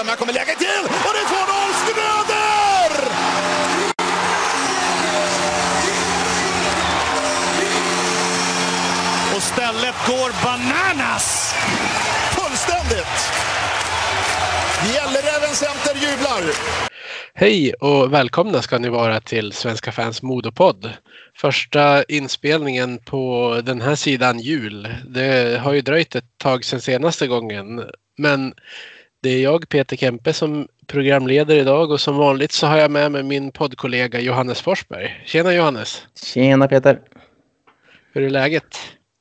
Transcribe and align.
fram, 0.00 0.08
här 0.08 0.16
kommer 0.16 0.32
läget 0.32 0.58
till 0.58 0.84
och 0.84 1.12
det 1.14 1.20
är 1.20 1.28
2-0 1.28 1.72
Schröder! 1.82 2.92
Och 9.36 9.42
stället 9.42 9.94
går 10.06 10.44
bananas! 10.44 11.54
Fullständigt! 12.36 13.18
Gälleräven 14.94 15.54
Center 15.54 15.94
jublar! 15.94 16.54
Hej 17.34 17.72
och 17.74 18.12
välkomna 18.12 18.62
ska 18.62 18.78
ni 18.78 18.88
vara 18.88 19.20
till 19.20 19.52
Svenska 19.52 19.92
fans 19.92 20.22
Modopodd. 20.22 20.92
Första 21.36 22.02
inspelningen 22.02 22.98
på 22.98 23.60
den 23.64 23.80
här 23.80 23.94
sidan 23.94 24.38
jul. 24.38 24.88
Det 25.08 25.60
har 25.60 25.72
ju 25.72 25.80
dröjt 25.80 26.14
ett 26.14 26.38
tag 26.38 26.64
sedan 26.64 26.80
senaste 26.80 27.26
gången. 27.26 27.84
Men 28.18 28.54
det 29.22 29.30
är 29.30 29.42
jag, 29.42 29.68
Peter 29.68 29.96
Kempe, 29.96 30.32
som 30.32 30.68
programleder 30.86 31.56
idag 31.56 31.90
och 31.90 32.00
som 32.00 32.16
vanligt 32.16 32.52
så 32.52 32.66
har 32.66 32.76
jag 32.76 32.90
med 32.90 33.12
mig 33.12 33.22
min 33.22 33.52
poddkollega 33.52 34.20
Johannes 34.20 34.60
Forsberg. 34.60 35.22
Tjena 35.26 35.54
Johannes! 35.54 36.06
Tjena 36.24 36.68
Peter! 36.68 37.00
Hur 38.12 38.22
är 38.22 38.30
läget? 38.30 38.76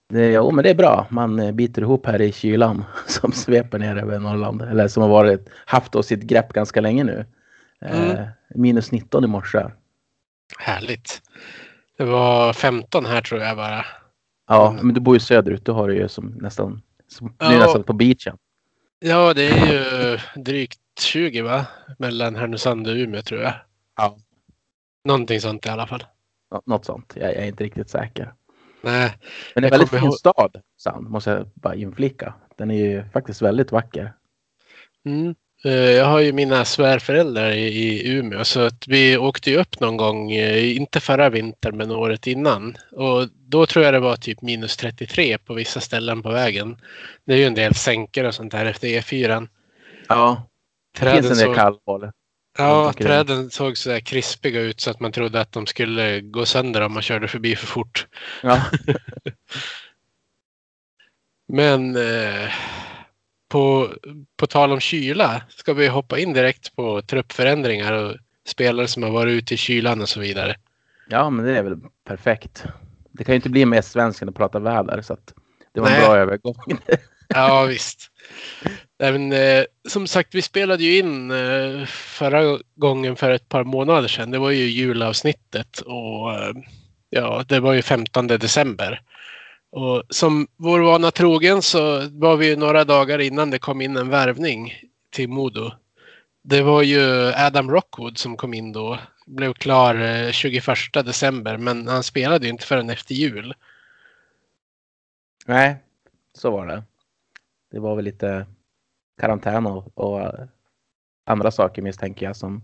Det, 0.09 0.31
jo, 0.31 0.51
men 0.51 0.63
det 0.63 0.69
är 0.69 0.75
bra. 0.75 1.07
Man 1.09 1.39
eh, 1.39 1.51
biter 1.51 1.81
ihop 1.81 2.05
här 2.05 2.21
i 2.21 2.31
kylan 2.31 2.85
som 3.07 3.31
sveper 3.31 3.79
ner 3.79 3.95
över 3.95 4.19
Norrland. 4.19 4.61
Eller 4.61 4.87
som 4.87 5.03
har 5.03 5.09
varit, 5.09 5.49
haft 5.65 5.91
då 5.91 6.03
sitt 6.03 6.23
grepp 6.23 6.53
ganska 6.53 6.81
länge 6.81 7.03
nu. 7.03 7.25
Mm. 7.81 8.09
Eh, 8.09 8.27
minus 8.55 8.91
19 8.91 9.23
i 9.23 9.27
morse. 9.27 9.59
Härligt! 10.59 11.21
Det 11.97 12.03
var 12.03 12.53
15 12.53 13.05
här 13.05 13.21
tror 13.21 13.41
jag 13.41 13.57
bara. 13.57 13.85
Ja, 14.47 14.77
men 14.81 14.93
du 14.93 14.99
bor 15.01 15.15
ju 15.15 15.19
söderut. 15.19 15.65
Du 15.65 15.71
har 15.71 15.87
det 15.87 15.95
ju 15.95 16.07
som 16.07 16.25
nästan, 16.25 16.81
som, 17.07 17.35
Ja. 17.39 17.49
nästan 17.49 17.83
på 17.83 17.93
beachen. 17.93 18.37
Ja, 18.99 19.33
det 19.33 19.47
är 19.47 19.67
ju 19.71 20.19
drygt 20.43 20.79
20 21.01 21.41
va? 21.41 21.65
Mellan 21.97 22.35
Härnösand 22.35 22.87
och 22.87 22.93
Umeå 22.93 23.21
tror 23.21 23.41
jag. 23.41 23.53
Ja. 23.97 24.17
Någonting 25.05 25.41
sånt 25.41 25.65
i 25.65 25.69
alla 25.69 25.87
fall. 25.87 26.03
Nå- 26.51 26.61
Något 26.65 26.85
sånt. 26.85 27.13
Jag, 27.15 27.33
är 27.33 27.45
inte 27.45 27.63
riktigt 27.63 27.89
säker. 27.89 28.33
Nej, 28.81 29.17
Men 29.55 29.61
det 29.61 29.67
är 29.67 29.71
en 29.71 29.71
väldigt 29.71 29.89
fin 29.89 29.99
ihåg- 30.03 30.13
stad, 30.17 30.61
Sand, 30.77 31.09
måste 31.09 31.29
jag 31.29 31.47
bara 31.53 31.75
inflika. 31.75 32.33
Den 32.55 32.71
är 32.71 32.75
ju 32.85 33.03
faktiskt 33.09 33.41
väldigt 33.41 33.71
vacker. 33.71 34.13
Mm. 35.05 35.35
Eh, 35.65 35.71
Jag 35.73 36.05
har 36.05 36.19
ju 36.19 36.33
mina 36.33 36.65
svärföräldrar 36.65 37.51
i, 37.51 38.09
Umeå 38.11 38.43
så 38.45 38.59
att 38.59 38.87
vi 38.87 39.17
åkte 39.17 39.51
ju 39.51 39.57
upp 39.57 39.79
någon 39.79 39.97
gång, 39.97 40.31
eh, 40.31 40.75
inte 40.77 40.99
förra 40.99 41.29
vintern 41.29 41.77
men 41.77 41.91
året 41.91 42.27
innan. 42.27 42.77
Och 42.91 43.27
då 43.33 43.65
tror 43.65 43.85
jag 43.85 43.93
det 43.93 43.99
var 43.99 44.15
typ 44.15 44.41
minus 44.41 44.77
33 44.77 45.37
på 45.37 45.53
vissa 45.53 45.79
ställen 45.79 46.23
på 46.23 46.29
vägen. 46.31 46.77
Det 47.25 47.33
är 47.33 47.37
ju 47.37 47.45
en 47.45 47.53
del 47.55 47.75
sänkor 47.75 48.23
och 48.25 48.35
sånt 48.35 48.53
här 48.53 48.65
efter 48.65 48.87
E4. 48.87 49.47
Ja, 50.07 50.49
det 50.93 50.99
Träden 50.99 51.23
finns 51.23 51.31
en 51.31 51.37
del 51.37 51.45
såg, 51.47 51.55
kallhål. 51.55 52.11
ja, 52.57 52.93
träden 52.93 53.49
såg 53.49 53.77
så 53.77 53.89
där 53.89 53.99
krispiga 53.99 54.61
ut 54.61 54.81
så 54.81 54.89
att 54.91 54.99
man 54.99 55.11
trodde 55.11 55.41
att 55.41 55.51
de 55.51 55.65
skulle 55.67 56.21
gå 56.21 56.45
sönder 56.45 56.81
om 56.81 56.93
man 56.93 57.01
körde 57.03 57.27
förbi 57.27 57.55
för 57.55 57.67
fort. 57.67 58.07
Ja. 58.43 58.61
Men 61.47 61.95
eh, 61.95 62.49
på, 63.49 63.89
på 64.37 64.47
tal 64.47 64.71
om 64.71 64.79
kyla 64.79 65.41
ska 65.49 65.73
vi 65.73 65.87
hoppa 65.87 66.19
in 66.19 66.33
direkt 66.33 66.75
på 66.75 67.01
truppförändringar 67.01 67.93
och 67.93 68.15
spelare 68.47 68.87
som 68.87 69.03
har 69.03 69.11
varit 69.11 69.31
ute 69.31 69.53
i 69.53 69.57
kylan 69.57 70.01
och 70.01 70.09
så 70.09 70.19
vidare. 70.19 70.55
ja, 71.09 71.29
men 71.29 71.45
det 71.45 71.57
är 71.57 71.63
väl 71.63 71.77
perfekt. 72.07 72.63
Det 73.11 73.23
kan 73.23 73.33
ju 73.33 73.35
inte 73.35 73.49
bli 73.49 73.65
mer 73.65 73.81
svenskt 73.81 74.21
än 74.21 74.29
att 74.29 74.35
prata 74.35 74.59
väder. 74.59 75.01
Så 75.01 75.13
att 75.13 75.33
det 75.73 75.79
var 75.79 75.87
en 75.87 75.93
Nej. 75.93 76.01
bra 76.01 76.17
övergång. 76.17 76.55
Ja 77.35 77.65
visst. 77.65 78.11
Även, 78.99 79.31
eh, 79.31 79.63
som 79.89 80.07
sagt, 80.07 80.35
vi 80.35 80.41
spelade 80.41 80.83
ju 80.83 80.97
in 80.97 81.31
eh, 81.31 81.85
förra 81.85 82.59
gången 82.75 83.15
för 83.15 83.31
ett 83.31 83.49
par 83.49 83.63
månader 83.63 84.07
sedan. 84.07 84.31
Det 84.31 84.37
var 84.39 84.51
ju 84.51 84.63
julavsnittet 84.63 85.79
och 85.79 86.33
eh, 86.33 86.53
ja, 87.09 87.43
det 87.47 87.59
var 87.59 87.73
ju 87.73 87.81
15 87.81 88.27
december. 88.27 89.01
Och 89.71 90.03
som 90.09 90.47
vår 90.57 90.79
vana 90.79 91.11
trogen 91.11 91.61
så 91.61 92.09
var 92.09 92.37
vi 92.37 92.55
några 92.55 92.83
dagar 92.83 93.19
innan 93.19 93.49
det 93.49 93.59
kom 93.59 93.81
in 93.81 93.97
en 93.97 94.09
värvning 94.09 94.73
till 95.09 95.29
Modo. 95.29 95.71
Det 96.41 96.61
var 96.61 96.81
ju 96.81 97.31
Adam 97.35 97.71
Rockwood 97.71 98.17
som 98.17 98.37
kom 98.37 98.53
in 98.53 98.71
då. 98.71 98.99
Blev 99.25 99.53
klar 99.53 99.95
eh, 99.95 100.31
21 100.31 100.63
december 100.93 101.57
men 101.57 101.87
han 101.87 102.03
spelade 102.03 102.45
ju 102.45 102.51
inte 102.51 102.65
förrän 102.65 102.89
efter 102.89 103.15
jul. 103.15 103.53
Nej, 105.45 105.75
så 106.33 106.51
var 106.51 106.67
det. 106.67 106.83
Det 107.71 107.79
var 107.79 107.95
väl 107.95 108.05
lite 108.05 108.45
karantän 109.21 109.65
och, 109.65 109.97
och 109.97 110.31
andra 111.25 111.51
saker 111.51 111.81
misstänker 111.81 112.25
jag 112.25 112.35
som 112.35 112.63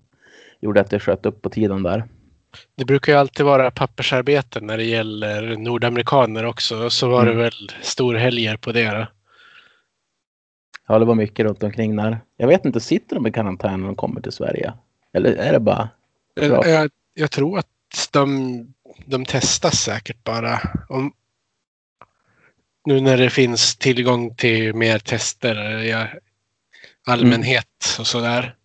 gjorde 0.59 0.81
att 0.81 0.89
det 0.89 0.99
sköt 0.99 1.25
upp 1.25 1.41
på 1.41 1.49
tiden 1.49 1.83
där. 1.83 2.03
Det 2.75 2.85
brukar 2.85 3.13
ju 3.13 3.19
alltid 3.19 3.45
vara 3.45 3.71
pappersarbeten 3.71 4.67
när 4.67 4.77
det 4.77 4.83
gäller 4.83 5.57
nordamerikaner 5.57 6.45
också. 6.45 6.89
Så 6.89 7.09
var 7.09 7.25
det 7.25 7.31
Mm. 7.31 7.43
väl 7.43 7.71
storhelger 7.81 8.57
på 8.57 8.71
det. 8.71 8.91
Då. 8.91 9.07
Ja, 10.87 10.99
det 10.99 11.05
var 11.05 11.15
mycket 11.15 11.45
runt 11.45 11.63
omkring 11.63 11.95
där. 11.95 12.19
Jag 12.37 12.47
vet 12.47 12.65
inte, 12.65 12.79
sitter 12.79 13.15
de 13.15 13.27
i 13.27 13.31
karantän 13.31 13.79
när 13.79 13.87
de 13.87 13.95
kommer 13.95 14.21
till 14.21 14.31
Sverige? 14.31 14.73
Eller 15.13 15.33
är 15.33 15.51
det 15.53 15.59
bara... 15.59 15.89
Jag, 16.33 16.67
jag, 16.67 16.89
jag 17.13 17.31
tror 17.31 17.59
att 17.59 18.09
de, 18.11 18.73
de 19.05 19.25
testas 19.25 19.79
säkert 19.79 20.23
bara. 20.23 20.59
Om, 20.89 21.13
nu 22.85 23.01
när 23.01 23.17
det 23.17 23.29
finns 23.29 23.75
tillgång 23.75 24.35
till 24.35 24.73
mer 24.75 24.99
tester 24.99 25.55
ja, 25.83 26.07
allmänhet 27.07 27.97
och 27.99 28.07
sådär. 28.07 28.55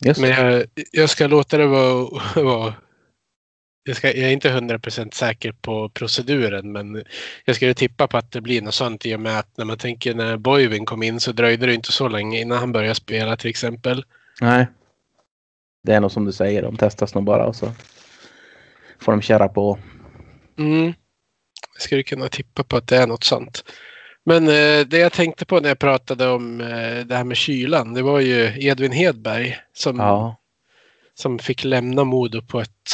Just 0.00 0.20
Men 0.20 0.30
jag, 0.30 0.64
jag 0.92 1.10
ska 1.10 1.26
låta 1.26 1.58
det 1.58 1.66
vara... 1.66 2.08
vara 2.34 2.74
jag, 3.88 3.96
ska, 3.96 4.06
jag 4.06 4.28
är 4.28 4.32
inte 4.32 4.50
100% 4.50 5.14
säker 5.14 5.52
på 5.52 5.88
proceduren 5.88 6.72
men 6.72 7.04
jag 7.44 7.56
skulle 7.56 7.74
tippa 7.74 8.08
på 8.08 8.16
att 8.16 8.32
det 8.32 8.40
blir 8.40 8.62
något 8.62 8.74
sånt 8.74 9.06
i 9.06 9.14
och 9.14 9.20
med 9.20 9.38
att 9.38 9.56
när 9.56 9.64
man 9.64 9.78
tänker 9.78 10.14
när 10.14 10.36
Boivin 10.36 10.86
kom 10.86 11.02
in 11.02 11.20
så 11.20 11.32
dröjde 11.32 11.66
det 11.66 11.74
inte 11.74 11.92
så 11.92 12.08
länge 12.08 12.40
innan 12.40 12.58
han 12.58 12.72
började 12.72 12.94
spela 12.94 13.36
till 13.36 13.50
exempel. 13.50 14.04
Nej. 14.40 14.66
Det 15.82 15.92
är 15.94 16.00
nog 16.00 16.12
som 16.12 16.24
du 16.24 16.32
säger, 16.32 16.62
de 16.62 16.76
testas 16.76 17.14
nog 17.14 17.24
bara 17.24 17.46
och 17.46 17.56
så 17.56 17.72
får 19.00 19.12
de 19.12 19.22
köra 19.22 19.48
på. 19.48 19.78
Mm. 20.58 20.94
Jag 21.74 21.82
skulle 21.82 22.02
kunna 22.02 22.28
tippa 22.28 22.64
på 22.64 22.76
att 22.76 22.88
det 22.88 22.96
är 22.96 23.06
något 23.06 23.24
sånt. 23.24 23.64
Men 24.24 24.48
eh, 24.48 24.80
det 24.86 24.98
jag 24.98 25.12
tänkte 25.12 25.46
på 25.46 25.60
när 25.60 25.68
jag 25.68 25.78
pratade 25.78 26.28
om 26.28 26.60
eh, 26.60 27.06
det 27.06 27.16
här 27.16 27.24
med 27.24 27.36
kylan 27.36 27.94
det 27.94 28.02
var 28.02 28.20
ju 28.20 28.66
Edvin 28.66 28.92
Hedberg 28.92 29.56
som, 29.72 29.96
Ja, 29.96 30.36
som 31.14 31.38
fick 31.38 31.64
lämna 31.64 32.04
Modo 32.04 32.42
på 32.42 32.60
ett 32.60 32.90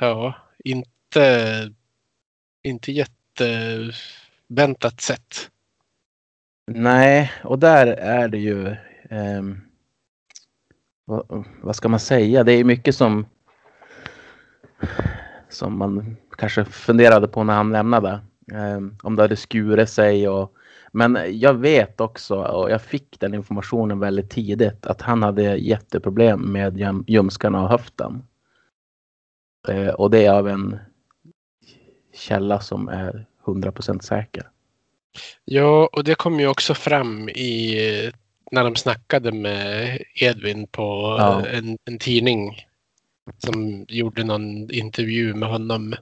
ja, 0.00 0.34
inte, 0.64 1.72
inte 2.62 2.92
jätteväntat 2.92 5.00
sätt. 5.00 5.50
nej, 6.66 7.32
och 7.44 7.58
där 7.58 7.86
är 7.86 8.28
det 8.28 8.38
ju... 8.38 8.76
ehm, 9.10 9.60
vad, 11.04 11.44
vad 11.62 11.76
ska 11.76 11.88
man 11.88 12.00
säga? 12.00 12.44
Det 12.44 12.52
är 12.52 12.64
mycket 12.64 12.94
som 12.94 13.26
som 15.48 15.78
man 15.78 16.16
kanske 16.38 16.64
funderade 16.64 17.28
på 17.28 17.44
när 17.44 17.54
han 17.54 17.72
lämnade. 17.72 18.20
Ehm, 18.52 18.96
om 19.02 19.16
det 19.16 19.22
hade 19.22 19.36
skurit 19.36 19.90
sig 19.90 20.28
och 20.28 20.54
men 20.92 21.18
jag 21.40 21.54
vet 21.54 22.00
också 22.00 22.36
och 22.42 22.70
jag 22.70 22.82
fick 22.82 23.20
den 23.20 23.34
informationen 23.34 23.98
väldigt 24.00 24.30
tidigt 24.30 24.86
att 24.86 25.02
han 25.02 25.22
hade 25.22 25.42
jätteproblem 25.56 26.40
med 26.40 26.76
ljum- 26.78 27.04
ljumskarna 27.06 27.62
och 27.62 27.68
höften. 27.68 28.22
Eh, 29.68 29.88
och 29.88 30.10
det 30.10 30.24
är 30.26 30.32
av 30.32 30.48
en 30.48 30.78
källa 32.14 32.60
som 32.60 32.88
är 32.88 33.26
100% 33.44 34.00
säker. 34.02 34.48
Ja, 35.44 35.88
och 35.92 36.04
det 36.04 36.14
kom 36.14 36.40
ju 36.40 36.46
också 36.46 36.74
fram 36.74 37.28
i 37.28 37.76
när 38.52 38.64
de 38.64 38.76
snackade 38.76 39.32
med 39.32 39.98
Edvin 40.14 40.66
på 40.66 41.16
Ja. 41.18 41.46
en, 41.46 41.78
en 41.84 41.98
tidning 41.98 42.66
som 43.38 43.84
gjorde 43.88 44.24
någon 44.24 44.70
intervju 44.70 45.34
med 45.34 45.48
honom. 45.48 45.94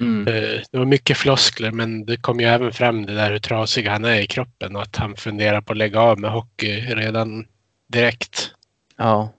Mm. 0.00 0.28
Eh, 0.28 0.60
Det 0.70 0.78
var 0.78 0.84
mycket 0.84 1.16
floskler 1.16 1.70
men 1.70 2.06
det 2.06 2.16
kom 2.16 2.40
ju 2.40 2.46
även 2.46 2.72
fram 2.72 3.06
det 3.06 3.14
där 3.14 3.30
hur 3.30 3.38
trasig 3.38 3.86
han 3.86 4.04
är 4.04 4.20
i 4.20 4.26
kroppen 4.26 4.76
och 4.76 4.82
att 4.82 4.96
han 4.96 5.16
funderar 5.16 5.60
på 5.60 5.72
att 5.72 5.78
lägga 5.78 6.00
av 6.00 6.20
med 6.20 6.30
hockey 6.30 6.80
redan 6.80 7.46
direkt. 7.86 8.52
Ja. 8.96 9.32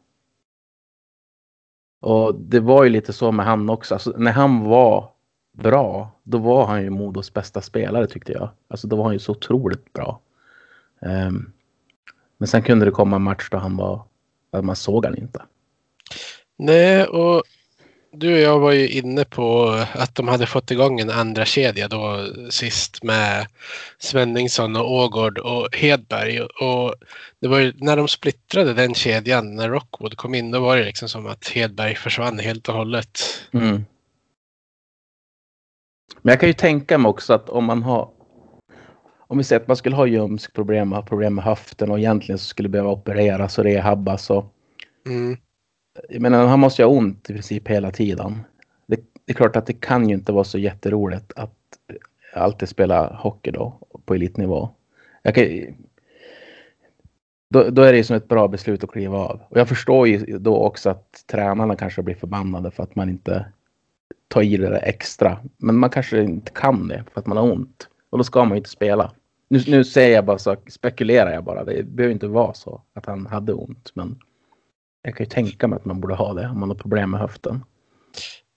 Och 2.02 2.36
det 2.36 2.60
var 2.60 2.84
ju 2.84 2.90
lite 2.90 3.14
så 3.14 3.32
med 3.32 3.46
han 3.46 3.70
också. 3.70 3.96
Alltså, 3.96 4.14
när 4.18 4.32
han 4.32 4.64
var 4.64 5.10
bra, 5.58 6.12
då 6.24 6.38
var 6.38 6.66
han 6.66 6.82
ju 6.82 6.90
Modos 6.90 7.34
bästa 7.34 7.62
spelare 7.62 8.08
tyckte 8.08 8.32
jag. 8.32 8.50
Alltså 8.68 8.88
då 8.88 8.96
var 8.96 9.04
han 9.04 9.14
ju 9.14 9.20
så 9.20 9.32
otroligt 9.32 9.94
bra. 9.94 10.20
Ehm, 11.02 11.52
men 12.38 12.48
sen 12.48 12.64
kunde 12.64 12.86
det 12.86 12.92
komma 12.92 13.16
en 13.16 13.22
match 13.22 13.48
då 13.52 13.58
han 13.58 13.78
var, 13.78 14.02
att 14.52 14.66
man 14.66 14.76
såg 14.76 15.06
han 15.06 15.18
inte. 15.18 15.42
Nej, 16.58 17.06
och 17.06 17.44
du 18.12 18.34
och 18.34 18.40
jag 18.40 18.60
var 18.60 18.72
ju 18.72 18.90
inne 18.90 19.26
på 19.26 19.70
att 19.94 20.16
de 20.16 20.28
hade 20.28 20.46
fått 20.46 20.72
igång 20.72 21.00
en 21.00 21.10
andra 21.10 21.46
kedja 21.46 21.88
då 21.88 22.28
sist 22.50 23.04
med 23.04 23.48
Svenningsson 23.98 24.76
och 24.76 24.92
Ågård 24.92 25.38
och 25.38 25.76
Hedberg. 25.76 26.42
Och 26.42 26.96
det 27.42 27.48
var 27.48 27.60
ju 27.60 27.74
när 27.76 27.98
de 27.98 28.08
splittrade 28.08 28.74
den 28.74 28.94
kedjan, 28.94 29.56
när 29.56 29.70
Rockwood 29.70 30.18
kom 30.18 30.36
in, 30.36 30.52
då 30.52 30.60
var 30.60 30.78
det 30.78 30.86
liksom 30.86 31.10
som 31.10 31.28
att 31.28 31.48
Hedberg 31.48 31.96
försvann 31.96 32.40
helt 32.40 32.70
och 32.70 32.76
hållet. 32.76 33.20
Mm. 33.54 33.86
Men 36.22 36.32
jag 36.32 36.40
kan 36.40 36.50
ju 36.50 36.54
tänka 36.54 36.98
mig 36.98 37.10
också 37.10 37.34
att 37.34 37.50
om 37.50 37.66
man 37.66 37.84
har 37.84 38.10
om 39.30 39.38
vi 39.38 39.44
säger 39.44 39.62
att 39.62 39.68
man 39.68 39.78
skulle 39.78 39.96
ha 39.96 40.08
ljumskproblem 40.08 40.96
problem 41.08 41.36
med 41.36 41.44
höften 41.44 41.92
och 41.92 42.00
egentligen 42.00 42.40
så 42.40 42.46
skulle 42.46 42.70
behöva 42.70 42.92
opereras 42.92 43.58
och 43.58 43.64
rehabbas 43.64 44.30
och 44.30 44.54
Mm 45.06 45.38
jag 46.10 46.22
menar, 46.22 46.48
han 46.48 46.60
måste 46.60 46.82
ju 46.82 46.88
ha 46.88 46.96
ont 46.96 47.30
i 47.30 47.34
princip 47.34 47.68
hela 47.68 47.92
tiden. 47.92 48.40
Det, 48.88 48.96
det, 49.26 49.32
är 49.32 49.34
klart 49.34 49.56
att 49.56 49.66
det 49.66 49.74
kan 49.74 50.10
ju 50.10 50.16
inte 50.16 50.32
vara 50.32 50.44
så 50.44 50.58
jätteroligt 50.58 51.34
att 51.36 51.54
alltid 52.34 52.70
spela 52.70 53.16
hockey 53.16 53.52
då 53.52 53.80
på 54.06 54.16
elitnivå. 54.16 54.70
Jag 55.22 55.36
kan, 55.36 55.46
då, 57.50 57.70
då 57.70 57.82
är 57.82 57.92
det 57.92 57.98
ju 57.98 58.04
som 58.04 58.16
ett 58.16 58.28
bra 58.28 58.48
beslut 58.48 58.84
att 58.84 58.92
kliva 58.92 59.18
av. 59.18 59.42
Och 59.50 59.58
jag 59.60 59.70
förstår 59.70 60.08
ju 60.08 60.38
då 60.38 60.58
också 60.58 60.90
att 60.90 61.24
tränarna 61.32 61.76
kanske 61.76 62.02
blir 62.02 62.16
förbannade 62.16 62.72
för 62.72 62.84
att 62.84 62.96
man 62.96 63.10
inte 63.10 63.46
tar 64.28 64.42
i 64.42 64.58
det 64.58 64.70
där 64.70 64.82
extra. 64.84 65.38
Men 65.58 65.78
man 65.78 65.90
kanske 65.90 66.24
inte 66.24 66.52
kan 66.52 66.88
det 66.88 67.04
för 67.14 67.20
att 67.20 67.28
man 67.28 67.38
har 67.38 67.52
ont. 67.52 67.88
Och 68.10 68.18
då 68.18 68.24
ska 68.24 68.40
man 68.40 68.52
ju 68.52 68.58
inte 68.58 68.70
spela. 68.70 69.12
Nu, 69.48 69.60
nu 69.68 69.84
säger 69.84 70.16
jag 70.16 70.26
bara 70.26 70.38
så, 70.38 70.56
spekulerar 70.68 71.34
jag 71.34 71.44
bara. 71.44 71.64
Det 71.64 71.84
behöver 71.84 72.14
inte 72.14 72.28
vara 72.28 72.54
så 72.54 72.82
att 72.94 73.06
han 73.06 73.26
hade 73.26 73.54
ont. 73.54 73.92
Men 73.94 74.20
jag 75.08 75.16
kan 75.18 75.24
ju 75.26 75.30
tänka 75.30 75.68
mig 75.68 75.78
att 75.78 75.86
man 75.86 76.02
borde 76.02 76.16
ha 76.16 76.34
det 76.34 76.48
om 76.48 76.60
man 76.60 76.70
har 76.70 76.76
problem 76.76 77.12
med 77.12 77.20
höften. 77.20 77.64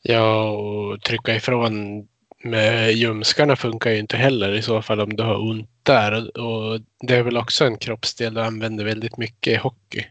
Ja, 0.03 0.51
och 0.51 1.03
trycka 1.03 1.35
ifrån 1.35 2.07
med 2.45 2.93
ljumskarna 2.93 3.57
funkar 3.57 3.91
ju 3.91 3.99
inte 3.99 4.17
heller 4.17 4.53
i 4.53 4.63
så 4.63 4.83
fall 4.83 5.01
om 5.01 5.17
du 5.17 5.23
har 5.23 5.51
ont 5.51 5.71
där. 5.83 6.39
Och 6.41 6.81
det 7.01 7.17
är 7.17 7.23
väl 7.23 7.37
också 7.37 7.65
en 7.65 7.77
kroppsdel 7.77 8.35
du 8.35 8.41
använder 8.41 8.85
väldigt 8.85 9.17
mycket 9.17 9.53
i 9.53 9.57
hockey. 9.57 10.07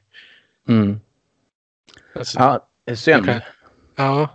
Mm. 0.68 1.00
Alltså, 2.16 2.40
Ja, 2.40 2.68
det 2.86 2.92
är 2.92 2.96
synd. 2.96 3.26
kan- 3.26 3.42
ja. 3.96 4.30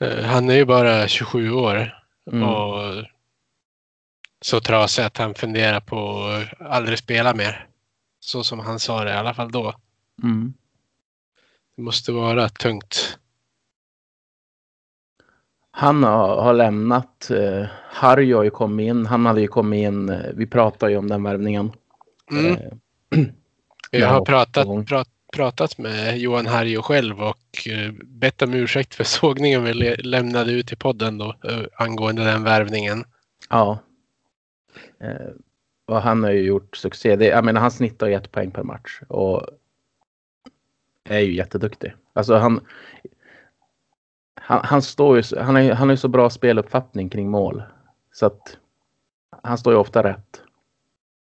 Eh, 0.00 0.24
Han 0.24 0.50
är 0.50 0.54
ju 0.54 0.64
bara 0.64 1.08
27 1.08 1.50
år 1.52 1.92
Mm. 2.32 2.42
och 2.48 3.04
så 4.40 4.60
trasig 4.60 5.02
att 5.02 5.16
han 5.16 5.34
funderar 5.34 5.80
på 5.80 6.18
att 6.60 6.66
aldrig 6.70 6.98
spela 6.98 7.34
mer. 7.34 7.66
Så 8.20 8.44
som 8.44 8.58
han 8.60 8.78
sa 8.78 9.04
det 9.04 9.10
i 9.10 9.14
alla 9.16 9.34
fall 9.34 9.50
då. 9.52 9.74
Mm. 10.22 10.54
Det 11.76 11.82
måste 11.82 12.12
vara 12.12 12.48
tungt. 12.48 13.18
Han 15.70 16.02
har, 16.02 16.42
har 16.42 16.54
lämnat. 16.54 17.30
Eh, 17.30 17.66
Harry 17.90 18.32
har 18.32 18.42
ju 18.42 18.50
kommit 18.50 18.84
in. 18.84 19.06
Han 19.06 19.26
hade 19.26 19.40
ju 19.40 19.48
kommit 19.48 19.84
in. 19.84 20.08
Eh, 20.08 20.30
vi 20.34 20.46
pratade 20.46 20.92
ju 20.92 20.98
om 20.98 21.08
den 21.08 21.22
värvningen. 21.22 21.72
Mm. 22.30 22.52
Eh, 22.52 23.24
Jag 23.90 24.08
har 24.08 24.24
pratat, 24.24 24.86
prat, 24.86 25.08
pratat 25.32 25.78
med 25.78 26.18
Johan 26.18 26.46
Harjo 26.46 26.82
själv 26.82 27.22
och 27.22 27.68
eh, 27.68 27.92
bett 27.92 28.42
om 28.42 28.54
ursäkt 28.54 28.94
för 28.94 29.04
sågningen 29.18 29.64
vi 29.64 29.96
lämnade 29.96 30.52
ut 30.52 30.72
i 30.72 30.76
podden 30.76 31.18
då 31.18 31.34
eh, 31.44 31.62
angående 31.74 32.24
den 32.24 32.42
värvningen. 32.42 33.04
ja. 33.50 33.78
Eh, 35.00 35.32
och 35.88 36.02
han 36.02 36.24
har 36.24 36.30
ju 36.30 36.40
gjort 36.40 36.76
succé. 36.76 37.16
Det, 37.16 37.26
jag 37.26 37.44
menar, 37.44 37.60
han 37.60 37.70
snittar 37.70 38.06
ju 38.06 38.14
ett 38.14 38.32
poäng 38.32 38.50
per 38.50 38.62
match. 38.62 39.00
Och 39.08 39.42
är 41.14 41.20
ju 41.20 41.34
jätteduktig. 41.34 41.94
Alltså 42.12 42.34
han. 42.36 42.60
Han, 44.40 44.60
han 44.64 44.82
står 44.82 45.16
ju, 45.16 45.38
han, 45.38 45.56
är, 45.56 45.72
han 45.72 45.88
har 45.88 45.92
ju 45.92 45.96
så 45.96 46.08
bra 46.08 46.30
speluppfattning 46.30 47.08
kring 47.08 47.30
mål. 47.30 47.62
Så 48.12 48.26
att 48.26 48.58
han 49.42 49.58
står 49.58 49.72
ju 49.72 49.78
ofta 49.78 50.02
rätt. 50.02 50.42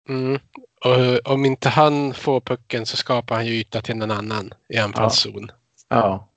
Mm. 0.10 0.40
Och 0.86 1.32
om 1.32 1.46
inte 1.46 1.70
han 1.70 2.14
får 2.14 2.42
pucken 2.42 2.86
så 2.86 2.98
skapar 2.98 3.36
han 3.36 3.46
ju 3.46 3.54
yta 3.54 3.82
till 3.82 3.96
någon 3.96 4.12
annan 4.12 4.54
i 4.70 4.78
anfallszon. 4.78 5.52
Ja. 5.90 6.28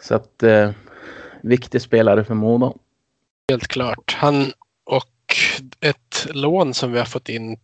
Så 0.00 0.14
att 0.14 0.42
eh, 0.42 0.70
viktig 1.42 1.82
spelare 1.82 2.24
för 2.24 2.34
Modo. 2.34 2.78
Helt 3.48 3.68
klart. 3.68 4.16
Han 4.18 4.52
och 4.84 5.36
ett 5.80 6.26
lån 6.30 6.74
som 6.74 6.92
vi 6.92 6.98
har 6.98 7.06
fått 7.06 7.28
in 7.28 7.58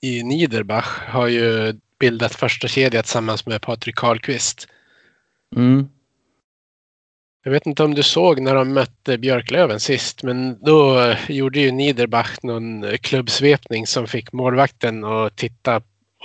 i 0.00 0.22
Niederbach 0.22 1.00
har 1.08 1.26
ju 1.26 1.80
bildat 1.98 2.34
första 2.34 2.68
kedja 2.68 3.02
tillsammans 3.02 3.46
med 3.46 3.62
Patrik 3.62 3.96
Karlqvist. 3.96 4.68
Mm. 5.56 5.88
Jag 7.44 7.52
vet 7.52 7.66
inte 7.66 7.82
om 7.82 7.94
du 7.94 8.02
såg 8.02 8.40
när 8.40 8.54
de 8.54 8.72
mötte 8.72 9.18
Björklöven 9.18 9.80
sist, 9.80 10.22
men 10.22 10.58
då 10.64 11.00
eh, 11.00 11.30
gjorde 11.30 11.60
ju 11.60 11.70
Niederbach 11.70 12.36
någon 12.42 12.84
eh, 12.84 12.96
klubbsvepning 12.96 13.86
som 13.86 14.06
fick 14.06 14.32
målvakten 14.32 15.04
att 15.04 15.36
titta 15.36 15.76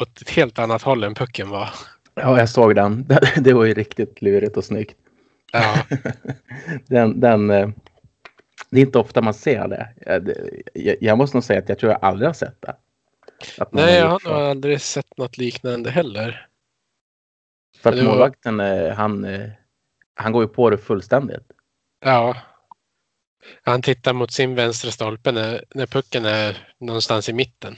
åt 0.01 0.21
ett 0.21 0.29
helt 0.29 0.59
annat 0.59 0.81
håll 0.81 1.03
än 1.03 1.15
pucken 1.15 1.49
var. 1.49 1.69
Ja, 2.15 2.39
jag 2.39 2.49
såg 2.49 2.75
den. 2.75 3.07
Det 3.37 3.53
var 3.53 3.65
ju 3.65 3.73
riktigt 3.73 4.21
lurigt 4.21 4.57
och 4.57 4.65
snyggt. 4.65 4.97
Ja, 5.51 5.75
Den, 6.87 7.19
den, 7.19 7.49
eh, 7.49 7.69
det 8.69 8.79
är 8.79 8.85
inte 8.85 8.99
ofta 8.99 9.21
man 9.21 9.33
ser 9.33 9.67
det. 9.67 9.87
Jag, 10.73 10.95
jag 11.01 11.17
måste 11.17 11.37
nog 11.37 11.43
säga 11.43 11.59
att 11.59 11.69
jag 11.69 11.79
tror 11.79 11.91
jag 11.91 12.03
aldrig 12.03 12.29
har 12.29 12.33
sett 12.33 12.61
det. 12.61 12.75
Nej, 13.71 13.95
jag 13.95 14.07
har 14.09 14.19
nog 14.29 14.33
aldrig 14.33 14.81
sett 14.81 15.17
något 15.17 15.37
liknande 15.37 15.91
heller. 15.91 16.47
För 17.77 17.89
att 17.89 17.95
var- 17.97 18.03
målvakten, 18.03 18.59
eh, 18.59 18.93
han, 18.95 19.25
eh, 19.25 19.49
han 20.13 20.31
går 20.31 20.43
ju 20.43 20.47
på 20.49 20.69
det 20.69 20.77
fullständigt. 20.77 21.51
Ja. 22.05 22.37
Han 23.63 23.81
tittar 23.81 24.13
mot 24.13 24.31
sin 24.31 24.55
vänstra 24.55 24.91
stolpe 24.91 25.31
när, 25.31 25.65
när 25.75 25.85
pucken 25.85 26.25
är 26.25 26.73
någonstans 26.79 27.29
i 27.29 27.33
mitten. 27.33 27.75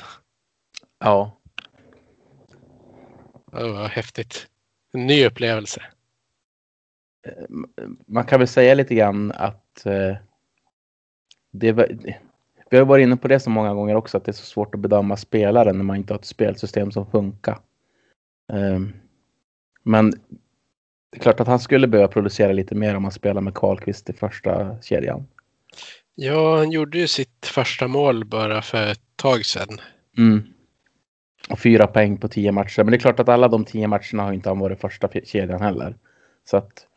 Ja, 0.99 1.39
Det 3.51 3.71
var 3.71 3.87
häftigt. 3.87 4.47
En 4.93 5.07
ny 5.07 5.25
upplevelse. 5.25 5.81
man 8.07 8.25
kan 8.25 8.39
väl 8.39 8.47
säga 8.47 8.73
lite 8.73 8.95
grann 8.95 9.31
att 9.31 9.85
eh, 9.85 10.15
det 11.51 11.71
var, 11.71 11.89
vi 12.69 12.77
har 12.77 12.85
varit 12.85 13.03
inne 13.03 13.17
på 13.17 13.27
det 13.27 13.39
så 13.39 13.49
många 13.49 13.73
gånger 13.73 13.95
också 13.95 14.17
att 14.17 14.25
det 14.25 14.31
är 14.31 14.33
så 14.33 14.45
svårt 14.45 14.75
att 14.75 14.81
bedöma 14.81 15.17
spelaren 15.17 15.77
när 15.77 15.83
man 15.83 15.95
inte 15.95 16.13
har 16.13 16.19
ett 16.19 16.25
spelsystem 16.25 16.91
som 16.91 17.11
funkar. 17.11 17.59
Ehm, 18.53 18.93
men 19.83 20.11
det 21.11 21.17
är 21.17 21.19
klart 21.19 21.39
att 21.39 21.47
han 21.47 21.59
skulle 21.59 21.87
behöva 21.87 22.07
producera 22.07 22.51
lite 22.51 22.75
mer 22.75 22.95
om 22.95 23.03
han 23.03 23.11
spelar 23.11 23.41
med 23.41 23.53
Karlqvist 23.53 24.09
i 24.09 24.13
första 24.13 24.81
kedjan. 24.81 25.27
Ja, 26.15 26.57
han 26.57 26.71
gjorde 26.71 26.97
ju 26.97 27.07
sitt 27.07 27.45
första 27.45 27.87
mål 27.87 28.25
bara 28.25 28.61
för 28.61 28.91
ett 28.91 29.01
tag 29.15 29.45
sedan. 29.45 29.81
Mm. 30.17 30.43
Och 31.49 31.59
fyra 31.59 31.87
poäng 31.87 32.17
på 32.17 32.27
tio 32.27 32.51
matcher. 32.51 32.83
Men 32.83 32.91
det 32.91 32.97
är 32.97 32.99
klart 32.99 33.19
att 33.19 33.29
alla 33.29 33.47
de 33.47 33.65
tio 33.65 33.87
matcherna 33.87 34.23
har 34.23 34.33
inte 34.33 34.49
han 34.49 34.59
varit 34.59 34.81
första 34.81 35.09
kedjan 35.23 35.61
heller. 35.61 35.95
Så 36.45 36.57
att 36.57 36.87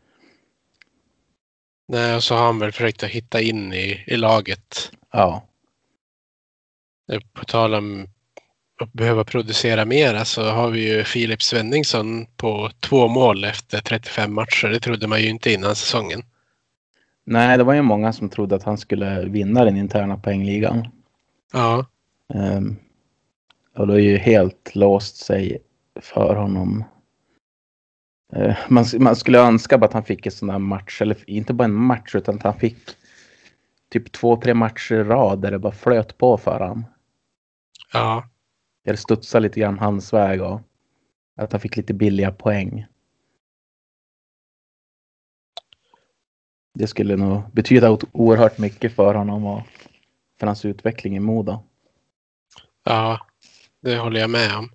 Nej, 1.88 2.16
och 2.16 2.24
så 2.24 2.34
har 2.34 2.46
han 2.46 2.58
väl 2.58 2.72
försökt 2.72 3.02
att 3.02 3.10
hitta 3.10 3.40
in 3.40 3.72
i, 3.72 4.04
i 4.06 4.16
laget. 4.16 4.92
ja, 5.12 5.48
På 7.32 7.44
tal 7.44 7.74
om 7.74 8.06
att 8.80 8.92
behöva 8.92 9.24
producera 9.24 9.84
mer 9.84 10.24
så 10.24 10.42
har 10.42 10.70
vi 10.70 10.96
ju 10.96 11.04
Filip 11.04 11.42
Svenningsson 11.42 12.26
på 12.36 12.70
två 12.80 13.08
mål 13.08 13.44
efter 13.44 13.80
35 13.80 14.34
matcher. 14.34 14.68
Det 14.68 14.80
trodde 14.80 15.06
man 15.06 15.20
ju 15.20 15.28
inte 15.28 15.52
innan 15.52 15.74
säsongen. 15.74 16.22
nej, 17.24 17.58
det 17.58 17.64
var 17.64 17.74
ju 17.74 17.82
många 17.82 18.12
som 18.12 18.28
trodde 18.28 18.56
att 18.56 18.62
han 18.62 18.78
skulle 18.78 19.24
vinna 19.24 19.64
den 19.64 19.76
interna 19.76 20.16
poängligan. 20.16 20.88
Ja, 21.52 21.86
Um, 22.34 22.76
och 23.76 23.86
det 23.86 23.94
är 23.94 23.98
ju 23.98 24.16
helt 24.16 24.74
låst 24.74 25.16
sig 25.16 25.58
för 26.00 26.34
honom. 26.34 26.84
Eh, 28.32 28.56
man, 28.68 28.84
man 28.98 29.16
skulle 29.16 29.38
önska 29.38 29.76
att 29.76 29.92
han 29.92 30.04
fick 30.04 30.26
en 30.26 30.32
sån 30.32 30.50
här 30.50 30.58
match, 30.58 31.02
eller 31.02 31.30
inte 31.30 31.54
bara 31.54 31.64
en 31.64 31.74
match 31.74 32.14
utan 32.14 32.34
att 32.34 32.42
han 32.42 32.58
fick 32.58 32.76
typ 33.90 34.12
två, 34.12 34.36
tre 34.36 34.54
matcher 34.54 34.94
i 34.94 35.04
rad 35.04 35.42
där 35.42 35.50
det 35.50 35.58
bara 35.58 35.72
flöt 35.72 36.18
på 36.18 36.36
för 36.36 36.60
honom. 36.60 36.84
Ja, 37.92 38.28
det 38.84 38.96
studsade 38.96 39.42
lite 39.42 39.60
grann 39.60 39.78
hans 39.78 40.12
väg 40.12 40.42
och 40.42 40.60
att 41.36 41.52
han 41.52 41.60
fick 41.60 41.76
lite 41.76 41.94
billiga 41.94 42.32
poäng. 42.32 42.86
Det 46.74 46.86
skulle 46.86 47.16
nog 47.16 47.42
betyda 47.52 47.98
oerhört 48.12 48.58
mycket 48.58 48.94
för 48.94 49.14
honom 49.14 49.44
och 49.44 49.62
för 50.38 50.46
hans 50.46 50.64
utveckling 50.64 51.16
i 51.16 51.20
Modo. 51.20 51.64
ja, 52.84 53.26
det 53.80 53.96
håller 53.96 54.20
jag 54.20 54.30
med 54.30 54.56
om. 54.56 54.70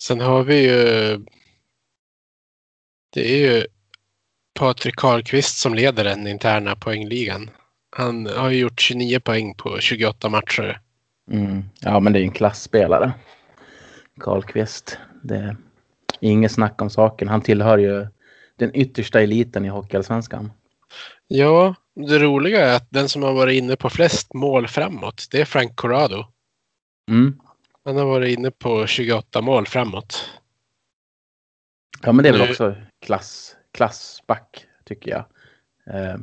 Sen 0.00 0.20
har 0.20 0.42
vi 0.42 0.68
ju. 0.68 1.18
Det 3.10 3.32
är 3.32 3.36
ju 3.36 3.66
Patrik 4.54 4.96
Karlqvist 4.96 5.58
som 5.58 5.74
leder 5.74 6.04
den 6.04 6.26
interna 6.26 6.76
poängligan. 6.76 7.50
Han 7.90 8.26
har 8.26 8.50
ju 8.50 8.58
gjort 8.58 8.80
29 8.80 9.20
poäng 9.20 9.54
på 9.54 9.80
28 9.80 10.28
matcher. 10.28 10.80
Mm. 11.32 11.62
Ja, 11.80 12.00
men 12.00 12.12
det 12.12 12.18
är 12.18 12.22
en 12.22 12.30
klassspelare. 12.32 13.12
Karlqvist. 14.20 14.98
Det 15.22 15.36
är 15.36 15.56
inget 16.20 16.52
snack 16.52 16.82
om 16.82 16.90
saken. 16.90 17.28
Han 17.28 17.40
tillhör 17.40 17.78
ju 17.78 18.06
den 18.56 18.70
yttersta 18.76 19.20
eliten 19.20 19.64
i 19.64 19.68
Hockeyallsvenskan. 19.68 20.52
Ja, 21.28 21.74
det 21.94 22.18
roliga 22.18 22.66
är 22.66 22.76
att 22.76 22.90
den 22.90 23.08
som 23.08 23.22
har 23.22 23.32
varit 23.32 23.54
inne 23.62 23.76
på 23.76 23.90
flest 23.90 24.34
mål 24.34 24.68
framåt, 24.68 25.26
det 25.30 25.40
är 25.40 25.44
Frank 25.44 25.76
Corrado. 25.76 26.24
Mm. 27.10 27.40
Han 27.84 27.96
har 27.96 28.04
varit 28.04 28.38
inne 28.38 28.50
på 28.50 28.86
28 28.86 29.40
mål 29.40 29.66
framåt. 29.66 30.30
Ja, 32.02 32.12
men 32.12 32.22
det 32.22 32.28
är 32.28 32.32
väl 32.32 32.42
Nu- 32.42 32.50
också 32.50 32.74
klass, 33.00 33.56
klassback 33.72 34.66
tycker 34.84 35.10
jag. 35.10 35.24
Eh, 35.96 36.16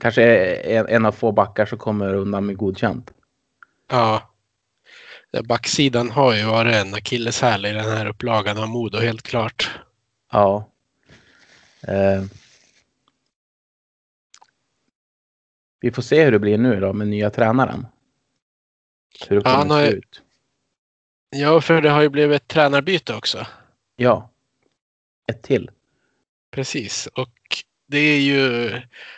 kanske 0.00 0.46
en, 0.54 0.88
en 0.88 1.06
av 1.06 1.12
få 1.12 1.32
backar 1.32 1.66
som 1.66 1.78
kommer 1.78 2.14
undan 2.14 2.46
med 2.46 2.56
godkänt. 2.56 3.12
Ja. 3.88 4.32
Ja, 5.30 5.42
Backsidan 5.42 6.10
har 6.10 6.34
ju 6.34 6.44
varit 6.44 6.74
en 6.74 6.94
akilleshäl 6.94 7.66
i 7.66 7.72
den 7.72 7.84
här 7.84 8.06
upplagan 8.06 8.58
av 8.58 8.68
Modo, 8.68 8.98
helt 8.98 9.22
klart. 9.22 9.70
Ja. 10.32 10.70
Eh, 11.88 12.24
vi 15.80 15.90
får 15.90 16.02
se 16.02 16.24
hur 16.24 16.32
det 16.32 16.38
blir 16.38 16.58
nu 16.58 16.80
då 16.80 16.92
med 16.92 17.08
nya 17.08 17.30
tränaren. 17.30 17.86
Hur 19.28 19.36
det 19.36 19.50
Ja, 19.50 19.54
kommer 19.54 19.56
han 19.56 19.70
har 19.70 19.86
se 19.86 19.92
ut. 19.92 20.22
Ja, 21.30 21.60
för 21.60 21.80
det 21.80 21.90
har 21.90 22.02
ju 22.02 22.08
blivit 22.08 22.42
ett 22.42 22.48
tränarbyte 22.48 23.14
också. 23.14 23.46
Ja. 23.96 24.30
Ett 25.26 25.42
till. 25.42 25.70
Precis, 26.50 27.06
och 27.06 27.64
det 27.86 27.98
är 27.98 28.20
ju, 28.20 28.70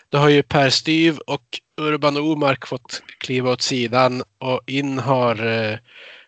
då 0.08 0.18
har 0.18 0.28
ju 0.28 0.42
Per 0.42 0.70
Styv 0.70 1.18
och 1.18 1.60
Urban 1.80 2.16
Omark 2.16 2.66
fått 2.66 3.02
kliva 3.18 3.50
åt 3.50 3.62
sidan 3.62 4.22
och 4.38 4.60
in 4.66 4.98
har, 4.98 5.46
eh, 5.46 5.78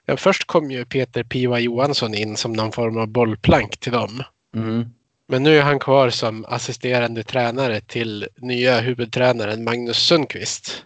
ja, 0.05 0.17
först 0.17 0.45
kom 0.45 0.71
ju 0.71 0.85
Peter 0.85 1.23
Piva 1.23 1.59
Johansson 1.59 2.15
in 2.15 2.37
som 2.37 2.53
någon 2.53 2.73
form 2.73 2.97
av 2.97 3.09
bollplank 3.09 3.81
till 3.81 3.93
dem. 3.93 4.23
Mm. 4.55 4.91
Men 5.29 5.43
nu 5.43 5.59
är 5.59 5.63
han 5.63 5.79
kvar 5.79 6.11
som 6.11 6.45
assisterande 6.45 7.23
tränare 7.23 7.81
till 7.81 8.29
nya 8.37 8.81
huvudtränaren 8.81 9.65
Magnus 9.65 9.97
Sundqvist. 9.97 10.85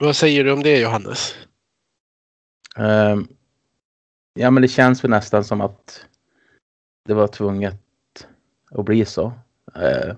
Vad 0.00 0.16
säger 0.16 0.44
du 0.44 0.52
om 0.52 0.62
det 0.62 0.78
Johannes? 0.78 1.34
Ehm, 2.76 3.28
ja, 4.34 4.50
men 4.50 4.62
det 4.62 4.68
känns 4.68 5.04
väl 5.04 5.10
nästan 5.10 5.44
som 5.44 5.60
att 5.60 6.06
det 7.04 7.14
var 7.14 7.28
tvunget 7.28 7.81
att 8.74 8.84
bli 8.84 9.04
så. 9.04 9.32
Eh, 9.74 10.16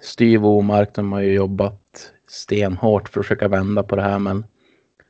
styv 0.00 0.46
och 0.46 0.58
Omark, 0.58 0.94
de 0.94 1.12
har 1.12 1.20
ju 1.20 1.32
jobbat 1.32 2.12
stenhårt 2.26 3.08
för 3.08 3.20
att 3.20 3.26
försöka 3.26 3.48
vända 3.48 3.82
på 3.82 3.96
det 3.96 4.02
här, 4.02 4.18
men 4.18 4.44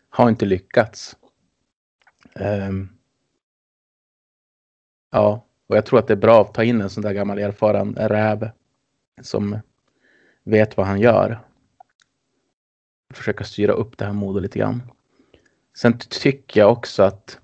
har 0.09 0.29
inte 0.29 0.47
lyckats. 0.47 1.17
Eh, 2.35 2.71
ja, 5.13 5.47
och 5.67 5.77
jag 5.77 5.87
tror 5.87 5.99
att 5.99 6.07
det 6.07 6.15
är 6.15 6.17
bra 6.17 6.43
att 6.43 6.55
ta 6.55 6.65
in 6.65 6.81
en 6.81 6.91
sån 6.91 7.03
där 7.03 7.13
gammal 7.13 7.39
erfaren 7.39 7.95
räv 7.95 8.51
som 9.23 9.59
vet 10.45 10.77
vad 10.77 10.87
han 10.87 11.01
gör. 11.01 11.41
Försöka 13.15 13.45
styra 13.45 13.73
upp 13.73 13.99
det 13.99 14.05
här 14.05 14.13
Modo 14.13 14.39
lite 14.39 14.59
grann. 14.59 14.83
Sen 15.77 15.99
tycker 15.99 16.61
jag 16.61 16.73
också 16.73 17.03
att 17.03 17.39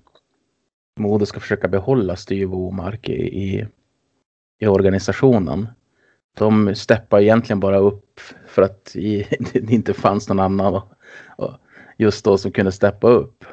Modo 0.99 1.25
ska 1.25 1.39
försöka 1.39 1.67
behålla 1.67 2.15
Styv 2.15 2.53
och 2.53 2.67
Omark 2.67 3.09
i, 3.09 3.13
i, 3.13 3.67
i 4.59 4.67
organisationen. 4.67 5.67
De 6.37 6.75
steppar 6.75 7.21
egentligen 7.21 7.59
bara 7.59 7.77
upp 7.77 8.19
för 8.47 8.61
att 8.61 8.95
i, 8.95 9.27
det 9.53 9.71
inte 9.71 9.93
fanns 9.93 10.29
någon 10.29 10.39
annan 10.39 10.81
just 11.97 12.25
då 12.25 12.37
som 12.37 12.51
kunde 12.51 12.71
steppa 12.71 13.07
upp. 13.07 13.45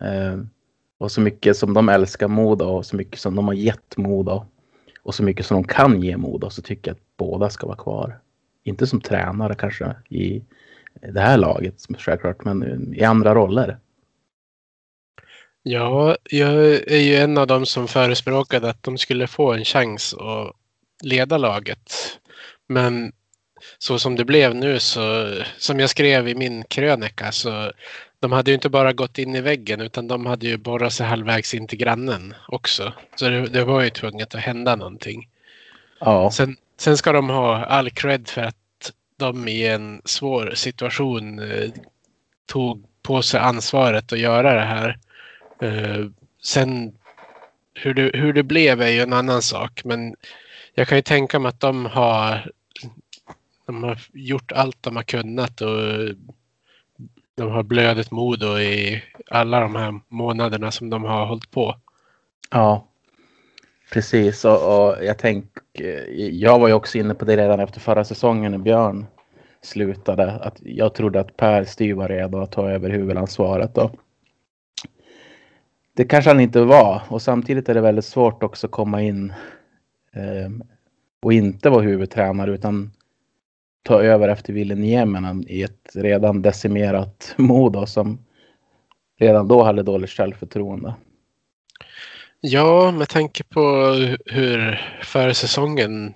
Eh, 0.00 0.40
och 0.98 1.12
så 1.12 1.20
mycket 1.20 1.56
som 1.56 1.74
de 1.74 1.88
älskar 1.88 2.28
Modo 2.28 2.64
och 2.64 2.86
så 2.86 2.96
mycket 2.96 3.20
som 3.20 3.34
de 3.34 3.46
har 3.46 3.54
gett 3.54 3.96
Modo 3.96 4.46
och 5.02 5.14
så 5.14 5.22
mycket 5.22 5.46
som 5.46 5.54
de 5.54 5.64
kan 5.64 6.02
ge 6.02 6.16
Modo 6.16 6.50
så 6.50 6.62
tycker 6.62 6.90
jag 6.90 6.94
att 6.94 7.16
båda 7.16 7.50
ska 7.50 7.66
vara 7.66 7.76
kvar. 7.76 8.18
Inte 8.64 8.86
som 8.86 9.00
tränare 9.00 9.54
kanske 9.54 9.94
i 10.08 10.44
det 11.12 11.20
här 11.20 11.36
laget 11.36 11.74
självklart, 11.98 12.44
men 12.44 12.94
i 12.94 13.04
andra 13.04 13.34
roller. 13.34 13.78
Ja, 15.68 16.16
jag 16.30 16.54
är 16.86 17.00
ju 17.00 17.16
en 17.16 17.38
av 17.38 17.46
dem 17.46 17.66
som 17.66 17.88
förespråkade 17.88 18.70
att 18.70 18.82
de 18.82 18.98
skulle 18.98 19.26
få 19.26 19.52
en 19.52 19.64
chans 19.64 20.14
att 20.14 20.56
leda 21.02 21.38
laget. 21.38 21.92
Men 22.68 23.12
så 23.78 23.98
som 23.98 24.16
det 24.16 24.24
blev 24.24 24.54
nu 24.54 24.78
så, 24.78 25.34
som 25.58 25.80
jag 25.80 25.90
skrev 25.90 26.28
i 26.28 26.34
min 26.34 26.64
krönika, 26.64 27.32
så 27.32 27.72
de 28.20 28.32
hade 28.32 28.50
ju 28.50 28.54
inte 28.54 28.68
bara 28.68 28.92
gått 28.92 29.18
in 29.18 29.34
i 29.34 29.40
väggen 29.40 29.80
utan 29.80 30.08
de 30.08 30.26
hade 30.26 30.46
ju 30.46 30.56
borrat 30.56 30.92
sig 30.92 31.06
halvvägs 31.06 31.54
in 31.54 31.66
till 31.66 31.78
grannen 31.78 32.34
också. 32.48 32.92
Så 33.16 33.28
det, 33.28 33.46
det 33.46 33.64
var 33.64 33.82
ju 33.82 33.90
tvunget 33.90 34.34
att 34.34 34.40
hända 34.40 34.76
någonting. 34.76 35.28
Ja, 36.00 36.30
Sen, 36.30 36.56
sen 36.76 36.96
ska 36.96 37.12
de 37.12 37.28
ha 37.28 37.64
all 37.64 37.90
cred 37.90 38.28
för 38.28 38.42
att 38.42 38.92
de 39.16 39.48
i 39.48 39.66
en 39.66 40.02
svår 40.04 40.52
situation 40.54 41.38
eh, 41.38 41.70
tog 42.46 42.84
på 43.02 43.22
sig 43.22 43.40
ansvaret 43.40 44.12
att 44.12 44.18
göra 44.18 44.54
det 44.54 44.66
här. 44.66 44.98
Eh, 45.60 46.06
sen 46.42 46.92
hur 47.74 47.94
det, 47.94 48.10
hur 48.14 48.32
det 48.32 48.42
blev 48.42 48.82
är 48.82 48.88
ju 48.88 49.00
en 49.00 49.12
annan 49.12 49.42
sak. 49.42 49.84
Men 49.84 50.14
jag 50.74 50.88
kan 50.88 50.98
ju 50.98 51.02
tänka 51.02 51.38
mig 51.38 51.48
att 51.48 51.60
de 51.60 51.86
har, 51.86 52.50
de 53.66 53.82
har 53.82 53.98
gjort 54.12 54.52
allt 54.52 54.82
de 54.82 54.96
har 54.96 55.02
kunnat 55.02 55.60
och 55.60 55.80
de 57.34 57.50
har 57.50 57.62
blödigt 57.62 58.10
Modo 58.10 58.58
i 58.58 59.02
alla 59.30 59.60
de 59.60 59.74
här 59.74 60.00
månaderna 60.08 60.70
som 60.70 60.90
de 60.90 61.04
har 61.04 61.26
hållit 61.26 61.50
på. 61.50 61.76
Ja, 62.50 62.86
precis. 63.92 64.44
Och, 64.44 64.88
och 64.88 65.04
jag 65.04 65.18
tänk, 65.18 65.44
jag 66.32 66.58
var 66.58 66.68
ju 66.68 66.74
också 66.74 66.98
inne 66.98 67.14
på 67.14 67.24
det 67.24 67.36
redan 67.36 67.60
efter 67.60 67.80
förra 67.80 68.04
säsongen 68.04 68.52
när 68.52 68.58
Björn 68.58 69.06
slutade. 69.62 70.32
Att 70.32 70.56
jag 70.62 70.94
trodde 70.94 71.20
att 71.20 71.36
Per 71.36 71.64
Styr 71.64 71.94
var 71.94 72.08
redo 72.08 72.38
att 72.38 72.52
ta 72.52 72.70
över 72.70 72.90
huvudansvaret. 72.90 73.78
Och 73.78 73.90
det 75.96 76.04
kanske 76.04 76.30
han 76.30 76.40
inte 76.40 76.60
var. 76.60 77.02
Och 77.08 77.22
samtidigt 77.22 77.68
är 77.68 77.74
det 77.74 77.80
väldigt 77.80 78.04
svårt 78.04 78.42
också 78.42 78.66
att 78.66 78.70
komma 78.70 79.02
in 79.02 79.32
eh, 80.12 80.50
och 81.22 81.32
inte 81.32 81.70
vara 81.70 81.82
huvudtränare 81.82 82.54
utan 82.54 82.92
ta 83.82 84.02
över 84.02 84.28
efter 84.28 84.52
Ville 84.52 84.74
Nieminen 84.74 85.44
i 85.48 85.62
ett 85.62 85.90
redan 85.94 86.42
decimerat 86.42 87.34
Modo 87.38 87.86
som 87.86 88.18
redan 89.18 89.48
då 89.48 89.62
hade 89.62 89.82
dåligt 89.82 90.10
självförtroende. 90.10 90.94
Ja, 92.40 92.90
med 92.90 93.08
tanke 93.08 93.44
på 93.44 93.60
hur 94.26 94.80
försäsongen 95.02 96.14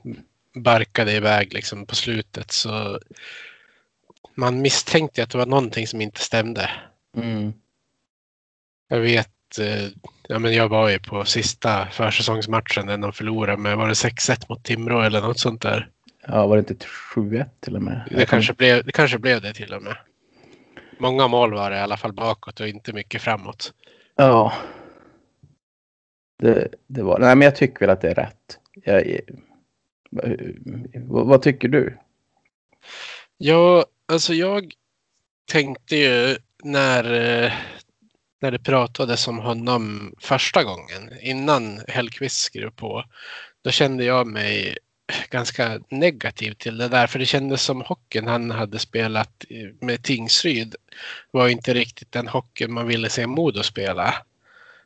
barkade 0.55 1.13
iväg 1.13 1.53
liksom 1.53 1.87
på 1.87 1.95
slutet 1.95 2.51
så 2.51 2.99
man 4.35 4.63
misstänkte 4.63 5.23
att 5.23 5.31
det 5.31 5.39
var 5.39 5.47
någonting 5.47 5.87
som 5.87 6.01
inte 6.01 6.21
stämde. 6.21 6.71
Mm. 7.17 7.53
Jag 8.89 9.01
vet, 9.01 9.31
eh, 9.59 9.89
ja 10.29 10.39
men 10.39 10.55
jag 10.55 10.69
var 10.69 10.89
ju 10.89 10.99
på 10.99 11.25
sista 11.25 11.87
försäsongsmatchen 11.87 12.87
när 12.87 12.99
de 12.99 13.13
förlorade 13.13 13.57
med, 13.57 13.77
var 13.77 13.89
det 13.89 13.95
6-1 13.95 14.45
mot 14.49 14.65
Timrå 14.65 15.01
eller 15.01 15.21
något 15.21 15.39
sånt 15.39 15.63
där? 15.63 15.89
Ja, 16.27 16.47
var 16.47 16.57
det 16.57 16.71
inte 16.71 16.87
7-1 17.15 17.47
till 17.61 17.77
och 17.77 17.83
med? 17.83 18.09
Det 18.11 18.27
kanske, 18.27 18.53
blev, 18.53 18.85
det 18.85 18.93
kanske 18.93 19.19
blev 19.19 19.41
det 19.41 19.55
till 19.55 19.75
och 19.75 19.83
med. 19.83 19.97
Många 20.99 21.29
mål 21.29 21.55
var 21.55 21.71
det 21.71 21.77
i 21.77 21.81
alla 21.81 21.97
fall 21.97 22.13
bakåt 22.13 22.61
och 22.61 22.69
inte 22.69 22.93
mycket 22.93 23.23
framåt. 23.23 23.73
Ja. 24.17 24.53
Det, 26.39 26.69
det 26.87 27.03
var 27.03 27.19
Nej, 27.19 27.37
men 27.37 27.45
jag 27.45 27.57
tycker 27.57 27.81
väl 27.81 27.91
att 27.91 28.01
det 28.01 28.11
är 28.11 28.15
rätt. 28.15 28.59
Jag, 28.85 29.21
vad, 30.95 31.27
vad 31.27 31.43
tycker 31.43 31.69
du? 31.69 31.99
Ja, 33.39 33.85
alltså 34.09 34.35
jag 34.35 34.73
tänkte 35.53 35.97
ju 35.97 36.37
när, 36.63 37.13
eh, 37.45 37.53
när 38.41 38.51
det 38.51 38.59
pratades 38.59 39.29
om 39.29 39.39
honom 39.39 40.15
första 40.21 40.65
gången 40.65 41.11
innan 41.23 41.81
Hellqvist 41.89 42.43
skrev 42.43 42.71
på. 42.71 43.05
Då 43.65 43.71
kände 43.71 44.05
jag 44.05 44.27
mig 44.27 44.77
ganska 45.31 45.81
negativ 45.89 46.53
till 46.53 46.79
det 46.79 46.89
där. 46.89 47.07
För 47.07 47.19
det 47.19 47.27
kändes 47.27 47.63
som 47.63 47.81
hockeyn 47.81 48.27
han 48.27 48.51
hade 48.51 48.79
spelat 48.79 49.45
med 49.81 50.03
Tingsryd 50.03 50.75
var 51.31 51.49
inte 51.49 51.75
riktigt 51.75 52.13
den 52.13 52.29
hockeyn 52.29 52.73
man 52.73 52.87
ville 52.87 53.09
se 53.09 53.27
Modo 53.27 53.63
spela. 53.63 54.15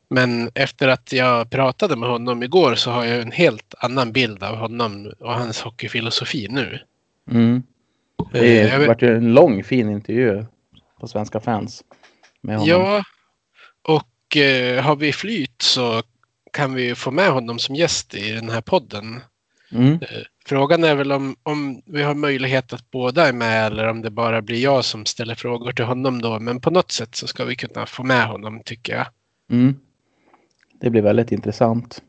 Men 0.08 0.50
efter 0.54 0.88
att 0.88 1.12
jag 1.12 1.50
pratade 1.50 1.96
med 1.96 2.08
honom 2.08 2.42
igår 2.42 2.74
så 2.74 2.90
har 2.90 3.04
jag 3.04 3.20
en 3.22 3.32
helt 3.32 3.74
annan 3.78 4.12
bild 4.12 4.42
av 4.42 4.56
honom 4.56 5.12
och 5.18 5.34
hans 5.34 5.60
hockeyfilosofi 5.60 6.48
nu. 6.50 6.78
Mm. 7.30 7.62
Eh, 8.34 8.40
Det 8.40 8.54
jag 8.54 8.78
vet- 8.78 8.88
vart 8.88 9.02
ju 9.02 9.16
en 9.16 9.34
lång 9.34 9.64
fin 9.64 9.90
intervju 9.90 10.46
på 11.00 11.06
Svenska 11.08 11.40
fans. 11.40 11.84
Ja, 12.40 12.96
eh, 12.96 13.02
har 14.80 14.96
vi 14.96 15.12
flyt 15.12 15.62
så 15.62 16.02
kan 16.52 16.74
vi 16.74 16.94
få 16.94 17.10
med 17.10 17.30
honom 17.30 17.58
som 17.58 17.74
gäst 17.74 18.14
i 18.14 18.32
den 18.32 18.50
här 18.50 18.60
podden. 18.60 19.20
Mm. 19.72 19.98
Frågan 20.46 20.84
är 20.84 20.94
väl 20.94 21.12
om, 21.12 21.36
om 21.42 21.82
vi 21.84 22.02
har 22.02 22.14
möjlighet 22.14 22.72
att 22.72 22.90
båda 22.90 23.28
är 23.28 23.32
med 23.32 23.66
eller 23.66 23.88
om 23.88 24.02
det 24.02 24.10
bara 24.10 24.42
blir 24.42 24.62
jag 24.62 24.84
som 24.84 25.06
ställer 25.06 25.34
frågor 25.34 25.72
till 25.72 25.84
honom 25.84 26.22
då. 26.22 26.40
Men 26.40 26.60
på 26.60 26.70
något 26.70 26.92
sätt 26.92 27.14
så 27.14 27.26
ska 27.26 27.44
vi 27.44 27.56
kunna 27.56 27.86
få 27.86 28.02
med 28.02 28.26
honom 28.26 28.60
tycker 28.64 28.96
jag. 28.96 29.06
Mm. 29.50 29.76
Det 30.80 30.90
blir 30.90 31.02
väldigt 31.02 31.32
intressant. 31.32 32.02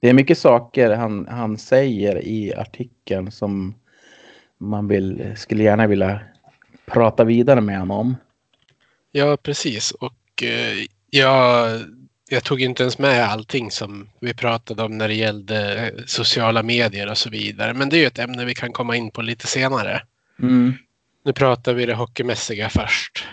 Det 0.00 0.08
är 0.08 0.14
mycket 0.14 0.38
saker 0.38 0.90
han, 0.90 1.26
han 1.30 1.58
säger 1.58 2.24
i 2.24 2.54
artikeln 2.54 3.30
som 3.30 3.74
man 4.58 4.88
vill, 4.88 5.32
skulle 5.36 5.62
gärna 5.62 5.86
vilja 5.86 6.20
prata 6.86 7.24
vidare 7.24 7.60
med 7.60 7.78
honom 7.78 7.98
om. 7.98 8.16
Ja, 9.12 9.36
precis. 9.36 9.90
Och 9.90 10.42
eh, 10.42 10.86
jag, 11.10 11.80
jag 12.28 12.44
tog 12.44 12.60
inte 12.62 12.82
ens 12.82 12.98
med 12.98 13.24
allting 13.28 13.70
som 13.70 14.10
vi 14.20 14.34
pratade 14.34 14.82
om 14.82 14.98
när 14.98 15.08
det 15.08 15.14
gällde 15.14 15.92
sociala 16.06 16.62
medier 16.62 17.10
och 17.10 17.18
så 17.18 17.30
vidare. 17.30 17.74
Men 17.74 17.88
det 17.88 17.96
är 17.96 18.00
ju 18.00 18.06
ett 18.06 18.18
ämne 18.18 18.44
vi 18.44 18.54
kan 18.54 18.72
komma 18.72 18.96
in 18.96 19.10
på 19.10 19.22
lite 19.22 19.46
senare. 19.46 20.02
Mm. 20.42 20.74
Nu 21.24 21.32
pratar 21.32 21.74
vi 21.74 21.86
det 21.86 21.94
hockeymässiga 21.94 22.68
först. 22.68 23.26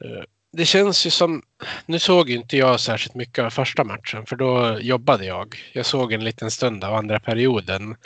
Eh, 0.00 0.22
Det 0.52 0.64
känns 0.64 1.06
ju 1.06 1.10
som, 1.10 1.42
nu 1.86 1.98
såg 1.98 2.30
inte 2.30 2.56
jag 2.56 2.80
särskilt 2.80 3.14
mycket 3.14 3.44
av 3.44 3.50
första 3.50 3.84
matchen 3.84 4.26
för 4.26 4.36
då 4.36 4.78
jobbade 4.80 5.24
jag. 5.24 5.56
Jag 5.72 5.86
såg 5.86 6.12
en 6.12 6.24
liten 6.24 6.50
stund 6.50 6.84
av 6.84 6.94
andra 6.94 7.20
perioden 7.20 7.96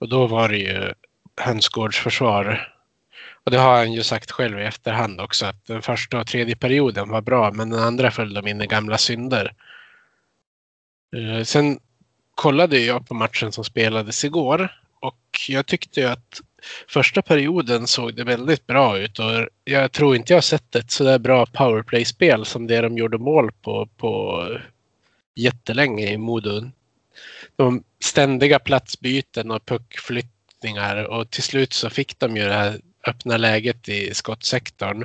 och 0.00 0.08
då 0.08 0.26
var 0.26 0.48
det 0.48 0.58
ju 0.58 0.92
Hönsgårds 1.40 1.98
försvar. 1.98 2.75
Och 3.46 3.52
det 3.52 3.58
har 3.58 3.76
han 3.76 3.92
ju 3.92 4.02
sagt 4.02 4.30
själv 4.30 4.60
i 4.60 4.64
efterhand 4.64 5.20
också 5.20 5.46
att 5.46 5.66
den 5.66 5.82
första 5.82 6.20
och 6.20 6.26
tredje 6.26 6.56
perioden 6.56 7.08
var 7.08 7.20
bra 7.20 7.50
men 7.52 7.70
den 7.70 7.80
andra 7.80 8.10
föll 8.10 8.34
de 8.34 8.46
in 8.46 8.62
i 8.62 8.66
gamla 8.66 8.98
synder. 8.98 9.52
Eh, 11.16 11.44
sen 11.44 11.78
kollade 12.34 12.78
jag 12.78 13.08
på 13.08 13.14
matchen 13.14 13.52
som 13.52 13.64
spelades 13.64 14.24
igår 14.24 14.68
och 15.00 15.20
jag 15.48 15.66
tyckte 15.66 16.00
ju 16.00 16.06
att 16.06 16.40
första 16.88 17.22
perioden 17.22 17.86
såg 17.86 18.14
det 18.14 18.24
väldigt 18.24 18.66
bra 18.66 18.98
ut 18.98 19.18
och 19.18 19.48
jag 19.64 19.92
tror 19.92 20.16
inte 20.16 20.32
jag 20.32 20.36
har 20.36 20.42
sett 20.42 20.76
ett 20.76 20.90
sådär 20.90 21.18
bra 21.18 21.46
powerplay-spel 21.46 22.44
som 22.44 22.66
det 22.66 22.80
de 22.80 22.98
gjorde 22.98 23.18
mål 23.18 23.52
på, 23.62 23.88
på 23.96 24.44
jättelänge 25.34 26.12
i 26.12 26.16
Modo. 26.16 26.70
De 27.56 27.82
ständiga 28.04 28.58
platsbyten 28.58 29.50
och 29.50 29.66
puckflyttningar 29.66 31.04
och 31.04 31.30
till 31.30 31.42
slut 31.42 31.72
så 31.72 31.90
fick 31.90 32.18
de 32.18 32.36
ju 32.36 32.42
det 32.42 32.54
här 32.54 32.80
öppna 33.06 33.36
läget 33.36 33.88
i 33.88 34.14
skottsektorn. 34.14 35.04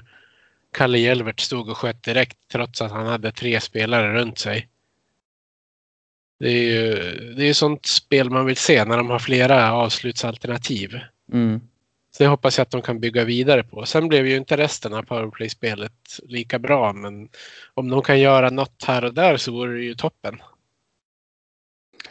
Kalle 0.74 0.98
Jelvert 0.98 1.40
stod 1.40 1.70
och 1.70 1.78
sköt 1.78 2.04
direkt 2.04 2.38
trots 2.52 2.82
att 2.82 2.92
han 2.92 3.08
hade 3.08 3.32
tre 3.32 3.62
spelare 3.62 4.14
runt 4.14 4.40
sig. 4.40 4.68
Det 6.40 6.50
är 6.50 6.64
ju 6.64 6.96
det 7.38 7.50
är 7.50 7.54
sånt 7.54 7.86
spel 7.86 8.30
man 8.30 8.46
vill 8.46 8.58
se 8.58 8.86
när 8.86 8.98
de 8.98 9.10
har 9.10 9.20
flera 9.20 9.74
avslutsalternativ. 9.74 11.00
Mm. 11.34 11.62
Så 12.12 12.24
det 12.24 12.30
hoppas 12.30 12.58
jag 12.58 12.64
att 12.64 12.72
de 12.72 12.82
kan 12.82 13.00
bygga 13.00 13.24
vidare 13.24 13.64
på. 13.64 13.86
Sen 13.86 14.08
blev 14.08 14.28
ju 14.28 14.36
inte 14.36 14.58
resten 14.58 14.94
av 14.94 15.04
powerplay-spelet 15.04 16.20
lika 16.24 16.60
bra, 16.60 16.94
men 16.94 17.30
om 17.74 17.90
de 17.90 18.02
kan 18.02 18.20
göra 18.20 18.50
något 18.50 18.84
här 18.88 19.06
och 19.06 19.14
där 19.14 19.38
så 19.38 19.52
vore 19.52 19.74
det 19.74 19.84
ju 19.84 19.96
toppen. 19.96 20.42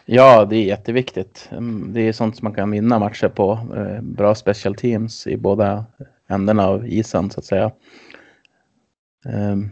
Ja, 0.05 0.45
det 0.45 0.57
är 0.57 0.65
jätteviktigt. 0.65 1.49
Mm, 1.53 1.93
det 1.93 2.01
är 2.01 2.13
sånt 2.13 2.37
som 2.37 2.45
man 2.45 2.55
kan 2.55 2.71
vinna 2.71 2.99
matcher 2.99 3.29
på. 3.29 3.53
Eh, 3.77 4.01
bra 4.03 4.35
special 4.35 4.75
teams 4.75 5.27
i 5.27 5.37
båda 5.37 5.87
ändarna 6.29 6.67
av 6.67 6.89
isen 6.89 7.31
så 7.31 7.41
att 7.41 7.47
säga. 7.47 7.73
Ehm. 9.25 9.71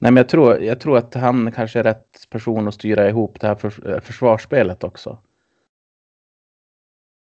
Nej, 0.00 0.12
men 0.12 0.16
jag 0.16 0.28
tror, 0.28 0.62
jag 0.62 0.80
tror 0.80 0.98
att 0.98 1.14
han 1.14 1.52
kanske 1.52 1.78
är 1.78 1.82
rätt 1.82 2.30
person 2.30 2.68
att 2.68 2.74
styra 2.74 3.08
ihop 3.08 3.40
det 3.40 3.46
här 3.46 3.88
eh, 3.88 4.00
försvarsspelet 4.00 4.84
också. 4.84 5.18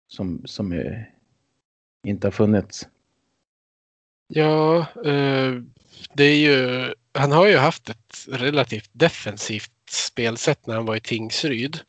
Som, 0.09 0.43
som 0.45 0.73
ju 0.73 1.05
inte 2.07 2.27
har 2.27 2.33
funnits. 2.33 2.89
Ja, 4.29 4.79
eh, 5.05 5.53
det 6.15 6.25
är 6.25 6.37
ju, 6.37 6.95
han 7.15 7.33
har 7.33 7.47
ju 7.47 7.57
haft 7.57 7.89
ett 7.89 8.27
relativt 8.29 8.91
defensivt 8.93 9.71
spelsätt 9.91 10.67
när 10.67 10.75
han 10.75 10.87
var 10.87 10.97
i 10.97 11.01
Tingsryd. 11.01 11.81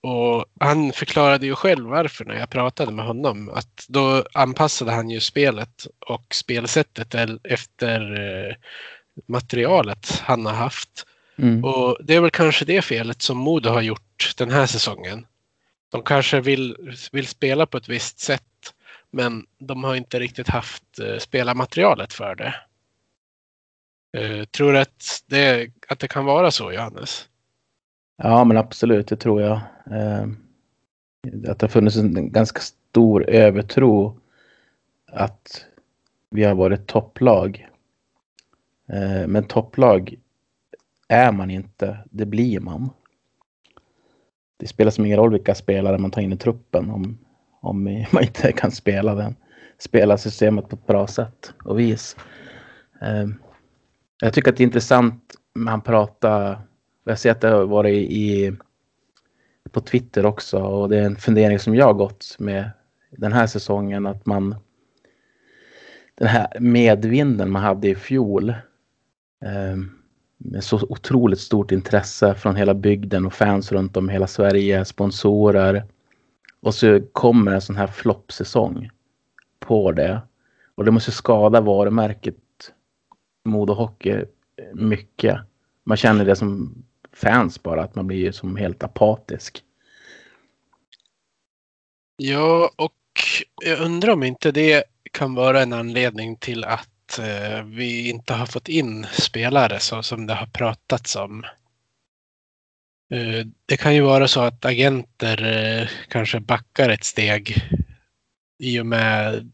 Och 0.00 0.44
han 0.60 0.92
förklarade 0.92 1.46
ju 1.46 1.54
själv 1.54 1.84
varför 1.86 2.24
när 2.24 2.34
jag 2.34 2.50
pratade 2.50 2.92
med 2.92 3.04
honom. 3.06 3.48
Att 3.48 3.86
då 3.88 4.24
anpassade 4.34 4.92
han 4.92 5.10
ju 5.10 5.20
spelet 5.20 5.86
och 5.98 6.34
spelsättet 6.34 7.14
el- 7.14 7.40
efter 7.44 8.00
eh, 8.20 8.54
materialet 9.26 10.20
han 10.24 10.46
har 10.46 10.52
haft. 10.52 11.06
Mm. 11.38 11.64
Och 11.64 11.98
det 12.04 12.14
är 12.14 12.20
väl 12.20 12.30
kanske 12.30 12.64
det 12.64 12.82
felet 12.82 13.22
som 13.22 13.38
Modo 13.38 13.70
har 13.70 13.82
gjort 13.82 14.34
den 14.36 14.50
här 14.50 14.66
säsongen. 14.66 15.26
De 15.92 16.02
kanske 16.02 16.40
vill, 16.40 16.76
vill 17.12 17.26
spela 17.26 17.66
på 17.66 17.76
ett 17.76 17.88
visst 17.88 18.18
sätt 18.18 18.42
men 19.10 19.46
de 19.58 19.84
har 19.84 19.94
inte 19.94 20.18
riktigt 20.18 20.48
haft 20.48 20.98
eh, 20.98 21.18
spelarmaterialet 21.18 22.12
för 22.12 22.34
det. 22.34 22.54
Eh, 24.16 24.44
tror 24.44 24.72
du 24.72 24.78
att 24.78 25.24
det, 25.26 25.70
att 25.88 25.98
det 25.98 26.08
kan 26.08 26.24
vara 26.24 26.50
så, 26.50 26.72
Johannes? 26.72 27.28
Ja, 28.16 28.44
men 28.44 28.56
absolut, 28.56 29.08
det 29.08 29.16
tror 29.16 29.42
jag. 29.42 29.60
Eh, 29.90 30.26
att 31.48 31.58
det 31.58 31.62
har 31.62 31.68
funnits 31.68 31.96
en 31.96 32.32
ganska 32.32 32.60
stor 32.60 33.30
övertro 33.30 34.20
att 35.06 35.64
vi 36.30 36.44
har 36.44 36.54
varit 36.54 36.86
topplag. 36.86 37.68
Eh, 38.88 39.26
men 39.26 39.44
topplag 39.44 40.18
är 41.08 41.32
man 41.32 41.50
inte, 41.50 41.98
det 42.10 42.26
blir 42.26 42.60
man. 42.60 42.90
Det 44.56 44.66
spelar 44.66 44.90
som 44.90 45.06
ingen 45.06 45.18
roll 45.18 45.32
vilka 45.32 45.54
spelare 45.54 45.98
man 45.98 46.10
tar 46.10 46.22
in 46.22 46.32
i 46.32 46.36
truppen 46.36 46.90
om, 46.90 47.18
om 47.66 48.06
man 48.12 48.22
inte 48.22 48.52
kan 48.52 48.70
spela 48.70 49.14
den. 49.14 49.36
Spela 49.78 50.18
systemet 50.18 50.68
på 50.68 50.76
ett 50.76 50.86
bra 50.86 51.06
sätt 51.06 51.52
och 51.64 51.78
vis. 51.78 52.16
Ehm, 53.00 53.34
jag 54.20 54.32
tycker 54.32 54.50
att 54.50 54.56
det 54.56 54.62
är 54.62 54.66
intressant 54.66 55.34
när 55.54 55.70
han 55.70 55.80
pratar 55.80 56.66
jag 57.10 57.18
ser 57.18 57.30
att 57.30 57.40
det 57.40 57.48
har 57.48 57.66
varit 57.66 58.10
i, 58.10 58.52
på 59.70 59.80
Twitter 59.80 60.26
också 60.26 60.58
och 60.58 60.88
det 60.88 60.98
är 60.98 61.02
en 61.02 61.16
fundering 61.16 61.58
som 61.58 61.74
jag 61.74 61.86
har 61.86 61.94
gått 61.94 62.36
med 62.38 62.70
den 63.10 63.32
här 63.32 63.46
säsongen 63.46 64.06
att 64.06 64.26
man 64.26 64.54
den 66.14 66.28
här 66.28 66.46
medvinden 66.60 67.50
man 67.50 67.62
hade 67.62 67.88
i 67.88 67.94
fjol 67.94 68.54
ehm, 69.44 69.90
med 70.38 70.64
så 70.64 70.86
otroligt 70.88 71.40
stort 71.40 71.72
intresse 71.72 72.34
från 72.34 72.56
hela 72.56 72.74
bygden 72.74 73.26
och 73.26 73.34
fans 73.34 73.72
runt 73.72 73.96
om 73.96 74.10
i 74.10 74.12
hela 74.12 74.26
Sverige, 74.26 74.84
sponsorer 74.84 75.84
och 76.60 76.74
så 76.74 77.00
kommer 77.12 77.52
en 77.52 77.60
sån 77.60 77.76
här 77.76 77.86
floppsäsong 77.86 78.90
på 79.58 79.92
det 79.92 80.20
och 80.74 80.84
det 80.84 80.90
måste 80.90 81.12
skada 81.12 81.60
varumärket 81.60 82.36
Modo 83.44 83.72
Hockey 83.72 84.24
mycket. 84.74 85.40
Man 85.84 85.96
känner 85.96 86.24
det 86.24 86.36
som 86.36 86.74
fans 87.12 87.62
bara, 87.62 87.82
att 87.82 87.94
man 87.94 88.06
blir 88.06 88.32
som 88.32 88.56
helt 88.56 88.82
apatisk. 88.82 89.62
Ja, 92.16 92.70
och 92.76 92.92
jag 93.64 93.80
undrar 93.80 94.12
om 94.12 94.22
inte 94.22 94.52
det 94.52 94.84
kan 95.12 95.34
vara 95.34 95.62
en 95.62 95.72
anledning 95.72 96.36
till 96.36 96.64
att 96.64 97.18
eh, 97.18 97.64
vi 97.64 98.10
inte 98.10 98.34
har 98.34 98.46
fått 98.46 98.68
in 98.68 99.06
spelare 99.12 99.80
så 99.80 100.02
som 100.02 100.26
det 100.26 100.34
har 100.34 100.46
pratats 100.46 101.16
om. 101.16 101.44
Eh, 103.10 103.46
det 103.66 103.76
kan 103.76 103.94
ju 103.94 104.00
vara 104.00 104.28
så 104.28 104.40
att 104.40 104.64
agenter 104.64 105.44
eh, 105.44 105.88
kanske 106.08 106.40
backar 106.40 106.88
ett 106.88 107.04
steg 107.04 107.70
i 108.58 108.80
och 108.80 108.86
med 108.86 109.50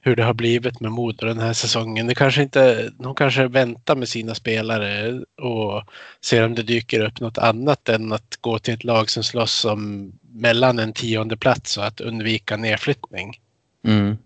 hur 0.00 0.16
det 0.16 0.24
har 0.24 0.34
blivit 0.34 0.80
med 0.80 0.92
Modo 0.92 1.26
den 1.26 1.38
här 1.38 1.52
säsongen. 1.52 2.06
Det 2.06 2.14
kanske 2.14 2.42
inte, 2.42 2.90
de 2.98 3.14
kanske 3.14 3.48
väntar 3.48 3.96
med 3.96 4.08
sina 4.08 4.34
spelare 4.34 5.20
och 5.42 5.82
ser 6.24 6.44
om 6.44 6.54
det 6.54 6.62
dyker 6.62 7.00
upp 7.00 7.20
något 7.20 7.38
annat 7.38 7.88
än 7.88 8.12
att 8.12 8.36
gå 8.40 8.58
till 8.58 8.74
ett 8.74 8.84
lag 8.84 9.10
som 9.10 9.22
slåss 9.22 9.64
om 9.64 10.12
mellan 10.22 10.78
en 10.78 10.92
tionde 10.92 11.36
plats 11.36 11.78
och 11.78 11.86
att 11.86 12.00
undvika 12.00 12.56
nedflyttning. 12.56 13.40
Mm. 13.84 14.16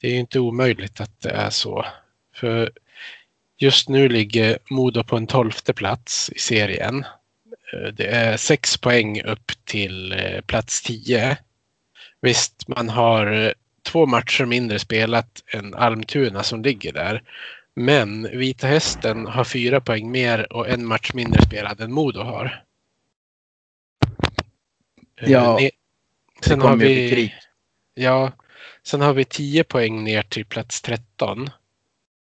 Det 0.00 0.08
är 0.08 0.12
ju 0.12 0.18
inte 0.18 0.40
omöjligt 0.40 1.00
att 1.00 1.20
det 1.20 1.30
är 1.30 1.50
så. 1.50 1.86
För 2.34 2.70
just 3.58 3.88
nu 3.88 4.08
ligger 4.08 4.58
Modo 4.70 5.04
på 5.04 5.16
en 5.16 5.26
tolfte 5.26 5.72
plats 5.72 6.30
i 6.34 6.38
serien. 6.38 7.04
Eh, 7.72 7.92
Det 7.92 8.06
är 8.06 8.36
sex 8.36 8.76
poäng 8.78 9.22
upp 9.22 9.52
till 9.64 10.12
eh, 10.12 10.40
plats 10.40 10.82
tio. 10.82 11.36
Visst, 12.20 12.68
man 12.68 12.88
har 12.88 13.32
eh, 13.32 13.52
två 13.82 14.06
matcher 14.06 14.44
mindre 14.44 14.78
spelat 14.78 15.42
än 15.52 15.74
Almtuna 15.74 16.42
som 16.42 16.62
ligger 16.62 16.92
där. 16.92 17.22
Men 17.74 18.38
Vita 18.38 18.66
Hästen 18.66 19.26
har 19.26 19.44
fyra 19.44 19.80
poäng 19.80 20.10
mer 20.10 20.52
och 20.52 20.68
en 20.68 20.86
match 20.86 21.10
mindre 21.14 21.42
spelad 21.42 21.80
än 21.80 21.92
Modo 21.92 22.20
har. 22.20 22.62
Ja, 25.20 25.60
Sen 26.42 26.60
har 26.60 26.76
vi... 26.76 27.34
Ja, 27.94 28.32
sen 28.82 29.00
har 29.00 29.12
vi 29.12 29.24
10 29.24 29.64
poäng 29.64 30.04
ner 30.04 30.22
till 30.22 30.44
plats 30.46 30.82
13. 30.82 31.50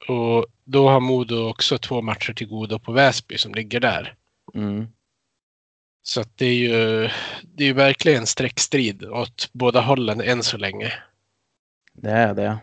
Och 0.08 0.46
då 0.64 0.88
har 0.88 1.00
Modo 1.00 1.48
också 1.48 1.78
två 1.78 2.02
matcher 2.02 2.32
till 2.32 2.48
godo 2.48 2.78
på 2.78 2.92
Väsby 2.92 3.38
som 3.38 3.54
ligger 3.54 3.80
där. 3.80 4.14
Mm. 4.54 4.86
Så 6.02 6.24
det 6.36 6.46
är 6.46 6.54
ju 6.54 7.08
det 7.42 7.64
är 7.64 7.66
ju 7.66 7.72
verkligen 7.72 8.26
streckstrid 8.26 9.04
åt 9.04 9.48
båda 9.52 9.80
hållen 9.80 10.20
än 10.20 10.42
så 10.42 10.56
länge. 10.56 10.92
Det 11.92 12.10
är 12.10 12.34
det. 12.34 12.58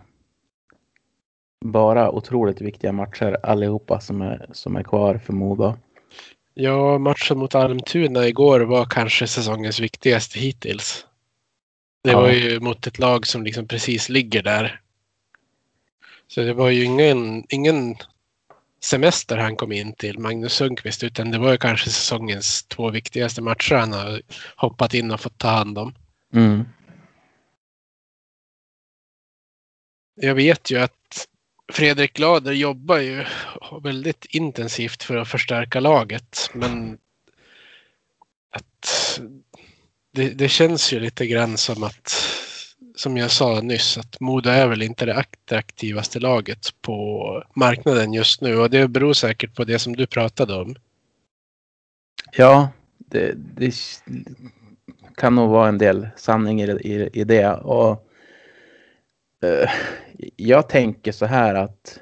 bara 1.66 2.12
otroligt 2.12 2.62
viktiga 2.62 2.92
matcher 2.92 3.38
allihopa 3.44 4.00
som 4.00 4.22
är, 4.22 4.50
som 4.52 4.76
är 4.76 4.84
kvar 4.84 5.18
för 5.18 5.34
Modo. 5.34 5.74
Ja, 6.54 6.98
matchen 6.98 7.38
mot 7.38 7.56
Almtuna 7.56 8.28
igår 8.28 8.60
var 8.62 8.86
kanske 8.86 9.28
säsongens 9.28 9.80
viktigaste 9.80 10.40
hittills. 10.40 11.06
Det 12.04 12.12
Ja. 12.12 12.22
var 12.22 12.30
ju 12.32 12.60
mot 12.60 12.88
ett 12.88 13.00
lag 13.00 13.28
som 13.28 13.44
liksom 13.44 13.68
precis 13.68 14.10
ligger 14.10 14.44
där. 14.44 14.82
Så 16.36 16.42
det 16.42 16.54
var 16.54 16.70
ju 16.70 16.84
ingen, 16.84 17.44
ingen 17.50 17.96
semester 18.84 19.38
han 19.38 19.56
kom 19.56 19.72
in 19.72 19.94
till, 19.94 20.20
Magnus 20.20 20.54
Sundqvist, 20.54 21.04
utan 21.04 21.32
det 21.32 21.38
var 21.38 21.52
ju 21.52 21.58
kanske 21.58 21.90
säsongens 21.90 22.64
två 22.64 22.90
viktigaste 22.90 23.42
matcher 23.42 23.76
han 23.76 23.94
har 23.94 24.22
hoppat 24.56 24.94
in 24.94 25.12
och 25.12 25.22
fått 25.22 25.38
ta 25.38 25.48
hand 25.48 25.78
om. 25.78 25.94
Mm. 26.34 26.64
Jag 30.16 30.36
vet 30.36 30.72
ju 30.72 30.78
att 30.78 31.28
Fredrik 31.74 32.14
Glader 32.14 32.54
jobbar 32.54 32.98
ju 32.98 33.26
väldigt 33.84 34.26
intensivt 34.26 35.04
för 35.04 35.18
att 35.18 35.28
förstärka 35.28 35.80
laget. 35.80 36.50
Men 36.54 36.98
att 38.50 39.20
det, 40.12 40.30
det 40.30 40.50
känns 40.50 40.94
ju 40.94 41.00
lite 41.00 41.28
grann 41.28 41.58
som 41.58 41.84
att, 41.84 42.35
som 42.96 43.18
jag 43.18 43.32
sa 43.32 43.62
nyss, 43.62 43.98
att 43.98 44.20
Modo 44.20 44.50
är 44.50 44.68
väl 44.68 44.82
inte 44.82 45.06
det 45.06 45.16
attraktivaste 45.16 46.20
laget 46.20 46.82
på 46.82 47.44
marknaden 47.56 48.14
just 48.14 48.42
nu. 48.42 48.58
Och 48.58 48.70
det 48.70 48.88
beror 48.88 49.14
säkert 49.14 49.56
på 49.56 49.64
det 49.64 49.80
som 49.80 49.96
du 49.96 50.08
pratade 50.08 50.56
om. 50.56 50.76
Ja, 52.32 52.70
det, 52.98 53.34
det 53.36 53.76
kan 55.16 55.36
nog 55.36 55.50
vara 55.50 55.70
en 55.70 55.78
del 55.78 56.08
sanning 56.16 56.62
i, 56.62 56.66
i, 56.66 57.10
i 57.14 57.24
det. 57.24 57.54
Och, 57.54 58.10
eh, 59.44 59.70
jag 60.36 60.70
tänker 60.70 61.12
så 61.12 61.26
här 61.26 61.56
att 61.56 62.00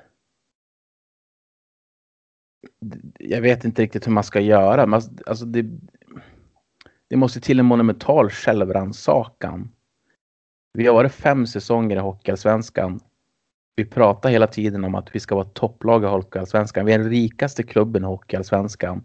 jag 3.20 3.42
vet 3.42 3.66
inte 3.66 3.82
riktigt 3.82 4.08
hur 4.08 4.12
man 4.12 4.24
ska 4.24 4.40
göra. 4.40 4.86
Men 4.86 5.02
alltså 5.26 5.46
det, 5.46 5.66
det 7.08 7.16
måste 7.16 7.42
till 7.42 7.60
en 7.60 7.66
monumental 7.66 8.30
självrannsakan. 8.30 9.72
Vi 10.74 10.88
har 10.88 10.94
varit 10.94 11.14
fem 11.14 11.48
säsonger 11.48 11.96
i 11.96 12.00
Hockeyallsvenskan. 12.00 13.00
Vi 13.76 13.86
pratar 13.86 14.30
hela 14.30 14.48
tiden 14.48 14.84
om 14.84 14.96
att 14.96 15.16
vi 15.16 15.20
ska 15.20 15.36
vara 15.36 15.46
topplag 15.46 16.04
i 16.04 16.08
Hockeyallsvenskan. 16.08 16.86
Vi 16.86 16.94
är 16.94 17.00
den 17.00 17.10
rikaste 17.10 17.64
klubben 17.64 18.04
i 18.04 18.06
Hockeyallsvenskan. 18.06 19.04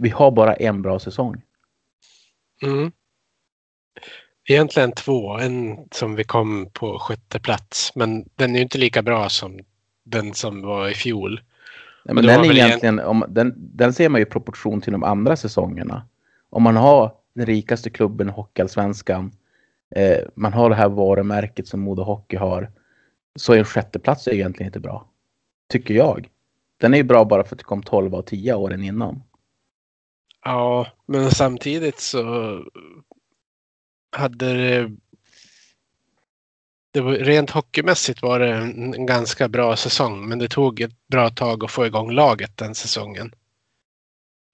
Vi 0.00 0.08
har 0.08 0.30
bara 0.30 0.54
en 0.54 0.82
bra 0.82 0.98
säsong. 0.98 1.42
Mm. 2.62 2.92
Egentligen 4.48 4.92
två. 4.92 5.38
En 5.38 5.88
som 5.90 6.14
vi 6.14 6.24
kom 6.24 6.70
på 6.72 6.98
sjätte 6.98 7.40
plats. 7.40 7.92
Men 7.94 8.28
den 8.34 8.50
är 8.50 8.56
ju 8.56 8.62
inte 8.62 8.78
lika 8.78 9.02
bra 9.02 9.28
som 9.28 9.58
den 10.04 10.34
som 10.34 10.62
var 10.62 10.88
i 10.88 10.94
fjol. 10.94 11.40
Nej, 12.04 12.14
Men 12.14 12.26
den, 12.26 12.44
är 12.44 12.52
egentligen, 12.52 13.00
om, 13.00 13.24
den, 13.28 13.54
den 13.56 13.92
ser 13.92 14.08
man 14.08 14.20
ju 14.20 14.26
i 14.26 14.30
proportion 14.30 14.80
till 14.80 14.92
de 14.92 15.04
andra 15.04 15.36
säsongerna. 15.36 16.06
Om 16.50 16.62
man 16.62 16.76
har 16.76 17.12
den 17.34 17.46
rikaste 17.46 17.90
klubben 17.90 18.28
i 18.28 18.32
Hockeyallsvenskan, 18.32 19.32
eh, 19.94 20.18
man 20.34 20.52
har 20.52 20.70
det 20.70 20.76
här 20.76 20.88
varumärket 20.88 21.68
som 21.68 21.80
Modo 21.80 22.02
Hockey 22.02 22.36
har, 22.36 22.70
så 23.36 23.52
är 23.52 23.58
en 23.58 23.64
sjätteplats 23.64 24.28
egentligen 24.28 24.68
inte 24.68 24.80
bra. 24.80 25.06
Tycker 25.68 25.94
jag. 25.94 26.28
Den 26.80 26.94
är 26.94 26.98
ju 26.98 27.04
bra 27.04 27.24
bara 27.24 27.44
för 27.44 27.54
att 27.54 27.58
det 27.58 27.64
kom 27.64 27.82
12 27.82 28.14
av 28.14 28.22
10 28.22 28.54
åren 28.54 28.82
innan. 28.82 29.22
Ja, 30.44 30.86
men 31.06 31.30
samtidigt 31.30 32.00
så 32.00 32.22
hade 34.16 34.54
det... 34.54 34.96
det 36.90 37.00
var, 37.00 37.12
rent 37.12 37.50
hockeymässigt 37.50 38.22
var 38.22 38.38
det 38.38 38.54
en, 38.54 39.06
ganska 39.06 39.48
bra 39.48 39.76
säsong, 39.76 40.28
men 40.28 40.38
det 40.38 40.48
tog 40.48 40.80
ett 40.80 41.06
bra 41.06 41.30
tag 41.30 41.64
att 41.64 41.70
få 41.70 41.86
igång 41.86 42.10
laget 42.10 42.56
den 42.56 42.74
säsongen. 42.74 43.32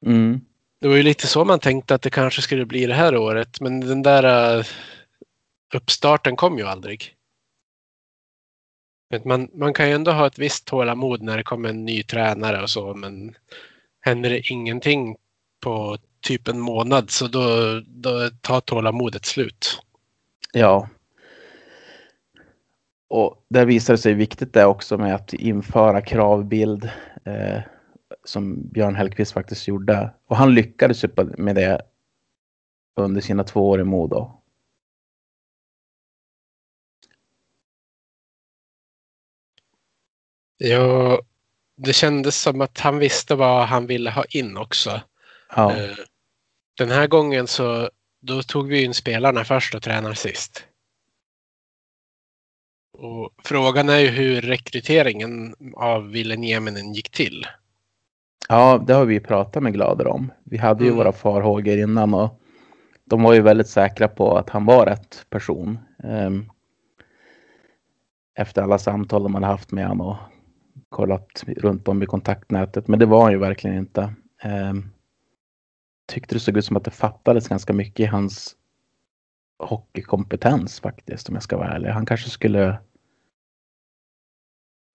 Mm. 0.07 0.41
Det 0.81 0.89
var 0.89 0.97
ju 0.97 1.03
lite 1.03 1.27
så 1.27 1.45
man 1.45 1.59
tänkte 1.59 1.95
att 1.95 2.03
det 2.03 2.11
kanske 2.11 2.43
skulle 2.43 2.67
bli 2.67 2.87
det 2.87 2.95
här 2.95 3.17
året, 3.17 3.61
men 3.61 3.81
den 3.81 4.03
där 4.03 4.67
uppstarten 5.75 6.37
kom 6.37 6.59
ju 6.59 6.65
aldrig. 6.65 7.17
Man, 9.25 9.49
man 9.55 9.75
kan 9.75 9.89
ju 9.89 9.95
ändå 9.95 10.11
ha 10.11 10.27
ett 10.27 10.39
visst 10.39 10.65
tålamod 10.65 11.23
när 11.23 11.37
det 11.37 11.43
kommer 11.43 11.69
en 11.69 11.85
ny 11.85 12.03
tränare 12.03 12.63
och 12.63 12.71
så, 12.71 12.95
men 12.95 13.35
händer 14.01 14.31
det 14.31 14.41
ingenting 14.41 15.17
på 15.61 15.99
typ 16.21 16.49
en 16.49 16.61
månad 16.61 17.11
så 17.11 17.27
då, 17.27 17.81
då 17.87 18.31
tar 18.41 18.61
tålamodet 18.61 19.25
slut. 19.25 19.83
Ja. 20.53 20.89
Och 23.09 23.45
där 23.49 23.67
visar 23.67 23.95
det 23.95 23.99
sig 23.99 24.15
viktigt 24.15 24.53
det 24.53 24.65
också 24.65 24.99
med 24.99 25.15
att 25.15 25.33
införa 25.33 26.01
kravbild 26.01 26.91
eh, 27.25 27.61
som 28.25 28.69
Björn 28.69 28.97
Hellkvist 28.97 29.33
faktiskt 29.33 29.69
gjorde. 29.69 30.11
Och 30.27 30.37
han 30.37 30.55
lyckades 30.55 31.05
med 31.17 31.55
det 31.55 31.83
under 32.97 33.21
sina 33.21 33.45
två 33.45 33.69
år 33.69 33.81
i 33.81 33.85
Modo. 33.85 34.42
Ja, 40.65 41.21
det 41.77 41.93
kändes 41.93 42.41
som 42.43 42.61
att 42.61 42.79
han 42.81 42.99
visste 42.99 43.35
vad 43.35 43.67
han 43.67 43.87
ville 43.87 44.11
ha 44.11 44.25
in 44.29 44.57
också. 44.57 45.01
Ja, 45.57 45.77
Eh, 45.77 45.97
Den 46.79 46.91
här 46.91 47.07
gången 47.07 47.47
så 47.47 47.91
då 48.21 48.43
tog 48.43 48.69
vi 48.69 48.85
in 48.85 48.95
spelarna 48.95 49.45
först 49.45 49.75
och 49.75 49.83
tränaren 49.83 50.17
sist. 50.17 50.67
Och 52.99 53.31
frågan 53.45 53.89
är 53.89 53.99
ju 53.99 54.09
hur 54.09 54.41
rekryteringen 54.41 55.55
av 55.77 56.09
Ville 56.11 56.37
Nieminen 56.37 56.93
gick 56.95 57.11
till. 57.11 57.47
ja, 58.49 58.85
det 58.87 58.95
har 58.95 59.05
vi 59.05 59.21
pratat 59.21 59.63
med 59.63 59.73
Glader 59.73 60.07
om. 60.07 60.33
Vi 60.45 60.59
hade 60.59 60.85
ju 60.85 60.89
Mm. 60.91 60.99
våra 60.99 61.13
farhågor 61.13 61.79
innan 61.79 62.15
och 62.15 62.41
de 63.05 63.23
var 63.23 63.35
ju 63.35 63.41
väldigt 63.41 63.69
säkra 63.69 64.09
på 64.09 64.37
att 64.39 64.51
han 64.51 64.65
var 64.65 64.87
rätt 64.87 65.27
person. 65.31 65.79
Ehm, 66.05 66.51
efter 68.35 68.63
alla 68.63 68.79
samtal 68.79 69.23
de 69.23 69.35
hade 69.35 69.47
haft 69.47 69.71
med 69.73 69.89
honom 69.89 70.07
och 70.07 70.17
kollat 70.93 71.45
runt 71.47 71.89
om 71.89 72.03
i 72.03 72.07
kontaktnätet. 72.07 72.89
Men 72.89 72.99
det 72.99 73.07
var 73.07 73.23
han 73.23 73.33
ju 73.33 73.39
verkligen 73.39 73.77
inte. 73.77 74.03
Eh, 74.43 74.73
tyckte 76.13 76.35
det 76.35 76.41
såg 76.41 76.57
ut 76.57 76.65
som 76.65 76.77
att 76.77 76.85
det 76.85 76.91
fattades 76.91 77.49
ganska 77.49 77.73
mycket 77.73 78.01
i 78.01 78.07
hans 78.07 78.57
hockeykompetens 79.59 80.81
faktiskt 80.81 81.29
om 81.29 81.35
jag 81.35 81.43
ska 81.43 81.57
vara 81.57 81.69
ärlig. 81.69 81.89
Han 81.89 82.07
kanske 82.07 82.31
skulle 82.31 82.79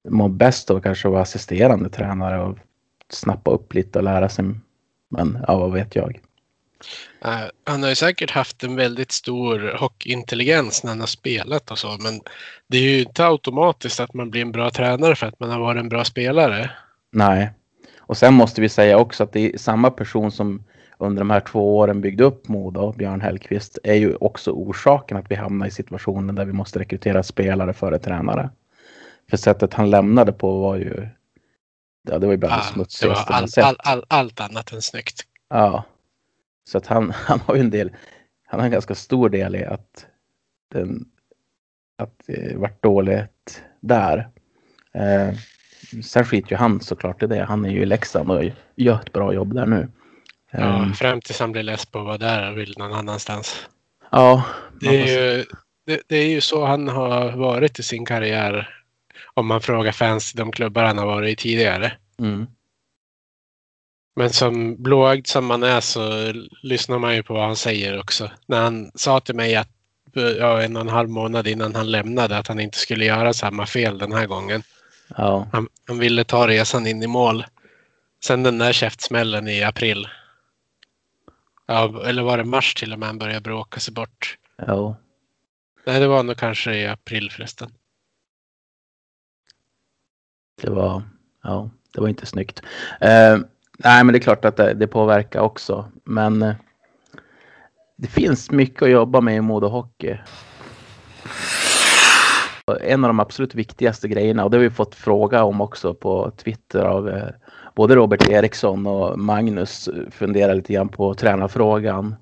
må 0.09 0.27
bäst 0.27 0.71
av 0.71 0.77
att 0.77 0.83
kanske 0.83 1.09
vara 1.09 1.21
assisterande 1.21 1.89
tränare 1.89 2.41
och 2.41 2.57
snappa 3.09 3.51
upp 3.51 3.73
lite 3.73 3.99
och 3.99 4.03
lära 4.03 4.29
sig. 4.29 4.45
Men 5.09 5.43
ja, 5.47 5.57
vad 5.57 5.73
vet 5.73 5.95
jag. 5.95 6.19
Eh, 7.27 7.49
han 7.63 7.83
har 7.83 7.89
ju 7.89 7.95
säkert 7.95 8.31
haft 8.31 8.63
en 8.63 8.75
väldigt 8.75 9.11
stor 9.11 9.77
hockeyintelligens 9.79 10.83
när 10.83 10.91
han 10.91 10.99
har 10.99 11.07
spelat 11.07 11.71
och 11.71 11.77
så, 11.77 11.97
men 11.99 12.21
det 12.67 12.77
är 12.77 12.81
ju 12.81 12.99
inte 12.99 13.25
automatiskt 13.25 13.99
att 13.99 14.13
man 14.13 14.29
blir 14.29 14.41
en 14.41 14.51
bra 14.51 14.69
tränare 14.69 15.15
för 15.15 15.27
att 15.27 15.39
man 15.39 15.49
har 15.49 15.59
varit 15.59 15.79
en 15.79 15.89
bra 15.89 16.03
spelare. 16.03 16.71
Nej. 17.11 17.51
Och 17.99 18.17
sen 18.17 18.33
måste 18.33 18.61
vi 18.61 18.69
säga 18.69 18.97
också 18.97 19.23
att 19.23 19.33
det 19.33 19.53
är 19.53 19.57
samma 19.57 19.91
person 19.91 20.31
som 20.31 20.63
under 20.97 21.19
de 21.19 21.29
här 21.29 21.39
två 21.39 21.77
åren 21.77 22.01
byggde 22.01 22.23
upp 22.23 22.47
Modo, 22.47 22.93
Björn 22.93 23.21
Hellkvist, 23.21 23.79
är 23.83 23.93
ju 23.93 24.15
också 24.15 24.51
orsaken 24.51 25.17
att 25.17 25.31
vi 25.31 25.35
hamnar 25.35 25.67
i 25.67 25.71
situationen 25.71 26.35
där 26.35 26.45
vi 26.45 26.53
måste 26.53 26.79
rekrytera 26.79 27.23
spelare 27.23 27.73
före 27.73 27.99
tränare. 27.99 28.49
För 29.29 29.37
sättet 29.37 29.73
han 29.73 29.89
lämnade 29.89 30.31
på 30.31 30.59
var 30.59 30.75
ju, 30.75 31.07
ja, 32.09 32.19
det 32.19 32.25
var 32.25 32.33
ju 32.33 32.37
bland 32.37 32.53
det 32.53 32.57
det 32.57 32.63
var 32.63 32.73
smutsigaste 32.73 33.33
all, 33.65 33.75
all, 33.79 33.97
all, 33.97 34.03
allt 34.07 34.39
annat 34.39 34.71
än 34.71 34.81
snyggt. 34.81 35.21
Ja. 35.49 35.83
Så 36.67 36.77
att 36.77 36.87
han, 36.87 37.11
han 37.15 37.39
har 37.39 37.55
ju 37.55 37.61
en 37.61 37.69
del, 37.69 37.91
han 38.45 38.59
har 38.59 38.65
en 38.65 38.71
ganska 38.71 38.95
stor 38.95 39.29
del 39.29 39.55
i 39.55 39.63
att 39.65 40.05
den, 40.73 41.05
att 41.97 42.13
det 42.25 42.57
vart 42.57 42.83
dåligt 42.83 43.63
där. 43.79 44.29
Eh, 44.93 45.33
sen 46.03 46.25
skiter 46.25 46.51
ju 46.51 46.57
han 46.57 46.81
såklart 46.81 47.23
i 47.23 47.27
det. 47.27 47.43
Han 47.43 47.65
är 47.65 47.69
ju 47.69 47.81
i 47.81 47.85
Leksand 47.85 48.31
och 48.31 48.43
gör 48.75 48.95
ett 48.95 49.13
bra 49.13 49.33
jobb 49.33 49.53
där 49.53 49.65
nu. 49.65 49.87
Ja, 50.51 50.85
Eh, 50.85 50.93
fram 50.93 51.21
tills 51.21 51.39
han 51.39 51.51
blir 51.51 51.63
less 51.63 51.85
på 51.85 51.99
att 51.99 52.05
vara 52.05 52.17
där 52.17 52.51
och 52.51 52.57
vill 52.57 52.73
någon 52.77 52.93
annanstans. 52.93 53.67
ja, 54.11 54.45
Det 54.81 54.87
är, 54.87 55.37
ju, 55.37 55.45
det, 55.85 56.01
det 56.07 56.17
är 56.17 56.29
ju 56.29 56.41
så 56.41 56.65
han 56.65 56.87
har 56.87 57.31
varit 57.31 57.79
i 57.79 57.83
sin 57.83 58.05
karriär. 58.05 58.69
Om 59.33 59.47
man 59.47 59.61
frågar 59.61 59.91
fans 59.91 60.35
i 60.35 60.37
de 60.37 60.51
klubbar 60.51 60.83
han 60.83 60.97
har 60.97 61.05
varit 61.05 61.39
i 61.39 61.41
tidigare. 61.43 61.91
mm, 62.19 62.47
Men 64.17 64.29
som 64.29 64.83
blåögd 64.83 65.27
som 65.27 65.45
man 65.45 65.63
är 65.63 65.81
så 65.81 66.31
lyssnar 66.61 66.99
man 66.99 67.15
ju 67.15 67.23
på 67.23 67.33
vad 67.33 67.45
han 67.45 67.55
säger 67.55 67.99
också. 67.99 68.31
När 68.45 68.61
han 68.61 68.91
sa 68.95 69.19
till 69.19 69.35
mig 69.35 69.55
att 69.55 69.69
ja, 70.13 70.61
en 70.61 70.75
och 70.75 70.81
en 70.81 70.89
halv 70.89 71.09
månad 71.09 71.47
innan 71.47 71.75
han 71.75 71.91
lämnade 71.91 72.37
att 72.37 72.47
han 72.47 72.59
inte 72.59 72.77
skulle 72.77 73.05
göra 73.05 73.33
samma 73.33 73.65
fel 73.65 73.97
den 73.97 74.11
här 74.11 74.25
gången. 74.25 74.63
ja, 75.17 75.47
Han, 75.51 75.67
han 75.87 75.99
ville 75.99 76.23
ta 76.23 76.47
resan 76.47 76.87
in 76.87 77.03
i 77.03 77.07
mål. 77.07 77.45
Sen 78.23 78.43
den 78.43 78.57
där 78.57 78.73
käftsmällen 78.73 79.47
i 79.47 79.63
april. 79.63 80.07
Ja, 81.65 82.03
eller 82.05 82.23
var 82.23 82.37
det 82.37 82.43
mars 82.43 82.73
till 82.73 82.93
och 82.93 82.99
med 82.99 83.07
han 83.07 83.17
började 83.17 83.41
bråka 83.41 83.79
sig 83.79 83.93
bort. 83.93 84.37
ja. 84.55 84.95
Nej, 85.85 85.99
det 85.99 86.07
var 86.07 86.23
nog 86.23 86.37
kanske 86.37 86.75
i 86.75 86.87
april 86.87 87.31
förresten. 87.31 87.71
Det 90.61 90.69
var, 90.69 91.03
ja, 91.43 91.69
det 91.93 92.01
var 92.01 92.07
inte 92.07 92.25
snyggt. 92.25 92.61
Eh, 93.01 93.37
nej, 93.77 94.03
men 94.03 94.13
det 94.13 94.17
är 94.17 94.21
klart 94.21 94.45
att 94.45 94.57
det, 94.57 94.73
det 94.73 94.87
påverkar 94.87 95.39
också. 95.39 95.85
Men 96.03 96.41
eh, 96.41 96.55
det 97.97 98.07
finns 98.07 98.51
mycket 98.51 98.81
att 98.81 98.89
jobba 98.89 99.21
med 99.21 99.35
i 99.35 99.41
Modo 99.41 99.67
Hockey. 99.67 100.17
En 102.81 103.03
av 103.03 103.09
de 103.09 103.19
absolut 103.19 103.55
viktigaste 103.55 104.07
grejerna, 104.07 104.43
och 104.43 104.51
det 104.51 104.57
har 104.57 104.63
vi 104.63 104.69
fått 104.69 104.95
fråga 104.95 105.43
om 105.43 105.61
också 105.61 105.93
på 105.93 106.31
Twitter 106.37 106.79
av 106.79 107.09
eh, 107.09 107.29
både 107.75 107.95
Robert 107.95 108.29
Eriksson 108.29 108.87
och 108.87 109.19
Magnus 109.19 109.89
funderar 110.11 110.55
lite 110.55 110.73
grann 110.73 110.89
på 110.89 111.13
tränarfrågan. 111.13 112.15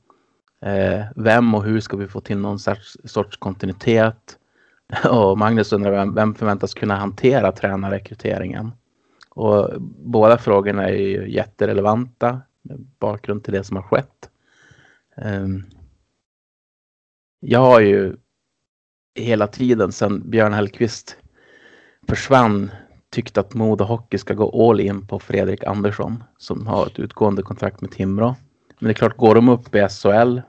Eh, 0.66 1.06
vem 1.16 1.56
och 1.56 1.64
hur 1.64 1.80
ska 1.80 1.98
vi 1.98 2.08
få 2.08 2.22
till 2.22 2.38
någon 2.38 2.60
sorts, 2.60 2.98
sorts 3.04 3.38
kontinuitet? 3.38 4.38
Och 5.10 5.38
Magnus 5.38 5.74
undrar 5.74 5.92
vem, 5.92 6.16
vem 6.16 6.36
förväntas 6.36 6.74
kunna 6.74 6.96
hantera 6.96 7.52
tränarrekryteringen? 7.52 8.72
Och 9.36 9.82
båda 9.82 10.38
frågorna 10.38 10.90
är 10.90 10.98
ju 10.98 11.32
jätterelevanta 11.32 12.42
med 12.62 12.80
bakgrund 13.00 13.44
till 13.44 13.54
det 13.54 13.64
som 13.64 13.76
har 13.76 13.84
skett. 13.84 14.30
Um, 15.18 15.66
jag 17.40 17.60
har 17.60 17.80
ju 17.80 18.16
hela 19.16 19.48
tiden 19.48 19.92
sedan 19.92 20.30
Björn 20.30 20.54
Hellkvist 20.54 21.18
försvann 22.08 22.72
tyckt 23.10 23.38
att 23.38 23.54
Modo 23.54 23.84
Hockey 23.84 24.18
ska 24.18 24.34
gå 24.34 24.70
all 24.70 24.80
in 24.80 25.08
på 25.08 25.20
Fredrik 25.20 25.64
Andersson 25.64 26.24
som 26.38 26.68
har 26.68 26.88
ett 26.88 27.00
utgående 27.00 27.42
kontrakt 27.42 27.82
med 27.82 27.92
Timrå. 27.92 28.36
Men 28.80 28.88
det 28.88 28.92
är 28.92 28.94
klart, 28.94 29.18
går 29.18 29.36
de 29.36 29.50
upp 29.50 29.76
i 29.76 29.88
SHL 29.90 30.40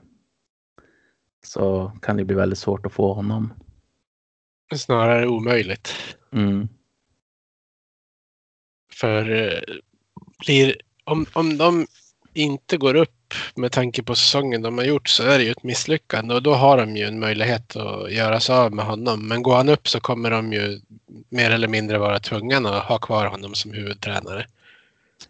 så 1.43 1.91
kan 2.01 2.17
det 2.17 2.25
bli 2.25 2.35
väldigt 2.35 2.59
svårt 2.59 2.85
att 2.85 2.93
få 2.93 3.13
honom. 3.13 3.53
Snarare 4.75 5.27
omöjligt. 5.27 5.93
Mm. 6.31 6.67
För 8.99 9.31
eh, 9.31 9.75
blir, 10.45 10.75
om, 11.03 11.25
om 11.33 11.57
de 11.57 11.87
inte 12.33 12.77
går 12.77 12.95
upp 12.95 13.33
med 13.55 13.71
tanke 13.71 14.03
på 14.03 14.15
säsongen 14.15 14.61
de 14.61 14.77
har 14.77 14.85
gjort 14.85 15.09
så 15.09 15.23
är 15.23 15.37
det 15.37 15.43
ju 15.43 15.51
ett 15.51 15.63
misslyckande 15.63 16.33
och 16.35 16.43
då 16.43 16.53
har 16.53 16.77
de 16.77 16.97
ju 16.97 17.05
en 17.05 17.19
möjlighet 17.19 17.75
att 17.75 18.11
göra 18.11 18.39
sig 18.39 18.55
av 18.55 18.73
med 18.73 18.85
honom. 18.85 19.27
Men 19.27 19.43
går 19.43 19.55
han 19.55 19.69
upp 19.69 19.87
så 19.87 19.99
kommer 19.99 20.31
de 20.31 20.53
ju 20.53 20.79
mer 21.29 21.51
eller 21.51 21.67
mindre 21.67 21.97
vara 21.97 22.19
tvungna 22.19 22.77
att 22.77 22.83
ha 22.83 22.97
kvar 22.97 23.25
honom 23.25 23.55
som 23.55 23.73
huvudtränare. 23.73 24.45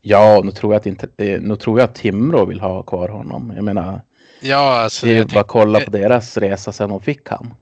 Ja, 0.01 0.41
nu 0.43 0.51
tror 0.51 0.73
jag 0.73 0.79
att, 0.79 0.85
inte, 0.85 1.07
eh, 1.17 1.41
nu 1.41 1.55
tror 1.55 1.79
jag 1.79 1.89
att 1.89 1.95
Timrå 1.95 2.45
vill 2.45 2.59
ha 2.59 2.83
kvar 2.83 3.09
honom. 3.09 3.53
Jag 3.55 3.63
menar, 3.63 4.01
ja, 4.41 4.79
alltså, 4.79 5.05
det 5.05 5.11
är 5.11 5.15
ju 5.15 5.25
bara 5.25 5.39
att 5.39 5.47
kolla 5.47 5.79
på 5.79 5.91
deras 5.91 6.37
resa 6.37 6.71
sen 6.71 6.89
de 6.89 7.01
fick 7.01 7.29
han. 7.29 7.53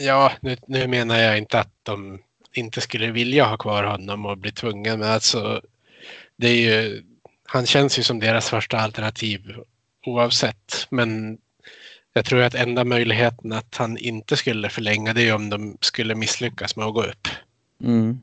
Ja, 0.00 0.32
nu, 0.40 0.56
nu 0.66 0.86
menar 0.86 1.18
jag 1.18 1.38
inte 1.38 1.60
att 1.60 1.72
de 1.82 2.18
inte 2.52 2.80
skulle 2.80 3.10
vilja 3.10 3.44
ha 3.44 3.56
kvar 3.56 3.84
honom 3.84 4.26
och 4.26 4.38
bli 4.38 4.52
tvungna, 4.52 4.96
men 4.96 5.10
alltså 5.10 5.62
det 6.36 6.48
är 6.48 6.54
ju, 6.56 7.04
han 7.44 7.66
känns 7.66 7.98
ju 7.98 8.02
som 8.02 8.20
deras 8.20 8.50
första 8.50 8.78
alternativ 8.78 9.56
oavsett. 10.06 10.86
Men 10.90 11.38
jag 12.12 12.24
tror 12.24 12.42
att 12.42 12.54
enda 12.54 12.84
möjligheten 12.84 13.52
att 13.52 13.76
han 13.76 13.98
inte 13.98 14.36
skulle 14.36 14.68
förlänga 14.68 15.12
det 15.12 15.28
är 15.28 15.34
om 15.34 15.50
de 15.50 15.78
skulle 15.80 16.14
misslyckas 16.14 16.76
med 16.76 16.86
att 16.86 16.94
gå 16.94 17.02
upp. 17.02 17.28
Mm. 17.84 18.20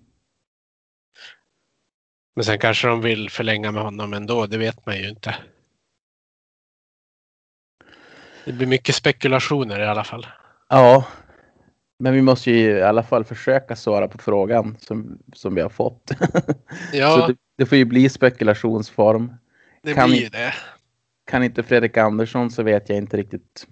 Men 2.35 2.45
sen 2.45 2.59
kanske 2.59 2.87
de 2.87 3.01
vill 3.01 3.29
förlänga 3.29 3.71
med 3.71 3.83
honom 3.83 4.13
ändå, 4.13 4.45
det 4.45 4.57
vet 4.57 4.85
man 4.85 4.97
ju 4.97 5.09
inte. 5.09 5.35
Det 8.45 8.53
blir 8.53 8.67
mycket 8.67 8.95
spekulationer 8.95 9.79
i 9.79 9.85
alla 9.85 10.03
fall. 10.03 10.27
Ja, 10.69 11.05
men 11.99 12.13
vi 12.13 12.21
måste 12.21 12.51
ju 12.51 12.77
i 12.77 12.81
alla 12.81 13.03
fall 13.03 13.23
försöka 13.23 13.75
svara 13.75 14.07
på 14.07 14.17
frågan 14.17 14.77
som, 14.79 15.19
som 15.33 15.55
vi 15.55 15.61
har 15.61 15.69
fått. 15.69 16.11
Ja. 16.93 17.17
Så 17.17 17.27
det, 17.27 17.37
det, 17.57 17.65
får 17.65 17.77
ju 17.77 17.85
bli 17.85 18.09
spekulationsform. 18.09 19.33
Det 19.83 19.93
kan 19.93 20.09
blir 20.09 20.19
ju 20.19 20.29
det. 20.29 20.53
Kan 21.25 21.43
inte 21.43 21.63
Fredrik 21.63 21.97
Andersson 21.97 22.51
så 22.51 22.63
vet 22.63 22.89
jag 22.89 22.97
inte 22.97 23.17
riktigt. 23.17 23.67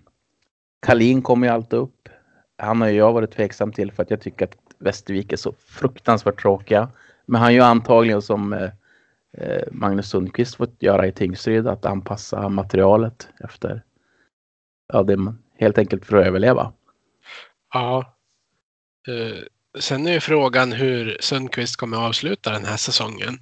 Kalin 0.85 1.21
kommer 1.21 1.47
ju 1.47 1.53
alltid 1.53 1.79
upp. 1.79 2.09
Han 2.57 2.81
har 2.81 2.87
ju 2.87 2.97
jag 2.97 3.13
varit 3.13 3.31
tveksam 3.31 3.71
till 3.71 3.91
för 3.91 4.03
att 4.03 4.11
jag 4.11 4.21
tycker 4.21 4.45
att 4.45 4.57
Västervik 4.77 5.33
är 5.33 5.37
så 5.37 5.53
fruktansvärt 5.67 6.41
tråkiga. 6.41 6.89
Men 7.25 7.41
han 7.41 7.53
gör 7.53 7.65
antagligen 7.65 8.21
som 8.21 8.53
eh, 8.53 8.69
eh, 9.37 9.63
Magnus 9.71 10.09
Sundqvist 10.09 10.55
fått 10.55 10.83
göra 10.83 11.07
i 11.07 11.11
Tingsryd, 11.11 11.67
att 11.67 11.85
anpassa 11.85 12.49
materialet 12.49 13.29
efter 13.39 13.83
ja, 14.93 15.03
det 15.03 15.17
man, 15.17 15.43
helt 15.59 15.77
enkelt 15.77 16.05
för 16.05 16.17
att 16.17 16.27
överleva. 16.27 16.73
Ja. 17.73 18.14
Uh, 19.07 19.39
sen 19.79 20.07
är 20.07 20.11
ju 20.11 20.19
frågan 20.19 20.71
hur 20.71 21.17
Sundqvist 21.19 21.75
kommer 21.75 21.97
att 21.97 22.03
avsluta 22.03 22.51
den 22.51 22.65
här 22.65 22.77
säsongen. 22.77 23.39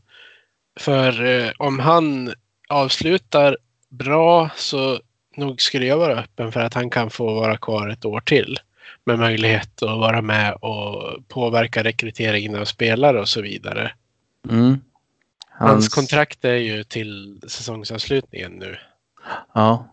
För 0.80 1.21
uh, 1.21 1.52
om 1.58 1.80
han 1.80 2.34
avslutar 2.69 3.58
bra 3.89 4.49
så 4.56 4.99
nog 5.36 5.62
skulle 5.62 5.86
jag 5.86 5.97
vara 5.97 6.19
öppen 6.19 6.52
för 6.52 6.60
att 6.60 6.73
han 6.73 6.89
kan 6.89 7.10
få 7.10 7.34
vara 7.34 7.58
kvar 7.58 7.89
ett 7.89 8.06
år 8.06 8.19
till 8.19 8.60
med 9.06 9.19
möjlighet 9.19 9.84
att 9.84 9.99
vara 9.99 10.21
med 10.21 10.54
och 10.54 11.28
påverka 11.28 11.84
rekryteringen 11.84 12.56
av 12.56 12.65
spelare 12.65 13.19
och 13.19 13.30
så 13.30 13.41
vidare. 13.41 13.91
Mm. 14.49 14.82
Hans... 15.49 15.71
Hans 15.71 15.89
kontrakt 15.89 16.45
är 16.45 16.56
ju 16.56 16.84
till 16.84 17.39
säsongsavslutningen 17.47 18.52
nu. 18.52 18.78
Ja. 19.54 19.89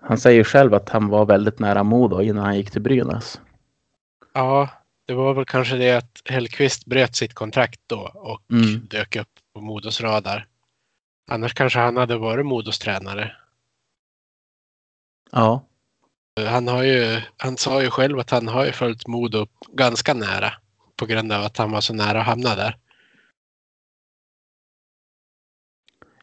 Han 0.00 0.18
säger 0.18 0.44
själv 0.44 0.74
att 0.74 0.88
han 0.88 1.08
var 1.08 1.26
väldigt 1.26 1.58
nära 1.58 1.82
Modo 1.82 2.22
innan 2.22 2.44
han 2.44 2.56
gick 2.56 2.70
till 2.70 2.82
Brynäs. 2.82 3.40
Ja, 4.32 4.68
det 5.06 5.14
var 5.14 5.34
väl 5.34 5.44
kanske 5.44 5.76
det 5.76 5.92
att 5.92 6.22
Hellqvist 6.24 6.86
bröt 6.86 7.16
sitt 7.16 7.34
kontrakt 7.34 7.80
då 7.86 8.10
och 8.14 8.42
Mm. 8.52 8.86
dök 8.86 9.16
upp 9.16 9.28
på 9.54 9.60
Modos 9.60 10.00
radar. 10.00 10.46
Annars 11.30 11.54
kanske 11.54 11.78
han 11.78 11.96
hade 11.96 12.16
varit 12.16 12.46
Modos 12.46 12.78
tränare. 12.78 13.36
Ja. 15.32 15.64
Han, 16.46 16.68
har 16.68 16.82
ju, 16.82 17.20
han 17.36 17.56
sa 17.56 17.82
ju 17.82 17.90
själv 17.90 18.18
att 18.18 18.30
han 18.30 18.48
har 18.48 18.66
ju 18.66 18.72
följt 18.72 19.06
Modo 19.06 19.46
ganska 19.72 20.14
nära 20.14 20.52
på 20.96 21.06
grund 21.06 21.32
av 21.32 21.44
att 21.44 21.56
han 21.56 21.70
var 21.70 21.80
så 21.80 21.94
nära 21.94 22.20
att 22.20 22.26
hamna 22.26 22.54
där. 22.54 22.76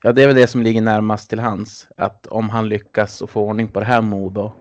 Ja, 0.02 0.12
det 0.14 0.24
är 0.24 0.28
väl 0.28 0.36
det 0.36 0.48
som 0.48 0.62
ligger 0.62 0.82
närmast 0.82 1.30
till 1.30 1.40
hans. 1.40 1.88
Att 1.98 2.28
om 2.28 2.50
han 2.50 2.70
lyckas 2.70 3.22
och 3.22 3.30
få 3.30 3.42
ordning 3.42 3.68
på 3.68 3.80
det 3.80 3.86
här 3.86 4.02
Modo 4.02 4.54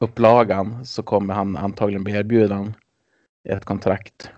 upplagan 0.00 0.86
så 0.86 1.02
kommer 1.02 1.34
han 1.34 1.56
antagligen 1.56 2.04
bli 2.04 2.12
erbjuden 2.12 2.74
ett 3.48 3.64
kontrakt 3.64 4.30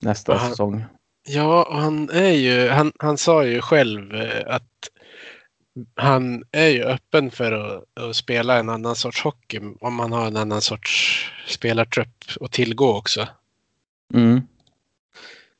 nästa 0.00 0.34
han- 0.34 0.50
säsong. 0.50 0.84
Ja, 1.28 1.68
han 1.72 2.10
är 2.10 2.30
ju, 2.30 2.68
han, 2.68 2.92
han 2.98 3.18
sa 3.18 3.44
ju 3.44 3.60
själv 3.60 4.14
eh, 4.14 4.54
att 4.54 4.88
han 5.94 6.44
är 6.52 6.68
ju 6.68 6.82
öppen 6.82 7.30
för 7.30 7.52
att, 7.52 7.84
att 8.00 8.16
spela 8.16 8.58
en 8.58 8.68
annan 8.68 8.96
sorts 8.96 9.22
hockey 9.24 9.60
om 9.80 9.94
man 9.94 10.12
har 10.12 10.26
en 10.26 10.36
annan 10.36 10.60
sorts 10.60 11.24
spelartrupp 11.46 12.24
att 12.40 12.52
tillgå 12.52 12.96
också. 12.96 13.28
Mm. 14.14 14.40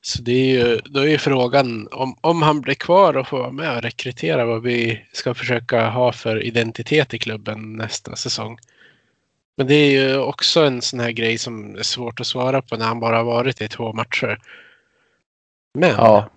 Så 0.00 0.22
det 0.22 0.32
är 0.32 0.46
ju, 0.46 0.80
då 0.84 1.00
är 1.00 1.06
ju 1.06 1.18
frågan 1.18 1.88
om, 1.92 2.16
om 2.20 2.42
han 2.42 2.60
blir 2.60 2.74
kvar 2.74 3.16
och 3.16 3.28
får 3.28 3.38
vara 3.38 3.52
med 3.52 3.76
och 3.76 3.82
rekrytera 3.82 4.44
vad 4.44 4.62
vi 4.62 5.04
ska 5.12 5.34
försöka 5.34 5.88
ha 5.90 6.12
för 6.12 6.42
identitet 6.42 7.14
i 7.14 7.18
klubben 7.18 7.76
nästa 7.76 8.16
säsong. 8.16 8.58
Men 9.56 9.66
det 9.66 9.74
är 9.74 9.90
ju 9.90 10.18
också 10.18 10.64
en 10.64 10.82
sån 10.82 11.00
här 11.00 11.10
grej 11.10 11.38
som 11.38 11.76
är 11.76 11.82
svårt 11.82 12.20
att 12.20 12.26
svara 12.26 12.62
på 12.62 12.76
när 12.76 12.86
han 12.86 13.00
bara 13.00 13.16
har 13.16 13.24
varit 13.24 13.60
i 13.60 13.68
två 13.68 13.92
matcher. 13.92 14.38
Men 15.74 15.90
Ja. 15.90 16.30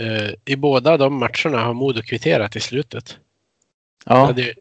eh, 0.00 0.30
i 0.44 0.56
båda 0.56 0.96
de 0.96 1.14
matcherna 1.18 1.64
har 1.64 1.74
Modo 1.74 2.02
kvitterat 2.02 2.56
i 2.56 2.60
slutet. 2.60 3.18
Ja. 4.04 4.32
Det, 4.36 4.54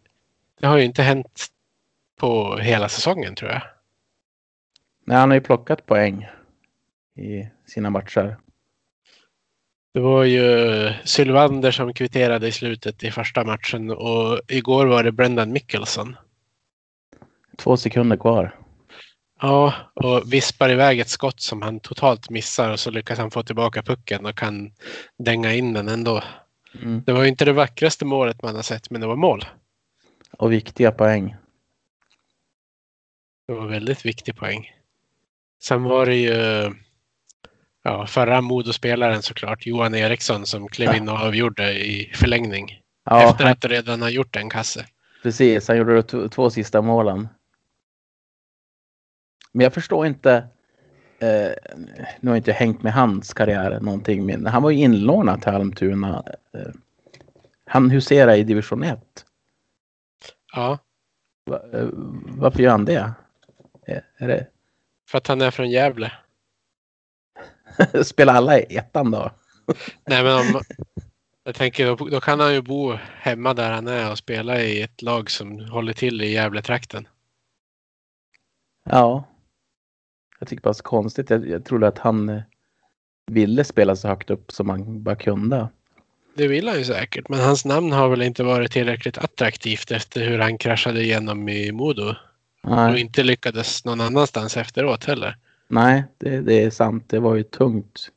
det 0.60 0.68
har 0.68 0.78
ju 0.78 0.84
inte 0.84 1.04
hänt 1.04 1.46
på 2.20 2.58
hela 2.58 2.90
säsongen 2.90 3.36
tror 3.36 3.52
jag. 3.52 3.62
Nej, 5.06 5.18
han 5.18 5.30
har 5.30 5.36
ju 5.36 5.42
plockat 5.42 5.86
poäng 5.86 6.28
i 7.18 7.50
sina 7.66 7.90
matcher. 7.90 8.38
Det 9.94 10.00
var 10.00 10.24
ju 10.24 10.94
Sylvander 11.04 11.72
som 11.72 11.94
kvitterade 11.94 12.48
i 12.48 12.52
slutet 12.52 13.04
i 13.04 13.12
första 13.12 13.44
matchen 13.44 13.92
och 13.92 14.40
igår 14.48 14.86
var 14.86 15.04
det 15.04 15.12
Brendan 15.12 15.52
Mickelson. 15.52 16.16
Två 17.58 17.78
sekunder 17.78 18.18
kvar. 18.18 18.56
Ja, 19.42 19.74
och 19.94 20.34
vispar 20.34 20.70
iväg 20.70 21.00
ett 21.00 21.10
skott 21.10 21.42
som 21.42 21.62
han 21.62 21.80
totalt 21.80 22.30
missar 22.30 22.72
och 22.72 22.80
så 22.80 22.92
lyckas 22.92 23.20
han 23.20 23.32
få 23.32 23.44
tillbaka 23.44 23.82
pucken 23.82 24.26
och 24.26 24.38
kan 24.38 24.72
dänga 25.18 25.54
in 25.54 25.74
den 25.74 25.88
ändå. 25.88 26.24
Mm. 26.84 27.04
Det 27.06 27.14
var 27.14 27.24
ju 27.24 27.30
inte 27.30 27.46
det 27.46 27.54
vackraste 27.54 28.06
målet 28.06 28.42
man 28.42 28.56
har 28.56 28.62
sett, 28.62 28.90
men 28.90 29.02
det 29.02 29.08
var 29.08 29.16
mål. 29.16 29.46
Och 30.32 30.52
viktiga 30.52 30.92
poäng. 30.92 31.36
Det 33.48 33.54
var 33.54 33.68
väldigt 33.68 34.06
viktig 34.06 34.36
poäng. 34.36 34.72
Sen 35.64 35.84
var 35.84 36.06
det 36.06 36.16
ju 36.16 36.72
ja, 37.88 38.06
förra 38.08 38.42
Modospelaren 38.42 39.22
såklart, 39.22 39.66
Johan 39.66 39.96
Eriksson, 39.96 40.46
som 40.46 40.68
klev 40.68 40.96
in 40.96 41.10
och 41.10 41.16
avgjorde 41.20 41.74
i 41.74 42.12
förlängning. 42.16 42.82
Ja, 43.06 43.30
efter 43.30 43.46
att 43.46 43.66
redan 43.66 44.02
ha 44.02 44.10
gjort 44.10 44.36
en 44.36 44.50
kasse. 44.50 44.86
precis. 45.24 45.68
Han 45.68 45.78
gjorde 45.78 46.02
de 46.02 46.30
två 46.30 46.50
sista 46.50 46.82
målen. 46.82 47.28
Men 49.52 49.64
jag 49.64 49.74
förstår 49.74 50.08
inte. 50.08 50.34
Eh, 51.20 51.52
nu 52.20 52.30
har 52.30 52.36
jag 52.36 52.38
inte 52.38 52.52
hängt 52.52 52.84
med 52.84 52.94
hans 52.94 53.34
karriär 53.34 53.80
någonting, 53.80 54.26
men 54.26 54.46
han 54.46 54.64
var 54.64 54.70
ju 54.72 54.78
inlånad 54.78 55.42
till 55.42 55.52
Almtuna. 55.52 56.24
Eh, 56.54 56.72
han 57.66 57.90
huserar 57.92 58.36
i 58.36 58.44
division 58.44 58.84
1. 58.84 59.00
Ja, 60.56 60.78
Va, 61.46 61.62
eh, 61.74 61.88
varför 62.38 62.60
gör 62.64 62.72
han 62.72 62.86
det? 62.86 63.14
Eh, 63.88 64.02
Är 64.18 64.28
det 64.28 64.48
för 65.10 65.18
att 65.18 65.28
han 65.28 65.42
är 65.42 65.52
från 65.52 65.70
Gävle. 65.70 66.12
Spelar 68.04 68.34
alla 68.34 68.60
i 68.60 68.78
ettan 68.78 69.12
då? 69.12 69.32
Nej, 70.06 70.24
men 70.24 70.34
om, 70.34 70.62
jag 71.44 71.56
tänker 71.56 71.86
då, 71.86 71.96
då 71.96 72.20
kan 72.20 72.40
han 72.40 72.54
ju 72.54 72.62
bo 72.62 72.98
hemma 73.22 73.54
där 73.54 73.72
han 73.72 73.88
är 73.88 74.12
och 74.12 74.18
spela 74.18 74.62
i 74.62 74.82
ett 74.82 75.02
lag 75.02 75.32
som 75.32 75.60
håller 75.60 75.94
till 75.94 76.22
i 76.22 76.32
Gävletrakten. 76.32 77.08
Ja. 78.90 79.28
Jag 80.40 80.48
tycker 80.48 80.64
bara 80.64 80.74
så 80.74 80.84
konstigt. 80.84 81.30
Jag, 81.30 81.50
jag 81.50 81.66
trodde 81.66 81.88
att 81.88 81.98
han 81.98 82.30
eh, 82.30 82.42
ville 83.32 83.64
spela 83.64 83.96
så 83.96 84.08
högt 84.08 84.30
upp 84.30 84.52
som 84.52 84.70
han 84.70 85.04
bara 85.04 85.16
kunde. 85.16 85.68
Det 86.36 86.48
vill 86.48 86.68
han 86.68 86.78
ju 86.78 86.86
säkert, 86.86 87.30
men 87.30 87.40
hans 87.40 87.66
namn 87.66 87.92
har 87.92 88.10
väl 88.10 88.22
inte 88.22 88.44
varit 88.44 88.72
tillräckligt 88.72 89.18
attraktivt 89.18 89.92
efter 89.92 90.30
hur 90.30 90.40
han 90.40 90.58
kraschade 90.58 91.04
igenom 91.04 91.50
i 91.50 91.72
Modo. 91.72 92.16
Och 92.64 92.76
Nej, 92.76 93.02
inte 93.02 93.24
lyckades 93.24 93.86
någon 93.86 94.02
annanstans 94.02 94.58
efteråt 94.58 95.06
heller. 95.06 95.38
Nej 95.68 96.04
det, 96.18 96.42
det 96.42 96.64
är 96.64 96.70
sant. 96.70 97.04
Det 97.08 97.20
var 97.20 97.36
ju 97.36 97.42
ett 97.42 97.52
tungt 97.52 98.10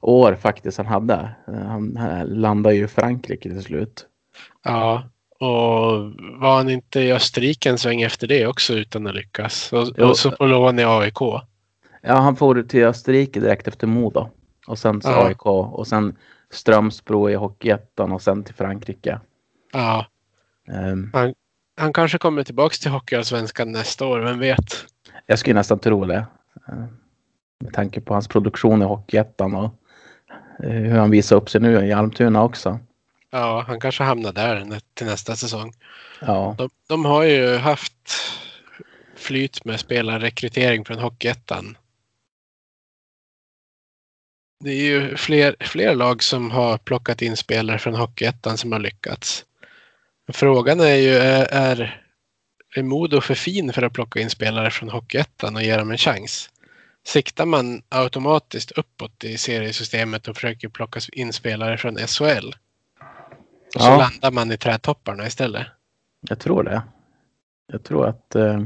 år 0.00 0.34
faktiskt 0.34 0.78
han 0.78 0.86
hade. 0.86 1.30
Han, 1.46 1.96
han 1.96 2.26
landade 2.26 2.74
ju 2.76 2.84
i 2.84 2.88
Frankrike 2.88 3.48
till 3.48 3.62
slut. 3.62 4.06
Ja, 4.64 5.02
och 5.38 6.12
var 6.40 6.56
han 6.56 6.70
inte 6.70 7.00
i 7.00 7.12
Österrike 7.12 7.70
en 7.70 7.78
sväng 7.78 8.02
efter 8.02 8.26
det 8.26 8.46
också 8.46 8.74
utan 8.74 9.06
att 9.06 9.14
lyckas? 9.14 9.72
Och, 9.72 9.98
och 9.98 10.16
så 10.18 10.30
på 10.30 10.46
lån 10.46 10.78
i 10.78 10.84
AIK. 10.84 11.20
Ja, 12.02 12.14
han 12.14 12.36
får 12.36 12.62
till 12.62 12.84
Österrike 12.84 13.40
direkt 13.40 13.68
efter 13.68 13.86
Modo. 13.86 14.28
Och 14.66 14.78
sen 14.78 15.02
så 15.02 15.08
Ja. 15.10 15.26
AIK 15.26 15.46
och 15.46 15.86
sen 15.86 16.16
Strömsbro 16.50 17.30
i 17.30 17.34
Hockeyettan 17.34 18.12
och 18.12 18.22
sen 18.22 18.44
till 18.44 18.54
Frankrike. 18.54 19.20
Ja, 19.72 20.06
Ehm, 20.72 21.10
han 21.76 21.92
kanske 21.92 22.18
kommer 22.18 22.42
tillbaks 22.42 22.78
till 22.80 22.90
Hockeyallsvenskan 22.90 23.72
nästa 23.72 24.06
år, 24.06 24.20
vem 24.20 24.38
vet? 24.38 24.86
jag 25.26 25.38
skulle 25.38 25.54
nästan 25.54 25.78
tro 25.78 26.04
det. 26.04 26.26
Ehm, 26.72 26.96
med 27.64 27.72
tanke 27.72 28.00
på 28.00 28.14
hans 28.14 28.28
produktion 28.28 28.82
i 28.82 28.84
Hockeyettan 28.84 29.54
och 29.54 29.74
eh, 30.64 30.70
hur 30.70 30.98
han 30.98 31.10
visar 31.10 31.36
upp 31.36 31.50
sig 31.50 31.60
nu 31.60 31.86
i 31.86 31.92
Almtuna 31.92 32.42
också. 32.42 32.78
Ja, 33.30 33.64
han 33.66 33.80
kanske 33.80 34.04
hamnar 34.04 34.32
där 34.32 34.80
till 34.94 35.06
nästa 35.06 35.36
säsong. 35.36 35.72
Ja, 36.20 36.54
De, 36.58 36.70
de 36.88 37.04
har 37.04 37.22
ju 37.22 37.56
haft 37.56 38.12
flyt 39.16 39.64
med 39.64 39.80
spelarrekrytering 39.80 40.84
från 40.84 40.98
Hockeyettan. 40.98 41.76
Det 44.64 44.70
är 44.70 44.82
ju 44.82 45.16
fler, 45.16 45.56
fler 45.60 45.94
lag 45.94 46.22
som 46.22 46.50
har 46.50 46.78
plockat 46.78 47.22
in 47.22 47.36
spelare 47.36 47.78
från 47.78 47.94
Hockeyettan 47.94 48.58
som 48.58 48.72
har 48.72 48.78
lyckats. 48.78 49.44
Frågan 50.32 50.80
är 50.80 50.94
ju, 50.94 51.14
är, 51.14 51.46
är, 51.50 52.04
är 52.76 52.82
Modo 52.82 53.20
för 53.20 53.34
fin 53.34 53.72
för 53.72 53.82
att 53.82 53.92
plocka 53.92 54.20
in 54.20 54.30
spelare 54.30 54.70
från 54.70 54.88
Hockeyettan 54.88 55.56
och 55.56 55.62
ge 55.62 55.76
dem 55.76 55.90
en 55.90 55.98
chans? 55.98 56.50
Siktar 57.06 57.46
man 57.46 57.82
automatiskt 57.88 58.70
uppåt 58.70 59.24
i 59.24 59.38
seriesystemet 59.38 60.28
och 60.28 60.34
försöker 60.36 60.68
plocka 60.68 61.00
in 61.12 61.32
spelare 61.32 61.78
från 61.78 61.96
SHL? 61.96 62.48
Och 63.74 63.80
så 63.82 63.88
Ja. 63.90 63.96
landar 63.98 64.30
man 64.30 64.52
i 64.52 64.56
trädtopparna 64.56 65.26
istället. 65.26 65.66
jag 66.28 66.38
tror 66.38 66.62
det. 66.62 66.82
Jag 67.72 67.82
tror 67.84 68.06
att 68.06 68.34
eh, 68.34 68.62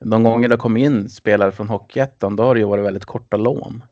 de 0.00 0.22
gånger 0.22 0.48
det 0.48 0.56
kom 0.56 0.76
in 0.76 1.10
spelare 1.10 1.52
från 1.52 1.68
Hockeyettan 1.68 2.36
då 2.36 2.42
har 2.44 2.54
det 2.54 2.60
ju 2.60 2.66
varit 2.66 2.84
väldigt 2.84 3.04
korta 3.04 3.36
lån. 3.36 3.84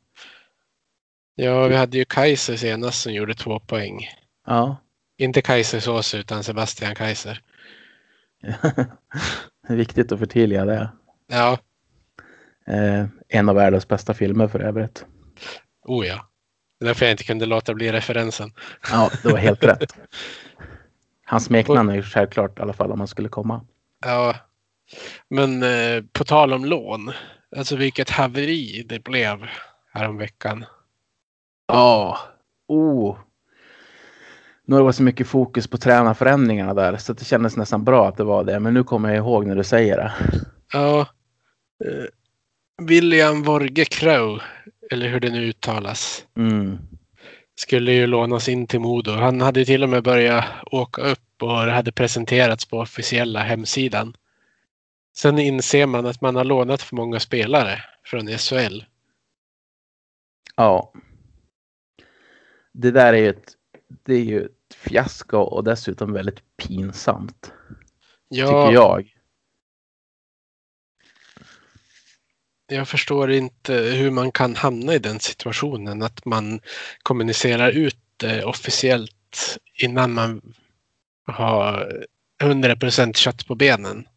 Ja, 1.35 1.66
vi 1.68 1.76
hade 1.76 1.98
ju 1.98 2.05
Kaiser 2.05 2.57
senast 2.57 3.02
som 3.02 3.12
gjorde 3.12 3.35
två 3.35 3.59
poäng. 3.61 4.09
Ja, 4.46 4.76
Inte 5.18 5.42
Kaiser 5.42 5.81
Sås 5.81 6.14
utan 6.14 6.44
Sebastian 6.44 6.94
Kaiser. 6.94 7.40
viktigt 9.68 10.12
att 10.12 10.18
förtydliga 10.18 10.64
det. 10.64 10.90
Ja, 11.26 11.59
Eh, 12.66 13.07
en 13.29 13.48
av 13.48 13.55
världens 13.55 13.88
bästa 13.88 14.14
filmer 14.14 14.48
för 14.48 14.61
övrigt. 14.61 15.07
oh 15.85 16.07
ja. 16.07 16.29
Det 16.79 16.85
är 16.85 16.88
därför 16.88 17.07
jag 17.07 17.12
inte 17.12 17.25
kunde 17.25 17.46
låta 17.46 17.75
bli 17.75 17.92
referensen. 17.92 18.53
Ja, 18.90 19.11
det 19.22 19.29
var 19.29 19.38
helt 19.38 19.64
rätt. 19.64 19.96
Hans 21.27 21.44
smeknamn 21.46 21.90
är 21.90 21.94
ju 21.94 22.03
självklart 22.03 22.59
i 22.59 22.62
alla 22.62 22.72
fall 22.72 22.92
om 22.92 22.98
han 22.98 23.09
skulle 23.09 23.29
komma. 23.29 23.61
Ja, 24.05 24.37
men 25.29 25.62
eh, 25.62 26.03
på 26.12 26.25
tal 26.25 26.53
om 26.53 26.64
lån. 26.64 27.12
Alltså 27.57 27.77
vilket 27.77 28.11
haveri 28.11 28.87
det 28.88 29.05
blev 29.05 29.46
häromveckan. 29.92 30.64
Ja, 31.66 32.18
oh. 32.68 33.18
Nu 34.64 34.75
har 34.75 34.81
det 34.81 34.85
varit 34.85 34.96
så 34.96 35.03
mycket 35.03 35.27
fokus 35.27 35.68
på 35.68 35.79
tränarförändringarna 35.79 36.75
där 36.75 36.96
så 36.96 37.12
det 37.12 37.25
kändes 37.25 37.57
nästan 37.57 37.85
bra 37.85 38.09
att 38.09 38.16
det 38.16 38.25
var 38.25 38.44
det. 38.44 38.61
Men 38.61 38.75
nu 38.75 38.85
kommer 38.85 39.09
jag 39.09 39.18
ihåg 39.18 39.46
när 39.46 39.57
du 39.57 39.64
säger 39.64 39.96
det. 39.96 40.12
Ja, 40.72 41.01
eh, 41.85 42.05
William 42.78 43.42
Vorge 43.42 43.85
Crow, 43.85 44.40
eller 44.90 45.08
hur 45.08 45.20
det 45.20 45.30
nu 45.30 45.44
uttalas, 45.48 46.26
Mm. 46.37 46.78
skulle 47.54 47.92
ju 47.92 48.06
lånas 48.06 48.48
in 48.48 48.66
till 48.66 48.80
Modo. 48.80 49.12
Han 49.12 49.40
hade 49.40 49.64
till 49.64 49.82
och 49.82 49.88
med 49.88 50.02
börjat 50.02 50.44
åka 50.70 51.02
upp 51.02 51.42
och 51.42 51.66
det 51.66 51.72
hade 51.72 51.92
presenterats 51.92 52.66
på 52.66 52.78
officiella 52.78 53.40
hemsidan. 53.42 54.16
Sen 55.16 55.38
inser 55.38 55.87
man 55.87 56.06
att 56.06 56.20
man 56.20 56.37
har 56.37 56.44
lånat 56.44 56.82
för 56.82 56.96
många 56.96 57.20
spelare 57.20 57.85
från 58.04 58.28
SHL. 58.38 58.85
Ja. 60.56 60.92
Det 62.72 62.90
där 62.90 63.12
är 63.14 63.18
ju 63.18 63.28
ett, 63.28 63.52
det 64.06 64.14
är 64.14 64.24
ju 64.24 64.44
ett 64.44 64.74
fiasko 64.76 65.38
och 65.38 65.64
dessutom 65.64 66.12
väldigt 66.12 66.42
pinsamt. 66.56 67.52
Ja, 68.28 68.46
Tycker 68.46 68.72
jag. 68.82 69.12
Jag 72.74 72.88
förstår 72.88 73.30
inte 73.30 73.74
hur 73.74 74.11
man 74.11 74.32
kan 74.32 74.56
hamna 74.56 74.94
i 74.94 74.98
den 74.98 75.20
situationen 75.20 76.02
att 76.02 76.24
man 76.24 76.61
kommunicerar 77.02 77.70
ut 77.70 77.98
det 78.16 78.44
officiellt 78.44 79.58
innan 79.74 80.12
man 80.12 80.54
har 81.26 81.92
100% 82.42 83.12
kött 83.16 83.46
på 83.46 83.54
benen. 83.54 84.08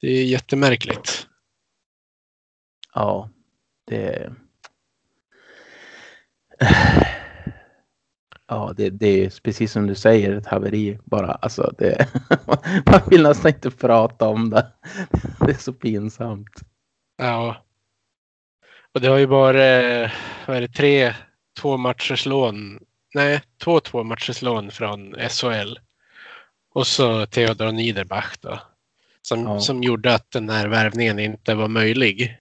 Det 0.00 0.08
är 0.08 0.24
jättemärkligt. 0.24 1.26
Ja. 2.94 3.30
Det... 3.86 4.32
Ja, 8.48 8.72
det, 8.76 8.90
det 8.90 9.24
är 9.24 9.40
precis 9.42 9.72
som 9.72 9.86
du 9.86 9.94
säger 9.94 10.36
ett 10.36 10.46
haveri 10.46 10.98
bara. 11.04 11.32
Alltså 11.32 11.74
det... 11.78 12.08
Man 12.86 13.00
vill 13.10 13.22
nästan 13.22 13.50
inte 13.50 13.70
prata 13.70 14.28
om 14.28 14.50
det. 14.50 14.72
Det 15.46 15.50
är 15.50 15.54
så 15.58 15.72
pinsamt. 15.72 16.60
Ja. 17.18 17.56
Och 18.94 19.00
det 19.00 19.08
har 19.08 19.18
ju 19.18 19.26
varit, 19.26 20.10
vad 20.46 20.56
är 20.56 20.60
det, 20.60 20.68
tre 20.68 21.14
två 21.60 21.76
matchers 21.76 22.26
lån. 22.26 22.78
Nej, 23.14 23.40
två 23.64 23.80
två 23.80 24.04
matchers 24.04 24.42
lån 24.42 24.70
från 24.70 25.14
SHL. 25.30 25.78
Och 26.74 26.86
så 26.86 27.26
Theodor 27.26 27.72
Niederbach 27.72 28.36
då. 28.40 28.60
Som, 29.22 29.42
Ja. 29.42 29.60
som 29.60 29.82
gjorde 29.82 30.14
att 30.14 30.30
den 30.30 30.48
här 30.48 30.68
värvningen 30.68 31.18
inte 31.18 31.54
var 31.54 31.68
möjlig. 31.68 32.38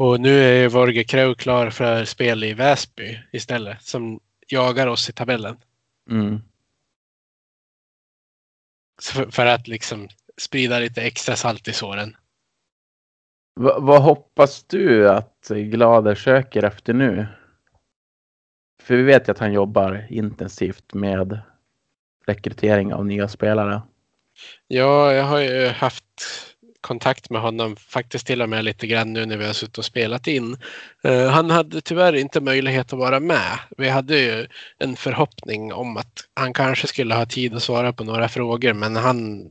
Och 0.00 0.20
nu 0.20 0.42
är 0.42 0.68
Vorge 0.68 1.04
Kreu 1.04 1.34
klar 1.34 1.70
för 1.70 2.04
spel 2.04 2.44
i 2.44 2.54
Väsby 2.54 3.18
istället. 3.32 3.82
Som 3.82 4.20
jagar 4.48 4.86
oss 4.86 5.10
i 5.10 5.12
tabellen. 5.12 5.56
Mm. 6.10 6.40
För, 9.02 9.30
för 9.30 9.46
att 9.46 9.68
liksom 9.68 10.08
sprida 10.36 10.78
lite 10.78 11.02
extra 11.02 11.36
salt 11.36 11.68
i 11.68 11.72
såren. 11.72 12.16
Va, 13.54 13.78
vad 13.80 14.02
hoppas 14.02 14.64
du 14.64 15.08
att 15.08 15.48
Glader 15.48 16.14
söker 16.14 16.62
efter 16.62 16.92
nu? 16.92 17.26
För 18.82 18.96
vi 18.96 19.02
vet 19.02 19.28
ju 19.28 19.32
att 19.32 19.38
han 19.38 19.52
jobbar 19.52 20.06
intensivt 20.10 20.94
med 20.94 21.40
rekrytering 22.26 22.94
av 22.94 23.06
nya 23.06 23.28
spelare. 23.28 23.82
Ja, 24.66 25.12
jag 25.12 25.24
har 25.24 25.40
ju 25.40 25.66
haft 25.66 26.04
kontakt 26.80 27.30
med 27.30 27.40
honom 27.40 27.76
faktiskt 27.76 28.26
till 28.26 28.42
och 28.42 28.48
med 28.48 28.64
lite 28.64 28.86
grann 28.86 29.12
nu 29.12 29.26
när 29.26 29.36
vi 29.36 29.46
har 29.46 29.52
suttit 29.52 29.78
och 29.78 29.84
spelat 29.84 30.26
in. 30.26 30.56
Eh, 31.02 31.30
han 31.30 31.50
hade 31.50 31.80
tyvärr 31.80 32.12
inte 32.12 32.40
möjlighet 32.40 32.92
att 32.92 32.98
vara 32.98 33.20
med. 33.20 33.58
Vi 33.78 33.88
hade 33.88 34.18
ju 34.18 34.46
en 34.78 34.96
förhoppning 34.96 35.72
om 35.72 35.96
att 35.96 36.24
han 36.34 36.52
kanske 36.52 36.86
skulle 36.86 37.14
ha 37.14 37.26
tid 37.26 37.54
att 37.54 37.62
svara 37.62 37.92
på 37.92 38.04
några 38.04 38.28
frågor 38.28 38.72
men 38.72 38.96
han 38.96 39.48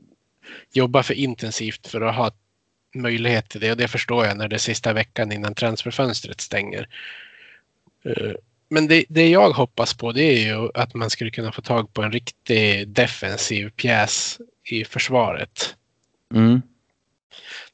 jobbar 0.74 1.04
för 1.04 1.14
intensivt 1.14 1.88
för 1.88 2.02
att 2.02 2.16
ha 2.16 2.32
möjlighet 2.96 3.50
till 3.50 3.62
det 3.62 3.72
och 3.72 3.78
det 3.78 3.88
förstår 3.88 4.26
jag 4.26 4.38
när 4.38 4.48
det 4.48 4.56
är 4.56 4.58
sista 4.58 4.94
veckan 4.94 5.32
innan 5.32 5.56
transferfönstret 5.56 6.42
stänger. 6.42 6.88
Eh, 8.06 8.32
men 8.70 8.88
det, 8.88 9.06
det 9.10 9.30
jag 9.30 9.52
hoppas 9.52 9.94
på 9.94 10.12
det 10.12 10.24
är 10.24 10.40
ju 10.40 10.70
att 10.74 10.94
man 10.94 11.10
skulle 11.10 11.32
kunna 11.32 11.52
få 11.52 11.62
tag 11.62 11.94
på 11.94 12.02
en 12.02 12.12
riktig 12.12 12.88
defensiv 12.88 13.70
pjäs 13.70 14.40
i 14.64 14.86
försvaret. 14.86 15.76
Mm 16.34 16.62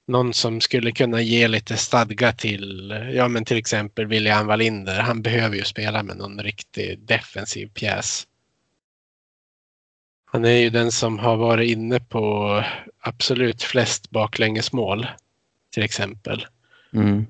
någon 0.08 0.34
som 0.34 0.62
skulle 0.62 0.92
kunna 0.92 1.22
ge 1.22 1.48
lite 1.48 1.78
stadga 1.78 2.32
till, 2.32 2.94
ja 3.14 3.28
men 3.28 3.46
till 3.46 3.58
exempel 3.58 4.06
William 4.06 4.48
Wallinder. 4.48 5.00
Han 5.00 5.22
behöver 5.22 5.56
ju 5.56 5.64
spela 5.64 6.04
med 6.04 6.18
någon 6.18 6.40
riktig 6.40 7.00
defensiv 7.00 7.70
pjäs. 7.74 8.28
Han 10.26 10.46
är 10.46 10.58
ju 10.58 10.70
den 10.70 10.92
som 10.92 11.20
har 11.20 11.38
varit 11.38 11.72
inne 11.72 12.00
på 12.00 12.64
absolut 13.00 13.64
flest 13.64 14.10
baklängesmål 14.10 15.08
till 15.74 15.84
exempel. 15.84 16.46
Mm. 16.94 17.26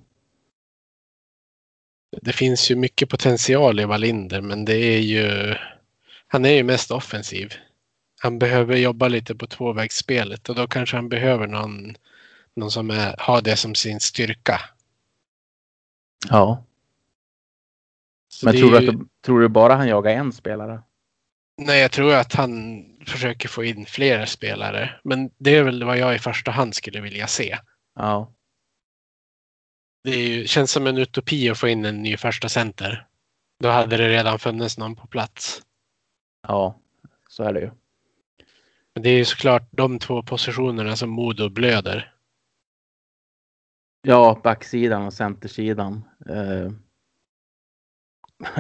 Det 2.22 2.34
finns 2.34 2.72
ju 2.72 2.76
mycket 2.76 3.10
potential 3.10 3.80
i 3.80 3.86
Wallinder 3.86 4.42
men 4.42 4.66
det 4.66 4.78
är 4.78 5.00
ju, 5.00 5.56
han 6.28 6.46
är 6.46 6.54
ju 6.54 6.64
mest 6.64 6.92
offensiv. 6.92 7.54
Han 8.20 8.40
behöver 8.40 8.78
jobba 8.78 9.08
lite 9.08 9.36
på 9.36 9.48
tvåvägsspelet 9.48 10.50
och 10.50 10.56
då 10.56 10.68
kanske 10.68 10.96
han 10.96 11.10
behöver 11.10 11.48
någon, 11.48 11.96
någon 12.56 12.72
som 12.72 12.90
är, 12.90 13.16
har 13.20 13.42
det 13.42 13.56
som 13.58 13.76
sin 13.76 14.00
styrka. 14.00 14.62
Ja. 16.30 16.64
Så 18.28 18.46
Men 18.46 18.58
tror 18.58 18.72
du, 18.72 18.80
ju- 18.80 18.90
att 18.90 19.22
tror 19.22 19.40
du 19.40 19.48
bara 19.48 19.76
han 19.76 19.88
jagar 19.88 20.12
en 20.12 20.34
spelare? 20.34 20.84
Nej, 21.58 21.82
jag 21.82 21.92
tror 21.92 22.14
att 22.16 22.34
han 22.34 22.86
försöker 23.06 23.50
få 23.50 23.64
in 23.64 23.86
fler 23.86 24.26
spelare. 24.26 25.00
Men 25.04 25.30
det 25.38 25.56
är 25.56 25.64
väl 25.64 25.84
vad 25.84 25.98
jag 25.98 26.16
i 26.16 26.20
första 26.20 26.52
hand 26.52 26.76
skulle 26.76 27.02
vilja 27.02 27.28
se. 27.28 27.58
Ja. 27.96 28.32
Det 30.04 30.16
ju, 30.16 30.48
känns 30.48 30.72
som 30.72 30.88
en 30.88 30.98
utopi 30.98 31.50
att 31.50 31.60
få 31.60 31.68
in 31.68 31.86
en 31.86 32.04
ny 32.04 32.18
första 32.18 32.50
center. 32.50 33.08
Då 33.60 33.70
hade 33.70 33.98
det 33.98 34.10
redan 34.10 34.40
funnits 34.40 34.78
någon 34.78 34.96
på 34.96 35.08
plats. 35.08 35.62
Ja, 36.48 36.80
så 37.30 37.44
är 37.44 37.54
det 37.54 37.60
ju. 37.60 37.72
Men 38.94 39.04
det 39.04 39.10
är 39.10 39.18
ju 39.18 39.26
såklart 39.26 39.68
de 39.72 40.00
två 40.00 40.24
positionerna 40.24 40.96
som 40.96 41.10
Modo 41.10 41.50
blöder. 41.50 42.15
Ja, 44.08 44.40
backsidan 44.44 45.06
och 45.06 45.14
centersidan. 45.14 46.04
Eh, 46.30 46.72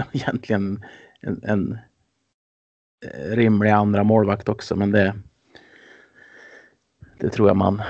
egentligen 0.13 0.85
en, 1.21 1.43
en 1.43 1.77
eh, 3.05 3.35
rimlig 3.35 3.69
andra 3.69 4.03
målvakt 4.03 4.49
också, 4.49 4.75
men 4.75 4.91
det, 4.91 5.15
det 7.19 7.29
tror 7.29 7.49
jag 7.49 7.57
man 7.57 7.81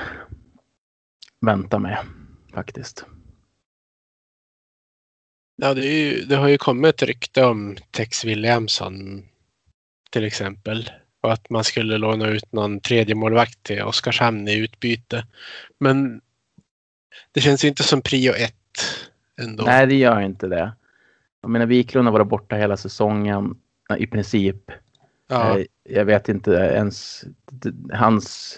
väntar 1.41 1.79
med 1.79 1.97
faktiskt. 2.53 3.05
Ja, 5.55 5.73
det, 5.73 5.87
är 5.87 6.11
ju, 6.11 6.25
det 6.25 6.35
har 6.35 6.47
ju 6.47 6.57
kommit 6.57 6.95
ett 6.95 7.07
rykte 7.07 7.45
om 7.45 7.77
Tex 7.91 8.25
Williamson 8.25 9.25
till 10.11 10.23
exempel. 10.25 10.89
Och 11.21 11.33
att 11.33 11.49
man 11.49 11.63
skulle 11.63 11.97
låna 11.97 12.27
ut 12.27 12.51
någon 12.51 12.79
tredje 12.79 13.15
målvakt 13.15 13.63
till 13.63 13.81
Oskarshamn 13.81 14.47
i 14.47 14.57
utbyte. 14.57 15.27
Men 15.79 16.21
det 17.31 17.41
känns 17.41 17.63
ju 17.63 17.67
inte 17.67 17.83
som 17.83 18.01
prio 18.01 18.33
ett 18.33 18.53
ändå. 19.41 19.63
Nej, 19.63 19.87
det 19.87 19.95
gör 19.95 20.21
inte 20.21 20.47
det. 20.47 20.73
Jag 21.41 21.49
menar, 21.51 21.65
Wiklund 21.65 22.07
har 22.07 22.13
varit 22.13 22.27
borta 22.27 22.55
hela 22.55 22.77
säsongen 22.77 23.55
i 23.97 24.07
princip. 24.07 24.57
ja, 25.27 25.59
Eh, 25.59 25.65
Jag 25.83 26.05
vet 26.05 26.29
inte 26.29 26.51
ens, 26.51 27.23
hans 27.93 28.55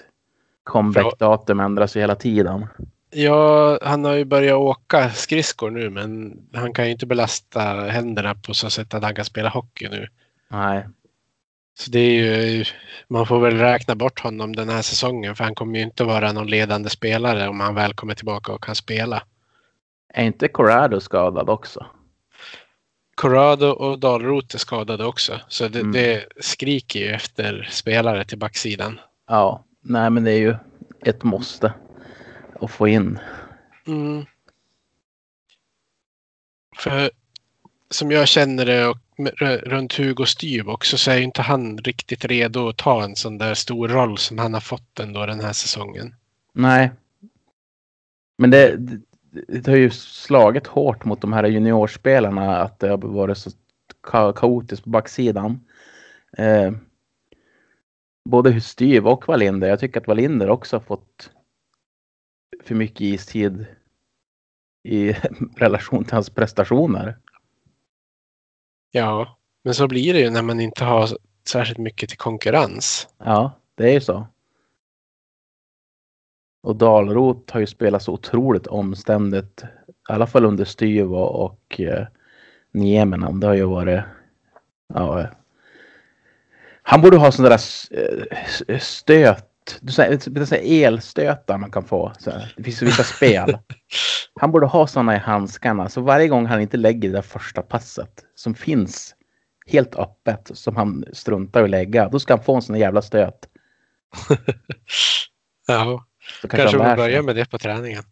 comeback-datum 0.64 1.60
ändras 1.60 1.96
ju 1.96 2.00
hela 2.00 2.16
tiden. 2.16 2.68
ja, 3.10 3.80
han 3.82 4.06
har 4.06 4.14
ju 4.14 4.26
börjat 4.26 4.58
åka 4.58 5.10
skridskor 5.10 5.72
nu 5.72 5.90
men 5.90 6.40
han 6.54 6.74
kan 6.74 6.86
ju 6.86 6.92
inte 6.92 7.06
belasta 7.06 7.62
händerna 7.74 8.36
på 8.36 8.54
så 8.54 8.70
sätt 8.70 8.94
att 8.94 9.04
han 9.04 9.16
kan 9.16 9.26
spela 9.26 9.50
hockey 9.50 9.90
nu. 9.90 10.08
Nej, 10.50 10.88
Så 11.80 11.92
det 11.92 12.00
är 12.00 12.46
ju, 12.48 12.66
man 13.08 13.28
får 13.28 13.40
väl 13.40 13.58
räkna 13.58 13.96
bort 13.96 14.20
honom 14.20 14.56
den 14.56 14.70
här 14.70 14.82
säsongen 14.82 15.36
för 15.36 15.44
han 15.44 15.56
kommer 15.56 15.80
ju 15.80 15.86
inte 15.86 16.04
vara 16.04 16.32
någon 16.32 16.48
ledande 16.48 16.90
spelare 16.90 17.48
om 17.48 17.60
han 17.60 17.76
väl 17.76 17.94
kommer 17.94 18.16
tillbaka 18.16 18.54
och 18.54 18.64
kan 18.64 18.76
spela. 18.76 19.24
är 20.14 20.24
inte 20.26 20.48
Corrado 20.48 21.00
skadad 21.00 21.50
också? 21.50 21.86
Corrado 23.16 23.66
och 23.68 24.00
Dalroth 24.00 24.56
är 24.56 24.60
skadade 24.60 25.06
också. 25.06 25.40
Så 25.48 25.68
det, 25.68 25.80
Mm. 25.80 25.92
det 25.92 26.26
skriker 26.40 27.00
ju 27.00 27.08
efter 27.08 27.68
spelare 27.72 28.26
till 28.26 28.38
backsidan. 28.38 29.00
Ja, 29.28 29.66
nej 29.82 30.10
men 30.10 30.24
det 30.24 30.32
är 30.32 30.40
ju 30.40 30.56
ett 31.06 31.24
måste 31.24 31.74
att 32.62 32.72
få 32.72 32.88
in. 32.88 33.20
Mm. 33.88 34.26
För 36.78 37.12
som 37.92 38.12
jag 38.12 38.28
känner 38.28 38.66
det 38.66 38.88
och 38.88 38.98
runt 39.64 39.94
Hugo 39.94 40.26
Styv 40.26 40.70
också 40.70 40.98
så 40.98 41.12
är 41.12 41.18
ju 41.18 41.24
inte 41.24 41.42
han 41.42 41.78
riktigt 41.78 42.26
redo 42.26 42.70
att 42.70 42.78
ta 42.78 43.04
en 43.04 43.16
sån 43.16 43.38
där 43.38 43.54
stor 43.54 43.88
roll 43.88 44.18
som 44.18 44.38
han 44.38 44.54
har 44.54 44.62
fått 44.62 45.00
ändå 45.00 45.26
den 45.26 45.40
här 45.40 45.54
säsongen. 45.54 46.16
Nej. 46.54 46.92
Men 48.38 48.50
det, 48.50 48.76
det, 48.78 49.02
det 49.48 49.68
har 49.68 49.78
ju 49.78 49.90
slagit 49.90 50.68
hårt 50.68 51.06
mot 51.06 51.22
de 51.22 51.34
här 51.34 51.44
juniorspelarna 51.48 52.58
att 52.58 52.80
det 52.80 52.90
har 52.90 52.98
varit 52.98 53.38
så 53.38 53.50
ka 54.02 54.34
kaotiskt 54.34 54.84
på 54.84 54.90
backsidan. 54.90 55.66
Eh, 56.38 56.72
både 58.30 58.62
Styv 58.62 59.08
och 59.08 59.28
Wallinder. 59.28 59.68
Jag 59.68 59.80
tycker 59.80 60.02
att 60.02 60.08
Wallinder 60.08 60.50
också 60.50 60.76
har 60.76 60.82
fått 60.82 61.32
för 62.64 62.76
mycket 62.76 63.02
istid 63.02 63.66
i 64.84 65.14
relation 65.56 66.04
till 66.04 66.14
hans 66.14 66.30
prestationer. 66.30 67.18
Ja, 68.98 69.38
men 69.64 69.74
så 69.74 69.88
blir 69.88 70.14
det 70.14 70.20
ju 70.20 70.30
när 70.30 70.42
man 70.42 70.60
inte 70.60 70.84
har 70.84 71.10
särskilt 71.50 71.78
mycket 71.78 72.10
till 72.10 72.18
konkurrens. 72.18 73.08
Ja, 73.18 73.52
det 73.76 73.90
är 73.90 73.94
ju 73.94 74.02
så. 74.02 74.28
Och 76.64 76.76
Dalrot 76.76 77.52
har 77.52 77.60
ju 77.60 77.68
spelat 77.68 78.04
så 78.04 78.14
otroligt 78.14 78.68
omständigt. 78.68 79.64
I 80.10 80.14
alla 80.14 80.28
fall 80.28 80.46
under 80.46 80.66
Styva 80.66 81.18
och, 81.18 81.82
eh, 81.82 82.08
Nieminen. 82.72 83.40
Det 83.40 83.48
har 83.48 83.54
ju 83.54 83.66
varit... 83.66 84.04
Ja, 84.94 85.20
eh. 85.20 85.28
han 86.82 87.02
borde 87.02 87.18
ha 87.18 87.32
sådana 87.32 87.50
där 87.50 87.62
eh, 88.68 88.80
stöt 88.80 89.50
stöt. 89.70 90.36
Du 90.36 90.46
säger, 90.46 90.88
elstötar 90.88 91.58
man 91.58 91.72
kan 91.72 91.84
få. 91.84 92.12
Så 92.20 92.32
här. 92.32 92.54
Det 92.58 92.64
finns 92.64 92.82
vissa 92.82 93.04
spel. 93.04 93.58
Han 94.40 94.52
borde 94.52 94.66
ha 94.66 94.88
sådana 94.88 95.16
i 95.16 95.20
handskarna. 95.20 95.90
Så 95.90 96.02
varje 96.02 96.28
gång 96.28 96.46
han 96.46 96.62
inte 96.62 96.78
lägger 96.78 97.10
det 97.10 97.16
där 97.16 97.22
första 97.22 97.62
passet 97.62 98.24
som 98.36 98.56
finns 98.56 99.16
helt 99.68 99.96
öppet 99.96 100.52
som 100.54 100.76
han 100.76 101.06
struntar 101.14 101.62
i 101.62 101.64
att 101.64 101.70
lägga. 101.70 102.10
Då 102.10 102.20
ska 102.20 102.34
han 102.34 102.44
få 102.44 102.56
en 102.56 102.62
sån 102.62 102.80
jävla 102.80 103.02
stöt. 103.02 103.48
Ja, 105.68 106.06
Så 106.42 106.48
kanske 106.48 106.78
lär 106.78 106.86
sig. 106.86 106.96
börjar 106.96 107.22
med 107.22 107.36
det 107.36 107.50
på 107.50 107.58
träningen. 107.58 108.04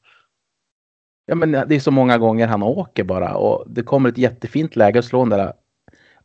Ja, 1.26 1.36
men 1.36 1.52
det 1.52 1.76
är 1.76 1.80
så 1.80 1.92
många 1.92 2.18
gånger 2.18 2.48
han 2.48 2.64
åker 2.64 3.04
bara 3.04 3.36
och 3.36 3.64
det 3.68 3.84
kommer 3.84 4.10
ett 4.10 4.18
jättefint 4.18 4.76
läge 4.76 5.00
att 5.00 5.06
slå 5.06 5.20
den 5.26 5.30
där 5.40 5.54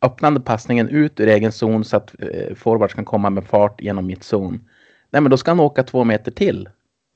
öppnande 0.03 0.41
passningen 0.41 0.89
ut 0.89 1.21
ur 1.21 1.29
egen 1.29 1.53
zon 1.53 1.85
så 1.85 1.97
att 1.97 2.15
eh, 2.19 2.55
forwards 2.55 2.95
kan 2.95 3.05
komma 3.05 3.31
med 3.31 3.45
fart 3.45 3.81
genom 3.81 4.07
mittzon. 4.07 4.69
Nej, 5.11 5.23
men 5.23 5.31
då 5.31 5.37
ska 5.37 5.51
han 5.51 5.61
åka 5.61 5.83
två 5.83 6.05
meter 6.05 6.31
till. 6.31 6.69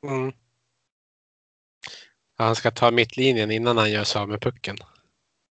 Mm. 0.06 0.32
Ja, 2.38 2.44
han 2.44 2.56
ska 2.56 2.70
ta 2.70 2.90
mittlinjen 2.90 3.50
innan 3.50 3.76
han 3.76 3.90
gör 3.90 4.04
sig 4.04 4.20
av 4.20 4.28
med 4.28 4.40
pucken. 4.40 4.76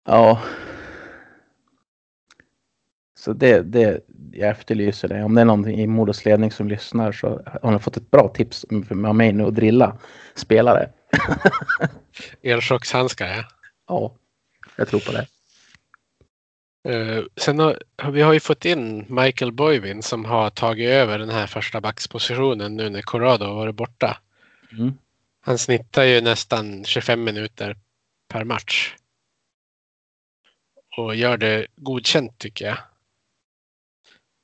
Ja. 0.05 0.41
Så 3.19 3.33
det, 3.33 3.61
det, 3.61 4.05
jag 4.31 4.49
efterlyser 4.49 5.07
det. 5.07 5.23
Om 5.23 5.35
det 5.35 5.41
är 5.41 5.45
någon 5.45 5.67
i 5.67 5.87
Modos 5.87 6.25
ledning 6.25 6.51
som 6.51 6.67
lyssnar 6.67 7.11
så 7.11 7.41
har 7.61 7.71
ni 7.71 7.79
fått 7.79 7.97
ett 7.97 8.11
bra 8.11 8.27
tips 8.27 8.65
av 9.05 9.15
mig 9.15 9.33
nu 9.33 9.43
att 9.43 9.55
drilla 9.55 9.97
spelare. 10.35 10.89
Elchockshandskar, 12.41 13.27
ja. 13.27 13.43
Ja, 13.87 14.15
jag 14.75 14.87
tror 14.87 14.99
på 14.99 15.11
det. 15.11 15.27
Eh, 16.83 17.23
sen 17.35 17.59
har, 17.59 17.83
vi 18.11 18.21
har 18.21 18.33
ju 18.33 18.39
fått 18.39 18.65
in 18.65 19.05
Michael 19.09 19.51
Boivin 19.51 20.03
som 20.03 20.25
har 20.25 20.49
tagit 20.49 20.89
över 20.89 21.19
den 21.19 21.29
här 21.29 21.47
första 21.47 21.81
backspositionen 21.81 22.75
nu 22.75 22.89
när 22.89 23.01
Corrado 23.01 23.45
har 23.45 23.55
varit 23.55 23.75
borta. 23.75 24.17
Mm. 24.71 24.93
Han 25.41 25.57
snittar 25.57 26.03
ju 26.03 26.21
nästan 26.21 26.85
25 26.85 27.23
minuter 27.23 27.77
per 28.27 28.43
match. 28.43 28.95
Och 30.97 31.15
gör 31.15 31.37
det 31.37 31.67
godkänt 31.75 32.37
tycker 32.37 32.65
jag. 32.65 32.77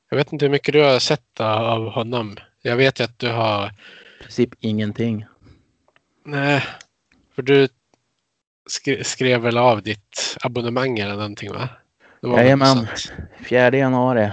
Jag 0.09 0.17
vet 0.17 0.33
inte 0.33 0.45
hur 0.45 0.51
mycket 0.51 0.73
du 0.73 0.83
har 0.83 0.99
sett 0.99 1.39
av 1.39 1.89
honom. 1.89 2.37
Jag 2.61 2.75
vet 2.75 2.99
ju 2.99 3.03
att 3.03 3.19
du 3.19 3.29
har... 3.29 3.67
I 3.67 4.23
princip 4.23 4.49
ingenting. 4.59 5.25
Nej, 6.25 6.63
för 7.35 7.41
du 7.41 7.67
skre- 8.69 9.03
skrev 9.03 9.41
väl 9.41 9.57
av 9.57 9.81
ditt 9.83 10.37
abonnemang 10.41 10.99
eller 10.99 11.15
någonting 11.15 11.53
va? 11.53 11.69
Jajamän. 12.21 12.87
4 13.43 13.77
januari. 13.77 14.31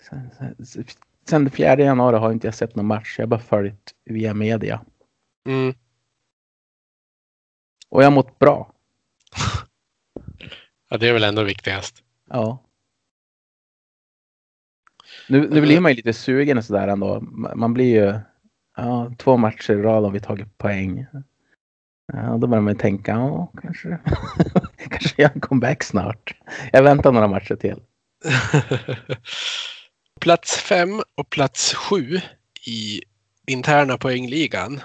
Sen, 0.00 0.30
sen, 0.64 0.84
sen 1.28 1.50
4 1.50 1.76
januari 1.76 2.16
har 2.16 2.32
inte 2.32 2.46
jag 2.46 2.54
sett 2.54 2.76
någon 2.76 2.86
match. 2.86 3.14
Jag 3.18 3.22
har 3.22 3.28
bara 3.28 3.40
följt 3.40 3.94
via 4.04 4.34
media. 4.34 4.80
Mm. 5.46 5.74
Och 7.88 8.02
jag 8.02 8.06
har 8.06 8.14
mått 8.14 8.38
bra. 8.38 8.72
Ja, 10.90 10.96
det 10.96 11.08
är 11.08 11.12
väl 11.12 11.24
ändå 11.24 11.42
viktigast. 11.42 12.02
Ja. 12.28 12.64
Nu, 15.28 15.48
nu 15.50 15.60
blir 15.60 15.80
man 15.80 15.92
ju 15.92 15.96
lite 15.96 16.12
sugen 16.12 16.58
och 16.58 16.64
sådär 16.64 16.88
ändå. 16.88 17.20
Man 17.20 17.58
man 17.58 17.74
blir 17.74 18.04
ju... 18.04 18.20
ja, 18.76 19.12
två 19.18 19.36
matcher 19.36 19.72
i 19.72 19.82
rad 19.82 20.04
har 20.04 20.10
vi 20.10 20.20
tagit 20.20 20.58
poäng. 20.58 21.06
Ja, 22.12 22.36
då 22.36 22.46
börjar 22.46 22.62
man 22.62 22.76
tänka, 22.76 23.12
ja, 23.12 23.52
kanske, 23.62 23.98
kanske 24.90 25.22
jag 25.22 25.42
comeback 25.42 25.82
snart. 25.82 26.34
Jag 26.72 26.82
väntar 26.82 27.12
några 27.12 27.28
matcher 27.28 27.56
till. 27.56 27.82
plats 30.20 30.56
fem 30.56 31.02
och 31.14 31.30
plats 31.30 31.74
sju 31.74 32.20
i 32.66 33.02
interna 33.46 33.98
poängligan 33.98 34.80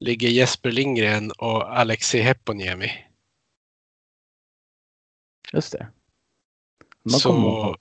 ligger 0.00 0.28
Jesper 0.28 0.70
Lindgren 0.70 1.30
och 1.38 1.78
Alexei 1.78 2.20
Heponiemi. 2.20 2.92
Just 5.52 5.72
det. 5.72 5.88
De 7.04 7.10
så, 7.10 7.76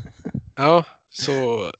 ja, 0.54 0.84
så 1.10 1.70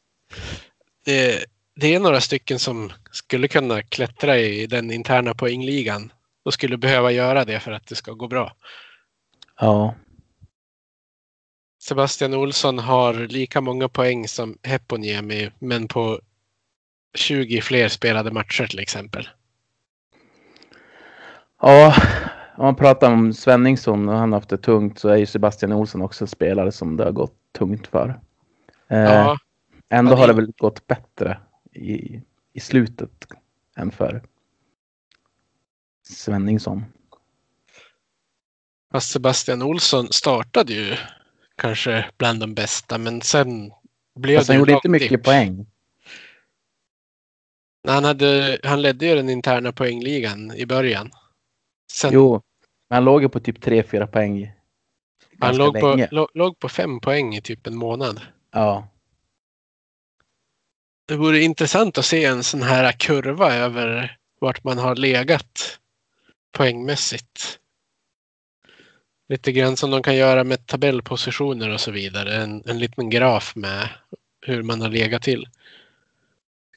det, 1.04 1.44
det 1.74 1.94
är 1.94 2.00
några 2.00 2.20
stycken 2.20 2.58
som 2.58 2.92
skulle 3.10 3.48
kunna 3.48 3.82
klättra 3.82 4.38
i 4.38 4.66
den 4.66 4.90
interna 4.90 5.34
poängligan 5.34 6.12
och 6.48 6.54
skulle 6.54 6.76
behöva 6.76 7.10
göra 7.10 7.44
det 7.44 7.60
för 7.60 7.72
att 7.72 7.86
det 7.86 7.94
ska 7.94 8.12
gå 8.12 8.28
bra. 8.28 8.52
Ja. 9.60 9.94
Sebastian 11.82 12.34
Olsson 12.34 12.78
har 12.78 13.14
lika 13.14 13.60
många 13.60 13.88
poäng 13.88 14.28
som 14.28 14.58
Heponiemi 14.62 15.50
men 15.58 15.88
på 15.88 16.20
20 17.14 17.60
fler 17.60 17.88
spelade 17.88 18.30
matcher 18.30 18.66
till 18.66 18.78
exempel. 18.78 19.28
Ja, 21.60 21.94
om 22.56 22.64
man 22.64 22.76
pratar 22.76 23.12
om 23.12 23.32
Svenningsson 23.32 24.08
och 24.08 24.14
han 24.14 24.32
har 24.32 24.40
haft 24.40 24.50
det 24.50 24.58
tungt 24.58 24.98
så 24.98 25.08
är 25.08 25.16
ju 25.16 25.26
Sebastian 25.26 25.72
Olsson 25.72 26.02
också 26.02 26.24
en 26.24 26.28
spelare 26.28 26.72
som 26.72 26.96
det 26.96 27.04
har 27.04 27.12
gått 27.12 27.36
tungt 27.58 27.86
för. 27.86 28.20
Eh, 28.88 28.98
ja, 28.98 29.38
ändå 29.88 30.14
har 30.14 30.26
det 30.26 30.32
väl 30.32 30.52
gått 30.56 30.86
bättre 30.86 31.38
i, 31.72 32.22
i 32.52 32.60
slutet 32.60 33.26
än 33.76 33.90
för 33.90 34.22
Svenningsson. 36.12 36.84
Fast 38.92 39.10
Sebastian 39.10 39.62
Olsson 39.62 40.12
startade 40.12 40.72
ju 40.72 40.96
kanske 41.56 42.10
bland 42.18 42.40
de 42.40 42.54
bästa 42.54 42.98
men 42.98 43.20
sen 43.20 43.72
blev 44.14 44.36
Fast 44.36 44.46
det 44.46 44.52
han 44.52 44.58
gjorde 44.58 44.72
inte 44.72 44.88
mycket 44.88 45.22
poäng. 45.22 45.66
Han, 47.88 48.04
hade, 48.04 48.58
han 48.64 48.82
ledde 48.82 49.06
ju 49.06 49.14
den 49.14 49.28
interna 49.28 49.72
poängligan 49.72 50.52
i 50.56 50.66
början. 50.66 51.10
Sen, 51.92 52.12
jo, 52.12 52.42
men 52.88 52.96
han 52.96 53.04
låg 53.04 53.22
ju 53.22 53.28
på 53.28 53.40
typ 53.40 53.58
3-4 53.58 54.06
poäng. 54.06 54.52
Han 55.40 55.56
låg 55.56 55.80
på, 55.80 56.06
låg 56.34 56.58
på 56.58 56.68
fem 56.68 57.00
poäng 57.00 57.34
i 57.36 57.42
typ 57.42 57.66
en 57.66 57.76
månad. 57.76 58.20
Ja. 58.52 58.88
Det 61.06 61.16
vore 61.16 61.40
intressant 61.40 61.98
att 61.98 62.04
se 62.04 62.24
en 62.24 62.44
sån 62.44 62.62
här 62.62 62.92
kurva 62.92 63.54
över 63.54 64.18
vart 64.40 64.64
man 64.64 64.78
har 64.78 64.96
legat 64.96 65.78
poängmässigt. 66.58 67.58
Lite 69.28 69.52
grann 69.52 69.76
som 69.76 69.90
de 69.90 70.02
kan 70.02 70.16
göra 70.16 70.44
med 70.44 70.66
tabellpositioner 70.66 71.74
och 71.74 71.80
så 71.80 71.90
vidare. 71.90 72.42
En, 72.42 72.62
en 72.66 72.78
liten 72.78 73.10
graf 73.10 73.56
med 73.56 73.88
hur 74.46 74.62
man 74.62 74.80
har 74.80 74.88
legat 74.88 75.22
till 75.22 75.46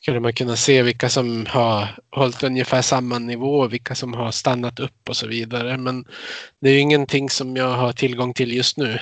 skulle 0.01 0.19
man 0.19 0.33
kunna 0.33 0.55
se 0.55 0.83
vilka 0.83 1.09
som 1.09 1.45
har 1.49 1.87
hållit 2.09 2.43
ungefär 2.43 2.81
samma 2.81 3.19
nivå, 3.19 3.67
vilka 3.67 3.95
som 3.95 4.13
har 4.13 4.31
stannat 4.31 4.79
upp 4.79 5.09
och 5.09 5.17
så 5.17 5.27
vidare. 5.27 5.77
Men 5.77 6.05
det 6.59 6.69
är 6.69 6.79
ingenting 6.81 7.29
som 7.29 7.55
jag 7.55 7.73
har 7.73 7.91
tillgång 7.93 8.33
till 8.33 8.53
just 8.53 8.77
nu. 8.77 8.99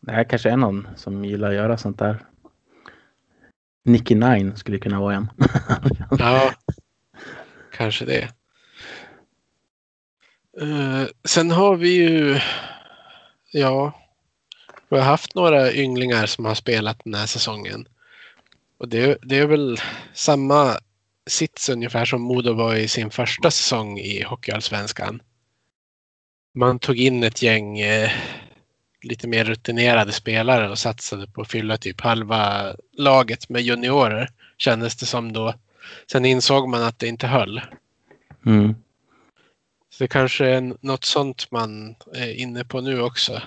Det 0.00 0.12
här 0.12 0.24
kanske 0.24 0.50
är 0.50 0.56
någon 0.56 0.88
som 0.96 1.24
gillar 1.24 1.48
att 1.48 1.54
göra 1.54 1.78
sånt 1.78 1.98
där. 1.98 2.24
Nicky 3.84 4.14
Nine 4.14 4.56
skulle 4.56 4.78
kunna 4.78 5.00
vara 5.00 5.14
en. 5.14 5.28
ja, 6.18 6.52
kanske 7.72 8.04
det. 8.04 8.28
Uh, 10.62 11.04
sen 11.24 11.50
har 11.50 11.76
vi 11.76 11.88
ju, 11.88 12.40
ja, 13.52 13.92
vi 14.88 14.96
har 14.96 15.04
haft 15.04 15.34
några 15.34 15.72
ynglingar 15.72 16.26
som 16.26 16.44
har 16.44 16.54
spelat 16.54 17.00
den 17.04 17.14
här 17.14 17.26
säsongen. 17.26 17.88
Och 18.78 18.88
det, 18.88 19.18
det 19.22 19.38
är 19.38 19.46
väl 19.46 19.80
samma 20.14 20.78
sits 21.26 21.68
ungefär 21.68 22.04
som 22.04 22.22
Modo 22.22 22.52
var 22.52 22.74
i 22.74 22.88
sin 22.88 23.10
första 23.10 23.50
säsong 23.50 23.98
i 23.98 24.22
Hockeyallsvenskan. 24.22 25.22
Man 26.54 26.78
tog 26.78 26.98
in 26.98 27.22
ett 27.22 27.42
gäng 27.42 27.78
eh, 27.78 28.10
lite 29.02 29.28
mer 29.28 29.44
rutinerade 29.44 30.12
spelare 30.12 30.70
och 30.70 30.78
satsade 30.78 31.26
på 31.26 31.40
att 31.40 31.50
fylla 31.50 31.76
typ 31.76 32.00
halva 32.00 32.74
laget 32.92 33.48
med 33.48 33.62
juniorer 33.62 34.30
kändes 34.58 34.96
det 34.96 35.06
som 35.06 35.32
då. 35.32 35.54
Sen 36.12 36.24
insåg 36.24 36.68
man 36.68 36.82
att 36.82 36.98
det 36.98 37.06
inte 37.06 37.26
höll. 37.26 37.60
Mm. 38.46 38.74
Så 39.96 40.04
det 40.04 40.08
kanske 40.08 40.46
är 40.46 40.74
något 40.80 41.04
sånt 41.04 41.50
man 41.50 41.96
är 42.14 42.32
inne 42.32 42.64
på 42.64 42.80
nu 42.80 43.00
också. 43.00 43.42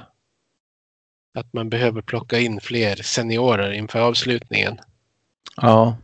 Att 1.34 1.54
man 1.54 1.70
behöver 1.70 2.02
plocka 2.02 2.40
in 2.40 2.62
fler 2.62 2.96
seniorer 2.96 3.72
inför 3.72 4.00
avslutningen. 4.00 4.80
Ja. 5.56 5.98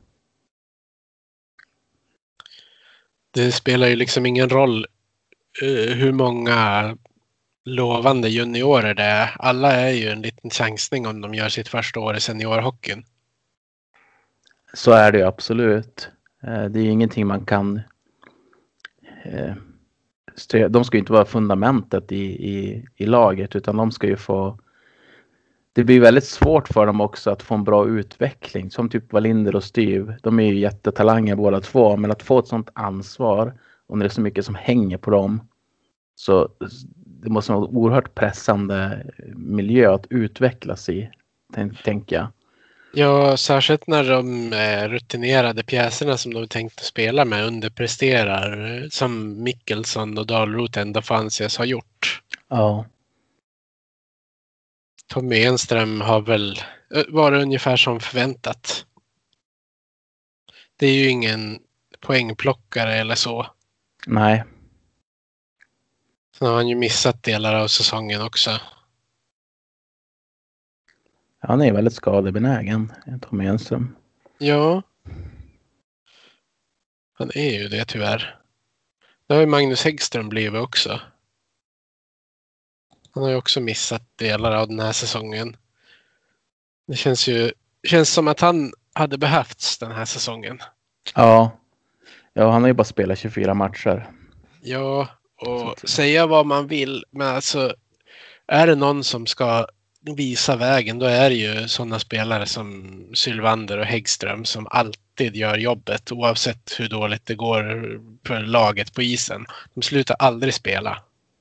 Det 3.31 3.51
spelar 3.51 3.87
ju 3.87 3.95
liksom 3.95 4.25
ingen 4.25 4.49
roll 4.49 4.85
uh, 5.63 5.93
hur 5.93 6.11
många 6.11 6.97
lovande 7.63 8.29
juniorer 8.29 8.93
det 8.93 9.03
är. 9.03 9.35
Alla 9.39 9.71
är 9.71 9.91
ju 9.91 10.09
en 10.09 10.21
liten 10.21 10.49
chansning 10.49 11.07
om 11.07 11.21
de 11.21 11.33
gör 11.33 11.49
sitt 11.49 11.67
första 11.67 11.99
år 11.99 12.15
i 12.15 12.19
seniorhockeyn. 12.19 13.05
Så 14.73 14.91
är 14.91 15.11
det 15.11 15.17
ju 15.17 15.23
absolut. 15.23 16.09
Eh, 16.43 16.65
det 16.65 16.79
är 16.79 16.83
ju 16.83 16.89
ingenting 16.89 17.27
man 17.27 17.45
kan... 17.45 17.81
De 20.69 20.83
ska 20.83 20.97
ju 20.97 20.99
inte 20.99 21.13
vara 21.13 21.25
fundamentet 21.25 22.11
i, 22.11 22.25
i, 22.25 22.85
i 22.95 23.05
laget 23.05 23.55
utan 23.55 23.77
de 23.77 23.91
ska 23.91 24.07
ju 24.07 24.17
få 24.17 24.59
det 25.75 25.83
blir 25.83 26.01
väldigt 26.01 26.25
svårt 26.25 26.67
för 26.67 26.85
dem 26.85 27.01
också 27.01 27.31
att 27.31 27.43
få 27.43 27.55
en 27.55 27.63
bra 27.63 27.87
utveckling. 27.87 28.71
Som 28.71 28.89
typ 28.89 29.13
Wallinder 29.13 29.55
och 29.55 29.63
Styv. 29.63 30.13
De 30.21 30.39
är 30.39 30.43
ju 30.43 30.59
jättetalanger 30.59 31.35
båda 31.35 31.61
två. 31.61 31.97
Men 31.97 32.11
att 32.11 32.23
få 32.23 32.39
ett 32.39 32.47
sånt 32.47 32.69
ansvar 32.73 33.53
och 33.87 33.97
när 33.97 34.05
det 34.05 34.07
är 34.07 34.13
så 34.13 34.21
mycket 34.21 34.45
som 34.45 34.55
hänger 34.55 34.97
på 34.97 35.11
dem. 35.11 35.47
Så 36.15 36.49
det 36.97 37.29
måste 37.29 37.51
vara 37.51 37.67
en 37.67 37.75
oerhört 37.75 38.15
pressande 38.15 39.05
miljö 39.35 39.93
att 39.93 40.07
utvecklas 40.09 40.89
i. 40.89 41.09
Tänker 41.83 42.15
jag. 42.15 42.27
Ja, 42.97 43.37
särskilt 43.37 43.87
när 43.87 44.03
de 44.03 44.53
rutinerade 44.87 45.63
pjäserna 45.63 46.17
som 46.17 46.33
de 46.33 46.47
tänkte 46.47 46.83
spela 46.83 47.25
med 47.25 47.45
underpresterar. 47.45 48.87
Som 48.89 49.43
Mickelsson 49.43 50.17
och 50.17 50.27
Dahlroth 50.27 50.79
ändå 50.79 51.01
får 51.01 51.15
anses 51.15 51.57
ha 51.57 51.65
gjort. 51.65 52.21
Ja. 52.47 52.85
Tommy 55.07 55.43
Enström 55.43 56.01
har 56.01 56.21
väl 56.21 56.61
eh, 56.95 57.03
varit 57.07 57.43
ungefär 57.43 57.77
som 57.77 57.99
förväntat. 57.99 58.85
Det 60.77 60.87
är 60.87 60.93
ju 60.93 61.09
ingen 61.09 61.59
poängplockare 61.99 62.95
eller 62.95 63.15
så. 63.15 63.47
Nej. 64.07 64.43
Sen 66.37 66.47
har 66.47 66.55
han 66.55 66.67
ju 66.67 66.75
missat 66.75 67.23
delar 67.23 67.55
av 67.55 67.67
säsongen 67.67 68.21
också. 68.21 68.59
Han 71.47 71.61
är 71.61 71.73
väldigt 71.73 71.93
skadebenägen, 71.93 72.91
Tommy 73.21 73.45
Enström. 73.45 73.95
Ja. 74.37 74.81
Han 77.13 77.31
är 77.35 77.59
ju 77.59 77.67
det 77.67 77.85
tyvärr. 77.85 78.39
Det 79.27 79.33
har 79.33 79.41
ju 79.41 79.47
Magnus 79.47 79.83
Häggström 79.83 80.29
blivit 80.29 80.61
också. 80.61 81.01
Han 83.11 83.23
har 83.23 83.29
ju 83.29 83.35
också 83.35 83.61
missat 83.61 84.17
delar 84.17 84.55
av 84.55 84.67
den 84.67 84.79
här 84.79 84.91
säsongen. 84.91 85.57
Det 86.87 86.95
känns 86.95 87.27
ju 87.27 87.51
känns 87.87 88.09
som 88.09 88.27
att 88.27 88.39
han 88.39 88.73
hade 88.93 89.17
behövts 89.17 89.77
den 89.77 89.91
här 89.91 90.05
säsongen. 90.05 90.59
Ja, 91.15 91.59
ja 92.33 92.51
han 92.51 92.61
har 92.61 92.67
ju 92.67 92.73
bara 92.73 92.83
spelat 92.83 93.19
24 93.19 93.53
matcher. 93.53 94.11
Ja, 94.61 95.07
och 95.41 95.89
säga 95.89 96.27
vad 96.27 96.45
man 96.45 96.67
vill, 96.67 97.05
men 97.11 97.27
alltså 97.27 97.75
är 98.47 98.67
det 98.67 98.75
någon 98.75 99.03
som 99.03 99.25
ska 99.25 99.67
visa 100.13 100.55
vägen, 100.55 100.99
då 100.99 101.05
är 101.05 101.29
det 101.29 101.35
ju 101.35 101.67
sådana 101.67 101.99
spelare 101.99 102.45
som 102.45 102.95
Sylvander 103.13 103.77
och 103.77 103.85
Häggström 103.85 104.45
som 104.45 104.67
alltid 104.71 105.35
gör 105.35 105.57
jobbet 105.57 106.11
oavsett 106.11 106.75
hur 106.79 106.89
dåligt 106.89 107.25
det 107.25 107.35
går 107.35 107.63
för 108.27 108.39
laget 108.39 108.93
på 108.93 109.01
isen. 109.01 109.45
De 109.73 109.81
slutar 109.81 110.15
aldrig 110.19 110.53
spela. 110.53 110.97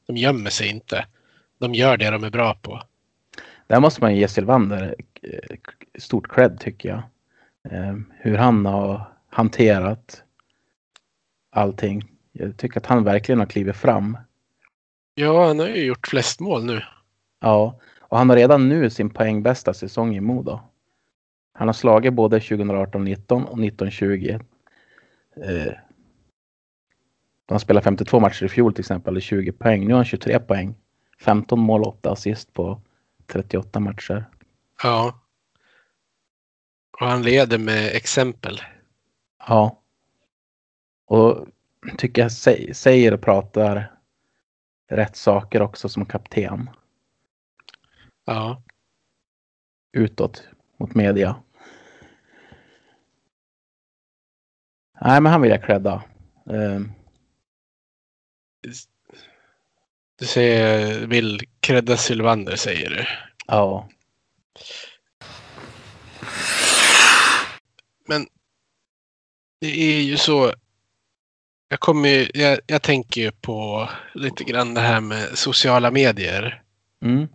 De 0.07 0.17
gömmer 0.17 0.51
sig 0.51 0.69
inte 0.69 1.05
de 1.59 1.75
gör 1.75 1.97
det 1.97 2.11
de 2.11 2.25
är 2.25 2.31
bra 2.31 2.55
på. 2.55 2.83
Där 3.67 3.81
måste 3.81 4.01
man 4.01 4.17
ge 4.17 4.29
Silvander 4.29 4.95
eh, 5.23 5.57
stort 5.99 6.35
cred 6.35 6.61
tycker 6.61 6.89
jag. 6.89 7.03
Eh, 7.73 7.97
hur 8.11 8.37
han 8.37 8.67
har 8.67 9.13
hanterat 9.31 10.23
allting. 11.51 12.11
Jag 12.33 12.57
tycker 12.57 12.81
att 12.81 12.87
han 12.87 13.05
verkligen 13.05 13.39
har 13.39 13.47
klivit 13.47 13.77
fram. 13.77 14.19
Ja, 15.15 15.47
han 15.47 15.59
har 15.59 15.67
ju 15.67 15.85
gjort 15.85 16.07
flest 16.07 16.41
mål 16.41 16.65
nu. 16.65 16.83
Ja, 17.41 17.81
och 18.09 18.19
han 18.19 18.31
har 18.31 18.37
redan 18.37 18.69
nu 18.69 18.91
sin 18.91 19.11
poängbästa 19.11 19.75
säsong 19.75 20.17
i 20.17 20.21
Modo. 20.21 20.61
Han 21.53 21.69
har 21.69 21.73
slagit 21.73 22.15
både 22.15 22.39
2018-19 22.39 23.45
och 23.45 23.59
19-20. 23.59 24.45
Eh, 25.37 25.73
han 27.49 27.61
spelade 27.61 27.85
52 27.85 28.21
matcher 28.21 28.45
i 28.45 28.49
fjol 28.49 28.73
till 28.73 28.83
exempel, 28.83 29.21
20 29.21 29.53
poäng. 29.53 29.87
Nu 29.87 29.93
har 29.93 29.99
han 29.99 30.05
23 30.05 30.41
poäng. 30.41 30.75
15 31.21 31.61
mål, 31.61 31.83
8 31.83 32.11
assist 32.11 32.53
på 32.53 32.81
38 33.27 33.81
matcher. 33.81 34.25
Ja. 34.83 35.21
Och 37.01 37.07
han 37.07 37.23
leder 37.23 37.59
med 37.59 37.97
exempel. 37.97 38.61
Ja. 39.49 39.83
Och 41.07 41.47
tycker 41.99 42.23
jag 42.23 42.33
säger 42.77 43.15
och 43.15 43.21
pratar 43.21 43.93
rätt 44.91 45.17
saker 45.17 45.63
också 45.63 45.89
som 45.89 46.07
kapten. 46.07 46.71
Ja. 48.25 48.63
Utåt 49.93 50.49
mot 50.79 50.95
media. 50.95 51.37
Nej, 55.01 55.21
men 55.21 55.33
han 55.33 55.41
vill 55.43 55.51
jag 55.51 55.65
credda. 55.65 56.03
Um. 56.45 56.93
Du 60.19 60.27
säger, 60.27 61.07
vill 61.07 61.41
credda 61.61 61.97
Sylvander 61.97 62.57
säger 62.57 62.91
du? 62.91 63.07
Ja. 63.47 63.89
Men 68.09 68.27
det 69.61 69.67
är 69.67 70.03
ju 70.03 70.17
så. 70.17 70.53
Jag, 71.69 71.81
kommer 71.81 72.09
ju, 72.09 72.29
jag, 72.35 72.59
jag 72.67 72.83
tänker 72.83 73.21
ju 73.21 73.31
på 73.31 73.89
lite 74.15 74.45
grann 74.45 74.75
det 74.75 74.81
här 74.81 75.01
med 75.01 75.39
sociala 75.39 75.91
medier. 75.91 76.63
Mm. 77.03 77.29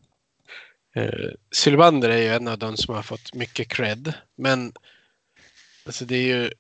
Eh, 0.95 1.29
Sylvander 1.51 2.09
är 2.09 2.17
ju 2.17 2.27
en 2.27 2.47
av 2.47 2.57
de 2.57 2.77
som 2.77 2.95
har 2.95 3.03
fått 3.03 3.33
mycket 3.33 3.67
cred. 3.67 4.13
Men 4.35 4.73
alltså 5.85 6.05
det 6.05 6.15
är 6.15 6.27
ju 6.27 6.51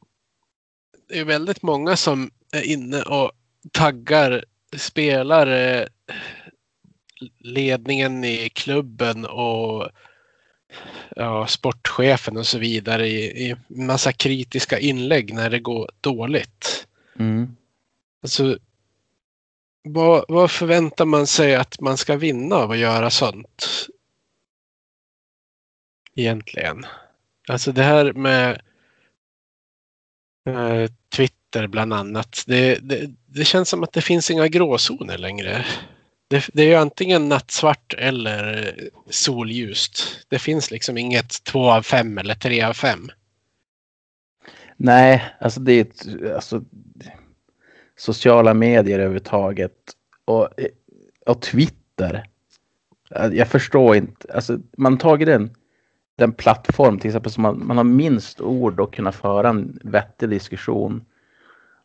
det 1.09 1.19
är 1.19 1.25
väldigt 1.25 1.61
många 1.61 1.95
som 1.95 2.31
är 2.51 2.61
inne 2.61 3.01
och 3.01 3.31
taggar 3.71 4.45
spelare, 4.77 5.87
ledningen 7.39 8.23
i 8.23 8.49
klubben 8.49 9.25
och 9.25 9.89
ja, 11.15 11.47
sportchefen 11.47 12.37
och 12.37 12.47
så 12.47 12.57
vidare 12.57 13.07
i, 13.07 13.49
i 13.49 13.55
massa 13.67 14.11
kritiska 14.11 14.79
inlägg 14.79 15.33
när 15.33 15.49
det 15.49 15.59
går 15.59 15.91
dåligt. 16.01 16.87
Mm. 17.19 17.55
Alltså, 18.21 18.57
vad, 19.83 20.25
vad 20.27 20.51
förväntar 20.51 21.05
man 21.05 21.27
sig 21.27 21.55
att 21.55 21.81
man 21.81 21.97
ska 21.97 22.15
vinna 22.15 22.55
av 22.55 22.71
att 22.71 22.77
göra 22.77 23.09
sånt? 23.09 23.67
Egentligen. 26.15 26.85
Alltså 27.47 27.71
det 27.71 27.83
här 27.83 28.13
med 28.13 28.61
eh, 30.45 30.91
Twitter 31.15 31.67
bland 31.67 31.93
annat. 31.93 32.43
Det, 32.47 32.75
det, 32.75 33.09
det, 33.25 33.45
känns 33.45 33.69
som 33.69 33.83
att 33.83 33.93
det 33.93 34.01
finns 34.01 34.31
inga 34.31 34.47
gråzoner 34.47 35.17
längre. 35.17 35.65
Det, 36.27 36.49
det 36.53 36.63
är 36.63 36.67
ju 36.67 36.75
antingen 36.75 37.29
nattsvart 37.29 37.93
eller 37.97 38.73
solljust. 39.09 40.25
Det 40.27 40.39
finns 40.39 40.71
liksom 40.71 40.97
inget 40.97 41.43
två 41.43 41.71
av 41.71 41.81
fem 41.81 42.17
eller 42.17 42.35
tre 42.35 42.61
av 42.61 42.73
fem. 42.73 43.09
Nej, 44.77 45.35
alltså 45.39 45.59
det 45.59 45.73
är 45.73 45.81
ett, 45.81 46.33
alltså, 46.35 46.63
sociala 47.97 48.53
medier 48.53 48.99
överhuvudtaget 48.99 49.73
och, 50.25 50.49
och 51.25 51.41
Twitter. 51.41 52.25
Jag 53.31 53.47
förstår 53.47 53.95
inte, 53.95 54.33
alltså 54.33 54.59
man 54.77 54.97
tagit 54.97 55.27
den, 55.27 55.55
den 56.19 56.33
plattform 56.33 56.99
till 56.99 57.09
exempel 57.09 57.31
som 57.31 57.43
man, 57.43 57.67
man 57.67 57.77
har 57.77 57.83
minst 57.83 58.41
ord 58.41 58.79
och 58.79 58.93
kunna 58.93 59.11
föra 59.11 59.49
en 59.49 59.79
vettig 59.83 60.29
diskussion. 60.29 61.05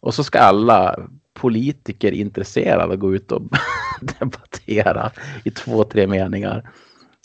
Och 0.00 0.14
så 0.14 0.24
ska 0.24 0.38
alla 0.38 0.96
politiker 1.34 2.12
intresserade 2.12 2.96
gå 2.96 3.14
ut 3.14 3.32
och 3.32 3.42
debattera 4.00 5.10
i 5.44 5.50
två, 5.50 5.84
tre 5.84 6.06
meningar. 6.06 6.70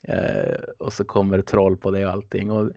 Eh, 0.03 0.59
och 0.79 0.93
så 0.93 1.05
kommer 1.05 1.37
det 1.37 1.43
troll 1.43 1.77
på 1.77 1.91
det 1.91 2.05
och 2.05 2.11
allting. 2.11 2.51
Och 2.51 2.71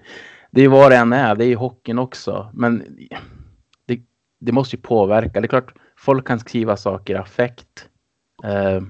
det 0.50 0.62
är 0.62 0.68
vad 0.68 0.90
det 0.90 0.96
än 0.96 1.12
är, 1.12 1.34
det 1.34 1.44
är 1.44 1.48
ju 1.48 1.56
hockeyn 1.56 1.98
också. 1.98 2.50
Men 2.54 2.84
det, 3.86 4.00
det 4.40 4.52
måste 4.52 4.76
ju 4.76 4.82
påverka. 4.82 5.40
Det 5.40 5.46
är 5.46 5.48
klart, 5.48 5.74
folk 5.96 6.26
kan 6.26 6.38
skriva 6.38 6.76
saker 6.76 7.14
i 7.14 7.18
affekt. 7.18 7.88
Eh, 8.44 8.82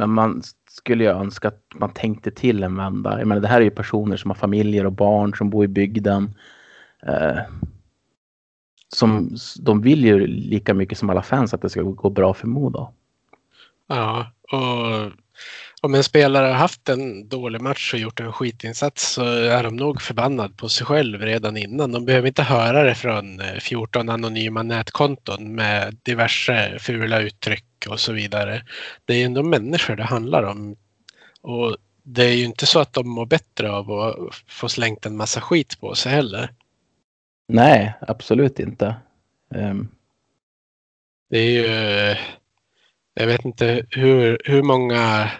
men 0.00 0.10
man 0.10 0.42
skulle 0.70 1.04
ju 1.04 1.10
önska 1.10 1.48
att 1.48 1.62
man 1.74 1.92
tänkte 1.92 2.30
till 2.30 2.62
en 2.62 2.76
vända. 2.76 3.18
Jag 3.18 3.28
menar, 3.28 3.42
det 3.42 3.48
här 3.48 3.60
är 3.60 3.64
ju 3.64 3.70
personer 3.70 4.16
som 4.16 4.30
har 4.30 4.36
familjer 4.36 4.86
och 4.86 4.92
barn 4.92 5.34
som 5.34 5.50
bor 5.50 5.64
i 5.64 5.68
bygden. 5.68 6.34
Eh, 7.02 7.38
som, 8.88 9.36
de 9.60 9.82
vill 9.82 10.04
ju 10.04 10.26
lika 10.26 10.74
mycket 10.74 10.98
som 10.98 11.10
alla 11.10 11.22
fans 11.22 11.54
att 11.54 11.62
det 11.62 11.70
ska 11.70 11.82
gå 11.82 12.10
bra 12.10 12.34
för 12.34 12.46
Modo. 12.46 12.88
Ja, 13.86 14.32
och 14.42 15.12
om 15.82 15.94
en 15.94 16.04
spelare 16.04 16.46
har 16.46 16.54
haft 16.54 16.88
en 16.88 17.28
dålig 17.28 17.60
match 17.60 17.94
och 17.94 18.00
gjort 18.00 18.20
en 18.20 18.32
skitinsats 18.32 19.12
så 19.12 19.24
är 19.24 19.62
de 19.62 19.76
nog 19.76 20.02
förbannad 20.02 20.56
på 20.56 20.68
sig 20.68 20.86
själv 20.86 21.20
redan 21.20 21.56
innan. 21.56 21.92
De 21.92 22.04
behöver 22.04 22.28
inte 22.28 22.42
höra 22.42 22.82
det 22.82 22.94
från 22.94 23.42
14 23.60 24.08
eh, 24.08 24.14
anonyma 24.14 24.62
nätkonton 24.62 25.54
med 25.54 25.96
diverse 26.02 26.78
fula 26.78 27.20
uttryck 27.20 27.86
och 27.88 28.00
så 28.00 28.12
vidare. 28.12 28.62
Det 29.04 29.12
är 29.12 29.18
ju 29.18 29.24
ändå 29.24 29.42
människor 29.42 29.96
det 29.96 30.04
handlar 30.04 30.42
om. 30.42 30.76
Och 31.40 31.76
det 32.02 32.24
är 32.24 32.34
ju 32.34 32.44
inte 32.44 32.66
så 32.66 32.80
att 32.80 32.92
de 32.92 33.08
mår 33.08 33.26
bättre 33.26 33.70
av 33.72 33.92
att 33.92 34.16
få 34.46 34.68
slängt 34.68 35.06
en 35.06 35.16
massa 35.16 35.40
skit 35.40 35.80
på 35.80 35.94
sig 35.94 36.12
heller. 36.12 36.50
Nej, 37.48 37.92
absolut 38.00 38.58
inte. 38.58 38.94
Um... 39.54 39.88
Det 41.30 41.38
är 41.38 41.50
ju, 41.50 42.16
jag 43.14 43.26
vet 43.26 43.44
inte 43.44 43.86
hur, 43.90 44.38
hur 44.44 44.62
många 44.62 45.30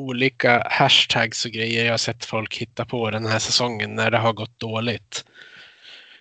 olika 0.00 0.66
hashtags 0.70 1.44
och 1.44 1.50
grejer 1.50 1.84
jag 1.84 1.92
har 1.92 1.98
sett 1.98 2.24
folk 2.24 2.56
hitta 2.56 2.84
på 2.84 3.10
den 3.10 3.26
här 3.26 3.38
säsongen 3.38 3.94
när 3.94 4.10
det 4.10 4.18
har 4.18 4.32
gått 4.32 4.60
dåligt. 4.60 5.24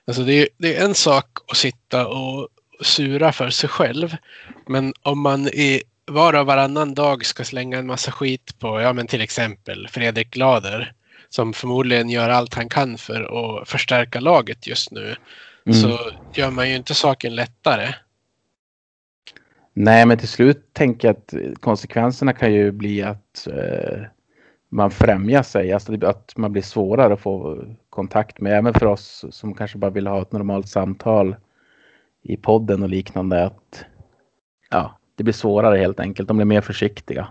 Alltså 0.08 0.24
det 0.24 0.34
är, 0.34 0.48
det 0.58 0.76
är 0.76 0.86
en 0.86 0.96
sak 0.96 1.26
att 1.48 1.58
sitta 1.58 2.08
och 2.08 2.48
sura 2.82 3.32
för 3.32 3.50
sig 3.50 3.70
själv. 3.70 4.16
Men 4.68 4.94
om 5.02 5.20
man 5.22 5.48
i 5.48 5.84
var 6.06 6.34
och 6.34 6.46
varannan 6.46 6.94
dag 6.94 7.26
ska 7.26 7.46
slänga 7.46 7.78
en 7.78 7.88
massa 7.88 8.12
skit 8.12 8.60
på, 8.60 8.82
ja 8.82 8.94
men 8.94 9.08
till 9.08 9.22
exempel 9.22 9.88
Fredrik 9.88 10.32
Glader 10.32 10.94
som 11.30 11.54
förmodligen 11.54 12.10
gör 12.10 12.30
allt 12.30 12.54
han 12.54 12.70
kan 12.70 12.98
för 12.98 13.22
att 13.22 13.70
förstärka 13.70 14.20
laget 14.20 14.68
just 14.68 14.92
nu. 14.92 15.16
Mm. 15.66 15.82
Så 15.82 16.12
gör 16.34 16.52
man 16.52 16.70
ju 16.70 16.76
inte 16.76 16.94
saken 16.94 17.36
lättare. 17.36 17.94
Nej, 19.74 20.06
men 20.06 20.18
till 20.18 20.28
slut 20.28 20.74
tänker 20.74 21.08
jag 21.08 21.18
att 21.18 21.62
konsekvenserna 21.62 22.34
kan 22.34 22.54
ju 22.54 22.72
bli 22.72 23.04
att 23.04 23.48
eh, 23.48 24.02
man 24.70 24.92
främjar 24.92 25.44
sig, 25.44 25.74
alltså 25.74 26.06
att 26.06 26.34
man 26.38 26.52
blir 26.52 26.62
svårare 26.62 27.14
att 27.14 27.20
få 27.20 27.64
kontakt 27.90 28.42
med, 28.42 28.58
även 28.58 28.74
för 28.74 28.86
oss 28.86 29.26
som 29.32 29.54
kanske 29.54 29.78
bara 29.78 29.92
vill 29.92 30.08
ha 30.08 30.22
ett 30.22 30.32
normalt 30.32 30.68
samtal 30.70 31.36
i 32.22 32.38
podden 32.38 32.84
och 32.84 32.90
liknande. 32.90 33.46
Att, 33.46 33.86
ja, 34.70 35.00
det 35.16 35.24
blir 35.24 35.34
svårare 35.34 35.78
helt 35.78 36.00
enkelt. 36.00 36.28
De 36.28 36.38
blir 36.38 36.46
mer 36.46 36.62
försiktiga. 36.62 37.28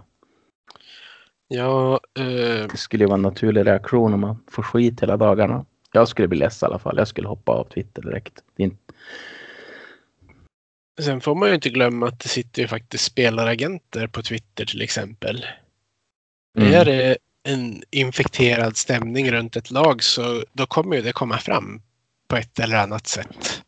Ja, 1.48 2.00
eh... 2.18 2.68
Det 2.70 2.76
skulle 2.76 3.04
ju 3.04 3.08
vara 3.08 3.16
en 3.16 3.22
naturlig 3.22 3.66
reaktion 3.66 4.14
om 4.14 4.20
man 4.20 4.36
får 4.50 4.62
skit 4.62 5.02
hela 5.02 5.16
dagarna. 5.16 5.64
Jag 5.92 6.08
skulle 6.08 6.28
bli 6.28 6.38
less 6.38 6.62
i 6.62 6.66
alla 6.66 6.78
fall. 6.78 6.98
Jag 6.98 7.08
skulle 7.08 7.28
hoppa 7.28 7.52
av 7.52 7.64
Twitter 7.64 8.02
direkt. 8.02 8.42
Inte... 8.56 8.76
Sen 10.98 11.20
får 11.20 11.34
man 11.34 11.48
ju 11.48 11.54
inte 11.54 11.70
glömma 11.70 12.08
att 12.08 12.20
det 12.20 12.28
sitter 12.28 12.62
ju 12.62 12.68
faktiskt 12.68 13.04
spelaragenter 13.04 14.06
på 14.06 14.22
Twitter 14.22 14.64
till 14.64 14.82
exempel. 14.82 15.46
Mm. 16.58 16.74
Är 16.74 16.84
det 16.84 17.16
en 17.42 17.82
infekterad 17.90 18.76
stämning 18.76 19.32
runt 19.32 19.56
ett 19.56 19.70
lag 19.70 20.02
så 20.02 20.44
då 20.52 20.66
kommer 20.66 20.96
ju 20.96 21.02
det 21.02 21.12
komma 21.12 21.38
fram 21.38 21.82
på 22.28 22.36
ett 22.36 22.58
eller 22.58 22.76
annat 22.76 23.06
sätt. 23.06 23.62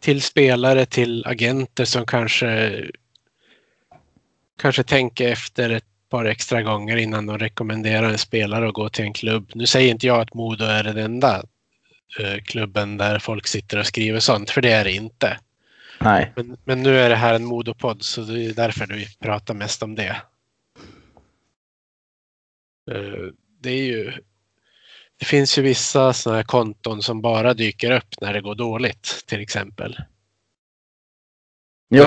Till 0.00 0.22
spelare, 0.22 0.86
till 0.86 1.26
agenter 1.26 1.84
som 1.84 2.06
kanske 2.06 2.84
kanske 4.60 4.82
tänker 4.82 5.28
efter 5.28 5.70
ett 5.70 5.84
par 6.10 6.24
extra 6.24 6.62
gånger 6.62 6.96
innan 6.96 7.26
de 7.26 7.38
rekommenderar 7.38 8.10
en 8.10 8.18
spelare 8.18 8.68
att 8.68 8.74
gå 8.74 8.88
till 8.88 9.04
en 9.04 9.12
klubb. 9.12 9.50
Nu 9.54 9.66
säger 9.66 9.90
inte 9.90 10.06
jag 10.06 10.20
att 10.20 10.34
Modo 10.34 10.64
är 10.64 10.84
den 10.84 10.98
enda 10.98 11.42
uh, 12.20 12.42
klubben 12.44 12.96
där 12.96 13.18
folk 13.18 13.46
sitter 13.46 13.78
och 13.78 13.86
skriver 13.86 14.20
sånt, 14.20 14.50
för 14.50 14.60
det 14.60 14.72
är 14.72 14.84
det 14.84 14.92
inte. 14.92 15.38
Nej. 16.00 16.32
Men, 16.36 16.56
men 16.64 16.82
nu 16.82 16.98
är 16.98 17.08
det 17.08 17.16
här 17.16 17.34
en 17.34 17.44
Modopodd 17.44 18.02
så 18.02 18.20
det 18.20 18.44
är 18.44 18.54
därför 18.54 18.86
vi 18.86 19.06
pratar 19.18 19.54
mest 19.54 19.82
om 19.82 19.94
det. 19.94 20.22
Uh, 22.90 23.28
det 23.60 23.70
är 23.70 23.84
ju 23.84 24.12
det 25.20 25.26
finns 25.26 25.58
ju 25.58 25.62
vissa 25.62 26.12
sådana 26.12 26.36
här 26.36 26.44
konton 26.44 27.02
som 27.02 27.20
bara 27.20 27.54
dyker 27.54 27.90
upp 27.90 28.20
när 28.20 28.32
det 28.32 28.40
går 28.40 28.54
dåligt 28.54 29.24
till 29.26 29.40
exempel. 29.40 29.96
Jo. 31.90 32.04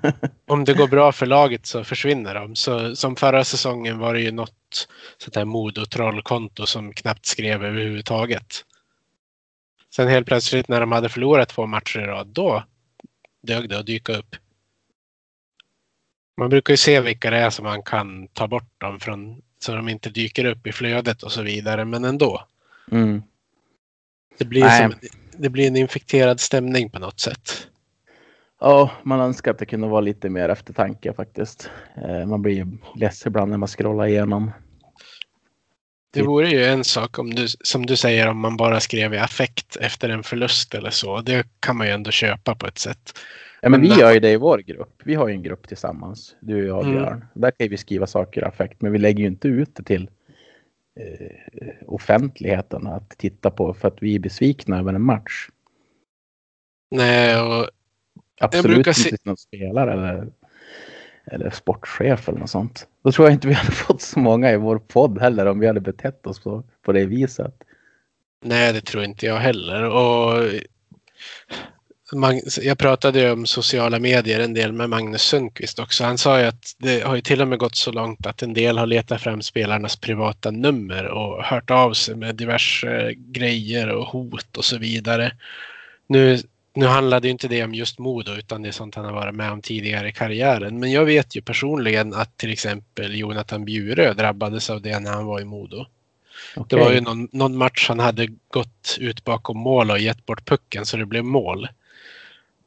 Om 0.46 0.64
det 0.64 0.74
går 0.74 0.88
bra 0.88 1.12
för 1.12 1.26
laget 1.26 1.66
så 1.66 1.84
försvinner 1.84 2.34
de. 2.34 2.56
Så, 2.56 2.96
som 2.96 3.16
förra 3.16 3.44
säsongen 3.44 3.98
var 3.98 4.14
det 4.14 4.20
ju 4.20 4.32
något 4.32 4.88
sånt 5.18 5.36
här 5.36 5.44
modo 5.44 5.86
trollkonto 5.86 6.66
som 6.66 6.92
knappt 6.92 7.26
skrev 7.26 7.64
överhuvudtaget. 7.64 8.64
Sen 9.94 10.08
helt 10.08 10.26
plötsligt 10.26 10.68
när 10.68 10.80
de 10.80 10.92
hade 10.92 11.08
förlorat 11.08 11.48
två 11.48 11.66
matcher 11.66 11.98
i 11.98 12.06
rad, 12.06 12.26
då 12.26 12.64
dög 13.42 13.68
det 13.68 13.78
att 13.78 13.86
dyka 13.86 14.12
upp. 14.12 14.36
Man 16.36 16.50
brukar 16.50 16.72
ju 16.72 16.76
se 16.76 17.00
vilka 17.00 17.30
det 17.30 17.36
är 17.36 17.50
som 17.50 17.64
man 17.64 17.82
kan 17.82 18.28
ta 18.28 18.48
bort 18.48 18.80
dem 18.80 19.00
från 19.00 19.42
så 19.58 19.74
de 19.74 19.88
inte 19.88 20.10
dyker 20.10 20.44
upp 20.44 20.66
i 20.66 20.72
flödet 20.72 21.22
och 21.22 21.32
så 21.32 21.42
vidare, 21.42 21.84
men 21.84 22.04
ändå. 22.04 22.46
Mm. 22.90 23.22
Det 24.38 24.44
blir, 24.44 24.68
som, 24.68 24.94
det 25.32 25.48
blir 25.48 25.66
en 25.66 25.76
infekterad 25.76 26.40
stämning 26.40 26.90
på 26.90 26.98
något 26.98 27.20
sätt. 27.20 27.68
Ja, 28.60 28.90
man 29.02 29.20
önskar 29.20 29.50
att 29.50 29.58
det 29.58 29.66
kunde 29.66 29.88
vara 29.88 30.00
lite 30.00 30.28
mer 30.28 30.48
eftertanke 30.48 31.12
faktiskt. 31.12 31.70
Eh, 31.94 32.26
Man 32.26 32.42
blir 32.42 32.54
ju 32.54 32.66
less 32.96 33.26
ibland 33.26 33.50
när 33.50 33.58
man 33.58 33.68
scrollar 33.68 34.06
igenom. 34.06 34.50
Det 36.12 36.22
vore 36.22 36.48
ju 36.48 36.64
en 36.64 36.84
sak 36.84 37.18
om 37.18 37.30
du, 37.34 37.46
som 37.48 37.86
du 37.86 37.96
säger 37.96 38.28
om 38.28 38.38
man 38.38 38.56
bara 38.56 38.80
skrev 38.80 39.14
i 39.14 39.18
affekt 39.18 39.76
efter 39.76 40.08
en 40.08 40.22
förlust 40.22 40.74
eller 40.74 40.90
så. 40.90 41.20
Det 41.20 41.46
kan 41.60 41.76
man 41.76 41.86
ju 41.86 41.92
ändå 41.92 42.10
köpa 42.10 42.54
på 42.54 42.66
ett 42.66 42.78
sätt. 42.78 43.18
Ja, 43.62 43.68
men 43.68 43.80
vi 43.80 43.88
Men- 43.88 43.98
gör 43.98 44.12
ju 44.12 44.20
det 44.20 44.30
i 44.30 44.36
vår 44.36 44.58
grupp. 44.58 45.02
Vi 45.04 45.14
har 45.14 45.28
ju 45.28 45.34
en 45.34 45.42
grupp 45.42 45.68
tillsammans, 45.68 46.36
du 46.40 46.62
och 46.62 46.68
jag 46.68 46.76
och 46.78 46.84
Mm. 46.84 46.96
Björn. 46.96 47.24
Där 47.34 47.50
kan 47.50 47.68
vi 47.68 47.76
skriva 47.76 48.06
saker 48.06 48.40
i 48.40 48.44
affekt, 48.44 48.82
men 48.82 48.92
vi 48.92 48.98
lägger 48.98 49.20
ju 49.20 49.26
inte 49.26 49.48
ut 49.48 49.74
det 49.76 49.82
till 49.82 50.10
eh, 51.00 51.74
offentligheten 51.86 52.86
att 52.86 53.10
titta 53.10 53.50
på 53.50 53.74
för 53.74 53.88
att 53.88 54.02
vi 54.02 54.14
är 54.14 54.18
besvikna 54.18 54.78
över 54.78 54.92
en 54.94 55.02
match. 55.02 55.48
Nej, 56.90 57.40
och 57.40 57.68
Absolut 58.40 58.64
brukar 58.64 58.90
inte 58.90 58.94
se- 59.10 59.16
någon 59.24 59.36
spelare 59.36 59.92
eller, 59.92 60.28
eller 61.26 61.50
sportchef 61.50 62.28
eller 62.28 62.38
något 62.38 62.50
sånt. 62.50 62.86
Då 63.04 63.12
tror 63.12 63.26
jag 63.28 63.34
inte 63.34 63.48
vi 63.48 63.54
hade 63.62 63.72
fått 63.72 64.02
så 64.02 64.18
många 64.18 64.52
i 64.52 64.56
vår 64.56 64.78
podd 64.78 65.20
heller 65.20 65.46
om 65.46 65.58
vi 65.58 65.66
hade 65.66 65.80
betett 65.80 66.26
oss 66.26 66.40
på, 66.40 66.64
på 66.82 66.92
det 66.92 67.06
viset. 67.06 67.54
nej, 68.44 68.72
det 68.72 68.80
tror 68.80 69.04
inte 69.04 69.26
jag 69.26 69.36
heller. 69.36 69.84
Och 69.84 70.44
man, 72.12 72.40
jag 72.62 72.78
pratade 72.78 73.20
ju 73.20 73.30
om 73.30 73.46
sociala 73.46 73.98
medier 73.98 74.40
en 74.40 74.54
del 74.54 74.72
med 74.72 74.88
Magnus 74.88 75.22
Sundqvist 75.22 75.78
också. 75.78 76.04
Han 76.04 76.18
sa 76.18 76.40
ju 76.40 76.46
att 76.46 76.74
det 76.78 77.04
har 77.04 77.14
ju 77.14 77.20
till 77.20 77.42
och 77.42 77.48
med 77.48 77.58
gått 77.58 77.76
så 77.76 77.92
långt 77.92 78.26
att 78.26 78.42
en 78.42 78.54
del 78.54 78.78
har 78.78 78.86
letat 78.86 79.20
fram 79.20 79.42
spelarnas 79.42 79.96
privata 79.96 80.50
nummer 80.50 81.04
och 81.04 81.44
hört 81.44 81.70
av 81.70 81.92
sig 81.92 82.16
med 82.16 82.34
diverse 82.34 83.14
grejer 83.16 83.88
och 83.88 84.06
hot 84.06 84.56
och 84.56 84.64
så 84.64 84.78
vidare. 84.78 85.32
Nu, 86.06 86.38
nu 86.80 86.86
handlade 86.86 87.28
inte 87.28 87.48
det 87.48 87.64
om 87.64 87.74
just 87.74 87.98
Modo 87.98 88.32
utan 88.32 88.62
det 88.62 88.68
är 88.68 88.72
sånt 88.72 88.94
han 88.94 89.04
har 89.04 89.12
varit 89.12 89.34
med 89.34 89.52
om 89.52 89.62
tidigare 89.62 90.08
i 90.08 90.12
karriären. 90.12 90.80
Men 90.80 90.92
jag 90.92 91.04
vet 91.04 91.36
ju 91.36 91.42
personligen 91.42 92.14
att 92.14 92.36
till 92.36 92.50
exempel 92.50 93.18
Jonathan 93.18 93.64
Bjurö 93.64 94.14
drabbades 94.14 94.70
av 94.70 94.82
det 94.82 95.00
när 95.00 95.10
han 95.12 95.26
var 95.26 95.40
i 95.40 95.44
Modo. 95.44 95.86
Det 96.54 96.60
Okej. 96.60 96.78
var 96.78 96.92
ju 96.92 97.00
någon, 97.00 97.28
någon 97.32 97.56
match 97.56 97.88
han 97.88 97.98
hade 97.98 98.28
gått 98.48 98.96
ut 99.00 99.24
bakom 99.24 99.58
mål 99.58 99.90
och 99.90 99.98
gett 99.98 100.26
bort 100.26 100.48
pucken 100.48 100.86
så 100.86 100.96
det 100.96 101.06
blev 101.06 101.24
mål. 101.24 101.68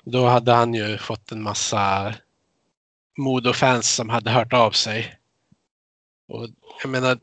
Då 0.03 0.25
hade 0.25 0.51
han 0.51 0.73
ju 0.73 0.97
fått 0.97 1.31
en 1.31 1.41
massa 1.41 2.13
Modo-fans 3.17 3.95
som 3.95 4.09
hade 4.09 4.31
hört 4.31 4.53
av 4.53 4.71
sig. 4.71 5.15
Och 6.27 6.47
jag 6.83 6.89
menar, 6.89 7.19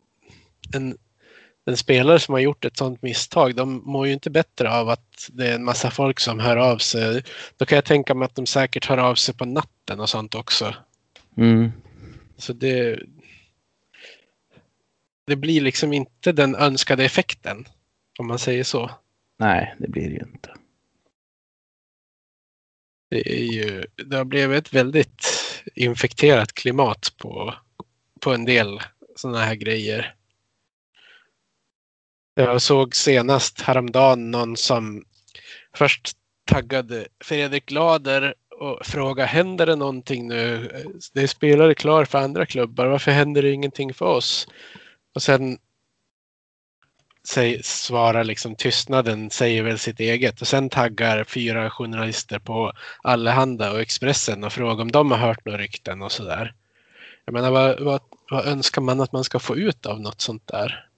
en, 0.75 0.97
en 1.67 1.77
spelare 1.77 2.19
som 2.19 2.33
har 2.33 2.41
gjort 2.41 2.65
ett 2.65 2.77
sådant 2.77 3.03
misstag, 3.03 3.55
de 3.55 3.83
mår 3.85 4.07
ju 4.07 4.13
inte 4.13 4.31
bättre 4.31 4.71
av 4.71 4.89
att 4.89 5.29
det 5.33 5.49
är 5.49 5.55
en 5.55 5.65
massa 5.65 5.91
folk 5.91 6.21
som 6.21 6.39
hör 6.39 6.57
av 6.57 6.79
sig. 6.79 7.23
Då 7.57 7.67
kan 7.67 7.77
jag 7.77 7.85
tänka 7.85 8.15
mig 8.15 8.27
att 8.27 8.35
de 8.35 8.47
säkert 8.47 8.87
hör 8.87 8.99
av 8.99 9.15
sig 9.15 9.35
på 9.35 9.45
natten 9.45 10.01
och 10.01 10.09
sånt 10.09 10.35
också. 10.35 10.75
Mm. 11.37 11.73
Så 12.37 12.53
det, 12.53 13.03
det 15.27 15.37
blir 15.37 15.61
liksom 15.61 15.93
inte 15.93 16.33
den 16.33 16.55
önskade 16.55 17.05
effekten, 17.05 17.65
om 18.19 18.27
man 18.27 18.39
säger 18.39 18.65
så. 18.65 18.91
Nej, 19.39 19.75
det 19.79 19.89
blir 19.89 20.09
det 20.09 20.15
ju 20.15 20.27
inte. 20.33 20.55
Det, 23.11 23.33
är 23.33 23.45
ju, 23.45 23.85
det 24.07 24.17
har 24.17 24.25
blivit 24.25 24.59
ett 24.59 24.75
väldigt 24.75 25.27
infekterat 25.75 26.53
klimat 26.53 27.13
på, 27.19 27.55
på 28.21 28.33
en 28.35 28.45
del 28.45 28.81
sådana 29.17 29.39
här 29.39 29.55
grejer. 29.55 30.15
Jag 32.35 32.63
såg 32.63 32.97
senast 32.97 33.61
häromdagen 33.61 34.31
någon 34.31 34.57
som 34.57 35.05
först 35.77 36.13
taggade 36.45 37.07
Fredrik 37.25 37.71
Lader 37.71 38.35
och 38.61 38.87
frågade 38.87 39.29
händer 39.29 39.67
det 39.67 39.77
någonting 39.77 40.29
nu? 40.29 40.71
Det 41.15 41.23
är 41.23 41.27
spelare 41.27 41.75
klar 41.75 42.05
för 42.05 42.19
andra 42.19 42.47
klubbar. 42.47 42.87
Varför 42.87 43.11
händer 43.11 43.43
det 43.43 43.51
ingenting 43.51 43.95
för 43.95 44.07
oss? 44.07 44.49
Och 45.15 45.23
sen 45.23 45.59
säg, 47.25 47.63
svarar 47.63 48.25
liksom 48.25 48.57
tystnaden 48.57 49.31
säger 49.31 49.63
väl 49.63 49.79
sitt 49.79 50.01
eget 50.01 50.41
och 50.41 50.47
sen 50.47 50.69
taggar 50.69 51.25
fyra 51.25 51.71
journalister 51.71 52.39
på 52.39 52.73
Allehanda 53.03 53.73
och 53.73 53.81
Expressen 53.81 54.45
och 54.45 54.53
frågar 54.53 54.83
om 54.83 54.93
de 54.93 55.11
har 55.11 55.19
hört 55.19 55.45
några 55.45 55.59
rykten 55.59 56.03
och 56.03 56.13
sådär. 56.13 56.55
Jag 57.25 57.33
menar 57.33 57.51
vad, 57.51 57.81
vad, 57.81 58.01
vad 58.31 58.47
önskar 58.47 58.83
man 58.83 59.01
att 59.01 59.13
man 59.13 59.25
ska 59.25 59.39
få 59.39 59.57
ut 59.57 59.87
av 59.87 60.01
något 60.01 60.21
sånt 60.21 60.47
där? 60.47 60.90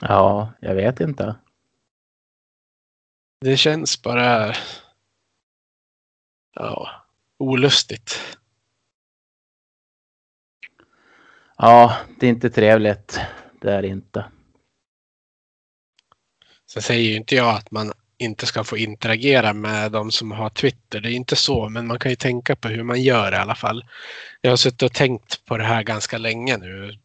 Ja, 0.00 0.52
jag 0.60 0.74
vet 0.74 1.00
inte. 1.00 1.36
Det 3.40 3.56
känns 3.56 4.02
bara 4.02 4.54
ja, 6.54 6.90
olustigt. 7.38 8.38
Ja, 11.56 11.96
det 12.20 12.26
är 12.26 12.30
inte 12.30 12.50
trevligt. 12.50 13.20
Det 13.60 13.72
är 13.72 13.82
det 13.82 13.88
inte. 13.88 14.24
Sen 16.66 16.82
säger 16.82 17.10
ju 17.10 17.16
inte 17.16 17.34
jag 17.34 17.54
att 17.54 17.70
man 17.70 17.92
inte 18.18 18.46
ska 18.46 18.64
få 18.64 18.76
interagera 18.76 19.52
med 19.52 19.92
de 19.92 20.10
som 20.10 20.30
har 20.30 20.50
Twitter. 20.50 21.00
Det 21.00 21.10
är 21.10 21.14
inte 21.14 21.36
så, 21.36 21.68
men 21.68 21.86
man 21.86 21.98
kan 21.98 22.10
ju 22.10 22.16
tänka 22.16 22.56
på 22.56 22.68
hur 22.68 22.82
man 22.82 23.02
gör 23.02 23.32
i 23.32 23.36
alla 23.36 23.54
fall. 23.54 23.84
Jag 24.40 24.50
har 24.50 24.56
suttit 24.56 24.82
och 24.82 24.92
tänkt 24.92 25.44
på 25.44 25.56
det 25.56 25.64
här 25.64 25.82
ganska 25.82 26.18
länge 26.18 26.56
nu. 26.56 26.98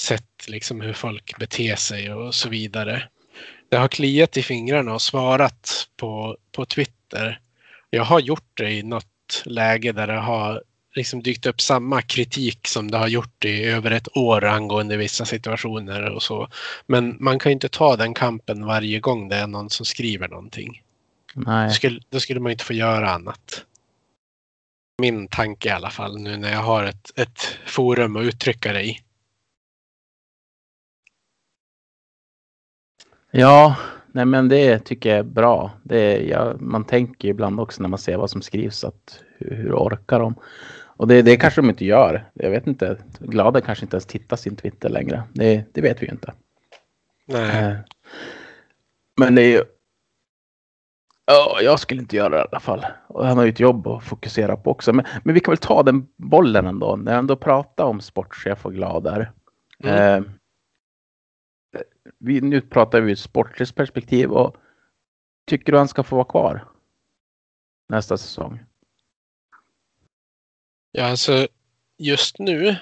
Sett 0.00 0.48
liksom 0.48 0.80
hur 0.80 0.92
folk 0.92 1.38
beter 1.38 1.76
sig 1.76 2.12
och 2.12 2.34
så 2.34 2.48
vidare. 2.48 3.08
Det 3.68 3.76
har 3.76 3.88
kliat 3.88 4.36
i 4.36 4.42
fingrarna 4.42 4.94
och 4.94 5.02
svarat 5.02 5.88
på, 5.96 6.36
på 6.52 6.64
Twitter. 6.64 7.40
Jag 7.90 8.04
har 8.04 8.20
gjort 8.20 8.50
det 8.54 8.70
i 8.70 8.82
något 8.82 9.42
läge 9.44 9.92
där 9.92 10.06
det 10.06 10.20
har 10.20 10.62
liksom 10.94 11.22
dykt 11.22 11.46
upp 11.46 11.60
samma 11.60 12.02
kritik 12.02 12.68
som 12.68 12.90
det 12.90 12.98
har 12.98 13.08
gjort 13.08 13.44
i 13.44 13.64
över 13.64 13.90
ett 13.90 14.16
år 14.16 14.44
angående 14.44 14.96
vissa 14.96 15.24
situationer 15.24 16.02
och 16.02 16.22
så. 16.22 16.48
Men 16.86 17.16
man 17.20 17.38
kan 17.38 17.50
ju 17.50 17.54
inte 17.54 17.68
ta 17.68 17.96
den 17.96 18.14
kampen 18.14 18.66
varje 18.66 19.00
gång 19.00 19.28
det 19.28 19.36
är 19.36 19.46
någon 19.46 19.70
som 19.70 19.86
skriver 19.86 20.28
någonting. 20.28 20.82
Då 21.34 21.40
Nej. 21.50 21.70
skulle, 21.70 22.00
då 22.10 22.20
skulle 22.20 22.40
man 22.40 22.52
inte 22.52 22.64
få 22.64 22.72
göra 22.72 23.10
annat. 23.10 23.64
Min 25.02 25.28
tanke 25.28 25.68
i 25.68 25.72
alla 25.72 25.90
fall 25.90 26.18
nu 26.18 26.36
när 26.36 26.52
jag 26.52 26.62
har 26.62 26.84
ett, 26.84 27.10
ett 27.16 27.58
forum 27.66 28.16
att 28.16 28.24
uttrycka 28.24 28.72
det 28.72 28.82
i. 28.84 29.00
Ja, 33.30 33.76
nej 34.12 34.24
men 34.24 34.48
det 34.48 34.78
tycker 34.78 35.10
jag 35.10 35.18
är 35.18 35.22
bra. 35.22 35.70
Det 35.82 35.98
är, 35.98 36.20
ja, 36.20 36.54
man 36.60 36.84
tänker 36.84 37.28
ibland 37.28 37.60
också 37.60 37.82
när 37.82 37.88
man 37.88 37.98
ser 37.98 38.16
vad 38.16 38.30
som 38.30 38.42
skrivs 38.42 38.84
att 38.84 39.22
hur, 39.38 39.56
hur 39.56 39.72
orkar 39.74 40.20
de? 40.20 40.34
Och 41.00 41.08
det, 41.08 41.22
det 41.22 41.36
kanske 41.36 41.60
de 41.60 41.70
inte 41.70 41.84
gör. 41.84 42.30
Jag 42.34 42.50
vet 42.50 42.66
inte. 42.66 42.96
Glada 43.18 43.60
kanske 43.60 43.84
inte 43.84 43.96
ens 43.96 44.06
tittar 44.06 44.36
sin 44.36 44.56
Twitter 44.56 44.88
längre. 44.88 45.22
Det, 45.32 45.64
det 45.72 45.80
vet 45.80 46.02
vi 46.02 46.06
ju 46.06 46.12
inte. 46.12 46.32
Nej. 47.28 47.64
Eh, 47.64 47.76
Men 49.20 49.34
det 49.34 49.42
är 49.42 49.50
ju... 49.50 49.62
Ja, 51.26 51.58
jag 51.62 51.80
skulle 51.80 52.00
inte 52.00 52.16
göra 52.16 52.28
det 52.28 52.36
i 52.36 52.46
alla 52.50 52.60
fall. 52.60 52.86
Och 53.08 53.26
han 53.26 53.38
har 53.38 53.44
ju 53.44 53.50
ett 53.50 53.60
jobb 53.60 53.86
att 53.86 54.04
fokusera 54.04 54.56
på 54.56 54.70
också. 54.70 54.92
Men, 54.92 55.04
men 55.22 55.34
vi 55.34 55.40
kan 55.40 55.52
väl 55.52 55.58
ta 55.58 55.82
den 55.82 56.06
bollen 56.16 56.66
ändå. 56.66 56.96
När 56.96 57.12
jag 57.12 57.18
ändå 57.18 57.36
pratar 57.36 57.84
om 57.84 58.00
sportchef 58.00 58.66
och 58.66 58.74
glad 58.74 59.04
där. 59.04 59.32
Mm. 59.84 60.24
Eh, 60.24 60.30
vi, 62.18 62.40
nu 62.40 62.60
pratar 62.60 63.00
vi 63.00 63.10
ur 63.10 63.12
ett 63.12 63.18
sportligt 63.18 63.74
perspektiv. 63.74 64.30
Och 64.30 64.56
tycker 65.46 65.72
du 65.72 65.78
han 65.78 65.88
ska 65.88 66.02
få 66.02 66.16
vara 66.16 66.24
kvar 66.24 66.68
nästa 67.88 68.18
säsong? 68.18 68.60
Ja, 70.92 71.04
alltså 71.04 71.48
just 71.98 72.38
nu 72.38 72.76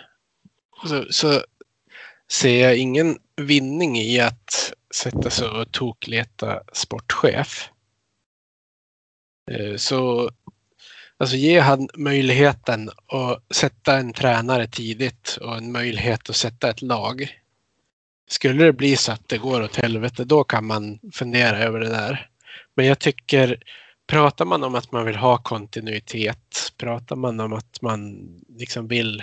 så, 0.87 1.05
så 1.11 1.43
ser 2.29 2.63
jag 2.63 2.77
ingen 2.77 3.19
vinning 3.37 3.99
i 3.99 4.21
att 4.21 4.73
sätta 4.95 5.31
sig 5.31 5.49
och 5.49 5.73
tokleta 5.73 6.63
sportchef. 6.73 7.71
Eh, 9.51 9.77
så 9.77 10.31
alltså 11.17 11.37
ge 11.37 11.61
han 11.61 11.89
möjligheten 11.95 12.91
att 13.07 13.57
sätta 13.57 13.97
en 13.97 14.13
tränare 14.13 14.67
tidigt 14.67 15.39
och 15.41 15.57
en 15.57 15.73
möjlighet 15.73 16.31
att 16.31 16.37
sätta 16.37 16.71
ett 16.71 16.83
lag. 16.83 17.41
Skulle 18.29 18.65
det 18.65 18.73
bli 18.73 18.97
så 18.97 19.13
att 19.13 19.29
det 19.29 19.39
går 19.39 19.63
åt 19.63 19.77
helvete, 19.77 20.25
då 20.25 20.45
kan 20.45 20.67
man 20.67 20.99
fundera 21.13 21.59
över 21.59 21.81
det 21.81 21.89
där. 21.89 22.29
Men 22.75 22.87
jag 22.87 22.99
tycker 22.99 23.63
pratar 24.07 24.45
man 24.45 24.65
om 24.65 24.75
att 24.75 24.93
man 24.93 25.07
vill 25.07 25.17
ha 25.17 25.39
kontinuitet, 25.39 26.73
pratar 26.77 27.17
man 27.17 27.41
om 27.41 27.53
att 27.53 27.83
man 27.83 28.29
liksom 28.49 28.89
vill 28.89 29.23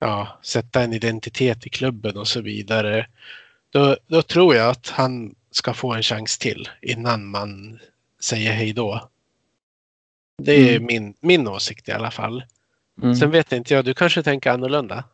ja, 0.00 0.38
sätta 0.42 0.82
en 0.82 0.92
identitet 0.92 1.66
i 1.66 1.70
klubben 1.70 2.16
och 2.16 2.28
så 2.28 2.40
vidare, 2.40 3.06
då, 3.70 3.96
då 4.06 4.22
tror 4.22 4.54
jag 4.54 4.70
att 4.70 4.88
han 4.88 5.34
ska 5.50 5.74
få 5.74 5.92
en 5.94 6.02
chans 6.02 6.38
till 6.38 6.68
innan 6.82 7.26
man 7.26 7.78
säger 8.20 8.52
hej 8.52 8.72
då. 8.72 9.08
Det 10.42 10.52
är 10.52 10.76
Mm. 10.76 10.86
min, 10.86 11.14
min 11.20 11.48
åsikt 11.48 11.88
i 11.88 11.92
alla 11.92 12.10
fall. 12.10 12.44
Mm. 13.02 13.14
Sen 13.16 13.30
vet 13.30 13.52
inte 13.52 13.74
jag, 13.74 13.84
du 13.84 13.94
kanske 13.94 14.22
tänker 14.22 14.50
annorlunda? 14.50 15.04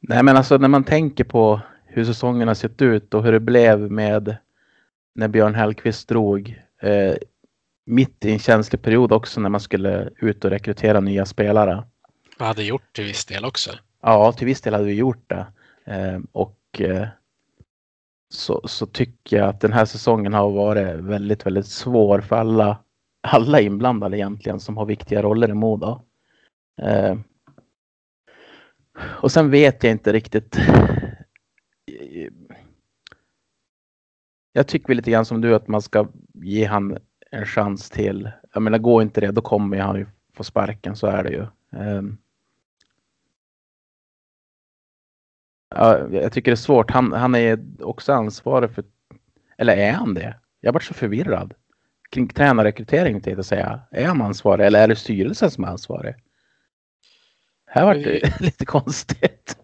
Nej 0.00 0.22
men 0.22 0.36
alltså 0.36 0.58
när 0.58 0.68
man 0.68 0.84
tänker 0.84 1.24
på 1.24 1.60
hur 1.86 2.04
säsongen 2.04 2.48
har 2.48 2.54
sett 2.54 2.82
ut 2.82 3.14
och 3.14 3.24
hur 3.24 3.32
det 3.32 3.40
blev 3.40 3.92
med 3.92 4.36
när 5.14 5.28
Björn 5.28 5.54
Hellkvist 5.54 6.08
drog 6.08 6.62
eh, 6.82 7.14
mitt 7.86 8.24
i 8.24 8.32
en 8.32 8.38
känslig 8.38 8.82
period 8.82 9.12
också 9.12 9.40
när 9.40 9.48
man 9.48 9.60
skulle 9.60 10.10
ut 10.16 10.44
och 10.44 10.50
rekrytera 10.50 11.00
nya 11.00 11.26
spelare. 11.26 11.84
Jag 12.38 12.46
hade 12.46 12.62
gjort 12.62 12.92
till 12.92 13.04
viss 13.04 13.24
del 13.24 13.44
också. 13.44 13.70
Ja, 14.02 14.32
till 14.32 14.46
viss 14.46 14.60
del 14.60 14.74
hade 14.74 14.84
vi 14.84 14.94
gjort 14.94 15.30
det. 15.30 15.46
Eh, 15.84 16.20
och 16.32 16.80
eh, 16.80 17.08
så, 18.30 18.68
så 18.68 18.86
tycker 18.86 19.36
jag 19.36 19.48
att 19.48 19.60
den 19.60 19.72
här 19.72 19.84
säsongen 19.84 20.34
har 20.34 20.50
varit 20.50 20.96
väldigt, 20.96 21.46
väldigt 21.46 21.66
svår 21.66 22.20
för 22.20 22.36
alla, 22.36 22.78
alla 23.20 23.60
inblandade 23.60 24.16
egentligen 24.16 24.60
som 24.60 24.76
har 24.76 24.86
viktiga 24.86 25.22
roller 25.22 25.48
i 25.50 25.54
Modo. 25.54 26.02
Och 29.00 29.32
sen 29.32 29.50
vet 29.50 29.84
jag 29.84 29.90
inte 29.90 30.12
riktigt. 30.12 30.58
Jag 34.52 34.68
tycker 34.68 34.88
väl 34.88 34.96
lite 34.96 35.10
grann 35.10 35.24
som 35.24 35.40
du 35.40 35.54
att 35.54 35.68
man 35.68 35.82
ska 35.82 36.08
ge 36.34 36.64
han 36.64 36.98
en 37.30 37.46
chans 37.46 37.90
till. 37.90 38.30
Jag 38.52 38.62
menar, 38.62 38.78
går 38.78 39.02
inte 39.02 39.20
det 39.20 39.30
då 39.30 39.40
kommer 39.40 39.78
han 39.78 39.96
ju 39.96 40.06
få 40.34 40.44
sparken, 40.44 40.96
så 40.96 41.06
är 41.06 41.24
det 41.24 41.30
ju. 41.30 41.46
Ehm. 41.72 42.18
Ja, 45.74 46.08
jag 46.10 46.32
tycker 46.32 46.50
det 46.50 46.54
är 46.54 46.56
svårt. 46.56 46.90
Han, 46.90 47.12
han 47.12 47.34
är 47.34 47.64
också 47.80 48.12
ansvarig 48.12 48.70
för, 48.70 48.84
eller 49.58 49.76
är 49.76 49.92
han 49.92 50.14
det? 50.14 50.36
Jag 50.60 50.72
varit 50.72 50.82
så 50.84 50.94
förvirrad. 50.94 51.54
Kring 52.10 52.28
tränarrekrytering, 52.28 53.12
tänkte 53.12 53.30
jag 53.30 53.44
säga. 53.44 53.80
Är 53.90 54.06
han 54.06 54.22
ansvarig 54.22 54.66
eller 54.66 54.82
är 54.82 54.88
det 54.88 54.96
styrelsen 54.96 55.50
som 55.50 55.64
är 55.64 55.68
ansvarig? 55.68 56.14
Här 57.68 57.84
vart 57.84 58.04
det 58.04 58.40
lite 58.40 58.66
konstigt. 58.66 59.56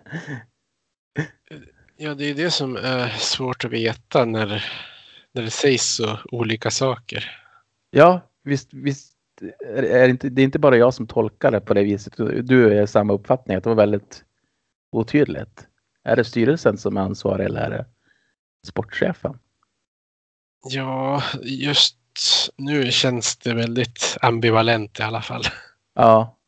Ja, 1.97 2.15
det 2.15 2.25
är 2.25 2.35
det 2.35 2.51
som 2.51 2.77
är 2.77 3.09
svårt 3.09 3.65
att 3.65 3.71
veta 3.71 4.25
när, 4.25 4.65
när 5.33 5.43
det 5.43 5.51
sägs 5.51 5.95
så 5.95 6.19
olika 6.33 6.71
saker. 6.71 7.41
Ja, 7.91 8.21
visst, 8.43 8.75
visst 8.75 9.13
är 9.67 9.83
det, 9.83 10.11
inte, 10.11 10.29
det 10.29 10.43
är 10.43 10.45
inte 10.45 10.59
bara 10.59 10.77
jag 10.77 10.95
som 10.95 11.07
tolkar 11.07 11.51
det 11.51 11.61
på 11.61 11.75
det 11.75 11.83
viset. 11.83 12.13
Du 12.43 12.79
är 12.79 12.87
samma 12.87 13.13
uppfattning, 13.13 13.57
att 13.57 13.65
det 13.65 13.71
var 13.71 13.77
väldigt 13.77 14.25
otydligt. 14.93 15.67
Är 16.05 16.17
det 16.17 16.25
styrelsen 16.25 16.79
som 16.79 16.97
är 16.97 17.01
ansvarig 17.01 17.45
eller 17.45 17.61
är 17.61 17.71
det 17.71 17.87
sportchefen? 18.67 19.39
Ja, 20.71 21.23
just 21.43 21.97
nu 22.57 22.91
känns 22.91 23.37
det 23.37 23.55
väldigt 23.55 24.17
ambivalent 24.21 25.01
i 25.01 25.03
alla 25.03 25.23
fall. 25.23 25.43
Ja. 25.95 26.39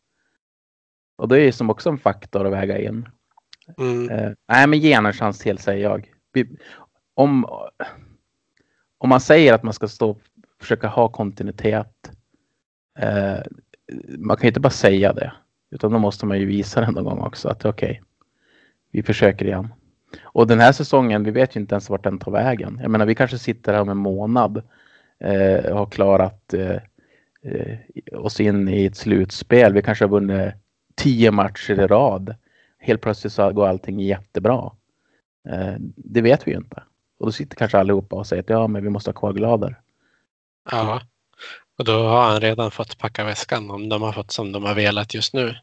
Och 1.17 1.29
det 1.29 1.41
är 1.41 1.53
som 1.53 1.71
också 1.71 1.89
en 1.89 1.99
faktor 1.99 2.47
att 2.47 2.53
väga 2.53 2.79
in. 2.79 3.09
Mm. 3.79 4.11
Eh, 4.11 4.33
nej, 4.49 4.67
men 4.67 4.79
ge 4.79 4.93
en 4.93 5.13
chans 5.13 5.39
till 5.39 5.59
säger 5.59 5.83
jag. 5.83 6.13
Om, 7.15 7.47
om 8.99 9.09
man 9.09 9.21
säger 9.21 9.55
att 9.55 9.63
man 9.63 9.73
ska 9.73 9.89
stå 9.89 10.11
och 10.11 10.21
försöka 10.61 10.89
ha 10.89 11.09
kontinuitet. 11.09 12.11
Eh, 12.99 13.39
man 14.19 14.37
kan 14.37 14.43
ju 14.43 14.49
inte 14.49 14.61
bara 14.61 14.71
säga 14.71 15.13
det. 15.13 15.33
Utan 15.71 15.93
då 15.93 15.99
måste 15.99 16.27
man 16.27 16.39
ju 16.39 16.47
visa 16.47 16.81
det 16.81 16.91
någon 16.91 17.05
gång 17.05 17.19
också 17.19 17.49
att 17.49 17.65
okej, 17.65 17.91
okay, 17.91 18.03
vi 18.91 19.03
försöker 19.03 19.47
igen. 19.47 19.69
Och 20.23 20.47
den 20.47 20.61
här 20.61 20.73
säsongen, 20.73 21.25
vi 21.25 21.31
vet 21.31 21.57
ju 21.57 21.61
inte 21.61 21.75
ens 21.75 21.91
vart 21.91 22.05
den 22.05 22.19
tar 22.19 22.33
vägen. 22.33 22.79
Jag 22.83 22.91
menar, 22.91 23.07
vi 23.07 23.15
kanske 23.15 23.39
sitter 23.39 23.73
här 23.73 23.81
om 23.81 23.89
en 23.89 23.97
månad 23.97 24.63
eh, 25.19 25.73
och 25.73 25.79
har 25.79 25.87
klarat 25.87 26.55
eh, 26.55 26.77
eh, 27.43 27.79
oss 28.13 28.41
in 28.41 28.69
i 28.69 28.85
ett 28.85 28.97
slutspel. 28.97 29.73
Vi 29.73 29.83
kanske 29.83 30.05
har 30.05 30.11
vunnit 30.11 30.55
tio 30.97 31.31
matcher 31.31 31.81
i 31.81 31.87
rad. 31.87 32.35
Helt 32.79 33.01
plötsligt 33.01 33.33
så 33.33 33.53
går 33.53 33.67
allting 33.67 34.01
jättebra. 34.01 34.73
Eh, 35.49 35.75
det 35.97 36.21
vet 36.21 36.47
vi 36.47 36.51
ju 36.51 36.57
inte. 36.57 36.83
Och 37.19 37.27
då 37.27 37.33
sitter 37.33 37.57
kanske 37.57 37.79
allihopa 37.79 38.17
och 38.17 38.27
säger 38.27 38.43
att 38.43 38.51
ja, 38.51 38.67
men 38.67 38.83
vi 38.83 38.91
måste 38.91 39.11
ha 39.11 39.15
kvar 39.15 39.33
Glader. 39.33 39.81
Ja, 40.71 41.01
och 41.79 41.85
då 41.85 41.93
har 41.93 42.23
han 42.23 42.41
redan 42.41 42.71
fått 42.71 42.99
packa 42.99 43.25
väskan 43.25 43.71
om 43.71 43.89
de 43.89 44.03
har 44.03 44.13
fått 44.13 44.31
som 44.31 44.53
de 44.53 44.65
har 44.65 44.75
velat 44.75 45.15
just 45.15 45.35
nu. 45.35 45.55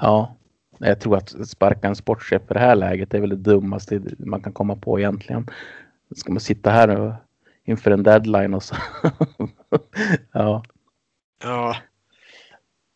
Ja, 0.00 0.36
jag 0.78 1.00
tror 1.00 1.16
att 1.16 1.48
sparka 1.48 1.88
en 1.88 1.96
sportchef 1.96 2.42
för 2.46 2.54
det 2.54 2.60
här 2.60 2.76
läget 2.76 3.14
är 3.14 3.20
väl 3.20 3.30
det 3.30 3.36
dummaste 3.36 4.02
man 4.18 4.42
kan 4.42 4.52
komma 4.52 4.76
på 4.76 4.98
egentligen. 4.98 5.50
Ska 6.16 6.32
man 6.32 6.40
sitta 6.40 6.70
här 6.70 7.00
och 7.00 7.14
inför 7.64 7.90
en 7.90 8.02
deadline 8.02 8.54
och 8.54 8.62
så. 8.62 8.76
ja. 10.32 10.62
Ja. 11.44 11.76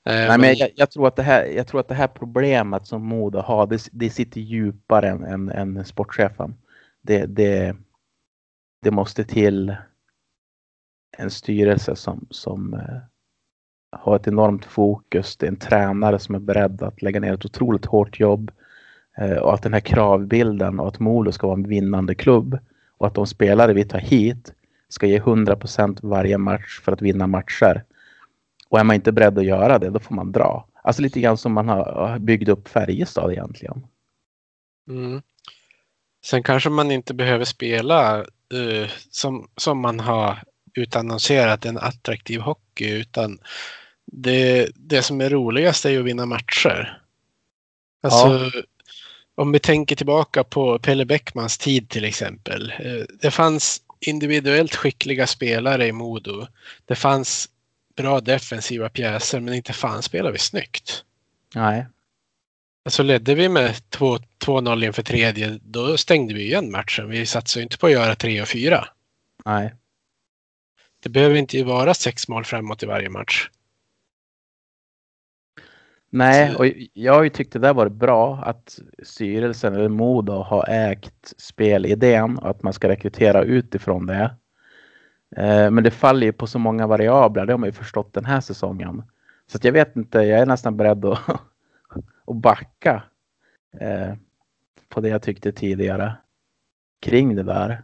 Eh, 0.07 0.28
Nej, 0.28 0.38
men 0.38 0.54
jag, 0.54 0.70
jag, 0.76 0.90
tror 0.90 1.07
att 1.09 1.16
det 1.16 1.22
här, 1.22 1.44
jag 1.44 1.66
tror 1.66 1.80
att 1.80 1.88
det 1.88 1.94
här 1.94 2.07
problemet 2.07 2.86
som 2.86 3.07
Modo 3.07 3.38
har, 3.38 3.66
det, 3.66 3.88
det 3.92 4.11
sitter 4.11 4.40
djupare 4.40 5.09
än, 5.09 5.24
än, 5.24 5.48
än 5.48 5.84
sportchefen. 5.84 6.54
Det, 7.02 7.26
det, 7.26 7.76
det 8.82 8.90
måste 8.90 9.24
till 9.24 9.76
en 11.18 11.30
styrelse 11.30 11.96
som, 11.96 12.26
som 12.30 12.74
eh, 12.74 12.98
har 13.92 14.16
ett 14.16 14.28
enormt 14.28 14.64
fokus. 14.64 15.36
Det 15.36 15.46
är 15.46 15.50
en 15.50 15.57
tränare 15.57 16.18
som 16.18 16.34
är 16.34 16.38
beredd 16.38 16.82
att 16.82 17.02
lägga 17.02 17.20
ner 17.20 17.34
ett 17.34 17.44
otroligt 17.44 17.86
hårt 17.86 18.20
jobb. 18.20 18.50
Eh, 19.18 19.36
och 19.36 19.54
att 19.54 19.62
den 19.62 19.72
här 19.72 19.80
kravbilden 19.80 20.80
och 20.80 20.88
att 20.88 20.98
Modo 20.98 21.32
ska 21.32 21.46
vara 21.46 21.59
en 21.59 21.68
vinnande 21.68 22.14
klubb. 22.14 22.59
Och 22.98 23.07
att 23.07 23.14
de 23.14 23.26
spelare 23.26 23.72
vi 23.72 23.84
tar 23.84 23.98
hit 23.98 24.54
ska 24.88 25.07
ge 25.07 25.20
100% 25.20 25.98
varje 26.02 26.38
match 26.38 26.80
för 26.80 26.92
att 26.92 27.02
vinna 27.02 27.26
matcher. 27.26 27.84
Och 28.69 28.81
är 28.81 28.85
man 28.85 28.97
inte 28.97 29.12
beredd 29.12 29.39
att 29.39 29.45
göra 29.45 29.79
det, 29.79 29.91
då 29.91 29.99
får 29.99 30.14
man 30.14 30.33
dra. 30.33 30.67
Alltså 30.83 31.03
lite 31.03 31.21
grann 31.21 31.37
som 31.37 31.53
man 31.53 31.69
har 31.69 32.19
byggt 32.19 32.49
upp 32.49 32.69
Färjestad 32.69 33.33
egentligen. 33.33 33.87
Mm. 34.91 35.23
Sen 36.25 36.43
kanske 36.43 36.71
man 36.71 36.91
inte 36.91 37.14
behöver 37.14 37.45
spela 37.45 38.19
uh, 38.55 38.89
som, 39.11 39.49
som 39.57 39.81
man 39.81 40.01
har 40.01 40.43
utannonserat 40.75 41.64
en 41.64 41.79
attraktiv 41.79 42.41
hockey 42.41 42.91
utan 42.91 43.39
det, 44.12 44.71
det 44.75 45.03
som 45.03 45.21
är 45.21 45.31
roligast 45.31 45.85
är 45.85 45.91
ju 45.91 45.99
att 45.99 46.05
vinna 46.05 46.27
matcher. 46.27 47.03
Alltså, 48.03 48.29
ja. 48.29 48.62
om 49.35 49.53
vi 49.53 49.59
tänker 49.59 49.97
tillbaka 49.97 50.45
på 50.45 50.79
Pelle 50.79 51.05
Bäckmans 51.05 51.59
tid 51.59 51.89
till 51.89 52.05
exempel. 52.05 52.73
Det 53.21 53.31
fanns 53.31 53.83
individuellt 54.01 54.75
skickliga 54.75 55.27
spelare 55.27 55.87
i 55.87 55.93
Modo. 55.93 56.47
Det 56.85 56.95
fanns 56.95 57.49
bra 57.97 58.20
defensiva 58.20 58.88
pjäser 58.88 59.40
men 59.40 59.55
inte 59.55 59.72
fan 59.72 60.03
spelar 60.03 60.32
vi 60.32 60.38
snyggt. 60.38 61.05
Nej. 61.55 61.86
Alltså 62.84 63.03
ledde 63.03 63.34
vi 63.34 63.49
med 63.49 63.70
2-0 63.70 64.84
inför 64.84 65.03
tredje 65.03 65.59
då 65.62 65.97
stängde 65.97 66.34
vi 66.34 66.42
igen 66.42 66.70
matchen. 66.70 67.09
Vi 67.09 67.26
satsade 67.26 67.62
inte 67.62 67.78
på 67.78 67.86
att 67.86 67.92
göra 67.92 68.14
3 68.14 68.42
och 68.42 68.49
4. 68.49 68.88
Nej. 69.44 69.74
Det 71.03 71.09
behöver 71.09 71.36
inte 71.36 71.64
vara 71.64 71.94
sex 71.94 72.28
mål 72.28 72.44
framåt 72.44 72.82
i 72.82 72.86
varje 72.86 73.09
match. 73.09 73.51
Nej, 76.11 76.55
och 76.55 76.66
jag 76.92 77.14
har 77.14 77.22
ju 77.22 77.30
tyckt 77.30 77.53
det 77.53 77.59
där 77.59 77.74
var 77.74 77.88
bra 77.88 78.36
att 78.36 78.78
styrelsen 79.03 79.74
eller 79.74 79.88
Modo 79.88 80.32
har 80.32 80.68
ägt 80.68 81.32
spelidén 81.36 82.38
och 82.38 82.51
att 82.51 82.62
man 82.62 82.72
ska 82.72 82.88
rekrytera 82.88 83.42
utifrån 83.42 84.07
det. 84.07 84.36
Eh, 85.37 85.70
men 85.70 85.85
det 85.85 85.91
faller 85.91 86.27
ju 86.27 86.33
på 86.33 86.47
så 86.47 86.59
många 86.59 86.87
variabler, 86.87 87.47
det 87.47 87.53
har 87.53 87.59
man 87.59 87.68
ju 87.68 87.72
förstått 87.72 88.12
den 88.12 88.24
här 88.24 88.41
säsongen. 88.41 89.03
Så 89.47 89.57
att 89.57 89.64
jag 89.64 89.72
vet 89.72 89.97
inte, 89.97 90.18
jag 90.18 90.41
är 90.41 90.47
nästan 90.47 90.77
beredd 90.77 91.05
att, 91.05 91.29
att 92.27 92.37
backa 92.37 93.03
eh, 93.81 94.14
på 94.89 95.01
det 95.01 95.09
jag 95.09 95.22
tyckte 95.22 95.53
tidigare 95.53 96.16
kring 97.01 97.37
det 97.37 97.43
där. 97.43 97.83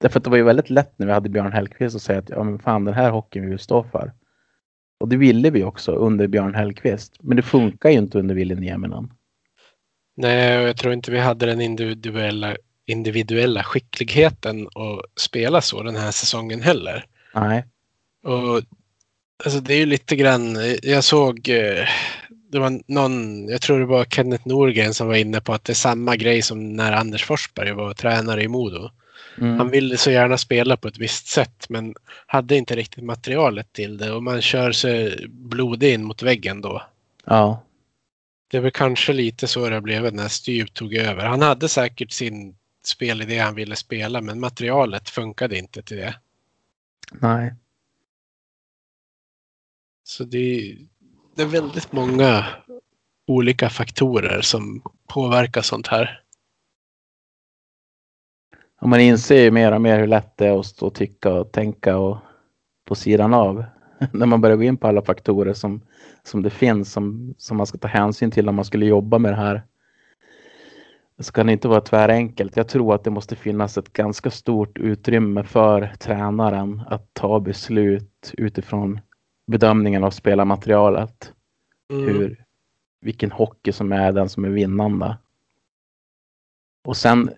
Därför 0.00 0.20
att 0.20 0.24
det 0.24 0.30
var 0.30 0.36
ju 0.36 0.42
väldigt 0.42 0.70
lätt 0.70 0.98
när 0.98 1.06
vi 1.06 1.12
hade 1.12 1.28
Björn 1.28 1.52
Hellkvist 1.52 1.96
att 1.96 2.02
säga 2.02 2.18
att 2.18 2.30
ja 2.30 2.42
men 2.42 2.58
fan 2.58 2.84
den 2.84 2.94
här 2.94 3.10
hockeyn 3.10 3.44
vi 3.44 3.50
vill 3.50 3.58
stå 3.58 3.84
för. 3.84 4.12
Och 5.00 5.08
det 5.08 5.16
ville 5.16 5.50
vi 5.50 5.64
också 5.64 5.92
under 5.92 6.26
Björn 6.26 6.54
Hellkvist. 6.54 7.16
Men 7.20 7.36
det 7.36 7.42
funkar 7.42 7.90
ju 7.90 7.98
inte 7.98 8.18
under 8.18 8.34
Ville 8.34 8.54
Nieminen. 8.54 9.12
Nej, 10.16 10.58
och 10.58 10.68
jag 10.68 10.76
tror 10.76 10.92
inte 10.92 11.10
vi 11.10 11.18
hade 11.18 11.46
den 11.46 11.60
individuella, 11.60 12.56
individuella 12.86 13.64
skickligheten 13.64 14.66
att 14.66 15.20
spela 15.20 15.60
så 15.60 15.82
den 15.82 15.96
här 15.96 16.10
säsongen 16.10 16.62
heller. 16.62 17.06
Nej. 17.34 17.64
Och 18.22 18.62
alltså 19.44 19.60
det 19.60 19.74
är 19.74 19.78
ju 19.78 19.86
lite 19.86 20.16
grann, 20.16 20.58
jag 20.82 21.04
såg, 21.04 21.40
det 22.50 22.58
var 22.58 22.80
någon, 22.86 23.48
jag 23.48 23.60
tror 23.60 23.78
det 23.78 23.86
var 23.86 24.04
Kenneth 24.04 24.48
Norgren 24.48 24.94
som 24.94 25.08
var 25.08 25.14
inne 25.14 25.40
på 25.40 25.52
att 25.52 25.64
det 25.64 25.72
är 25.72 25.74
samma 25.74 26.16
grej 26.16 26.42
som 26.42 26.76
när 26.76 26.92
Anders 26.92 27.24
Forsberg 27.24 27.72
var 27.72 27.94
tränare 27.94 28.42
i 28.42 28.48
Modo. 28.48 28.90
Mm. 29.38 29.58
Han 29.58 29.70
ville 29.70 29.96
så 29.96 30.10
gärna 30.10 30.38
spela 30.38 30.76
på 30.76 30.88
ett 30.88 30.98
visst 30.98 31.26
sätt 31.26 31.66
men 31.68 31.94
hade 32.26 32.56
inte 32.56 32.76
riktigt 32.76 33.04
materialet 33.04 33.72
till 33.72 33.98
det 33.98 34.12
och 34.12 34.22
man 34.22 34.42
kör 34.42 34.72
sig 34.72 35.26
blodig 35.28 35.94
in 35.94 36.04
mot 36.04 36.22
väggen 36.22 36.60
då. 36.60 36.82
Ja. 37.24 37.62
Det 38.50 38.60
väl 38.60 38.70
kanske 38.70 39.12
lite 39.12 39.46
så 39.46 39.68
det 39.68 39.80
blev 39.80 40.14
när 40.14 40.28
Styv 40.28 40.66
tog 40.66 40.94
över. 40.94 41.24
Han 41.24 41.42
hade 41.42 41.68
säkert 41.68 42.12
sin, 42.12 42.56
spelidé 42.86 43.38
han 43.38 43.54
ville 43.54 43.76
spela 43.76 44.20
men 44.20 44.40
materialet 44.40 45.08
funkade 45.08 45.58
inte 45.58 45.82
till 45.82 45.96
det. 45.96 46.14
Nej. 47.12 47.54
Så 50.04 50.24
det, 50.24 50.76
det 51.34 51.42
är 51.42 51.46
väldigt 51.46 51.92
många 51.92 52.46
olika 53.26 53.70
faktorer 53.70 54.40
som 54.40 54.82
påverkar 55.06 55.62
sånt 55.62 55.86
här. 55.86 56.22
Och 58.80 58.88
man 58.88 59.00
inser 59.00 59.42
ju 59.42 59.50
mer 59.50 59.72
och 59.72 59.80
mer 59.80 59.98
hur 59.98 60.06
lätt 60.06 60.36
det 60.36 60.46
är 60.46 60.60
att 60.60 60.66
stå 60.66 60.86
och 60.86 60.94
tycka 60.94 61.32
och 61.32 61.52
tänka 61.52 61.96
och 61.96 62.18
på 62.84 62.94
sidan 62.94 63.34
av. 63.34 63.64
När 64.12 64.26
man 64.26 64.40
börjar 64.40 64.56
gå 64.56 64.62
in 64.62 64.76
på 64.76 64.88
alla 64.88 65.02
faktorer 65.02 65.52
som, 65.52 65.80
som 66.22 66.42
det 66.42 66.50
finns 66.50 66.92
som, 66.92 67.34
som 67.38 67.56
man 67.56 67.66
ska 67.66 67.78
ta 67.78 67.88
hänsyn 67.88 68.30
till 68.30 68.48
om 68.48 68.54
man 68.54 68.64
skulle 68.64 68.86
jobba 68.86 69.18
med 69.18 69.32
det 69.32 69.36
här. 69.36 69.62
Så 71.18 71.32
kan 71.32 71.46
det 71.46 71.52
inte 71.52 71.68
vara 71.68 71.80
tvärenkelt. 71.80 72.56
Jag 72.56 72.68
tror 72.68 72.94
att 72.94 73.04
det 73.04 73.10
måste 73.10 73.36
finnas 73.36 73.78
ett 73.78 73.92
ganska 73.92 74.30
stort 74.30 74.78
utrymme 74.78 75.42
för 75.42 75.92
tränaren 75.98 76.82
att 76.86 77.14
ta 77.14 77.40
beslut 77.40 78.34
utifrån 78.38 79.00
bedömningen 79.46 80.04
av 80.04 80.10
spelarmaterialet. 80.10 81.32
Mm. 81.92 82.08
Hur, 82.08 82.44
vilken 83.00 83.32
hockey 83.32 83.72
som 83.72 83.92
är 83.92 84.12
den 84.12 84.28
som 84.28 84.44
är 84.44 84.48
vinnande. 84.48 85.16
Och 86.84 86.96
sen 86.96 87.30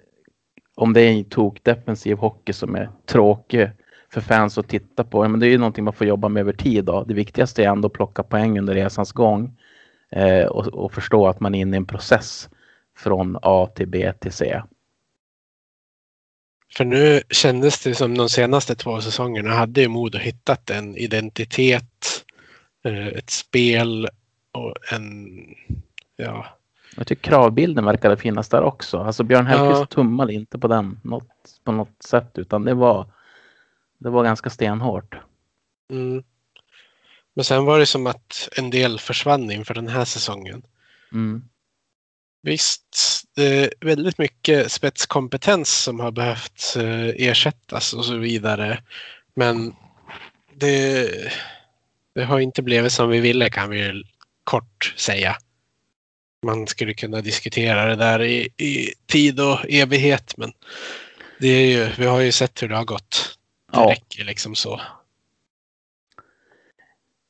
om 0.75 0.93
det 0.93 1.01
är 1.01 1.13
en 1.13 1.25
tok 1.25 1.65
defensiv 1.65 2.17
hockey 2.17 2.53
som 2.53 2.75
är 2.75 2.91
tråkig 3.07 3.71
för 4.11 4.21
fans 4.21 4.59
att 4.59 4.69
titta 4.69 5.05
på. 5.05 5.29
Men 5.29 5.41
det 5.41 5.47
är 5.47 5.51
ju 5.51 5.59
någonting 5.59 5.85
man 5.85 5.93
får 5.93 6.07
jobba 6.07 6.29
med 6.29 6.41
över 6.41 6.53
tid. 6.53 6.85
Då. 6.85 7.05
Det 7.05 7.15
viktigaste 7.15 7.65
är 7.65 7.69
ändå 7.69 7.87
att 7.87 7.93
plocka 7.93 8.23
poäng 8.23 8.59
under 8.59 8.75
resans 8.75 9.13
gång 9.13 9.59
eh, 10.11 10.47
och, 10.47 10.67
och, 10.67 10.93
förstå 10.93 11.27
att 11.27 11.41
man 11.41 11.55
är 11.55 11.61
inne 11.61 11.77
i 11.77 11.79
en 11.79 11.87
process 11.87 12.49
från 12.99 13.39
A 13.43 13.69
till 13.75 13.89
B 13.89 14.13
till 14.13 14.33
C. 14.33 14.63
För 16.77 16.85
nu 16.85 17.23
kändes 17.31 17.83
det 17.83 17.95
som 17.95 18.19
de 18.19 18.29
senaste 18.29 18.75
två 18.75 19.01
säsongerna 19.01 19.55
hade 19.55 19.81
ju 19.81 19.89
Modo 19.89 20.19
hittat 20.19 20.71
en 20.71 20.97
identitet, 20.97 22.25
eh, 22.85 23.07
ett 23.07 23.31
spel 23.31 24.09
och 24.53 24.75
en, 24.93 25.39
ja. 26.17 26.47
Jag 26.97 27.07
tycker 27.07 27.31
kravbilden 27.31 27.85
verkade 27.85 28.17
finnas 28.17 28.49
där 28.49 28.63
också. 28.63 28.99
Alltså 28.99 29.23
Björn 29.23 29.47
Hellkvist 29.47 29.81
ja. 29.81 29.87
tummade 29.87 30.33
inte 30.33 30.59
på 30.59 30.69
den 30.69 31.01
något, 31.03 31.61
på 31.65 31.73
något 31.73 32.03
sätt 32.03 32.39
utan 32.39 32.65
det 32.65 32.75
var, 32.75 33.07
det 33.99 34.11
var 34.11 34.25
ganska 34.25 34.51
stenhårt. 34.51 35.15
Mm. 35.91 36.23
Men 37.35 37.45
sen 37.45 37.65
var 37.65 37.79
det 37.79 37.87
som 37.87 38.07
att 38.07 38.49
en 38.57 38.71
del 38.71 38.99
försvann 38.99 39.51
inför 39.51 39.75
den 39.75 39.89
här 39.89 40.05
säsongen. 40.05 40.63
Mm. 41.13 41.49
Visst, 42.49 43.25
det 43.35 43.65
är 43.65 43.71
väldigt 43.81 44.19
mycket 44.19 44.73
spetskompetens 44.73 45.69
som 45.69 46.01
har 46.01 46.11
behövt 46.11 46.77
eh, 46.77 47.09
ersättas 47.09 47.93
och 47.93 48.05
så 48.05 48.17
vidare. 48.17 48.83
Men 49.35 49.75
det, 50.55 51.09
det 52.15 52.25
har 52.25 52.41
inte 52.41 52.63
blivit 52.63 52.93
som 52.93 53.09
vi 53.09 53.21
ville 53.21 53.51
kan 53.51 53.71
vi 53.71 54.05
kort 54.45 54.95
säga. 54.97 55.37
Man 56.47 56.67
skulle 56.67 56.95
kunna 56.95 57.21
diskutera 57.21 57.85
det 57.87 57.97
där 57.97 58.23
i, 58.23 58.49
i 58.57 58.95
tid 59.07 59.41
och 59.41 59.59
evighet 59.69 60.37
men 60.37 60.53
det 61.41 61.49
är 61.49 61.67
ju, 61.67 61.93
vi 61.99 62.07
har 62.07 62.21
ju 62.21 62.33
sett 62.33 62.63
hur 62.63 62.69
det 62.69 62.77
har 62.77 62.85
gått. 62.85 63.39
Det 63.73 63.79
ja. 63.79 63.91
räcker 63.91 64.25
liksom 64.25 64.55
så. 64.55 64.81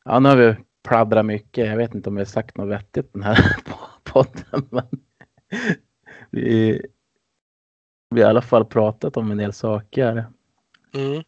Ja, 0.05 0.21
nu 0.21 0.29
har 0.29 0.37
vi 0.37 0.57
pladdrat 0.89 1.27
mycket. 1.27 1.67
Jag 1.67 1.77
vet 1.77 1.95
inte 1.95 2.09
om 2.09 2.15
vi 2.15 2.21
har 2.21 2.27
sagt 2.27 2.57
något 2.57 2.69
vettigt 2.69 3.13
den 3.13 3.23
här 3.23 3.57
podden. 4.05 4.69
Men 4.71 4.89
vi, 6.31 6.83
vi 8.11 8.21
har 8.21 8.29
i 8.29 8.31
alla 8.31 8.43
fall 8.43 8.65
pratat 8.65 9.17
om 9.17 9.31
en 9.31 9.39
del 9.39 9.53
saker. 9.53 10.27
Mm. 10.95 11.23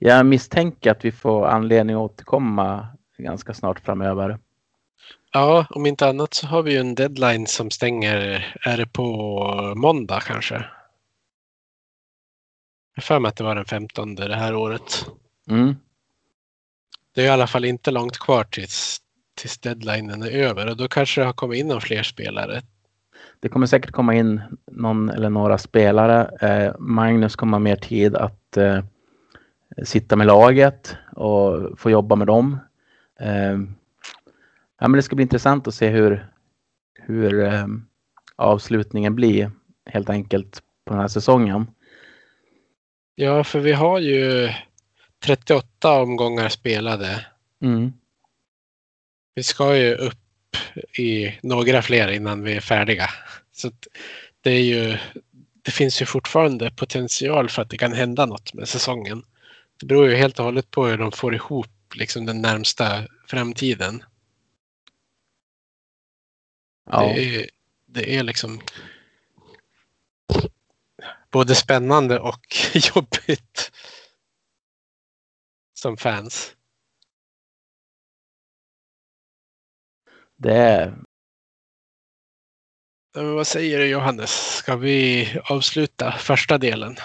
Jag 0.00 0.26
misstänker 0.26 0.90
att 0.90 1.04
vi 1.04 1.12
får 1.12 1.46
anledning 1.46 1.96
att 1.96 2.00
återkomma 2.10 2.88
ganska 3.18 3.54
snart 3.54 3.80
framöver. 3.80 4.38
Ja, 5.32 5.66
om 5.70 5.86
inte 5.86 6.08
annat 6.08 6.34
så 6.34 6.46
har 6.46 6.62
vi 6.62 6.72
ju 6.72 6.78
en 6.78 6.94
deadline 6.94 7.46
som 7.46 7.70
stänger. 7.70 8.16
Är 8.60 8.76
det 8.76 8.86
på 8.86 9.74
måndag 9.76 10.20
kanske? 10.20 10.64
Jag 12.94 13.04
för 13.04 13.18
mig 13.18 13.28
att 13.28 13.36
det 13.36 13.44
var 13.44 13.54
den 13.54 13.64
15 13.64 14.14
det 14.14 14.36
här 14.36 14.54
året. 14.54 15.06
Mm. 15.50 15.76
Det 17.14 17.20
är 17.20 17.26
i 17.26 17.28
alla 17.28 17.46
fall 17.46 17.64
inte 17.64 17.90
långt 17.90 18.18
kvar 18.18 18.44
tills, 18.44 19.00
tills 19.36 19.58
deadlinen 19.58 20.22
är 20.22 20.30
över 20.30 20.70
och 20.70 20.76
då 20.76 20.88
kanske 20.88 21.20
det 21.20 21.24
har 21.24 21.32
kommit 21.32 21.58
in 21.58 21.68
någon 21.68 21.80
fler 21.80 22.02
spelare. 22.02 22.62
Det 23.40 23.48
kommer 23.48 23.66
säkert 23.66 23.90
komma 23.90 24.14
in 24.14 24.40
någon 24.72 25.10
eller 25.10 25.30
några 25.30 25.58
spelare. 25.58 26.30
Eh, 26.40 26.74
Magnus 26.78 27.36
kommer 27.36 27.52
ha 27.52 27.58
mer 27.58 27.76
tid 27.76 28.16
att 28.16 28.56
eh, 28.56 28.84
sitta 29.84 30.16
med 30.16 30.26
laget 30.26 30.96
och 31.12 31.78
få 31.78 31.90
jobba 31.90 32.16
med 32.16 32.26
dem. 32.26 32.58
Eh, 33.20 33.58
ja, 34.78 34.88
men 34.88 34.92
det 34.92 35.02
ska 35.02 35.16
bli 35.16 35.22
intressant 35.22 35.68
att 35.68 35.74
se 35.74 35.88
hur, 35.88 36.26
hur 36.94 37.44
eh, 37.44 37.66
avslutningen 38.36 39.14
blir 39.14 39.50
helt 39.86 40.10
enkelt 40.10 40.62
på 40.84 40.92
den 40.92 41.00
här 41.00 41.08
säsongen. 41.08 41.66
Ja, 43.14 43.44
för 43.44 43.60
vi 43.60 43.72
har 43.72 43.98
ju 43.98 44.50
38 45.24 46.00
omgångar 46.02 46.48
spelade. 46.48 47.26
Mm. 47.62 47.92
Vi 49.36 49.42
ska 49.42 49.76
ju 49.76 49.94
upp 49.94 50.18
i 50.98 51.38
några 51.42 51.82
fler 51.82 52.08
innan 52.08 52.42
vi 52.42 52.52
är 52.52 52.60
färdiga. 52.60 53.10
Så 53.52 53.70
det 54.40 54.50
är 54.50 54.62
ju 54.62 54.98
det 55.62 55.70
finns 55.70 56.02
ju 56.02 56.06
fortfarande 56.06 56.70
potential 56.70 57.48
för 57.48 57.62
att 57.62 57.70
det 57.70 57.78
kan 57.78 57.92
hända 57.92 58.26
något 58.26 58.54
med 58.54 58.68
säsongen. 58.68 59.22
Det 59.80 59.86
beror 59.86 60.08
ju 60.08 60.16
helt 60.16 60.38
och 60.38 60.44
hållet 60.44 60.70
på 60.70 60.86
hur 60.86 60.98
de 60.98 61.12
får 61.12 61.34
ihop 61.34 61.94
liksom 61.94 62.26
den 62.26 62.42
närmsta 62.42 63.06
framtiden. 63.26 64.04
Ja. 66.90 67.00
Det, 67.00 67.36
är, 67.36 67.50
det 67.86 68.16
är 68.16 68.22
liksom 68.22 68.60
både 71.30 71.54
spännande 71.54 72.18
och 72.18 72.56
jobbigt 72.94 73.72
som 75.74 75.96
fans. 75.96 76.55
Det 80.36 80.56
är... 80.56 80.94
Vad 83.14 83.46
säger 83.46 83.78
du 83.78 83.86
Johannes? 83.86 84.56
Ska 84.56 84.76
vi 84.76 85.28
avsluta 85.44 86.12
första 86.12 86.58
delen? 86.58 86.96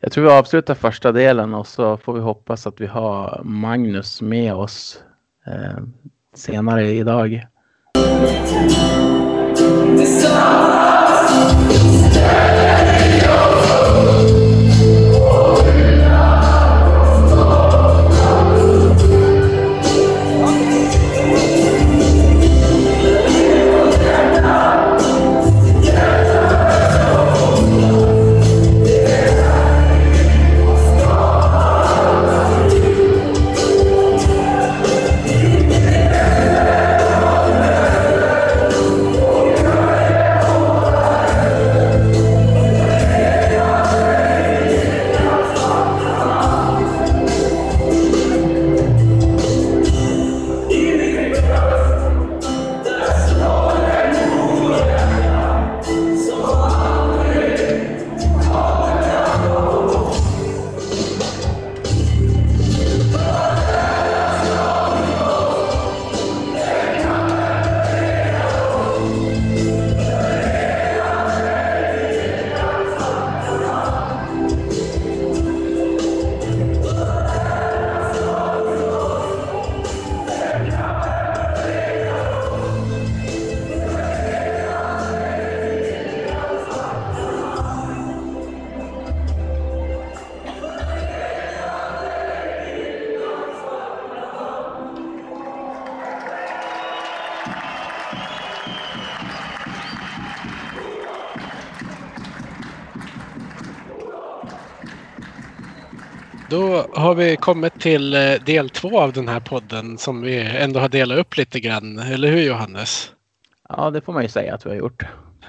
Jag 0.00 0.12
tror 0.12 0.24
vi 0.24 0.30
avslutar 0.30 0.74
första 0.74 1.12
delen 1.12 1.54
och 1.54 1.66
så 1.66 1.96
får 1.96 2.12
vi 2.12 2.20
hoppas 2.20 2.66
att 2.66 2.80
vi 2.80 2.86
har 2.86 3.40
Magnus 3.44 4.22
med 4.22 4.54
oss 4.54 5.02
eh, 5.46 5.78
senare 6.34 6.90
idag. 6.90 7.46
Mm. 12.26 12.95
Kommit 107.46 107.80
till 107.80 108.14
eh, 108.14 108.32
del 108.46 108.70
två 108.70 109.00
av 109.00 109.12
den 109.12 109.28
här 109.28 109.40
podden 109.40 109.98
som 109.98 110.22
vi 110.22 110.38
ändå 110.40 110.80
har 110.80 110.88
delat 110.88 111.18
upp 111.18 111.36
lite 111.36 111.60
grann. 111.60 111.98
Eller 111.98 112.28
hur 112.28 112.42
Johannes? 112.42 113.12
Ja, 113.68 113.90
det 113.90 114.00
får 114.00 114.12
man 114.12 114.22
ju 114.22 114.28
säga 114.28 114.54
att 114.54 114.66
vi 114.66 114.70
har 114.70 114.76
gjort. 114.76 115.02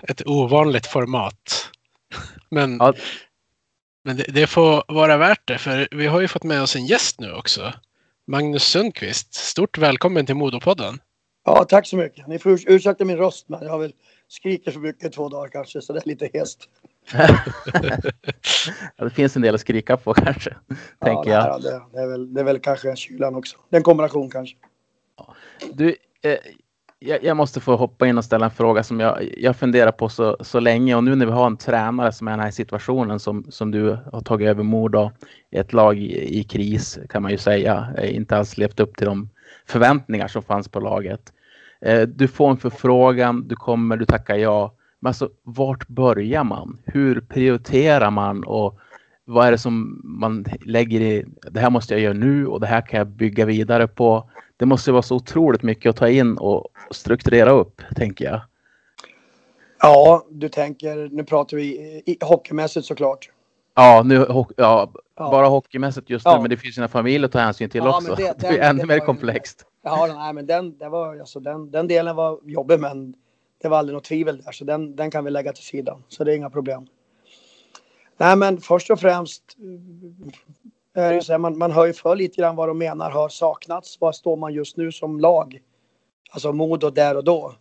Ett 0.04 0.28
ovanligt 0.28 0.88
format. 0.88 1.70
Men, 2.50 2.78
Ja. 2.78 2.94
men 4.06 4.18
det, 4.18 4.24
det 4.24 4.48
får 4.48 4.84
vara 4.94 5.18
värt 5.18 5.48
det 5.48 5.58
för 5.58 5.88
vi 5.92 6.08
har 6.08 6.22
ju 6.22 6.28
fått 6.28 6.44
med 6.44 6.62
oss 6.62 6.76
en 6.76 6.86
gäst 6.86 7.20
nu 7.20 7.34
också. 7.34 7.74
Magnus 8.28 8.64
Sundqvist. 8.64 9.34
Stort 9.34 9.78
välkommen 9.78 10.26
till 10.26 10.36
Modopodden. 10.36 11.00
Ja, 11.46 11.64
tack 11.70 11.88
så 11.88 11.98
mycket. 11.98 12.28
Ni 12.28 12.40
får 12.40 12.50
urs- 12.50 12.66
ursäkta 12.68 13.06
min 13.06 13.18
röst, 13.18 13.50
men 13.50 13.64
jag 13.64 13.70
har 13.70 13.80
väl 13.80 13.94
skriker 14.28 14.72
så 14.72 14.80
mycket 14.80 15.04
i 15.06 15.10
två 15.10 15.30
dagar 15.30 15.50
kanske, 15.50 15.82
så 15.82 15.94
det 15.94 16.00
är 16.00 16.08
lite 16.08 16.30
hest. 16.34 16.70
Ja, 18.98 19.04
det 19.04 19.10
finns 19.10 19.36
en 19.36 19.42
del 19.42 19.56
att 19.56 19.62
skrika 19.62 19.98
på 19.98 20.14
kanske, 20.14 20.56
tänker 21.00 21.32
ja, 21.32 21.48
jag. 21.48 21.62
Det, 21.62 21.82
det, 21.94 22.00
är 22.00 22.08
väl, 22.08 22.34
det 22.34 22.40
är 22.40 22.46
väl 22.46 22.60
kanske 22.60 22.96
kylan 22.96 23.36
också. 23.36 23.58
Det 23.70 23.76
är 23.76 23.80
en 23.80 23.84
kombination 23.84 24.30
kanske. 24.30 24.56
Du, 25.74 25.96
eh, 26.22 26.38
jag, 27.00 27.24
jag 27.24 27.38
måste 27.38 27.60
få 27.60 27.76
hoppa 27.76 28.08
in 28.08 28.18
och 28.18 28.26
ställa 28.26 28.46
en 28.46 28.52
fråga 28.52 28.84
som 28.84 29.00
jag, 29.00 29.34
jag 29.38 29.56
funderar 29.56 29.92
på 29.92 30.10
så, 30.10 30.38
så 30.42 30.60
länge 30.60 30.96
och 30.96 31.04
nu 31.04 31.16
när 31.16 31.26
vi 31.26 31.32
har 31.32 31.48
en 31.48 31.58
tränare 31.58 32.12
som 32.12 32.28
är 32.28 32.32
i 32.32 32.36
den 32.36 32.44
här 32.44 32.52
situationen 32.52 33.20
som, 33.20 33.46
som 33.50 33.72
du 33.72 33.98
har 34.12 34.22
tagit 34.22 34.48
över 34.48 34.64
Modo, 34.64 35.12
ett 35.52 35.74
lag 35.74 35.98
i, 35.98 36.40
i 36.40 36.44
kris 36.44 37.00
kan 37.10 37.22
man 37.22 37.32
ju 37.32 37.38
säga, 37.38 37.88
inte 38.04 38.38
alls 38.38 38.58
levt 38.58 38.80
upp 38.80 38.98
till 38.98 39.06
de 39.06 39.30
förväntningar 39.66 40.28
som 40.28 40.44
fanns 40.44 40.68
på 40.68 40.80
laget. 40.80 41.34
Eh, 41.82 42.02
du 42.02 42.28
får 42.28 42.50
en 42.52 42.58
förfrågan, 42.58 43.48
du 43.48 43.56
kommer, 43.56 43.98
du 43.98 44.06
tackar 44.06 44.36
ja. 44.36 44.74
Men 45.00 45.08
alltså, 45.10 45.30
vart 45.44 45.88
börjar 45.88 46.44
man? 46.44 46.78
Hur 46.86 47.20
prioriterar 47.22 48.12
man 48.12 48.44
och 48.44 48.80
vad 49.26 49.48
är 49.48 49.52
det 49.52 49.58
som 49.58 50.02
man 50.04 50.46
lägger 50.66 51.02
i, 51.02 51.26
det 51.52 51.60
här 51.60 51.70
måste 51.70 51.94
jag 51.94 52.02
göra 52.02 52.14
nu 52.14 52.48
och 52.48 52.60
det 52.60 52.68
här 52.68 52.82
kan 52.82 52.98
jag 52.98 53.08
bygga 53.08 53.46
vidare 53.46 53.88
på. 53.88 54.30
Det 54.58 54.66
måste 54.66 54.92
vara 54.92 55.02
så 55.02 55.16
otroligt 55.16 55.64
mycket 55.64 55.90
att 55.90 55.96
ta 55.96 56.10
in 56.10 56.38
och 56.38 56.68
strukturera 56.92 57.50
upp, 57.52 57.82
tänker 57.96 58.26
jag. 58.26 58.42
Ja, 59.80 60.26
du 60.30 60.50
tänker, 60.50 61.10
nu 61.12 61.24
pratar 61.24 61.58
vi 61.58 61.64
i, 62.06 62.18
hockeymässigt 62.22 62.86
såklart. 62.86 63.30
Ja, 63.76 64.02
nu, 64.06 64.20
ho- 64.26 64.52
ja, 64.58 64.92
Ja. 65.18 65.32
bara 65.32 65.48
hockeymässigt 65.48 66.10
just 66.10 66.26
nu, 66.26 66.32
Ja. 66.32 66.42
men 66.42 66.50
det 66.50 66.58
finns 66.58 66.76
sina 66.76 66.88
familjer 66.88 67.26
att 67.26 67.32
ta 67.32 67.40
hänsyn 67.40 67.70
till 67.70 67.82
Ja, 67.84 67.98
också. 67.98 68.08
men 68.08 68.18
det- 68.18 68.36
Det, 68.40 68.48
är 68.48 68.52
den- 68.52 68.62
ännu 68.80 68.86
mer 68.86 69.00
komplext. 69.00 69.66
Ja, 69.84 70.08
nej, 70.18 70.34
men 70.34 70.46
den, 70.46 70.78
det 70.78 70.90
var, 70.90 71.20
alltså, 71.20 71.40
den, 71.40 71.72
den 71.72 71.88
delen 71.88 72.16
var 72.16 72.40
jobbig, 72.44 72.80
men 72.80 73.14
det 73.62 73.68
var 73.68 73.78
aldrig 73.78 73.94
något 73.94 74.04
tvivel 74.04 74.42
där, 74.42 74.52
så 74.52 74.66
den, 74.66 74.96
den 74.96 75.12
kan 75.12 75.26
vi 75.26 75.32
lägga 75.32 75.54
till 75.54 75.64
sidan. 75.64 76.04
Så 76.08 76.24
det 76.24 76.34
är 76.34 76.36
inga 76.36 76.50
problem. 76.50 76.88
Nej, 78.18 78.36
men 78.36 78.58
först 78.58 78.90
och 78.90 79.00
främst 79.00 79.44
eh, 80.96 81.04
är 81.04 81.14
det 81.14 81.22
så 81.22 81.32
här, 81.32 81.40
man, 81.40 81.58
man 81.58 81.72
hör 81.72 81.86
ju 81.86 81.94
för 81.94 82.16
lite 82.16 82.42
grann 82.42 82.56
vad 82.56 82.68
de 82.68 82.78
menar 82.78 83.12
har 83.12 83.30
saknats. 83.30 84.02
Var 84.02 84.12
står 84.12 84.38
man 84.38 84.54
just 84.54 84.78
nu 84.78 84.92
som 84.92 85.20
lag? 85.20 85.62
Alltså 86.32 86.54
Modo 86.54 86.90
där 86.90 87.18
och 87.18 87.24
då. 87.24 87.54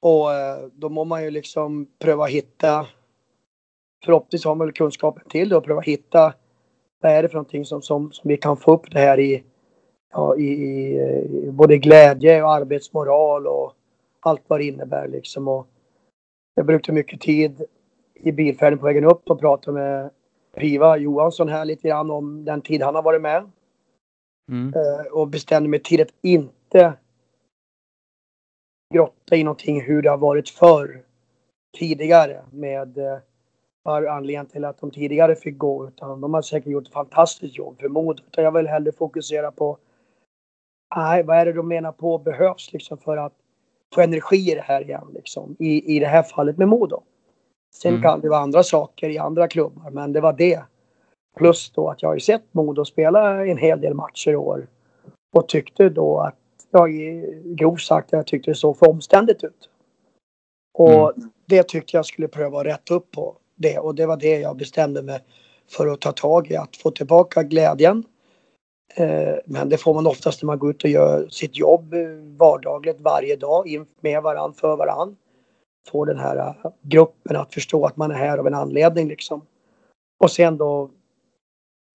Och 0.00 0.34
eh, 0.34 0.58
då 0.72 0.88
må 0.88 1.04
man 1.04 1.24
ju 1.24 1.30
liksom 1.30 1.86
pröva 1.98 2.26
hitta 2.26 2.86
Förhoppningsvis 4.04 4.44
har 4.44 4.54
man 4.54 4.66
väl 4.66 4.74
kunskapen 4.74 5.28
till 5.28 5.48
det 5.48 5.56
och 5.56 5.64
pröva 5.64 5.80
hitta 5.80 6.34
vad 7.00 7.12
är 7.12 7.22
det 7.22 7.28
för 7.28 7.34
någonting 7.34 7.64
som, 7.64 7.82
som, 7.82 8.12
som 8.12 8.28
vi 8.28 8.36
kan 8.36 8.56
få 8.56 8.74
upp 8.74 8.90
det 8.90 8.98
här 8.98 9.20
i 9.20 9.44
ja, 10.12 10.36
i, 10.36 10.44
i 10.44 11.50
både 11.50 11.78
glädje 11.78 12.42
och 12.42 12.52
arbetsmoral 12.52 13.46
och 13.46 13.72
allt 14.20 14.42
vad 14.46 14.60
det 14.60 14.64
innebär 14.64 15.08
liksom. 15.08 15.48
Och 15.48 15.66
jag 16.54 16.66
brukade 16.66 16.96
mycket 16.96 17.20
tid 17.20 17.64
i 18.14 18.32
bilfärden 18.32 18.78
på 18.78 18.84
vägen 18.84 19.04
upp 19.04 19.30
och 19.30 19.40
prata 19.40 19.72
med 19.72 20.10
Piva 20.56 20.96
Johansson 20.96 21.48
här 21.48 21.64
lite 21.64 21.88
grann 21.88 22.10
om 22.10 22.44
den 22.44 22.60
tid 22.60 22.82
han 22.82 22.94
har 22.94 23.02
varit 23.02 23.22
med. 23.22 23.50
Mm. 24.50 24.74
Eh, 24.74 25.12
och 25.12 25.28
bestämde 25.28 25.68
mig 25.68 25.82
till 25.82 26.02
att 26.02 26.14
inte 26.22 26.92
grotta 28.94 29.36
i 29.36 29.44
någonting 29.44 29.82
hur 29.82 30.02
det 30.02 30.10
har 30.10 30.18
varit 30.18 30.48
förr 30.48 31.02
tidigare 31.78 32.42
med 32.50 32.98
eh, 32.98 33.18
anledningen 33.84 34.46
till 34.46 34.64
att 34.64 34.80
de 34.80 34.90
tidigare 34.90 35.36
fick 35.36 35.58
gå 35.58 35.88
utan 35.88 36.20
de 36.20 36.34
har 36.34 36.42
säkert 36.42 36.72
gjort 36.72 36.86
ett 36.86 36.92
fantastiskt 36.92 37.58
jobb 37.58 37.80
för 37.80 37.88
mod. 37.88 38.20
Utan 38.26 38.44
jag 38.44 38.52
vill 38.52 38.66
hellre 38.66 38.92
fokusera 38.92 39.50
på 39.50 39.78
nej, 40.96 41.22
vad 41.22 41.36
är 41.36 41.46
det 41.46 41.52
de 41.52 41.68
menar 41.68 41.92
på 41.92 42.18
behövs 42.18 42.72
liksom 42.72 42.98
för 42.98 43.16
att 43.16 43.34
få 43.94 44.00
energi 44.00 44.50
i 44.52 44.54
det 44.54 44.60
här 44.60 44.80
igen 44.82 45.08
liksom 45.14 45.56
i, 45.58 45.96
i 45.96 45.98
det 45.98 46.06
här 46.06 46.22
fallet 46.22 46.58
med 46.58 46.68
Modo. 46.68 47.02
Sen 47.74 47.90
Mm. 47.92 48.02
kan 48.02 48.20
det 48.20 48.28
vara 48.28 48.40
andra 48.40 48.62
saker 48.62 49.08
i 49.08 49.18
andra 49.18 49.48
klubbar 49.48 49.90
men 49.90 50.12
det 50.12 50.20
var 50.20 50.32
det. 50.32 50.62
Plus 51.36 51.70
då 51.70 51.88
att 51.88 52.02
jag 52.02 52.08
har 52.08 52.14
ju 52.14 52.20
sett 52.20 52.54
Modo 52.54 52.84
spela 52.84 53.46
en 53.46 53.58
hel 53.58 53.80
del 53.80 53.94
matcher 53.94 54.30
i 54.30 54.36
år 54.36 54.66
och 55.36 55.48
tyckte 55.48 55.88
då 55.88 56.18
att 56.20 56.34
jag 56.70 56.90
i- 56.94 57.42
grovt 57.44 57.80
sagt 57.80 58.12
jag 58.12 58.26
tyckte 58.26 58.50
det 58.50 58.54
såg 58.54 58.76
för 58.78 58.88
omständigt 58.90 59.44
ut. 59.44 59.70
Och 60.78 61.12
det 61.46 61.62
tyckte 61.62 61.96
jag 61.96 62.06
skulle 62.06 62.28
pröva 62.28 62.60
att 62.60 62.66
rätta 62.66 62.94
upp 62.94 63.10
på 63.10 63.36
det 63.56 63.78
och 63.78 63.94
det 63.94 64.06
var 64.06 64.16
det 64.16 64.40
jag 64.40 64.56
bestämde 64.56 65.02
mig 65.02 65.20
för 65.70 65.86
att 65.86 66.00
ta 66.00 66.12
tag 66.12 66.50
i 66.50 66.56
att 66.56 66.76
få 66.76 66.90
tillbaka 66.90 67.42
glädjen. 67.42 68.04
Eh, 68.94 69.34
Men 69.44 69.68
det 69.68 69.76
får 69.78 69.94
man 69.94 70.06
oftast 70.06 70.42
när 70.42 70.46
man 70.46 70.58
går 70.58 70.70
ut 70.70 70.84
och 70.84 70.90
gör 70.90 71.28
sitt 71.28 71.56
jobb 71.56 71.94
eh, 71.94 72.00
vardagligt 72.36 73.00
varje 73.00 73.36
dag 73.36 73.84
med 74.00 74.22
varann 74.22 74.54
för 74.54 74.76
varann. 74.76 75.16
Få 75.88 76.04
den 76.04 76.18
här 76.18 76.36
eh, 76.36 76.70
gruppen 76.82 77.36
att 77.36 77.54
förstå 77.54 77.86
att 77.86 77.96
man 77.96 78.10
är 78.10 78.14
här 78.14 78.38
av 78.38 78.46
en 78.46 78.54
anledning 78.54 79.08
liksom. 79.08 79.46
Och 80.20 80.30
sen 80.30 80.56
då 80.56 80.90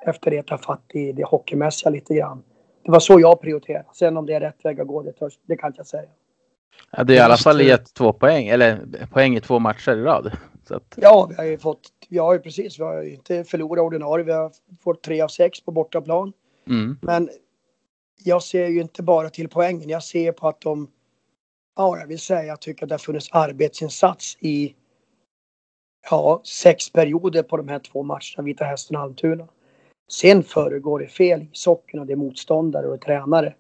efter 0.06 0.32
det 0.32 0.44
ta 0.44 0.58
fatt 0.58 0.84
i 0.94 1.12
det 1.12 1.24
hockeymässiga 1.24 1.90
lite 1.90 2.16
grann. 2.16 2.44
Det 2.84 2.92
var 2.92 3.00
så 3.00 3.20
jag 3.20 3.42
prioriterade. 3.42 3.86
Sen 3.94 4.18
om 4.18 4.26
det 4.26 4.34
är 4.34 4.40
rätt 4.40 4.66
väg 4.66 4.82
att 4.82 4.88
gå, 4.88 5.02
det, 5.02 5.14
törs, 5.14 5.40
det 5.46 5.58
kan 5.58 5.68
inte 5.70 5.80
jag 5.80 5.88
säga. 5.88 6.10
Ja, 6.92 7.04
det 7.04 7.14
är 7.14 7.18
i 7.18 7.20
alla 7.20 7.38
fall 7.38 7.62
gett 7.62 7.94
två 7.94 8.14
poäng, 8.14 8.48
eller 8.48 8.80
poäng 9.12 9.36
i 9.36 9.42
två 9.42 9.60
matcher 9.60 9.92
i 9.92 10.02
rad. 10.02 10.32
Att, 10.70 10.94
Ja, 10.96 11.28
vi 11.30 11.36
har 11.36 11.44
ju 11.44 11.58
fått, 11.58 11.82
vi 12.10 12.18
har 12.18 12.34
ju 12.34 12.40
precis, 12.40 12.80
vi 12.80 12.84
har 12.84 13.02
ju 13.02 13.14
inte 13.14 13.44
förlorat 13.44 13.84
ordinarie. 13.84 14.26
Vi 14.26 14.32
har 14.32 14.52
fått 14.84 15.04
tre 15.04 15.22
av 15.22 15.28
sex 15.28 15.62
på 15.62 15.72
bortaplan 15.72 16.34
mm, 16.68 16.98
Men 17.02 17.30
jag 18.24 18.44
ser 18.44 18.68
ju 18.68 18.82
inte 18.82 19.04
bara 19.04 19.30
till 19.30 19.50
poängen. 19.50 19.90
Jag 19.90 20.04
ser 20.04 20.32
på 20.32 20.48
att 20.48 20.62
de, 20.62 20.88
ja, 21.76 21.98
jag 22.00 22.08
vill 22.08 22.20
säga, 22.20 22.44
jag 22.44 22.62
tycker 22.62 22.84
att 22.84 22.90
det 22.90 22.94
har 22.94 23.00
funnits 23.00 23.30
arbetsinsats 23.32 24.38
i, 24.40 24.76
ja, 26.10 26.42
sex 26.44 26.90
perioder 26.90 27.44
på 27.44 27.58
de 27.58 27.68
här 27.68 27.80
två 27.80 28.04
matcherna, 28.04 28.44
Vita 28.44 28.66
Hästen 28.66 28.98
och 28.98 29.04
Almtuna. 29.04 29.48
Sen 30.12 30.44
föregår 30.44 31.00
det 31.00 31.08
fel 31.08 31.42
i 31.42 31.50
socken 31.54 32.00
och 32.00 32.06
det 32.06 32.14
är 32.14 32.18
motståndare 32.18 32.88
och 32.88 33.02
tränare. 33.02 33.56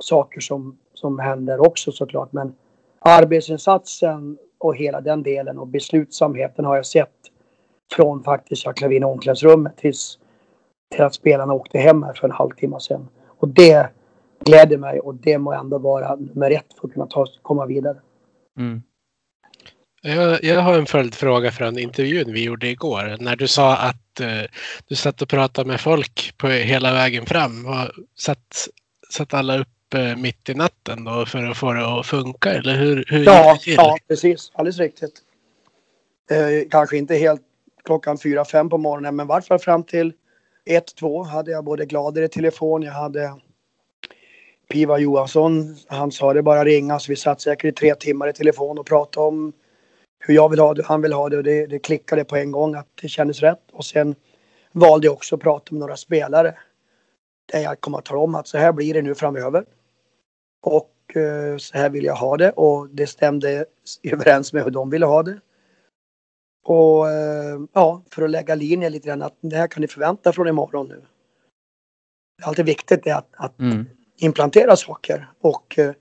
Saker 0.00 0.40
som, 0.40 0.78
som 0.94 1.18
händer 1.18 1.60
också 1.60 1.92
såklart, 1.92 2.32
men 2.32 2.54
arbetsinsatsen 2.98 4.38
och 4.58 4.76
hela 4.76 5.00
den 5.00 5.22
delen 5.22 5.58
och 5.58 5.66
beslutsamheten 5.66 6.64
har 6.64 6.76
jag 6.76 6.86
sett 6.86 7.10
från 7.92 8.22
faktiskt 8.22 8.64
jag 8.64 8.76
klev 8.76 8.92
in 8.92 9.02
i 9.02 9.06
omklädningsrummet 9.06 9.76
tills 9.76 10.18
till 10.90 11.02
att 11.02 11.14
spelarna 11.14 11.52
åkte 11.52 11.78
hem 11.78 12.02
här 12.02 12.14
för 12.14 12.28
en 12.28 12.34
halvtimme 12.34 12.80
sedan. 12.80 13.08
Och 13.26 13.48
det 13.48 13.88
gläder 14.44 14.76
mig 14.76 15.00
och 15.00 15.14
det 15.14 15.38
må 15.38 15.52
ändå 15.52 15.78
vara 15.78 16.16
nummer 16.16 16.50
ett 16.50 16.74
för 16.80 16.88
att 16.88 16.94
kunna 16.94 17.06
ta, 17.06 17.26
komma 17.42 17.66
vidare. 17.66 17.96
mm. 18.58 18.82
Jag, 20.06 20.44
jag 20.44 20.60
har 20.60 20.78
en 20.78 20.86
följdfråga 20.86 21.50
från 21.50 21.78
intervjun 21.78 22.32
vi 22.32 22.44
gjorde 22.44 22.68
igår. 22.68 23.16
När 23.20 23.36
du 23.36 23.48
sa 23.48 23.76
att 23.76 24.20
eh, 24.20 24.50
du 24.88 24.94
satt 24.94 25.22
och 25.22 25.28
pratade 25.28 25.68
med 25.68 25.80
folk 25.80 26.34
på 26.36 26.48
hela 26.48 26.92
vägen 26.92 27.26
fram. 27.26 27.64
Var, 27.64 27.92
satt, 28.18 28.68
satt 29.10 29.34
alla 29.34 29.58
upp 29.58 29.94
eh, 29.94 30.16
mitt 30.16 30.48
i 30.48 30.54
natten 30.54 31.04
då 31.04 31.26
för 31.26 31.44
att 31.44 31.56
få 31.56 31.72
det 31.72 31.86
att 31.86 32.06
funka? 32.06 32.52
Eller 32.52 32.76
hur, 32.76 33.04
hur 33.08 33.24
Ja, 33.24 33.58
ja, 33.66 33.98
precis. 34.08 34.52
Alldeles 34.54 34.78
riktigt. 34.78 35.14
Eh, 36.30 36.68
kanske 36.70 36.96
inte 36.96 37.14
helt 37.14 37.42
klockan 37.84 38.18
fyra, 38.18 38.44
fem 38.44 38.68
på 38.68 38.78
morgonen, 38.78 39.16
men 39.16 39.26
i 39.26 39.28
vart 39.28 39.46
fall 39.46 39.58
fram 39.58 39.82
till 39.82 40.12
ett, 40.64 40.94
två 40.96 41.22
hade 41.22 41.50
jag 41.50 41.64
både 41.64 41.86
Glader 41.86 42.22
i 42.22 42.28
telefon, 42.28 42.82
jag 42.82 42.92
hade 42.92 43.34
Piva 44.68 44.98
Johansson, 44.98 45.76
han 45.86 46.12
sa 46.12 46.34
det 46.34 46.42
bara 46.42 46.64
ringa, 46.64 46.98
så 46.98 47.12
vi 47.12 47.16
satt 47.16 47.40
säkert 47.40 47.64
i 47.64 47.72
tre 47.72 47.94
timmar 47.94 48.28
i 48.28 48.32
telefon 48.32 48.78
och 48.78 48.86
pratade 48.86 49.26
om 49.26 49.52
hur 50.18 50.34
jag 50.34 50.48
vill 50.48 50.58
ha 50.58 50.74
det, 50.74 50.84
han 50.84 51.02
vill 51.02 51.12
ha 51.12 51.28
det 51.28 51.36
och 51.36 51.42
det, 51.42 51.66
det 51.66 51.78
klickade 51.78 52.24
på 52.24 52.36
en 52.36 52.52
gång 52.52 52.74
att 52.74 52.88
det 53.02 53.08
kändes 53.08 53.40
rätt. 53.40 53.62
Och 53.72 53.84
sen 53.84 54.14
valde 54.72 55.06
jag 55.06 55.14
också 55.14 55.34
att 55.34 55.40
prata 55.40 55.74
med 55.74 55.80
några 55.80 55.96
spelare. 55.96 56.54
Där 57.52 57.60
jag 57.60 57.80
kommer 57.80 57.98
att 57.98 58.04
tala 58.04 58.20
om 58.20 58.34
att 58.34 58.48
så 58.48 58.58
här 58.58 58.72
blir 58.72 58.94
det 58.94 59.02
nu 59.02 59.14
framöver. 59.14 59.64
Och 60.62 61.16
eh, 61.16 61.56
så 61.56 61.78
här 61.78 61.90
vill 61.90 62.04
jag 62.04 62.14
ha 62.14 62.36
det 62.36 62.50
och 62.50 62.88
det 62.88 63.06
stämde 63.06 63.64
överens 64.02 64.52
med 64.52 64.64
hur 64.64 64.70
de 64.70 64.90
ville 64.90 65.06
ha 65.06 65.22
det. 65.22 65.40
Och 66.64 67.10
eh, 67.10 67.60
ja, 67.72 68.02
för 68.10 68.22
att 68.22 68.30
lägga 68.30 68.54
linjen 68.54 68.92
lite 68.92 69.08
grann 69.08 69.22
att 69.22 69.36
det 69.40 69.56
här 69.56 69.66
kan 69.66 69.80
ni 69.80 69.88
förvänta 69.88 70.32
från 70.32 70.48
imorgon 70.48 70.88
nu. 70.88 71.02
Alltid 72.42 72.66
viktigt 72.66 73.06
är 73.06 73.14
att, 73.14 73.28
att 73.32 73.60
Mm. 73.60 73.86
implantera 74.16 74.76
saker 74.76 75.30
och, 75.40 75.78
eh, 75.78 75.92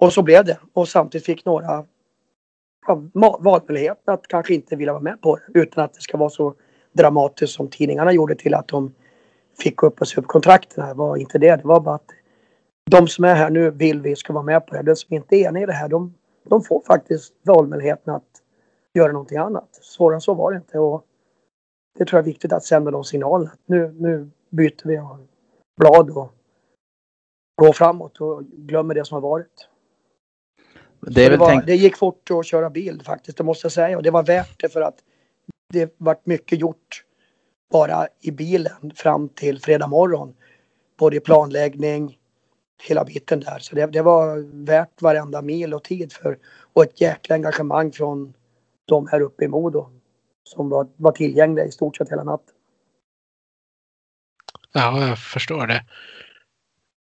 och 0.00 0.12
så 0.12 0.22
blev 0.22 0.44
det. 0.44 0.58
Och 0.72 0.88
samtidigt 0.88 1.26
fick 1.26 1.44
några 1.44 1.84
ja, 2.86 3.02
valmöjligheten 3.40 4.14
att 4.14 4.28
kanske 4.28 4.54
inte 4.54 4.76
vilja 4.76 4.92
vara 4.92 5.02
med 5.02 5.20
på 5.20 5.36
det 5.36 5.58
utan 5.60 5.84
att 5.84 5.94
det 5.94 6.00
ska 6.00 6.16
vara 6.18 6.30
så 6.30 6.54
dramatiskt 6.92 7.52
som 7.52 7.68
tidningarna 7.68 8.12
gjorde 8.12 8.34
till 8.34 8.54
att 8.54 8.68
de 8.68 8.94
fick 9.58 9.82
upp 9.82 10.02
oss 10.02 10.18
upp 10.18 10.26
kontrakten. 10.26 10.88
Det 10.88 10.94
var 10.94 11.16
inte 11.16 11.38
det. 11.38 11.56
Det 11.56 11.64
var 11.64 11.80
bara 11.80 11.94
att 11.94 12.10
de 12.90 13.08
som 13.08 13.24
är 13.24 13.34
här 13.34 13.50
nu 13.50 13.70
vill 13.70 14.00
vi 14.00 14.16
ska 14.16 14.32
vara 14.32 14.44
med 14.44 14.66
på 14.66 14.74
det. 14.74 14.82
De 14.82 14.96
som 14.96 15.14
inte 15.14 15.36
är 15.36 15.48
eniga 15.48 15.62
i 15.62 15.66
det 15.66 15.72
här, 15.72 15.88
de, 15.88 16.14
de 16.44 16.62
får 16.62 16.82
faktiskt 16.86 17.34
valmöjligheten 17.42 18.14
att 18.14 18.42
göra 18.98 19.12
någonting 19.12 19.38
annat. 19.38 19.68
Svårare 19.82 20.16
än 20.16 20.20
så 20.20 20.34
var 20.34 20.52
det 20.52 20.56
inte. 20.56 20.78
Och 20.78 21.04
det 21.98 22.04
tror 22.04 22.18
jag 22.18 22.22
är 22.22 22.32
viktigt 22.32 22.52
att 22.52 22.64
sända 22.64 22.90
de 22.90 23.04
signalerna. 23.04 23.52
Nu, 23.66 23.92
nu 23.98 24.30
byter 24.50 24.88
vi 24.88 25.00
blad 25.76 26.10
och 26.10 26.32
går 27.62 27.72
framåt 27.72 28.20
och 28.20 28.44
glömmer 28.44 28.94
det 28.94 29.04
som 29.04 29.14
har 29.14 29.20
varit. 29.20 29.68
Det, 31.00 31.28
det, 31.28 31.36
var, 31.36 31.48
tänkt... 31.48 31.66
det, 31.66 31.76
gick 31.76 31.96
fort 31.96 32.30
att 32.30 32.46
köra 32.46 32.70
bil 32.70 33.02
faktiskt, 33.04 33.38
det 33.38 33.44
måste 33.44 33.64
jag 33.64 33.72
säga. 33.72 33.96
Och 33.96 34.02
det 34.02 34.10
var 34.10 34.22
värt 34.22 34.60
det 34.60 34.68
för 34.68 34.80
att 34.80 34.98
det 35.72 35.94
vart 35.96 36.26
mycket 36.26 36.60
gjort 36.60 37.04
bara 37.72 38.08
i 38.20 38.30
bilen 38.30 38.92
fram 38.94 39.28
till 39.28 39.60
fredag 39.60 39.86
morgon. 39.86 40.34
Både 40.98 41.16
i 41.16 41.20
planläggning, 41.20 42.18
hela 42.82 43.04
biten 43.04 43.40
där. 43.40 43.58
Så 43.58 43.74
det, 43.74 43.86
det 43.86 44.02
var 44.02 44.36
värt 44.66 45.02
varenda 45.02 45.42
mil 45.42 45.74
och 45.74 45.84
tid 45.84 46.12
för 46.12 46.38
och 46.72 46.82
ett 46.82 47.00
jäkla 47.00 47.34
engagemang 47.34 47.92
från 47.92 48.34
de 48.88 49.06
här 49.06 49.20
uppe 49.20 49.44
i 49.44 49.48
Modo 49.48 49.90
som 50.44 50.68
var, 50.68 50.88
var 50.96 51.12
tillgängliga 51.12 51.66
i 51.66 51.70
stort 51.70 51.96
sett 51.96 52.10
hela 52.10 52.24
natten. 52.24 52.54
Ja, 54.72 55.08
jag 55.08 55.18
förstår 55.18 55.66
det. 55.66 55.84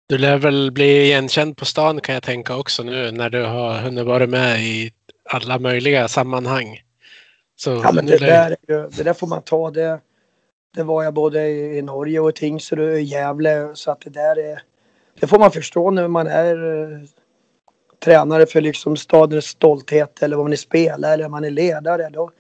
Du 0.08 0.18
lär 0.18 0.38
väl 0.38 0.72
bli 0.72 1.04
igenkänd 1.04 1.58
på 1.58 1.66
stan 1.66 2.02
kan 2.02 2.14
jag 2.14 2.24
tänka 2.24 2.58
också 2.58 2.84
nu 2.84 3.12
när 3.12 3.30
du 3.30 3.44
har 3.44 3.78
hunnit 3.78 4.06
vara 4.06 4.28
med 4.28 4.62
i 4.62 4.94
alla 5.24 5.60
möjliga 5.60 6.08
sammanhang. 6.08 6.82
Så 7.56 7.70
ja, 7.70 7.92
men 7.94 8.06
det, 8.06 8.18
där, 8.18 8.56
det 8.68 9.04
där 9.04 9.14
får 9.14 9.28
man 9.28 9.42
ta. 9.42 9.72
Det, 9.72 10.00
det 10.76 10.84
var 10.84 11.04
jag 11.04 11.14
både 11.14 11.50
i 11.50 11.82
Norge 11.82 12.20
och 12.20 12.30
i 12.30 12.34
Tingsryd 12.34 12.90
och 12.90 13.00
i 13.00 13.02
Gävle. 13.02 13.72
Så 13.74 13.92
att 13.92 14.02
det 14.02 14.10
där 14.10 14.40
är... 14.40 14.62
Det 15.20 15.28
får 15.28 15.40
man 15.40 15.52
förstå 15.52 15.92
när 15.92 16.08
man 16.08 16.28
är 16.28 16.58
tränare 18.04 18.46
för 18.46 18.62
liksom 18.62 18.98
stadens 18.98 19.46
stolthet 19.46 20.24
eller 20.24 20.36
vad 20.36 20.46
man 20.46 20.54
är 20.54 20.58
spelare 20.58 21.14
eller 21.14 21.30
man 21.30 21.44
är 21.44 21.50
ledare. 21.50 22.10
Då, 22.10 22.32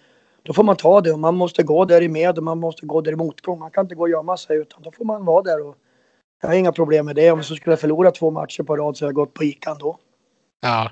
då 0.43 0.53
får 0.53 0.63
man 0.63 0.75
ta 0.75 1.01
det 1.01 1.11
och 1.11 1.19
man 1.19 1.35
måste 1.35 1.63
gå 1.63 1.85
där 1.85 2.01
i 2.01 2.09
med 2.09 2.37
och 2.37 2.43
man 2.43 2.59
måste 2.59 2.85
gå 2.85 3.01
där 3.01 3.11
i 3.11 3.15
motgång. 3.15 3.59
Man 3.59 3.71
kan 3.71 3.85
inte 3.85 3.95
gå 3.95 4.01
och 4.01 4.09
gömma 4.09 4.37
sig 4.37 4.57
utan 4.57 4.83
då 4.83 4.91
får 4.91 5.05
man 5.05 5.25
vara 5.25 5.41
där 5.41 5.67
och 5.67 5.75
jag 6.41 6.49
har 6.49 6.55
inga 6.55 6.71
problem 6.71 7.05
med 7.05 7.15
det. 7.15 7.31
Om 7.31 7.39
jag 7.39 7.45
så 7.45 7.55
skulle 7.55 7.71
jag 7.71 7.79
förlora 7.79 8.11
två 8.11 8.31
matcher 8.31 8.63
på 8.63 8.77
rad 8.77 8.97
så 8.97 9.05
har 9.05 9.07
jag 9.07 9.15
gått 9.15 9.33
på 9.33 9.43
Ica 9.43 9.75
då. 9.75 9.97
Ja. 10.61 10.91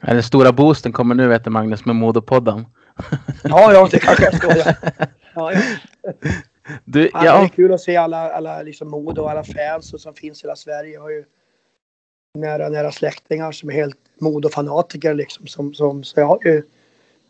Den 0.00 0.22
stora 0.22 0.52
boosten 0.52 0.92
kommer 0.92 1.14
nu 1.14 1.28
vet 1.28 1.44
du 1.44 1.50
Magnus 1.50 1.84
med 1.84 1.96
Modopodden. 1.96 2.66
ja, 3.44 3.72
ja, 3.72 3.88
det 3.90 3.98
kanske 3.98 4.24
jag 4.24 4.36
står 4.36 4.52
ja. 4.56 4.74
ja, 5.34 5.52
ja. 5.52 5.60
Du, 6.84 7.10
ja. 7.12 7.20
Det 7.22 7.28
är 7.28 7.48
kul 7.48 7.72
att 7.72 7.80
se 7.80 7.96
alla, 7.96 8.32
alla 8.32 8.62
liksom 8.62 8.90
Modo 8.90 9.22
och 9.22 9.30
alla 9.30 9.44
fans 9.44 10.02
som 10.02 10.14
finns 10.14 10.42
i 10.42 10.46
hela 10.46 10.56
Sverige. 10.56 10.94
Jag 10.94 11.00
har 11.00 11.10
ju 11.10 11.24
nära, 12.34 12.68
nära 12.68 12.92
släktingar 12.92 13.52
som 13.52 13.68
är 13.68 13.74
helt 13.74 13.96
Modo-fanatiker 14.18 15.14
liksom. 15.14 15.46
Som, 15.46 15.74
som, 15.74 16.04
så 16.04 16.20
jag 16.20 16.26
har 16.26 16.38
ju 16.44 16.62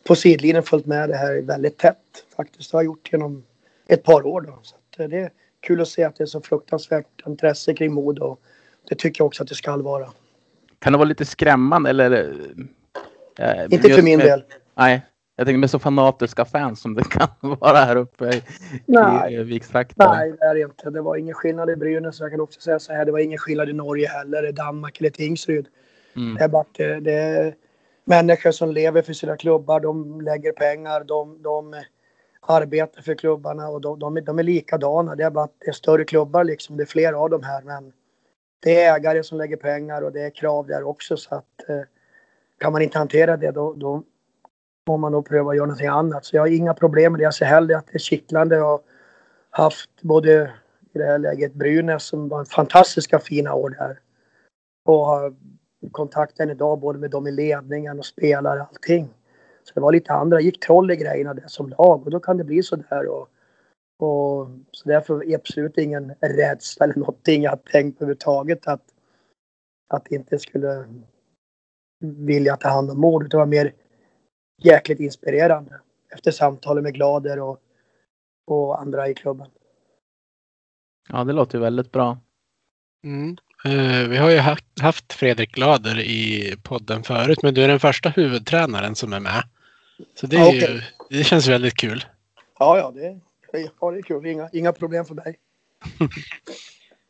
på 0.07 0.15
sidlinjen 0.15 0.63
följt 0.63 0.87
med 0.87 1.09
det 1.09 1.17
här 1.17 1.43
väldigt 1.43 1.79
tätt 1.79 1.97
faktiskt. 2.37 2.71
Det 2.71 2.77
har 2.77 2.83
jag 2.83 2.87
gjort 2.87 3.13
genom 3.13 3.45
ett 3.87 4.03
par 4.03 4.27
år 4.27 4.41
då. 4.41 4.59
Så 4.63 4.77
det, 5.07 5.31
kul 5.61 5.81
att 5.81 5.89
se 5.89 6.05
att 6.05 6.17
det 6.17 6.25
är 6.25 6.27
så 6.27 6.41
fruktansvärt 6.41 7.27
intresse 7.27 7.75
kring 7.75 7.93
mod 7.93 8.19
och 8.19 8.41
det 8.89 8.95
tycker 8.95 9.21
jag 9.21 9.27
också 9.27 9.43
att 9.43 9.49
det 9.49 9.55
ska 9.55 9.77
vara. 9.77 10.11
Kan 10.79 10.93
det 10.93 10.99
vara 10.99 11.09
lite 11.09 11.25
skrämmande 11.25 11.91
eller? 11.91 12.35
Eh, 13.39 13.65
Inte 13.71 13.89
för 13.89 14.03
min 14.03 14.19
med, 14.19 14.27
del. 14.27 14.45
Nej, 14.75 15.07
jag 15.37 15.47
tänker 15.47 15.59
med 15.59 15.71
så 15.71 15.79
fanatiska 15.79 16.45
fans 16.45 16.81
som 16.81 16.95
det 16.95 17.05
kan 17.05 17.29
vara 17.41 17.79
här 17.79 17.97
uppe 17.97 18.25
i, 18.25 18.43
nej, 18.87 19.35
i 19.35 19.43
Vikstrakten. 19.43 20.11
Nej, 20.11 20.33
det 20.39 20.45
är 20.45 20.55
det 20.55 20.61
inte. 20.61 20.91
Det 20.91 21.01
var 21.01 21.17
ingen 21.17 21.35
skillnad 21.35 21.71
i 21.71 21.77
Brynäs. 21.77 22.21
Jag 22.21 22.31
kan 22.31 22.41
också 22.41 22.61
säga 22.61 22.79
så 22.79 22.93
här. 22.93 23.05
Det 23.05 23.13
var 23.13 23.19
ingen 23.19 23.39
skillnad 23.39 23.69
i 23.69 23.73
Norge 23.73 24.09
heller, 24.09 24.49
i 24.49 24.53
Danmark 24.53 25.01
eller 25.01 25.11
Tingsryd. 25.11 25.67
Mm. 26.17 26.35
Det 26.35 26.45
är 26.45 26.49
bara 26.49 26.65
det, 26.73 27.01
det 27.01 27.13
är 27.13 27.55
människor 28.05 28.51
som 28.51 28.71
lever 28.71 29.03
för 29.03 29.13
sina 29.13 29.37
klubbar. 29.37 29.81
De 29.81 30.21
lägger 30.21 30.53
pengar. 30.53 31.05
De, 31.05 31.43
de 31.43 31.75
arbetar 32.41 33.03
för 33.03 33.15
klubbarna 33.15 33.69
och 33.69 33.81
de, 33.81 33.99
de, 33.99 34.25
de 34.25 34.39
är 34.39 34.43
likadana. 34.43 35.15
Det 35.15 35.25
är 35.25 35.31
bara 35.31 35.45
att 35.45 35.57
det 35.59 35.69
är 35.69 35.73
större 35.73 36.05
klubbar 36.05 36.45
liksom. 36.45 36.77
Det 36.77 36.83
är 36.83 36.87
fler 36.87 37.13
av 37.13 37.31
dem 37.31 37.43
här 37.43 37.63
men 37.63 37.93
det 38.63 38.83
är 38.83 38.97
ägare 38.97 39.23
som 39.23 39.39
lägger 39.39 39.57
pengar 39.57 40.03
och 40.03 40.13
det 40.13 40.23
är 40.23 40.31
krav 40.31 40.67
där 40.67 40.83
också 40.83 41.17
så 41.17 41.35
att 41.35 41.69
eh, 41.69 41.81
kan 42.59 42.73
man 42.73 42.83
inte 42.83 42.99
hantera 42.99 43.37
det 43.37 43.51
då, 43.51 43.73
då 43.73 44.03
får 44.87 44.99
man 44.99 45.13
nog 45.13 45.27
pröva 45.29 45.51
att 45.51 45.57
göra 45.57 45.67
någonting 45.67 45.87
annat. 45.87 46.25
Så 46.25 46.37
jag 46.37 46.43
har 46.43 46.49
inga 46.49 46.75
problem 46.75 47.13
med 47.13 47.21
det. 47.21 47.23
Jag 47.23 47.35
ser 47.35 47.47
hellre 47.47 47.77
att 47.77 47.87
det 47.87 47.95
är 47.95 47.99
kittlande. 47.99 48.57
Jag 48.57 48.65
har 48.65 48.81
haft 49.51 50.03
både 50.03 50.53
i 50.95 50.99
det 50.99 51.05
här 51.05 51.19
läget 51.19 51.55
Brynäs 51.55 52.05
som 52.05 52.29
var 52.29 52.45
fantastiska 52.45 53.19
fina 53.19 53.55
år 53.55 53.71
där. 53.71 54.01
Och 54.85 55.07
har 55.07 55.35
kontakten 55.91 56.51
idag 56.51 56.79
både 56.79 56.99
med 56.99 57.11
dem 57.11 57.27
i 57.27 57.31
ledningen 57.31 57.99
och 57.99 58.07
spelare 58.07 58.61
och 58.61 58.67
allting. 58.67 59.09
Så 59.63 59.75
det 59.75 59.81
var 59.81 59.93
lite 59.93 60.13
andra, 60.13 60.41
gick 60.41 60.61
troll 60.61 60.91
i 60.91 60.97
grejerna 60.97 61.35
där 61.35 61.45
som 61.47 61.69
lag 61.69 62.05
och 62.05 62.11
då 62.11 62.21
kan 62.21 62.37
det 62.37 62.45
bli 62.45 62.63
sådär. 62.63 63.09
Och, 63.09 63.29
och, 63.99 64.49
så 64.71 64.89
därför 64.89 65.29
är 65.29 65.35
absolut 65.35 65.79
ingen 65.79 66.13
rädsla 66.21 66.85
eller 66.85 66.97
någonting 66.97 67.43
jag 67.43 67.51
har 67.51 67.57
tänkt 67.57 67.97
överhuvudtaget 67.97 68.67
att, 68.67 68.85
att 69.89 70.13
inte 70.13 70.39
skulle 70.39 70.85
vilja 72.01 72.57
ta 72.57 72.69
hand 72.69 72.91
om 72.91 73.01
mord. 73.01 73.31
Det 73.31 73.37
var 73.37 73.47
mer 73.47 73.73
jäkligt 74.63 75.01
inspirerande 75.01 75.81
efter 76.15 76.31
samtalet 76.31 76.83
med 76.83 76.95
Glader 76.95 77.41
och, 77.41 77.61
och 78.47 78.81
andra 78.81 79.09
i 79.09 79.15
klubben. 79.15 79.47
Ja, 81.09 81.25
det 81.25 81.33
låter 81.33 81.59
väldigt 81.59 81.93
bra. 81.93 82.19
Mm. 83.05 83.37
Uh, 83.67 84.09
vi 84.09 84.17
har 84.17 84.31
ju 84.31 84.39
haft 84.81 85.13
Fredrik 85.13 85.53
Glader 85.53 86.01
i 86.01 86.55
podden 86.63 87.03
förut, 87.03 87.43
men 87.43 87.55
du 87.55 87.65
är 87.65 87.69
den 87.69 87.81
första 87.81 88.09
huvudtränaren 88.09 88.95
som 88.95 89.13
är 89.13 89.21
med. 89.21 89.43
Så 90.15 90.27
det, 90.27 90.37
är 90.37 90.41
ja, 90.41 90.49
okay. 90.49 90.75
ju, 90.75 90.81
det 91.19 91.25
känns 91.25 91.49
väldigt 91.49 91.75
kul. 91.75 92.05
Ja, 92.59 92.79
ja, 92.79 92.91
det, 92.91 93.21
ja, 93.81 93.91
det 93.91 93.99
är 93.99 94.03
kul. 94.03 94.27
Inga, 94.27 94.49
inga 94.53 94.73
problem 94.73 95.05
för 95.05 95.15
mig. 95.15 95.39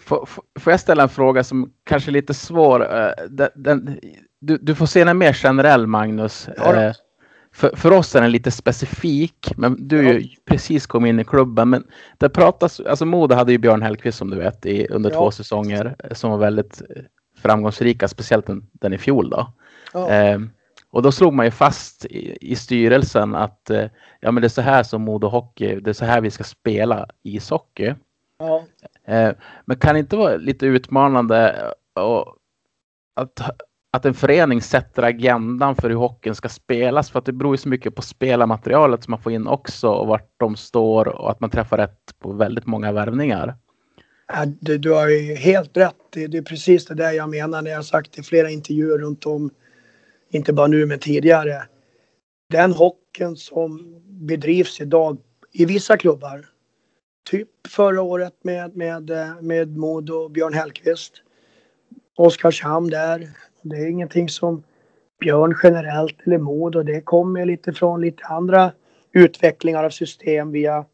får, 0.02 0.28
får 0.60 0.72
jag 0.72 0.80
ställa 0.80 1.02
en 1.02 1.08
fråga 1.08 1.44
som 1.44 1.72
kanske 1.84 2.10
är 2.10 2.12
lite 2.12 2.34
svår? 2.34 2.96
Eh, 2.96 3.10
den, 3.28 3.50
den, 3.54 4.00
du, 4.38 4.58
du, 4.58 4.74
får 4.74 4.86
se 4.86 5.04
den 5.04 5.18
mer 5.18 5.32
generell, 5.32 5.86
Magnus. 5.86 6.48
Ja, 6.56 6.82
eh, 6.82 6.94
för, 7.54 7.76
för 7.76 7.90
oss 7.90 8.14
är 8.14 8.20
den 8.20 8.30
lite 8.30 8.50
specifik, 8.50 9.52
men 9.56 9.88
du 9.88 10.08
ju 10.08 10.28
precis 10.44 10.86
kom 10.86 11.06
in 11.06 11.20
i 11.20 11.24
klubben. 11.24 11.70
Men 11.70 11.84
det 12.18 12.28
pratas, 12.28 12.80
alltså 12.80 13.06
Modo 13.06 13.34
hade 13.34 13.52
ju 13.52 13.58
Björn 13.58 13.82
Hellkvist 13.82 14.18
som 14.18 14.30
du 14.30 14.36
vet 14.36 14.66
i, 14.66 14.86
under 14.86 15.10
ja. 15.10 15.16
två 15.16 15.30
säsonger 15.30 15.96
som 16.12 16.30
var 16.30 16.38
väldigt 16.38 16.82
framgångsrika, 17.38 18.08
speciellt 18.08 18.46
den, 18.46 18.66
den 18.72 18.92
i 18.92 18.98
fjol 18.98 19.30
då. 19.30 19.52
Ja. 19.92 20.10
Eh, 20.10 20.38
och 20.90 21.02
då 21.02 21.12
slog 21.12 21.32
man 21.32 21.46
ju 21.46 21.50
fast 21.50 22.04
i, 22.04 22.38
i 22.40 22.56
styrelsen 22.56 23.34
att 23.34 23.70
eh, 23.70 23.86
ja, 24.20 24.30
men 24.30 24.40
det 24.40 24.46
är 24.46 24.48
så 24.48 24.62
här 24.62 24.82
som 24.82 25.02
Modo 25.02 25.28
Hockey, 25.28 25.80
det 25.80 25.90
är 25.90 25.94
så 25.94 26.04
här 26.04 26.20
vi 26.20 26.30
ska 26.30 26.44
spela 26.44 27.06
ishockey. 27.22 27.94
Ja. 28.38 28.64
Eh, 29.06 29.32
men 29.64 29.76
kan 29.76 29.94
det 29.94 30.00
inte 30.00 30.16
vara 30.16 30.36
lite 30.36 30.66
utmanande 30.66 31.72
och 31.94 32.36
att, 33.16 33.40
att 33.94 34.04
en 34.04 34.14
förening 34.14 34.62
sätter 34.62 35.02
agendan 35.02 35.76
för 35.76 35.88
hur 35.88 35.96
hockeyn 35.96 36.34
ska 36.34 36.48
spelas? 36.48 37.10
För 37.10 37.18
att 37.18 37.24
det 37.24 37.32
beror 37.32 37.54
ju 37.54 37.58
så 37.58 37.68
mycket 37.68 37.94
på 37.94 38.02
spelarmaterialet 38.02 39.04
som 39.04 39.10
man 39.10 39.22
får 39.22 39.32
in 39.32 39.46
också 39.46 39.88
och 39.88 40.06
vart 40.06 40.30
de 40.36 40.56
står 40.56 41.08
och 41.08 41.30
att 41.30 41.40
man 41.40 41.50
träffar 41.50 41.76
rätt 41.76 42.18
på 42.18 42.32
väldigt 42.32 42.66
många 42.66 42.92
värvningar. 42.92 43.56
Du, 44.46 44.78
du 44.78 44.92
har 44.92 45.08
ju 45.08 45.34
helt 45.34 45.76
rätt. 45.76 45.96
Det, 46.10 46.26
det 46.26 46.38
är 46.38 46.42
precis 46.42 46.86
det 46.86 46.94
där 46.94 47.12
jag 47.12 47.30
menar 47.30 47.62
när 47.62 47.70
jag 47.70 47.84
sagt 47.84 48.18
i 48.18 48.22
flera 48.22 48.50
intervjuer 48.50 48.98
runt 48.98 49.26
om 49.26 49.50
inte 50.30 50.52
bara 50.52 50.66
nu 50.66 50.86
men 50.86 50.98
tidigare. 50.98 51.62
Den 52.50 52.72
hockeyn 52.72 53.36
som 53.36 54.02
bedrivs 54.06 54.80
idag 54.80 55.18
i 55.52 55.64
vissa 55.64 55.96
klubbar. 55.96 56.46
Typ 57.30 57.48
förra 57.68 58.02
året 58.02 58.34
med, 58.42 58.76
med, 58.76 59.10
eh, 59.10 59.40
med 59.40 59.76
Modo 59.76 60.14
och 60.14 60.30
Björn 60.30 60.54
Hellkvist. 60.54 61.12
Oskarshamn 62.16 62.90
där. 62.90 63.30
Det 63.64 63.76
är 63.76 63.86
ingenting 63.86 64.28
som 64.28 64.62
Björn 65.20 65.54
generellt 65.62 66.26
eller 66.26 66.38
Mod 66.38 66.76
och 66.76 66.84
det 66.84 67.00
kommer 67.00 67.46
lite 67.46 67.72
från 67.72 68.00
lite 68.00 68.24
andra 68.24 68.72
utvecklingar 69.12 69.84
av 69.84 69.90
system 69.90 70.52
via 70.52 70.84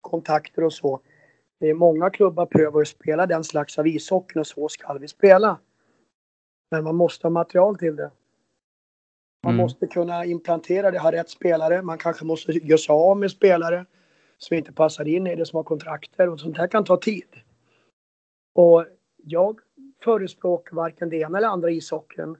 kontakter 0.00 0.64
och 0.64 0.72
så. 0.72 1.00
Det 1.60 1.70
är 1.70 1.74
många 1.74 2.10
klubbar 2.10 2.46
prövar 2.46 2.82
att 2.82 2.88
spela 2.88 3.26
den 3.26 3.44
slags 3.44 3.78
av 3.78 3.86
ishockeyn 3.86 4.40
och 4.40 4.46
så 4.46 4.68
ska 4.68 4.92
vi 4.92 5.08
spela. 5.08 5.58
Men 6.70 6.84
man 6.84 6.96
måste 6.96 7.26
ha 7.26 7.30
material 7.30 7.78
till 7.78 7.96
det. 7.96 8.10
Man 9.42 9.54
mm. 9.54 9.62
måste 9.62 9.86
kunna 9.86 10.24
implantera 10.24 10.90
det, 10.90 10.98
ha 10.98 11.12
rätt 11.12 11.30
spelare. 11.30 11.82
Man 11.82 11.98
kanske 11.98 12.24
måste 12.24 12.52
göra 12.52 12.78
sig 12.78 12.92
av 12.92 13.18
med 13.18 13.30
spelare 13.30 13.86
som 14.38 14.56
inte 14.56 14.72
passar 14.72 15.08
in 15.08 15.26
i 15.26 15.36
det, 15.36 15.46
som 15.46 15.56
har 15.56 15.64
kontrakter 15.64 16.28
och 16.28 16.40
sånt 16.40 16.58
här 16.58 16.66
kan 16.66 16.84
ta 16.84 16.96
tid. 16.96 17.36
Och 18.54 18.86
jag 19.16 19.60
förespråkar 20.06 20.76
varken 20.76 21.08
det 21.08 21.16
ena 21.16 21.38
eller 21.38 21.48
andra 21.48 21.70
ishockeyn. 21.70 22.36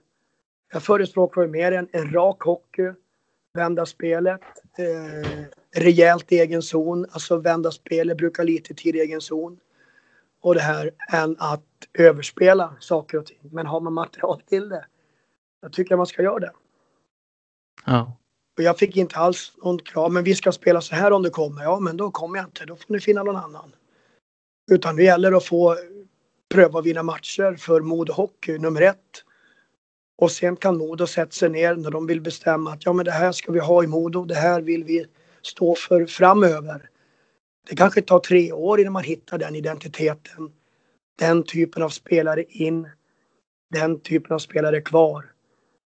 Jag 0.73 0.83
förespråkar 0.83 1.47
mer 1.47 1.71
en, 1.71 1.87
en 1.91 2.11
rak 2.11 2.43
hockey, 2.43 2.93
vända 3.53 3.85
spelet, 3.85 4.41
eh, 4.77 5.45
rejält 5.75 6.31
i 6.31 6.39
egen 6.39 6.61
zon, 6.61 7.05
alltså 7.11 7.37
vända 7.37 7.71
spelet, 7.71 8.17
bruka 8.17 8.43
lite 8.43 8.73
tid 8.73 8.95
i 8.95 8.99
egen 8.99 9.21
zon. 9.21 9.59
och 10.41 10.55
det 10.55 10.61
här 10.61 10.91
än 11.13 11.35
att 11.39 11.63
överspela 11.93 12.75
saker 12.79 13.17
och 13.17 13.25
ting. 13.25 13.39
Men 13.51 13.65
har 13.65 13.79
man 13.79 13.93
material 13.93 14.41
till 14.41 14.69
det, 14.69 14.85
jag 15.61 15.73
tycker 15.73 15.97
man 15.97 16.05
ska 16.05 16.23
göra 16.23 16.39
det. 16.39 16.51
Ja. 17.85 18.17
Och 18.57 18.63
jag 18.63 18.77
fick 18.77 18.97
inte 18.97 19.15
alls 19.15 19.53
någon 19.63 19.79
krav, 19.79 20.11
men 20.11 20.23
vi 20.23 20.35
ska 20.35 20.51
spela 20.51 20.81
så 20.81 20.95
här 20.95 21.11
om 21.11 21.23
det 21.23 21.29
kommer. 21.29 21.63
Ja, 21.63 21.79
men 21.79 21.97
då 21.97 22.11
kommer 22.11 22.37
jag 22.37 22.47
inte. 22.47 22.65
Då 22.65 22.75
får 22.75 22.93
ni 22.93 22.99
finna 22.99 23.23
någon 23.23 23.35
annan. 23.35 23.75
Utan 24.71 24.95
det 24.95 25.03
gäller 25.03 25.31
att 25.31 25.45
få 25.45 25.75
pröva 26.49 26.79
att 26.79 26.85
vinna 26.85 27.03
matcher 27.03 27.55
för 27.55 27.81
Modo 27.81 28.13
Hockey, 28.13 28.57
nummer 28.57 28.81
ett. 28.81 29.23
Och 30.17 30.31
sen 30.31 30.55
kan 30.55 30.77
Modo 30.77 31.07
sätta 31.07 31.31
sig 31.31 31.49
ner 31.49 31.75
när 31.75 31.91
de 31.91 32.07
vill 32.07 32.21
bestämma 32.21 32.71
att 32.71 32.85
ja, 32.85 32.93
men 32.93 33.05
det 33.05 33.11
här 33.11 33.31
ska 33.31 33.51
vi 33.51 33.59
ha 33.59 33.83
i 33.83 33.87
Modo. 33.87 34.25
Det 34.25 34.35
här 34.35 34.61
vill 34.61 34.83
vi 34.83 35.05
stå 35.41 35.75
för 35.75 36.05
framöver. 36.05 36.89
Det 37.69 37.75
kanske 37.75 38.01
tar 38.01 38.19
tre 38.19 38.51
år 38.51 38.79
innan 38.79 38.93
man 38.93 39.03
hittar 39.03 39.37
den 39.37 39.55
identiteten. 39.55 40.51
Den 41.19 41.43
typen 41.43 41.83
av 41.83 41.89
spelare 41.89 42.43
in. 42.43 42.89
Den 43.73 43.99
typen 43.99 44.31
av 44.31 44.39
spelare 44.39 44.81
kvar. 44.81 45.25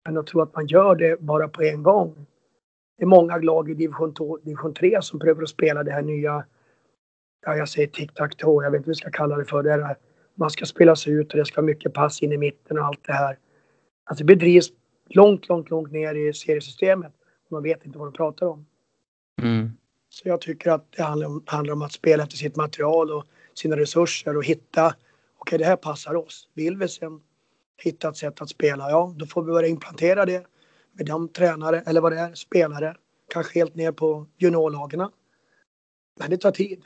Men 0.04 0.18
att 0.18 0.26
tro 0.26 0.40
att 0.40 0.54
man 0.54 0.66
gör 0.66 0.94
det 0.94 1.20
bara 1.20 1.48
på 1.48 1.62
en 1.62 1.82
gång. 1.82 2.26
Det 2.98 3.04
är 3.04 3.06
många 3.06 3.36
lag 3.36 3.70
i 3.70 3.74
division, 3.74 4.14
2, 4.14 4.36
division 4.36 4.74
3 4.74 5.02
som 5.02 5.18
prövar 5.18 5.42
att 5.42 5.48
spela 5.48 5.82
det 5.82 5.92
här 5.92 6.02
nya, 6.02 6.44
ja 7.46 7.56
jag 7.56 7.68
säger 7.68 7.88
tic-tac-toe, 7.88 8.64
jag 8.64 8.70
vet 8.70 8.78
inte 8.78 8.86
hur 8.86 8.92
vi 8.92 8.94
ska 8.94 9.10
kalla 9.10 9.36
det 9.36 9.44
för. 9.44 9.62
Det 9.62 9.70
här, 9.70 9.96
man 10.38 10.50
ska 10.50 10.66
spela 10.66 10.96
sig 10.96 11.12
ut 11.12 11.32
och 11.32 11.38
det 11.38 11.44
ska 11.44 11.60
vara 11.60 11.66
mycket 11.66 11.94
pass 11.94 12.22
in 12.22 12.32
i 12.32 12.36
mitten 12.36 12.78
och 12.78 12.84
allt 12.84 13.04
det 13.06 13.12
här. 13.12 13.38
Alltså 14.04 14.24
det 14.24 14.36
bedrivs 14.36 14.68
långt, 15.06 15.48
långt, 15.48 15.70
långt 15.70 15.92
ner 15.92 16.14
i 16.14 16.32
seriesystemet. 16.32 17.12
Man 17.50 17.62
vet 17.62 17.86
inte 17.86 17.98
vad 17.98 18.06
de 18.08 18.12
pratar 18.12 18.46
om. 18.46 18.66
Mm. 19.42 19.70
Så 20.08 20.28
jag 20.28 20.40
tycker 20.40 20.70
att 20.70 20.92
det 20.92 21.02
handlar 21.02 21.26
om, 21.26 21.42
handlar 21.46 21.74
om 21.74 21.82
att 21.82 21.92
spela 21.92 22.22
efter 22.22 22.36
sitt 22.36 22.56
material 22.56 23.10
och 23.10 23.24
sina 23.54 23.76
resurser 23.76 24.36
och 24.36 24.44
hitta, 24.44 24.86
okej 24.86 24.96
okay, 25.38 25.58
det 25.58 25.64
här 25.64 25.76
passar 25.76 26.14
oss. 26.14 26.48
Vill 26.54 26.76
vi 26.76 26.88
sen 26.88 27.20
hitta 27.76 28.08
ett 28.08 28.16
sätt 28.16 28.42
att 28.42 28.48
spela, 28.48 28.90
ja 28.90 29.14
då 29.18 29.26
får 29.26 29.42
vi 29.42 29.52
börja 29.52 29.68
implantera 29.68 30.26
det 30.26 30.46
med 30.92 31.06
de 31.06 31.28
tränare 31.28 31.82
eller 31.86 32.00
vad 32.00 32.12
det 32.12 32.18
är, 32.18 32.34
spelare. 32.34 32.96
Kanske 33.28 33.58
helt 33.58 33.74
ner 33.74 33.92
på 33.92 34.26
juniorlagarna. 34.38 35.10
Men 36.18 36.30
det 36.30 36.36
tar 36.36 36.50
tid. 36.50 36.82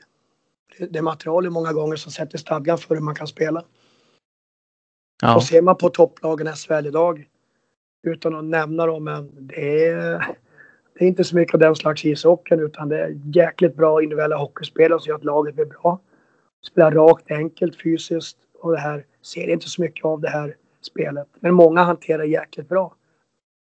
Det, 0.78 0.98
är 0.98 1.02
materialet 1.02 1.52
många 1.52 1.72
gånger 1.72 1.96
som 1.96 2.12
sätter 2.12 2.38
stadgan 2.38 2.78
för 2.78 2.94
hur 2.94 3.02
man 3.02 3.14
kan 3.14 3.26
spela. 3.26 3.64
Ja. 5.22 5.36
Och 5.36 5.42
ser 5.42 5.62
man 5.62 5.76
på 5.76 5.88
topplagen 5.88 6.46
SHL 6.46 6.86
idag, 6.86 7.28
utan 8.02 8.34
att 8.34 8.44
nämna 8.44 8.86
dem, 8.86 9.04
men 9.04 9.30
det 9.46 9.88
är, 9.88 10.36
det 10.98 11.04
är 11.04 11.08
inte 11.08 11.24
så 11.24 11.36
mycket 11.36 11.54
av 11.54 11.60
den 11.60 11.76
slags 11.76 12.04
ishockeyn 12.04 12.60
utan 12.60 12.88
det 12.88 13.02
är 13.02 13.20
jäkligt 13.34 13.76
bra 13.76 14.02
individuella 14.02 14.36
hockeyspelare 14.36 15.00
som 15.00 15.08
gör 15.08 15.16
att 15.16 15.24
laget 15.24 15.54
blir 15.54 15.64
bra. 15.64 16.00
Spelar 16.66 16.90
rakt, 16.90 17.30
enkelt, 17.30 17.82
fysiskt 17.82 18.38
och 18.60 18.72
det 18.72 18.78
här 18.78 19.04
ser 19.22 19.48
inte 19.48 19.68
så 19.68 19.82
mycket 19.82 20.04
av 20.04 20.20
det 20.20 20.28
här 20.28 20.56
spelet. 20.80 21.28
Men 21.40 21.54
många 21.54 21.82
hanterar 21.82 22.24
jäkligt 22.24 22.68
bra. 22.68 22.94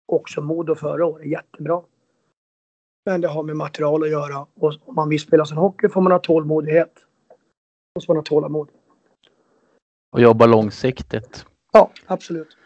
Också 0.05 0.41
Modo 0.41 0.75
förra 0.75 1.05
året, 1.05 1.27
jättebra. 1.27 1.81
Men 3.05 3.21
det 3.21 3.27
har 3.27 3.43
med 3.43 3.55
material 3.55 4.03
att 4.03 4.09
göra 4.09 4.45
och 4.55 4.73
om 4.85 4.95
man 4.95 5.09
vill 5.09 5.19
spela 5.19 5.45
sin 5.45 5.57
hockey 5.57 5.89
får 5.89 6.01
man 6.01 6.11
ha 6.11 6.19
tålmodighet. 6.19 6.91
Och 7.95 8.01
så 8.01 8.05
får 8.05 8.13
man 8.13 8.17
ha 8.17 8.23
tålamod. 8.23 8.69
Och 10.11 10.21
jobba 10.21 10.45
långsiktigt. 10.45 11.45
Ja, 11.73 11.91
absolut. 12.07 12.57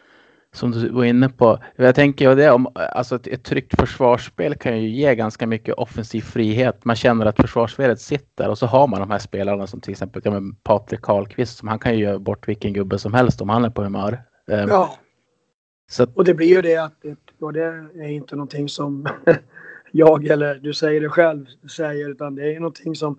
Som 0.52 0.70
du 0.70 0.88
var 0.90 1.04
inne 1.04 1.28
på. 1.28 1.58
Jag 1.76 1.94
tänker 1.94 2.30
ju 2.30 2.34
det 2.36 2.50
om, 2.50 2.68
alltså 2.74 3.16
ett, 3.16 3.26
ett 3.26 3.44
tryggt 3.44 3.80
försvarsspel 3.80 4.54
kan 4.54 4.82
ju 4.82 4.88
ge 4.88 5.14
ganska 5.14 5.46
mycket 5.46 5.74
offensiv 5.74 6.20
frihet. 6.20 6.84
Man 6.84 6.96
känner 6.96 7.26
att 7.26 7.36
försvarsspelet 7.36 8.00
sitter 8.00 8.48
och 8.48 8.58
så 8.58 8.66
har 8.66 8.86
man 8.86 9.00
de 9.00 9.10
här 9.10 9.18
spelarna 9.18 9.66
som 9.66 9.80
till 9.80 9.90
exempel 9.90 10.22
Patrik 10.62 11.00
Karlqvist 11.02 11.58
som 11.58 11.68
han 11.68 11.78
kan 11.78 11.94
ju 11.98 12.04
göra 12.04 12.18
bort 12.18 12.48
vilken 12.48 12.72
gubbe 12.72 12.98
som 12.98 13.14
helst 13.14 13.40
om 13.40 13.48
han 13.48 13.64
är 13.64 13.70
på 13.70 13.82
humör. 13.82 14.22
Ehm, 14.50 14.68
Ja, 14.68 14.98
Så 15.90 16.02
att, 16.02 16.16
och 16.16 16.24
det 16.24 16.34
blir 16.34 16.48
ju 16.48 16.62
det 16.62 16.76
att 16.76 17.04
och 17.40 17.52
det 17.52 17.64
är 17.64 18.08
inte 18.08 18.36
någonting 18.36 18.68
som 18.68 19.08
jag 19.96 20.26
eller 20.26 20.54
du 20.54 20.74
säger 20.74 21.00
det 21.00 21.08
själv 21.08 21.46
säger 21.76 22.08
utan 22.10 22.34
det 22.34 22.54
är 22.54 22.60
någonting 22.60 22.94
som 22.94 23.18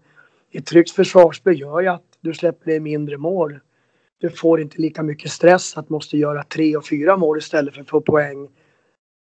ett 0.51 0.65
tryggt 0.65 0.91
försvarsspel 0.91 1.59
gör 1.59 1.81
ju 1.81 1.87
att 1.87 2.03
du 2.21 2.33
släpper 2.33 2.71
in 2.71 2.83
mindre 2.83 3.17
mål. 3.17 3.59
Du 4.17 4.29
får 4.29 4.61
inte 4.61 4.81
lika 4.81 5.03
mycket 5.03 5.31
stress 5.31 5.77
att 5.77 5.89
måste 5.89 6.17
göra 6.17 6.43
tre 6.43 6.77
och 6.77 6.87
fyra 6.87 7.17
mål 7.17 7.37
istället 7.37 7.73
för 7.73 7.81
att 7.81 7.89
få 7.89 8.01
poäng. 8.01 8.49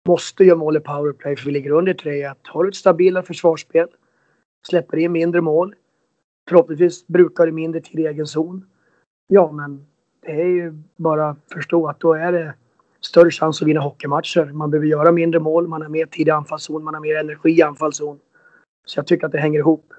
Måste 0.08 0.44
göra 0.44 0.58
mål 0.58 0.76
i 0.76 0.80
powerplay 0.80 1.36
för 1.36 1.46
vi 1.46 1.52
ligger 1.52 1.70
under 1.70 1.94
3-1. 1.94 2.34
Har 2.42 2.64
du 2.64 2.68
ett 2.68 2.76
stabilare 2.76 3.24
försvarsspel, 3.24 3.88
släpper 4.68 4.96
in 4.96 5.12
mindre 5.12 5.40
mål, 5.40 5.74
förhoppningsvis 6.48 7.06
brukar 7.06 7.46
du 7.46 7.52
mindre 7.52 7.80
tid 7.80 8.00
i 8.00 8.06
egen 8.06 8.26
zon. 8.26 8.66
Ja, 9.28 9.52
men 9.52 9.86
det 10.26 10.32
är 10.32 10.46
ju 10.46 10.74
bara 10.96 11.28
att 11.28 11.38
förstå 11.52 11.88
att 11.88 12.00
då 12.00 12.12
är 12.12 12.32
det 12.32 12.54
större 13.06 13.30
chans 13.30 13.62
att 13.62 13.68
vinna 13.68 13.80
hockeymatcher. 13.80 14.52
Man 14.52 14.70
behöver 14.70 14.86
göra 14.86 15.12
mindre 15.12 15.40
mål, 15.40 15.68
man 15.68 15.82
har 15.82 15.88
mer 15.88 16.06
tid 16.06 16.28
i 16.28 16.30
anfallszon, 16.30 16.84
man 16.84 16.94
har 16.94 17.00
mer 17.00 17.16
energi 17.16 17.50
i 17.58 17.62
anfallszon. 17.62 18.18
Så 18.86 18.98
jag 18.98 19.06
tycker 19.06 19.26
att 19.26 19.32
det 19.32 19.38
hänger 19.38 19.58
ihop. 19.58 19.92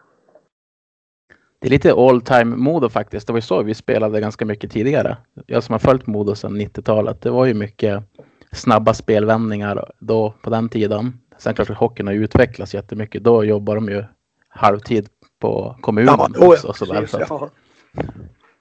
det 1.60 1.68
är 1.68 1.72
lite 1.72 1.94
all 1.94 2.22
time 2.22 2.46
Modo 2.56 2.90
faktiskt. 2.90 3.28
Det 3.28 3.34
var 3.34 3.38
ju 3.38 3.42
så 3.42 3.64
vi 3.64 3.74
spelade 3.74 4.20
ganska 4.22 4.46
mycket 4.46 4.72
tidigare. 4.72 5.18
Jag 5.46 5.64
som 5.64 5.74
har 5.74 5.80
följt 5.80 6.08
Modo 6.08 6.36
sedan 6.36 6.62
90-talet. 6.62 7.22
Det 7.22 7.30
var 7.30 7.46
ju 7.46 7.54
mycket 7.54 8.04
snabba 8.52 8.94
spelvändningar 8.94 9.92
då 10.00 10.34
på 10.44 10.50
den 10.50 10.70
tiden. 10.70 11.14
Sen 11.38 11.54
klart 11.54 11.70
att 11.70 11.78
hockeyn 11.78 12.08
har 12.08 12.14
utvecklats 12.14 12.74
jättemycket. 12.74 13.24
Då 13.24 13.44
jobbar 13.44 13.76
de 13.76 13.90
ju 13.90 14.04
halvtid 14.50 15.10
på 15.40 15.76
kommunen 15.82 16.18
då 16.34 16.48
också. 16.48 16.68
Precis, 16.68 17.12
Så 17.12 17.18
att- 17.24 17.30
ja. 17.30 17.50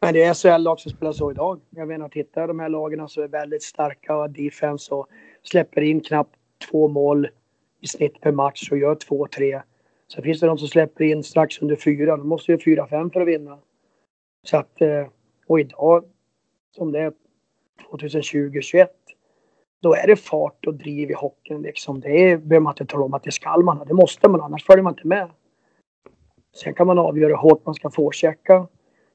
Men 0.01 0.15
det 0.15 0.23
är 0.23 0.35
SHL-lag 0.35 0.81
som 0.81 0.93
spelar 0.93 1.13
så 1.13 1.31
idag. 1.31 1.61
Jag 1.71 1.89
menar, 1.89 2.09
titta 2.09 2.47
de 2.47 2.61
här 2.61 2.69
lagen 2.69 3.09
som 3.09 3.23
är 3.23 3.29
väldigt 3.29 3.63
starka 3.63 4.17
och 4.17 4.31
defense 4.31 4.95
och 4.95 5.09
släpper 5.43 5.81
in 5.81 6.01
knappt 6.01 6.35
två 6.71 6.89
mål 6.89 7.29
i 7.81 7.87
snitt 7.87 8.21
per 8.21 8.33
match 8.33 8.69
och 8.71 8.79
gör 8.79 8.95
två, 8.95 9.27
tre. 9.27 9.63
Sen 10.15 10.23
finns 10.23 10.41
det 10.41 10.47
de 10.47 10.59
som 10.59 10.69
släpper 10.69 11.05
in 11.05 11.23
strax 11.23 11.63
under 11.63 11.77
fyra. 11.77 12.17
De 12.17 12.29
måste 12.29 12.53
ju 12.53 12.59
fyra, 12.59 12.87
fem 12.87 13.11
för 13.11 13.21
att 13.21 13.29
vinna. 13.29 13.59
Så 14.47 14.57
att, 14.57 14.81
eh, 14.81 15.07
och 15.47 15.61
idag, 15.61 16.05
som 16.77 16.93
det 16.93 17.01
är 17.01 17.13
2020-21, 17.91 18.89
då 19.83 19.95
är 19.95 20.07
det 20.07 20.17
fart 20.17 20.67
och 20.67 20.75
driv 20.75 21.11
i 21.11 21.15
hockeyn. 21.15 21.63
Liksom. 21.63 22.01
Det 22.01 22.31
är, 22.31 22.37
behöver 22.37 22.65
man 22.65 22.73
inte 22.73 22.87
tala 22.87 23.05
om 23.05 23.15
att 23.15 23.23
det 23.23 23.33
ska 23.33 23.57
man 23.57 23.79
ha. 23.79 23.85
Det 23.85 23.95
måste 23.95 24.29
man, 24.29 24.41
annars 24.41 24.65
följer 24.65 24.83
man 24.83 24.93
inte 24.93 25.07
med. 25.07 25.31
Sen 26.55 26.75
kan 26.75 26.87
man 26.87 26.99
avgöra 26.99 27.29
hur 27.29 27.37
hårt 27.37 27.67
man 27.67 27.75
ska 27.75 27.91
forechecka. 27.91 28.67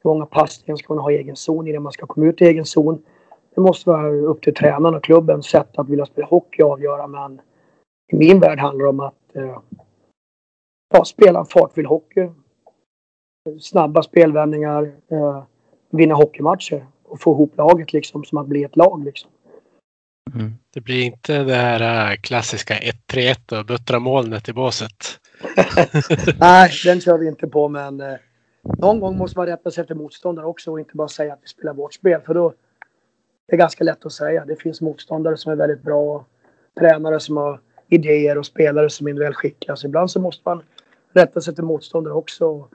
Hur 0.03 0.09
många 0.09 0.25
passningar 0.25 0.77
ska 0.77 0.93
man 0.93 1.03
ha 1.03 1.11
i 1.11 1.17
egen 1.17 1.35
zon 1.35 1.67
innan 1.67 1.83
man 1.83 1.91
ska 1.91 2.05
komma 2.05 2.25
ut 2.25 2.41
i 2.41 2.45
egen 2.45 2.65
zon. 2.65 3.03
Det 3.55 3.61
måste 3.61 3.89
vara 3.89 4.11
upp 4.11 4.41
till 4.41 4.53
tränaren 4.53 4.95
och 4.95 5.03
klubbens 5.03 5.45
sätt 5.45 5.69
att 5.77 5.89
vilja 5.89 6.05
spela 6.05 6.27
hockey 6.27 6.63
och 6.63 6.71
avgöra. 6.71 7.07
Men 7.07 7.41
i 8.11 8.15
min 8.15 8.39
värld 8.39 8.59
handlar 8.59 8.85
det 8.85 8.89
om 8.89 8.99
att 8.99 9.35
eh, 9.35 9.59
ja, 10.93 11.05
spela 11.05 11.39
en 11.39 11.45
fartfylld 11.45 11.87
hockey. 11.87 12.29
Snabba 13.59 14.03
spelvändningar. 14.03 14.93
Eh, 15.11 15.43
vinna 15.89 16.15
hockeymatcher. 16.15 16.85
Och 17.03 17.21
få 17.21 17.31
ihop 17.31 17.57
laget 17.57 17.93
liksom 17.93 18.23
som 18.23 18.37
att 18.37 18.47
bli 18.47 18.63
ett 18.63 18.75
lag 18.75 19.03
liksom. 19.03 19.31
Mm. 20.33 20.53
Det 20.73 20.81
blir 20.81 21.03
inte 21.03 21.43
det 21.43 21.55
här 21.55 22.11
äh, 22.11 22.15
klassiska 22.15 22.73
1-3-1 22.73 23.59
och 23.59 23.65
buttra 23.65 23.99
molnet 23.99 24.49
i 24.49 24.53
båset. 24.53 25.19
Nej, 26.39 26.71
den 26.85 27.01
kör 27.01 27.17
vi 27.17 27.27
inte 27.27 27.47
på 27.47 27.67
men 27.67 28.01
eh, 28.01 28.15
någon 28.63 28.99
gång 28.99 29.17
måste 29.17 29.39
man 29.39 29.47
rätta 29.47 29.71
sig 29.71 29.81
efter 29.81 29.95
motståndare 29.95 30.45
också 30.45 30.71
och 30.71 30.79
inte 30.79 30.97
bara 30.97 31.07
säga 31.07 31.33
att 31.33 31.39
vi 31.41 31.47
spelar 31.47 31.73
vårt 31.73 31.93
spel. 31.93 32.21
För 32.21 32.33
då 32.33 32.53
det 33.47 33.55
är 33.55 33.57
ganska 33.57 33.83
lätt 33.83 34.05
att 34.05 34.11
säga. 34.11 34.45
Det 34.45 34.55
finns 34.55 34.81
motståndare 34.81 35.37
som 35.37 35.51
är 35.51 35.55
väldigt 35.55 35.81
bra. 35.81 36.25
Tränare 36.79 37.19
som 37.19 37.37
har 37.37 37.59
idéer 37.87 38.37
och 38.37 38.45
spelare 38.45 38.89
som 38.89 39.07
är 39.07 39.13
väl 39.13 39.33
skickliga. 39.33 39.75
Så 39.75 39.87
ibland 39.87 40.11
så 40.11 40.19
måste 40.19 40.41
man 40.45 40.63
rätta 41.13 41.41
sig 41.41 41.55
till 41.55 41.63
motståndare 41.63 42.13
också. 42.13 42.67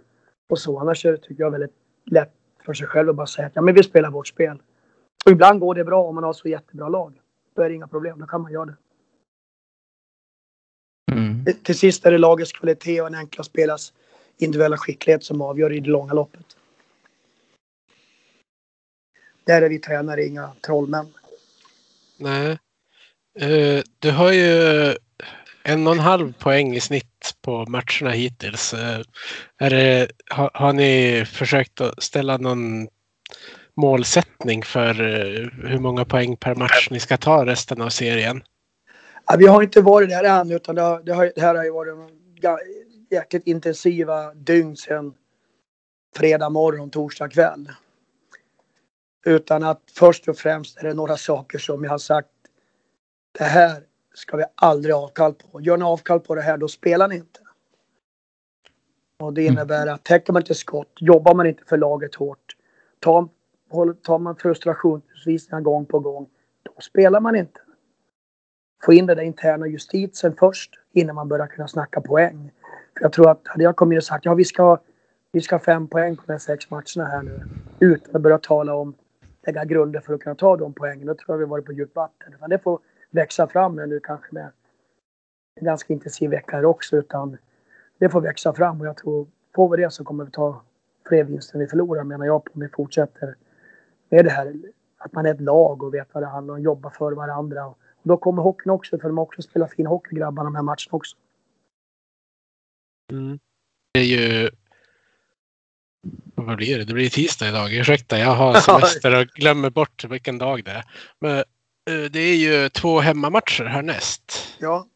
Och 0.49 0.59
så. 0.59 0.79
Annars 0.79 1.07
är 1.07 1.13
det, 1.13 1.19
tycker 1.19 1.43
jag, 1.43 1.51
väldigt 1.51 1.75
lätt 2.05 2.33
för 2.65 2.75
sig 2.75 2.87
själv 2.87 3.11
att 3.11 3.17
bara 3.17 3.27
säga 3.27 3.47
att 3.47 3.57
ja, 3.57 3.63
men 3.63 3.75
vi 3.75 3.83
spelar 3.83 4.11
vårt 4.11 4.27
spel. 4.27 4.63
Och 5.25 5.33
ibland 5.33 5.61
går 5.61 5.75
det 5.75 5.85
bra 5.85 6.03
om 6.03 6.15
man 6.15 6.25
har 6.25 6.33
så 6.33 6.49
jättebra 6.49 6.89
lag. 6.89 7.21
Då 7.55 7.63
är 7.63 7.69
det 7.69 7.75
inga 7.75 7.89
problem. 7.89 8.19
Då 8.21 8.27
kan 8.27 8.41
man 8.41 8.53
göra 8.53 8.65
det. 8.65 8.77
Mm. 11.13 11.45
Till 11.63 11.79
sist 11.79 12.07
är 12.07 12.11
det 12.11 12.19
lagets 12.19 12.53
kvalitet 12.53 13.01
och 13.01 13.07
en 13.07 13.15
enkla 13.15 13.45
spelas 13.45 13.93
individuella 14.39 14.77
skicklighet 14.77 15.25
som 15.25 15.41
avgör 15.41 15.73
i 15.73 15.81
det 15.81 15.91
långa 15.91 16.13
loppet. 16.13 16.47
Där 19.45 19.63
är 19.63 19.69
vi 19.69 19.79
tränare 19.79 20.25
inga 20.25 20.53
trollmän. 20.61 21.07
Nej. 22.19 22.59
Eh, 23.39 23.83
Du 23.99 24.11
har 24.11 24.33
ju 24.33 24.51
en 25.63 25.87
och 25.87 25.93
en 25.93 25.99
halv 25.99 26.33
poäng 26.33 26.75
i 26.75 26.81
snitt 26.81 27.35
på 27.43 27.65
matcherna 27.69 28.11
hittills. 28.11 28.75
Eh, 28.75 29.01
Är 29.59 29.71
det, 29.71 30.09
har, 30.31 30.51
har 30.55 30.73
ni 30.73 31.25
försökt 31.27 31.81
att 31.81 32.03
ställa 32.03 32.37
någon 32.37 32.89
målsättning 33.75 34.63
för 34.63 34.91
eh, 35.01 35.49
hur 35.71 35.79
många 35.79 36.05
poäng 36.05 36.37
per 36.37 36.55
match 36.55 36.89
ni 36.91 37.01
ska 37.01 37.17
ta 37.17 37.47
resten 37.47 37.83
av 37.83 37.89
serien? 37.89 38.43
Ja, 39.27 39.37
vi 39.39 39.47
har 39.47 39.63
inte 39.63 39.81
varit 39.81 40.09
där 40.09 40.25
än 40.25 40.51
utan 40.51 40.75
det, 40.75 40.83
har, 40.83 41.03
det, 41.03 41.13
har, 41.13 41.33
det 41.35 41.41
här 41.41 41.55
har 41.55 41.65
ju 41.65 41.71
varit 41.71 41.95
jäkligt 43.11 43.47
intensiva 43.47 44.35
dygn 44.35 44.77
sedan 44.77 45.15
fredag 46.17 46.51
morgon, 46.51 46.91
torsdag 46.91 47.29
kväll. 47.29 47.73
Utan 49.27 49.63
att 49.63 49.83
först 49.95 50.29
och 50.29 50.37
främst 50.37 50.79
är 50.79 50.83
det 50.83 50.95
några 50.95 51.17
saker 51.17 51.59
som 51.59 51.85
jag 51.85 51.91
har 51.91 51.99
sagt. 51.99 52.29
Det 53.39 53.45
här 53.45 53.83
ska 54.15 54.37
vi 54.37 54.45
aldrig 54.55 54.95
avkall 54.95 55.35
på. 55.35 55.61
Gör 55.61 55.77
ni 55.77 55.85
avkall 55.85 56.21
på 56.21 56.35
det 56.35 56.43
här 56.43 56.57
då 56.57 56.69
spelar 56.69 57.09
ni 57.09 57.17
inte. 57.17 57.41
Och 59.19 59.33
det 59.33 59.45
innebär 59.45 59.87
att 59.87 60.05
täcker 60.05 60.33
man 60.33 60.43
inte 60.43 60.55
skott, 60.55 60.93
jobbar 61.01 61.35
man 61.35 61.47
inte 61.47 61.65
för 61.65 61.77
laget 61.77 62.15
hårt, 62.15 62.57
tar, 63.01 63.29
tar 64.03 64.19
man 64.19 64.37
frustrationsvisningar 64.37 65.61
gång 65.61 65.87
på 65.87 66.01
gång, 66.01 66.29
då 66.63 66.81
spelar 66.81 67.21
man 67.21 67.37
inte. 67.37 67.61
Få 68.85 68.93
in 68.93 69.07
den 69.07 69.17
där 69.17 69.25
interna 69.25 69.67
justitien 69.67 70.37
först 70.39 70.71
innan 70.93 71.15
man 71.15 71.29
börjar 71.29 71.47
kunna 71.47 71.69
snacka 71.69 72.01
poäng. 72.01 72.51
Jag 73.01 73.13
tror 73.13 73.31
att 73.31 73.41
hade 73.45 73.65
jag 73.65 73.77
kommit 73.77 73.95
in 73.95 73.99
och 73.99 74.05
sagt 74.05 74.25
ja 74.25 74.35
vi 74.35 74.45
ska, 74.45 74.79
vi 75.33 75.41
ska 75.41 75.55
ha 75.55 75.61
fem 75.61 75.89
poäng 75.89 76.17
på 76.17 76.23
de 76.27 76.33
här 76.33 76.39
sex 76.39 76.71
matcherna 76.71 77.11
här 77.11 77.23
nu 77.23 77.45
utan 77.81 78.17
att 78.17 78.23
börja 78.23 78.39
tala 78.39 78.75
om 78.75 78.95
lägga 79.47 79.65
grunder 79.65 80.01
för 80.01 80.15
att 80.15 80.21
kunna 80.21 80.35
ta 80.35 80.57
de 80.57 80.73
poängen. 80.73 81.07
Då 81.07 81.15
tror 81.15 81.35
jag 81.35 81.39
vi 81.39 81.45
varit 81.45 81.65
på 81.65 81.73
djupt 81.73 81.97
vatten. 81.97 82.35
Men 82.41 82.51
det 82.51 82.59
får 82.59 82.81
växa 83.11 83.47
fram 83.47 83.77
nu 83.77 84.01
kanske 84.01 84.35
med 84.35 84.51
en 85.55 85.65
ganska 85.65 85.93
intensiv 85.93 86.31
vecka 86.31 86.57
här 86.57 86.65
också. 86.65 86.97
Utan 86.97 87.39
det 87.99 88.09
får 88.09 88.21
växa 88.21 88.53
fram 88.53 88.81
och 88.81 88.87
jag 88.87 88.97
tror 88.97 89.27
får 89.55 89.77
vi 89.77 89.83
det 89.83 89.91
så 89.91 90.05
kommer 90.05 90.25
vi 90.25 90.31
ta 90.31 90.63
fler 91.09 91.25
vinster 91.25 91.55
än 91.55 91.61
vi 91.61 91.67
förlorar 91.67 92.05
menar 92.05 92.27
jag 92.27 92.45
på 92.45 92.51
om 92.55 92.61
vi 92.61 92.69
fortsätter 92.69 93.35
med 94.09 94.25
det 94.25 94.31
här 94.31 94.55
att 94.99 95.13
man 95.13 95.27
är 95.27 95.35
ett 95.35 95.41
lag 95.41 95.83
och 95.83 95.95
vet 95.95 96.09
vad 96.13 96.23
det 96.23 96.27
handlar 96.27 96.55
om, 96.55 96.63
jobbar 96.63 96.91
för 96.91 97.13
varandra. 97.13 97.67
Och 97.67 97.79
då 98.03 98.17
kommer 98.17 98.43
hockeyn 98.43 98.71
också 98.71 98.99
för 98.99 99.09
de 99.09 99.19
har 99.19 99.25
också 99.25 99.43
spelat 99.43 99.71
fin 99.71 99.87
hockey 99.87 100.17
grabbarna 100.17 100.45
de 100.45 100.55
här 100.55 100.63
matcherna 100.63 100.91
också. 100.91 101.17
Mm. 103.13 103.39
Det 103.95 104.01
är 104.01 104.05
ju 104.05 104.51
vad 106.35 106.57
blir 106.57 106.79
det? 106.79 106.85
Det 106.85 106.95
blir 106.95 107.11
tisdag 107.11 107.49
idag. 107.49 107.75
Ursäkta, 107.75 108.19
jag 108.19 108.35
har 108.35 108.55
semester 108.61 109.21
och 109.21 109.27
glömmer 109.27 109.71
bort 109.71 110.05
vilken 110.05 110.39
dag 110.39 110.65
det 110.65 110.71
är. 110.71 110.85
Men 111.19 111.37
uh, 111.91 112.11
det 112.11 112.21
är 112.21 112.37
ju 112.37 112.69
två 112.69 113.01
hemmamatcher 113.01 113.65
härnäst. 113.65 114.57
Ja. 114.59 114.87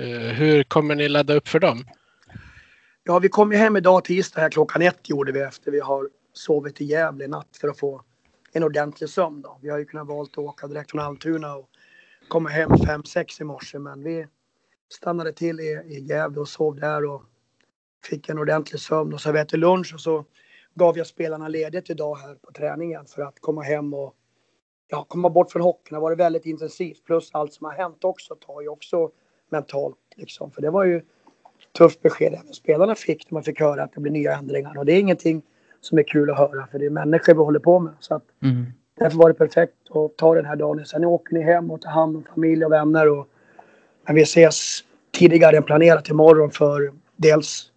Uh, 0.00 0.18
hur 0.18 0.62
kommer 0.62 0.94
ni 0.94 1.08
ladda 1.08 1.34
upp 1.34 1.48
för 1.48 1.60
dem? 1.60 1.84
Ja, 3.04 3.18
vi 3.18 3.28
kom 3.28 3.52
ju 3.52 3.58
hem 3.58 3.76
idag 3.76 4.04
tisdag 4.04 4.40
här 4.40 4.50
klockan 4.50 4.82
ett 4.82 5.08
gjorde 5.08 5.32
vi 5.32 5.40
efter 5.40 5.70
vi 5.70 5.80
har 5.80 6.08
sovit 6.32 6.80
i 6.80 6.84
Gävle 6.84 7.26
natt 7.26 7.56
för 7.60 7.68
att 7.68 7.78
få 7.78 8.02
en 8.52 8.62
ordentlig 8.62 9.10
sömn. 9.10 9.42
Då. 9.42 9.58
Vi 9.62 9.68
har 9.68 9.78
ju 9.78 9.84
kunnat 9.84 10.06
valt 10.06 10.30
att 10.30 10.38
åka 10.38 10.66
direkt 10.66 10.90
från 10.90 11.00
Almtuna 11.00 11.54
och 11.54 11.68
komma 12.28 12.48
hem 12.48 12.70
5-6 12.70 13.40
i 13.40 13.44
morse 13.44 13.78
men 13.78 14.02
vi 14.02 14.26
stannade 14.92 15.32
till 15.32 15.60
i, 15.60 15.82
i 15.86 16.00
Gävle 16.00 16.40
och 16.40 16.48
sov 16.48 16.80
där 16.80 17.04
och 17.04 17.22
fick 18.04 18.28
en 18.28 18.38
ordentlig 18.38 18.80
sömn 18.80 19.14
och 19.14 19.20
så 19.20 19.32
vi 19.32 19.38
äter 19.38 19.58
lunch 19.58 19.94
och 19.94 20.00
så 20.00 20.24
gav 20.74 20.98
jag 20.98 21.06
spelarna 21.06 21.48
ledigt 21.48 21.90
idag 21.90 22.16
här 22.16 22.34
på 22.34 22.52
träningen 22.52 23.06
för 23.06 23.22
att 23.22 23.40
komma 23.40 23.62
hem 23.62 23.94
och 23.94 24.14
ja, 24.88 25.04
komma 25.08 25.30
bort 25.30 25.52
från 25.52 25.62
hockeyn. 25.62 25.90
Det 25.90 25.96
har 25.96 26.00
varit 26.00 26.18
väldigt 26.18 26.46
intensivt 26.46 27.04
plus 27.04 27.30
allt 27.32 27.52
som 27.52 27.64
har 27.64 27.72
hänt 27.72 28.04
också 28.04 28.34
tar 28.34 28.60
ju 28.60 28.68
också 28.68 29.10
mentalt 29.50 29.96
liksom. 30.16 30.50
För 30.50 30.62
det 30.62 30.70
var 30.70 30.84
ju 30.84 31.02
tufft 31.78 32.02
besked 32.02 32.34
även 32.34 32.54
spelarna 32.54 32.94
fick 32.94 33.30
när 33.30 33.36
man 33.36 33.42
fick 33.42 33.60
höra 33.60 33.82
att 33.82 33.92
det 33.92 34.00
blir 34.00 34.12
nya 34.12 34.36
ändringar 34.36 34.78
och 34.78 34.86
det 34.86 34.92
är 34.92 35.00
ingenting 35.00 35.42
som 35.80 35.98
är 35.98 36.02
kul 36.02 36.30
att 36.30 36.38
höra 36.38 36.66
för 36.66 36.78
det 36.78 36.86
är 36.86 36.90
människor 36.90 37.34
vi 37.34 37.40
håller 37.40 37.60
på 37.60 37.78
med. 37.78 37.92
Så 38.00 38.14
att 38.14 38.24
mm. 38.42 38.66
Därför 39.00 39.18
var 39.18 39.28
det 39.28 39.34
perfekt 39.34 39.90
att 39.90 40.16
ta 40.16 40.34
den 40.34 40.44
här 40.44 40.56
dagen. 40.56 40.86
Sen 40.86 41.04
åker 41.04 41.34
ni 41.34 41.42
hem 41.42 41.70
och 41.70 41.80
tar 41.80 41.90
hand 41.90 42.16
om 42.16 42.24
familj 42.34 42.64
och 42.64 42.72
vänner 42.72 43.08
och 43.08 43.28
men 44.06 44.14
vi 44.14 44.22
ses 44.22 44.84
tidigare 45.12 45.56
än 45.56 45.62
planerat 45.62 46.08
imorgon 46.08 46.50
för 46.50 46.92
dels 47.16 47.69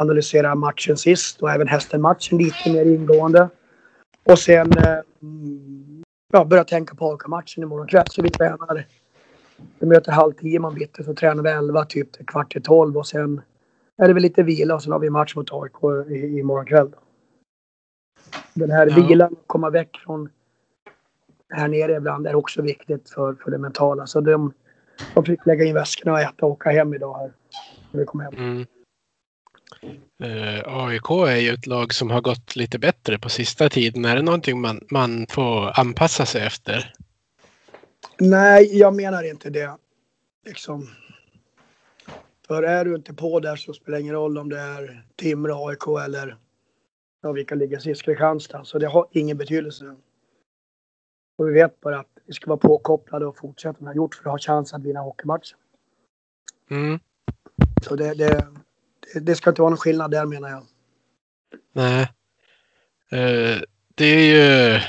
analysera 0.00 0.54
matchen 0.54 0.96
sist 0.96 1.42
och 1.42 1.50
även 1.50 1.68
hästen-matchen 1.68 2.38
lite 2.38 2.72
mer 2.72 2.84
ingående. 2.84 3.48
Och 4.24 4.38
sen 4.38 4.72
eh, 4.78 4.98
ja, 6.32 6.44
börja 6.44 6.64
tänka 6.64 6.94
på 6.94 7.10
AIK-matchen 7.10 7.62
imorgon 7.62 7.86
kväll. 7.86 8.06
Så 8.10 8.22
vi 8.22 8.30
tränar. 8.30 8.86
Vi 9.78 9.86
möter 9.86 10.12
halv 10.12 10.32
tio 10.32 10.60
man 10.60 10.74
bitti 10.74 11.04
så 11.04 11.14
tränar 11.14 11.42
vi 11.42 11.50
elva 11.50 11.84
typ 11.84 12.12
till 12.12 12.26
kvart 12.26 12.56
i 12.56 12.60
tolv 12.60 12.96
och 12.96 13.06
sen 13.06 13.42
är 13.96 14.08
det 14.08 14.14
väl 14.14 14.22
lite 14.22 14.42
vila 14.42 14.74
och 14.74 14.82
sen 14.82 14.92
har 14.92 14.98
vi 14.98 15.10
match 15.10 15.36
mot 15.36 15.52
AIK 15.52 16.10
i, 16.10 16.38
imorgon 16.38 16.66
kväll. 16.66 16.90
Den 18.54 18.70
här 18.70 18.86
ja. 18.86 18.94
vilan, 18.94 19.36
komma 19.46 19.70
väck 19.70 19.96
från 20.04 20.28
här 21.50 21.68
nere 21.68 21.96
ibland 21.96 22.26
är 22.26 22.34
också 22.34 22.62
viktigt 22.62 23.10
för, 23.10 23.34
för 23.34 23.50
det 23.50 23.58
mentala. 23.58 24.06
Så 24.06 24.20
de, 24.20 24.52
de 25.14 25.24
fick 25.24 25.46
lägga 25.46 25.64
in 25.64 25.74
väskorna 25.74 26.12
och 26.12 26.20
äta 26.20 26.46
och 26.46 26.52
åka 26.52 26.70
hem 26.70 26.94
idag 26.94 27.18
här. 27.18 27.32
När 27.90 28.00
vi 28.00 28.06
kom 28.06 28.20
hem. 28.20 28.34
Mm. 28.34 28.66
Uh, 30.24 30.60
AIK 30.66 31.10
är 31.10 31.36
ju 31.36 31.50
ett 31.50 31.66
lag 31.66 31.94
som 31.94 32.10
har 32.10 32.20
gått 32.20 32.56
lite 32.56 32.78
bättre 32.78 33.18
på 33.18 33.28
sista 33.28 33.68
tiden. 33.68 34.04
Är 34.04 34.16
det 34.16 34.22
någonting 34.22 34.60
man, 34.60 34.86
man 34.90 35.26
får 35.26 35.80
anpassa 35.80 36.26
sig 36.26 36.42
efter? 36.42 36.94
Nej, 38.18 38.78
jag 38.78 38.94
menar 38.94 39.22
inte 39.22 39.50
det. 39.50 39.76
Liksom. 40.46 40.88
För 42.46 42.62
är 42.62 42.84
du 42.84 42.94
inte 42.94 43.14
på 43.14 43.40
där 43.40 43.56
så 43.56 43.72
spelar 43.72 43.98
det 43.98 44.02
ingen 44.02 44.14
roll 44.14 44.38
om 44.38 44.48
det 44.48 44.60
är 44.60 45.04
Timrå, 45.16 45.68
AIK 45.68 46.04
eller 46.04 46.36
ja, 47.22 47.32
vilka 47.32 47.54
ligger 47.54 47.78
sist, 47.78 48.02
Kristianstad. 48.02 48.64
Så 48.64 48.78
det 48.78 48.86
har 48.86 49.06
ingen 49.10 49.36
betydelse. 49.36 49.96
Och 51.38 51.48
vi 51.48 51.52
vet 51.52 51.80
bara 51.80 52.00
att 52.00 52.08
vi 52.26 52.32
ska 52.32 52.46
vara 52.46 52.58
påkopplade 52.58 53.26
och 53.26 53.36
fortsätta 53.36 53.76
som 53.76 53.84
vi 53.84 53.88
har 53.88 53.94
gjort 53.94 54.14
för 54.14 54.22
att 54.22 54.30
ha 54.30 54.38
chans 54.38 54.74
att 54.74 54.82
vinna 54.82 55.00
hockeymatchen. 55.00 55.58
Mm. 56.70 56.98
Så 57.82 57.96
det, 57.96 58.14
det, 58.14 58.46
det 59.14 59.36
ska 59.36 59.50
inte 59.50 59.62
vara 59.62 59.70
någon 59.70 59.78
skillnad 59.78 60.10
där 60.10 60.26
menar 60.26 60.48
jag. 60.48 60.62
Nej. 61.72 62.02
Uh, 63.12 63.62
det 63.94 64.04
är 64.04 64.24
ju... 64.24 64.80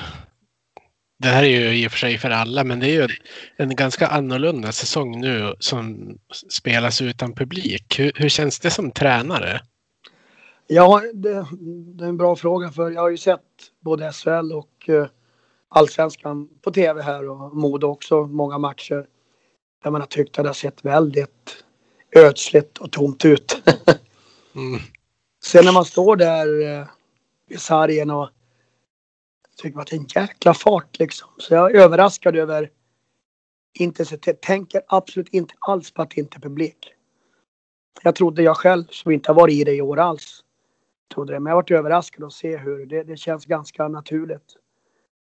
Det 1.19 1.27
här 1.27 1.43
är 1.43 1.48
ju 1.48 1.84
i 1.84 1.88
och 1.88 1.91
för 1.91 1.99
sig 1.99 2.18
för 2.18 2.30
alla, 2.30 2.64
men 2.64 2.80
det 2.80 2.88
är 2.88 3.02
ju 3.02 3.07
en 3.57 3.76
ganska 3.76 4.07
annorlunda 4.07 4.72
säsong 4.72 5.22
nu 5.22 5.56
som 5.60 6.18
spelas 6.49 7.02
utan 7.02 7.34
publik. 7.34 7.99
Hur, 7.99 8.11
hur 8.15 8.30
känns 8.30 8.60
det 8.60 8.69
som 8.69 8.91
tränare? 8.91 9.61
Ja, 10.68 11.02
det, 11.14 11.45
det, 11.95 12.03
är 12.03 12.10
en 12.10 12.18
bra 12.18 12.35
fråga 12.35 12.69
för 12.69 12.91
jag 12.91 13.02
har 13.02 13.10
ju 13.10 13.18
sett 13.18 13.41
både 13.80 14.11
SHL 14.11 14.52
och 14.53 14.89
uh, 14.89 15.06
allsvenskan 15.69 16.49
på 16.61 16.72
tv 16.72 17.02
här 17.02 17.30
och 17.30 17.56
Modo 17.56 17.88
också 17.88 18.22
många 18.22 18.57
matcher. 18.57 19.06
Där 19.84 19.91
man 19.91 20.02
har 20.02 20.07
tyckt 20.07 20.39
att 20.39 20.43
det 20.43 20.49
har 20.49 20.53
sett 20.53 20.85
väldigt 20.85 21.64
ödsligt 22.15 22.77
och 22.77 22.91
tomt 22.91 23.26
ut. 23.26 23.61
mm. 24.56 24.80
Sen 25.44 25.65
när 25.65 25.72
man 25.72 25.86
står 25.86 26.15
där 26.15 26.80
eh, 26.80 26.88
i 27.48 27.57
sargen 27.57 28.10
och 28.10 28.30
tycker 29.57 29.80
att 29.80 29.88
det 29.88 29.95
är 29.95 29.99
en 29.99 30.07
jäkla 30.15 30.53
fart 30.53 30.99
liksom. 30.99 31.30
Så 31.38 31.53
jag 31.53 31.72
är 31.72 31.76
överraskad 31.76 32.36
över 32.36 32.69
intensitet. 33.80 34.41
Tänker 34.41 34.82
absolut 34.88 35.30
inte 35.30 35.53
alls 35.60 35.91
på 35.91 36.02
att 36.02 36.10
det 36.10 36.22
inte 36.22 36.38
är 36.38 36.41
publik. 36.41 36.94
Jag 38.03 38.15
trodde 38.15 38.44
jag 38.44 38.57
själv, 38.57 38.84
som 38.90 39.11
inte 39.11 39.32
har 39.32 39.36
varit 39.36 39.56
i 39.56 39.64
det 39.64 39.76
i 39.76 39.82
år 39.82 39.99
alls, 39.99 40.44
trodde 41.14 41.34
det. 41.34 41.40
Men 41.40 41.52
jag 41.52 41.56
varit 41.56 41.72
överraskad 41.72 42.23
att 42.23 42.34
se 42.34 42.57
hur 42.57 42.86
det, 42.86 43.03
det 43.03 43.18
känns 43.18 43.45
ganska 43.45 43.88
naturligt. 43.88 44.56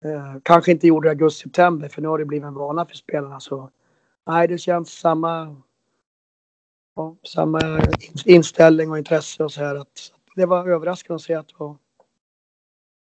Eh, 0.05 0.35
kanske 0.43 0.71
inte 0.71 0.87
gjorde 0.87 1.07
det 1.07 1.11
augusti-september 1.11 1.89
för 1.89 2.01
nu 2.01 2.07
har 2.07 2.17
det 2.17 2.25
blivit 2.25 2.45
en 2.45 2.53
vana 2.53 2.85
för 2.85 2.95
spelarna. 2.95 3.39
Så 3.39 3.69
nej, 4.27 4.47
det 4.47 4.57
känns 4.57 4.91
samma, 4.91 5.61
ja, 6.95 7.15
samma 7.23 7.81
inställning 8.25 8.91
och 8.91 8.97
intresse 8.97 9.43
och 9.43 9.51
så 9.51 9.59
här. 9.63 9.75
Att, 9.75 10.11
det 10.35 10.45
var 10.45 10.69
överraskande 10.69 11.15
att 11.15 11.21
se 11.21 11.33
att 11.33 11.47
det 11.47 11.55
var 11.57 11.77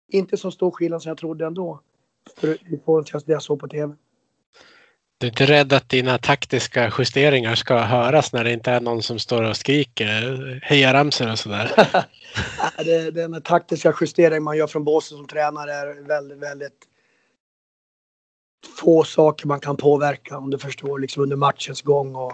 inte 0.08 0.36
så 0.36 0.50
stor 0.50 0.70
skillnad 0.70 1.02
som 1.02 1.08
jag 1.08 1.18
trodde 1.18 1.46
ändå. 1.46 1.80
För 2.36 2.48
i 2.48 2.78
förhållande 2.84 3.10
till 3.10 3.20
det 3.26 3.32
jag 3.32 3.42
såg 3.42 3.60
på 3.60 3.68
tv. 3.68 3.94
Du 5.18 5.26
är 5.26 5.30
inte 5.30 5.46
rädd 5.46 5.72
att 5.72 5.88
dina 5.88 6.18
taktiska 6.18 6.92
justeringar 6.98 7.54
ska 7.54 7.78
höras 7.78 8.32
när 8.32 8.44
det 8.44 8.52
inte 8.52 8.70
är 8.70 8.80
någon 8.80 9.02
som 9.02 9.18
står 9.18 9.42
och 9.42 9.56
skriker 9.56 10.60
hejaramsor 10.62 11.32
och 11.32 11.38
sådär? 11.38 11.70
den 13.10 13.42
taktiska 13.42 13.94
justering 14.00 14.42
man 14.42 14.56
gör 14.56 14.66
från 14.66 14.84
båsen 14.84 15.18
som 15.18 15.26
tränare 15.26 15.72
är 15.72 16.06
väldigt, 16.06 16.38
väldigt 16.38 16.86
få 18.80 19.04
saker 19.04 19.46
man 19.46 19.60
kan 19.60 19.76
påverka 19.76 20.38
om 20.38 20.50
du 20.50 20.58
förstår 20.58 20.98
liksom 20.98 21.22
under 21.22 21.36
matchens 21.36 21.82
gång 21.82 22.14
och 22.14 22.32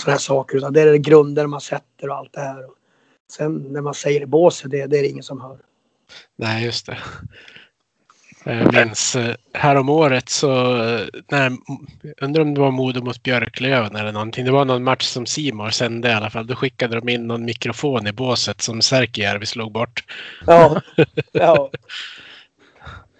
sådana 0.00 0.18
saker. 0.18 0.56
Utan 0.56 0.72
det 0.72 0.80
är 0.80 0.86
det 0.86 0.98
grunder 0.98 1.46
man 1.46 1.60
sätter 1.60 2.08
och 2.08 2.16
allt 2.16 2.32
det 2.32 2.40
här. 2.40 2.64
Sen 3.32 3.72
när 3.72 3.80
man 3.80 3.94
säger 3.94 4.20
i 4.20 4.26
båset, 4.26 4.70
det, 4.70 4.86
det 4.86 4.98
är 4.98 5.02
det 5.02 5.08
ingen 5.08 5.22
som 5.22 5.40
hör. 5.40 5.58
Nej, 6.36 6.64
just 6.64 6.86
det. 6.86 6.98
Jag 8.44 8.74
minns 8.74 9.16
eh, 9.16 9.34
härom 9.54 9.88
året 9.88 10.28
så, 10.28 10.76
eh, 10.82 11.06
när, 11.30 11.52
undrar 12.20 12.42
om 12.42 12.54
det 12.54 12.60
var 12.60 12.70
Modo 12.70 13.04
mot 13.04 13.22
Björklöven 13.22 13.96
eller 13.96 14.12
någonting. 14.12 14.44
Det 14.44 14.50
var 14.50 14.64
någon 14.64 14.84
match 14.84 15.04
som 15.04 15.26
Simor 15.26 15.70
sände 15.70 16.08
i 16.08 16.12
alla 16.12 16.30
fall. 16.30 16.46
Då 16.46 16.54
skickade 16.54 17.00
de 17.00 17.08
in 17.08 17.26
någon 17.26 17.44
mikrofon 17.44 18.06
i 18.06 18.12
båset 18.12 18.60
som 18.60 18.82
Särkijärvi 18.82 19.46
slog 19.46 19.72
bort. 19.72 20.04
Ja, 20.46 20.80
ja. 21.32 21.70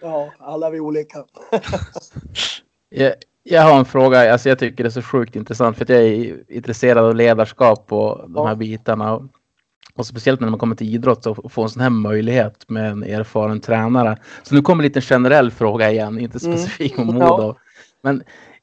Ja, 0.00 0.32
alla 0.38 0.70
vi 0.70 0.80
olika. 0.80 1.24
jag, 2.88 3.14
jag 3.42 3.62
har 3.62 3.78
en 3.78 3.84
fråga. 3.84 4.32
Alltså 4.32 4.48
jag 4.48 4.58
tycker 4.58 4.84
det 4.84 4.88
är 4.88 4.90
så 4.90 5.02
sjukt 5.02 5.36
intressant 5.36 5.76
för 5.76 5.84
att 5.84 5.88
jag 5.88 6.02
är 6.02 6.52
intresserad 6.52 7.04
av 7.04 7.14
ledarskap 7.16 7.92
och 7.92 8.30
de 8.30 8.46
här 8.46 8.54
bitarna. 8.54 9.28
Och 9.94 10.06
speciellt 10.06 10.40
när 10.40 10.48
man 10.48 10.58
kommer 10.58 10.76
till 10.76 10.94
idrott 10.94 11.26
och 11.26 11.52
får 11.52 11.62
en 11.62 11.68
sån 11.68 11.82
här 11.82 11.90
möjlighet 11.90 12.64
med 12.68 12.90
en 12.90 13.02
erfaren 13.02 13.60
tränare. 13.60 14.16
Så 14.42 14.54
nu 14.54 14.62
kommer 14.62 14.82
en 14.82 14.88
liten 14.88 15.02
generell 15.02 15.50
fråga 15.50 15.90
igen, 15.90 16.18
inte 16.18 16.46
Mm. 16.46 16.58
specifik 16.58 16.98
om 16.98 17.06
Modo. 17.14 17.54
Men 18.02 18.22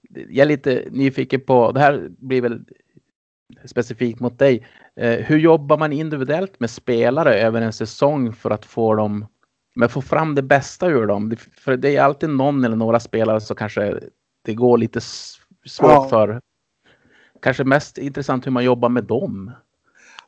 jag 0.09 0.37
är 0.43 0.45
lite 0.45 0.83
nyfiken 0.91 1.41
på, 1.41 1.71
det 1.71 1.79
här 1.79 2.07
blir 2.09 2.41
väl 2.41 2.59
specifikt 3.65 4.19
mot 4.19 4.39
dig. 4.39 4.67
Eh, 4.95 5.11
hur 5.25 5.37
jobbar 5.37 5.77
man 5.77 5.93
individuellt 5.93 6.59
med 6.59 6.69
spelare 6.69 7.35
över 7.35 7.61
en 7.61 7.73
säsong 7.73 8.33
för 8.33 8.49
att 8.49 8.65
få 8.65 8.95
dem, 8.95 9.25
men 9.75 9.89
få 9.89 10.01
fram 10.01 10.35
det 10.35 10.41
bästa 10.41 10.87
ur 10.87 11.07
dem? 11.07 11.35
För 11.57 11.77
det 11.77 11.95
är 11.95 12.01
alltid 12.01 12.29
någon 12.29 12.65
eller 12.65 12.75
några 12.75 12.99
spelare 12.99 13.41
som 13.41 13.55
kanske 13.55 13.99
det 14.47 14.53
går 14.53 14.77
lite 14.77 15.01
svårt 15.01 15.91
Ja. 15.91 16.07
för. 16.09 16.41
Kanske 17.41 17.63
mest 17.63 17.97
intressant 17.97 18.45
hur 18.45 18.51
man 18.51 18.63
jobbar 18.63 18.89
med 18.89 19.03
dem. 19.03 19.51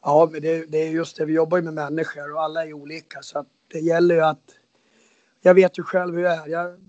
Ja, 0.01 0.29
men 0.31 0.41
det, 0.41 0.65
det 0.65 0.77
är 0.77 0.89
just 0.89 1.17
det. 1.17 1.25
Vi 1.25 1.33
jobbar 1.33 1.57
ju 1.57 1.63
med 1.63 1.73
människor 1.73 2.33
och 2.33 2.41
alla 2.41 2.65
är 2.65 2.73
olika. 2.73 3.21
Så 3.21 3.39
att 3.39 3.47
det 3.71 3.79
gäller 3.79 4.15
ju 4.15 4.21
att... 4.21 4.43
Jag 5.41 5.53
vet 5.53 5.79
ju 5.79 5.83
själv 5.83 6.15
hur 6.15 6.23
jag 6.23 6.33
är. 6.33 6.47
Jag, 6.47 6.79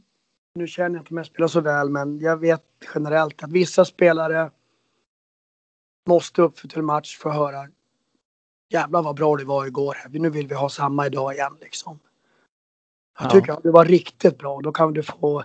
nu 0.55 0.66
känner 0.66 0.97
jag 0.97 1.02
inte 1.02 1.15
mig 1.15 1.24
spela 1.24 1.48
så 1.48 1.61
väl, 1.61 1.90
men 1.90 2.19
jag 2.20 2.36
vet 2.36 2.65
generellt 2.94 3.43
att 3.43 3.52
vissa 3.52 3.85
spelare 3.85 4.51
måste 6.09 6.43
upp 6.43 6.59
för 6.59 6.69
till 6.69 6.82
match 6.82 7.19
för 7.19 7.31
att 7.31 7.36
höra 7.36 7.69
Jävlar 8.73 9.02
vad 9.02 9.16
bra 9.16 9.36
det 9.36 9.44
var 9.44 9.66
igår. 9.66 9.97
Nu 10.11 10.31
vill 10.31 10.47
vi 10.48 10.55
ha 10.55 10.69
samma 10.69 11.07
idag 11.07 11.35
igen 11.35 11.57
liksom. 11.61 11.98
Jag 13.19 13.27
Ja. 13.27 13.31
tycker 13.31 13.52
att 13.52 13.62
det 13.62 13.70
var 13.70 13.85
riktigt 13.85 14.39
bra. 14.39 14.61
Då 14.62 14.73
kan 14.73 14.93
du 14.93 15.02
få 15.02 15.44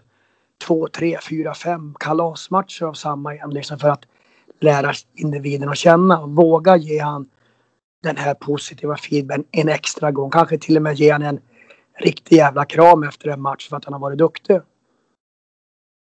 två, 0.64 0.88
tre, 0.88 1.18
fyra, 1.30 1.54
fem 1.54 1.96
kalasmatcher 2.00 2.86
av 2.86 2.94
samma 2.94 3.34
igen 3.34 3.50
liksom 3.50 3.80
för 3.80 3.90
att 3.90 4.04
lära 4.60 4.94
individen 5.16 5.70
att 5.70 5.78
känna 5.78 6.20
och 6.20 6.30
våga 6.30 6.78
ge 6.78 7.00
han 7.00 7.30
den 8.04 8.18
här 8.18 8.34
positiva 8.34 8.98
feedbacken 8.98 9.46
en 9.52 9.70
extra 9.70 10.12
gång. 10.12 10.32
Kanske 10.32 10.58
till 10.58 10.76
och 10.76 10.84
med 10.84 10.96
ge 10.96 11.12
han 11.12 11.22
en 11.22 11.40
riktig 12.00 12.36
jävla 12.36 12.66
kram 12.66 13.04
efter 13.04 13.30
en 13.30 13.42
match 13.42 13.70
för 13.70 13.78
att 13.78 13.86
han 13.86 13.94
har 13.94 14.00
varit 14.00 14.18
duktig. 14.18 14.62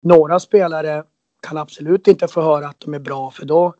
Några 0.04 0.40
spelare 0.40 1.04
kan 1.48 1.58
absolut 1.58 2.08
inte 2.08 2.28
få 2.28 2.42
höra 2.42 2.68
att 2.68 2.80
de 2.80 2.94
är 2.94 3.00
bra 3.00 3.32
för 3.32 3.46
då, 3.46 3.74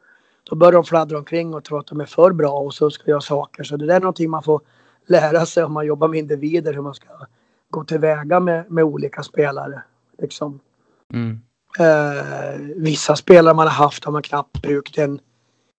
då 0.44 0.56
börjar 0.56 0.72
de 0.72 0.84
fladdra 0.84 1.18
omkring 1.18 1.54
och 1.54 1.64
tro 1.64 1.78
att 1.78 1.88
de 1.88 2.02
är 2.02 2.06
för 2.06 2.32
bra 2.32 2.52
och 2.52 2.74
så 2.74 2.90
ska 2.90 3.12
göra 3.12 3.22
saker. 3.22 3.64
Så 3.64 3.78
det 3.78 3.86
där 3.86 3.96
är 3.96 4.00
någonting 4.00 4.30
man 4.30 4.44
får 4.44 4.62
lära 5.06 5.46
sig 5.46 5.64
om 5.64 5.74
man 5.74 5.86
jobbar 5.86 6.08
med 6.08 6.20
individer 6.20 6.74
hur 6.74 6.82
man 6.82 6.94
ska 6.94 7.08
gå 7.70 7.84
tillväga 7.84 8.40
med, 8.40 8.72
med 8.72 8.84
olika 8.84 9.24
spelare. 9.24 9.84
Liksom. 10.18 10.60
Mm. 11.14 11.42
Eh, 11.80 12.60
vissa 12.76 13.16
spelare 13.16 13.54
man 13.54 13.68
har 13.68 13.74
haft 13.74 14.06
har 14.06 14.12
man 14.12 14.22
knappt 14.22 14.62
brukt 14.62 14.98
en 14.98 15.20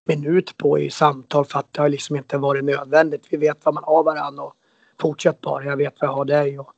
minut 0.07 0.57
på 0.57 0.79
i 0.79 0.89
samtal 0.89 1.45
för 1.45 1.59
att 1.59 1.73
det 1.73 1.81
har 1.81 1.89
liksom 1.89 2.15
inte 2.15 2.37
varit 2.37 2.63
nödvändigt. 2.63 3.27
Vi 3.29 3.37
vet 3.37 3.65
vad 3.65 3.73
man 3.73 3.83
har 3.83 4.03
varandra 4.03 4.43
och 4.43 4.53
fortsätt 5.01 5.41
bara, 5.41 5.63
jag 5.63 5.77
vet 5.77 5.93
vad 6.01 6.09
jag 6.09 6.15
har 6.15 6.25
dig. 6.25 6.59
Och, 6.59 6.71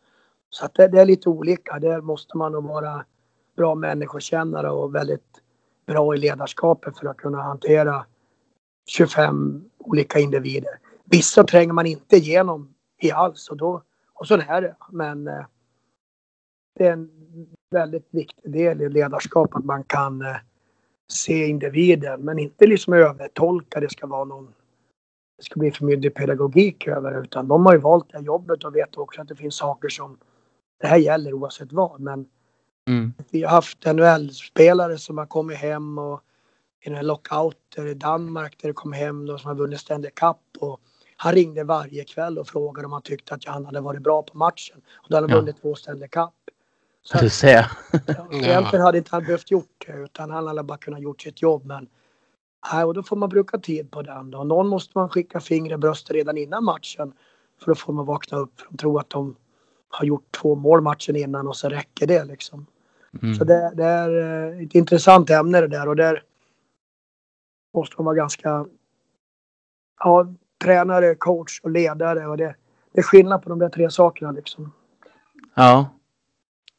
så 0.50 0.66
att 0.66 0.74
det, 0.74 0.88
det 0.88 1.02
är 1.02 1.06
lite 1.06 1.30
olika. 1.30 1.80
Där 1.80 2.02
måste 2.02 2.38
man 2.38 2.52
nog 2.52 2.64
vara 2.64 3.06
bra 3.58 3.76
människokännare 3.76 4.70
och 4.70 4.96
väldigt 4.96 5.42
bra 5.86 6.16
i 6.16 6.18
ledarskapet 6.18 6.98
för 6.98 7.08
att 7.08 7.18
kunna 7.18 7.42
hantera 7.42 8.06
25 8.90 9.64
olika 9.78 10.20
individer. 10.20 10.80
Vissa 11.06 11.44
tränger 11.44 11.74
man 11.74 11.86
inte 11.86 12.16
igenom 12.16 12.74
i 13.02 13.12
alls 13.12 13.50
och 13.50 13.58
då 13.58 13.82
och 14.14 14.28
så 14.28 14.34
är 14.34 14.62
det. 14.62 14.76
Men 14.92 15.28
eh, 15.28 15.46
det 16.76 16.88
är 16.88 16.94
en 16.94 17.19
väldigt 17.72 18.08
viktig 18.12 18.52
del 18.52 18.82
i 18.82 18.90
ledarskap 18.90 19.56
att 19.56 19.66
man 19.66 19.84
kan 19.84 20.22
eh, 20.22 20.36
se 21.12 21.48
individen 21.48 22.22
men 22.22 22.40
inte 22.40 22.68
liksom 22.68 22.94
övertolka. 22.94 23.80
Det 23.80 23.90
ska 23.92 24.08
vara 24.08 24.26
någon 24.26 24.54
det 25.38 25.44
ska 25.44 25.60
bli 25.60 25.72
för 25.72 25.86
mycket 25.86 26.14
pedagogik 26.16 26.88
över 26.88 27.12
det, 27.12 27.20
utan 27.20 27.48
de 27.48 27.66
har 27.66 27.74
ju 27.74 27.80
valt 27.80 28.12
det 28.12 28.18
här 28.18 28.26
jobbet 28.26 28.64
och 28.64 28.76
vet 28.76 28.98
också 28.98 29.22
att 29.22 29.28
det 29.28 29.36
finns 29.36 29.56
saker 29.56 29.90
som 29.90 30.18
det 30.82 30.88
här 30.88 30.98
gäller 30.98 31.34
oavsett 31.34 31.72
vad. 31.74 32.00
Men 32.00 32.26
Mm. 32.88 33.14
vi 33.32 33.44
har 33.44 33.50
haft 33.52 33.86
NHL-spelare 33.86 34.98
som 34.98 35.18
har 35.18 35.26
kommit 35.26 35.58
hem 35.58 35.98
och 35.98 36.22
i 36.82 36.90
den 36.90 36.96
här 36.96 37.04
lockouter 37.04 37.86
i 37.88 37.94
Danmark 37.94 38.58
där 38.62 38.68
det 38.70 38.74
kom 38.74 38.94
hem 38.94 39.26
någon 39.26 39.40
som 39.40 39.48
har 39.48 39.56
vunnit 39.56 39.80
Stanley 39.80 40.12
Cup 40.12 40.38
och 40.60 40.80
han 41.16 41.34
ringde 41.34 41.64
varje 41.64 42.04
kväll 42.04 42.38
och 42.38 42.48
frågade 42.48 42.86
om 42.86 42.92
han 42.94 43.02
tyckte 43.02 43.34
att 43.34 43.46
han 43.46 43.66
hade 43.66 43.82
varit 43.82 44.02
bra 44.02 44.24
på 44.24 44.38
matchen. 44.38 44.82
Och 44.92 45.06
då 45.10 45.16
hade 45.18 45.28
han 45.28 45.32
Ja. 45.36 45.40
vunnit 45.42 45.62
två 45.62 45.76
Stanley 45.76 46.08
Cup. 46.08 46.30
Så 47.02 47.18
Du 47.18 47.30
ser. 47.30 47.72
Ja, 48.08 48.28
Egentligen 48.32 48.86
hade 48.86 48.98
inte 48.98 49.10
han 49.12 49.24
behövt 49.24 49.52
gjort 49.52 49.86
det 49.88 49.94
utan 49.94 50.32
han 50.32 50.48
hade 50.48 50.64
bara 50.64 50.78
kunnat 50.78 51.02
gjort 51.02 51.22
sitt 51.22 51.42
jobb. 51.42 51.66
Men 51.66 51.88
nej, 52.74 52.84
och 52.84 52.94
då 52.94 53.04
får 53.04 53.16
man 53.16 53.30
bruka 53.30 53.58
tid 53.58 53.92
på 53.92 54.02
den. 54.02 54.32
Då. 54.32 54.44
Någon 54.44 54.68
måste 54.68 54.92
man 54.96 55.10
skicka 55.10 55.40
fingret 55.40 55.78
i 55.78 55.78
bröstet 55.78 56.16
redan 56.16 56.38
innan 56.38 56.64
matchen. 56.64 57.14
För 57.60 57.72
då 57.72 57.76
får 57.76 57.94
man 57.94 58.06
vakna 58.06 58.38
upp. 58.38 58.60
För 58.60 58.68
de 58.70 58.78
tror 58.78 59.00
att 59.00 59.10
de 59.10 59.36
har 59.90 60.06
gjort 60.06 60.32
två 60.42 60.56
mål 60.56 60.82
matchen 60.82 61.16
innan 61.16 61.48
och 61.48 61.56
så 61.56 61.70
räcker 61.70 62.08
det 62.08 62.26
liksom. 62.26 62.66
Mm. 63.22 63.36
Så 63.36 63.44
det, 63.44 63.72
det 63.76 63.84
är 63.84 64.52
eh, 64.54 64.64
ett 64.64 64.76
intressant 64.76 65.30
ämne 65.30 65.62
det 65.62 65.68
där 65.68 65.88
och 65.88 65.96
där 65.96 66.24
måste 67.74 67.96
man 67.98 68.06
vara 68.06 68.16
ganska 68.16 68.66
ja, 70.00 70.34
tränare, 70.64 71.16
coach 71.16 71.60
och 71.64 71.70
ledare 71.70 72.28
och 72.28 72.38
det, 72.38 72.56
det 72.92 73.00
är 73.00 73.04
skillnad 73.04 73.44
på 73.44 73.50
de 73.50 73.60
där 73.60 73.70
tre 73.70 73.92
sakerna 73.92 74.32
liksom. 74.32 74.72
Ja. 75.54 75.90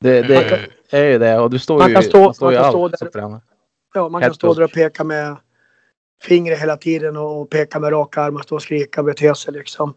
Det, 0.01 0.23
det 0.23 0.69
är 0.91 1.05
ju 1.05 1.19
det 1.19 1.39
och 1.39 1.51
du 1.51 1.59
står 1.59 1.79
Man 1.79 1.89
ju, 1.89 1.95
kan 1.95 2.03
stå- 2.03 2.25
man 2.25 2.35
står 2.35 2.51
man 2.51 2.63
kan 2.63 2.71
stå 2.71 2.89
där-. 2.89 3.41
Ja, 3.95 4.09
man 4.09 4.23
kan 4.23 4.35
stå 4.35 4.55
där 4.55 4.63
och 4.63 4.73
peka 4.73 5.05
med 5.05 5.37
fingret 6.23 6.61
hela 6.61 6.77
tiden 6.77 7.17
och 7.17 7.51
peka 7.51 7.81
med 7.81 7.93
raka 7.93 8.23
armar, 8.23 8.43
stå 8.43 8.55
och 8.55 8.63
skrika 8.63 9.01
och 9.01 9.05
bete 9.05 9.35
sig 9.35 9.53
liksom. 9.55 9.95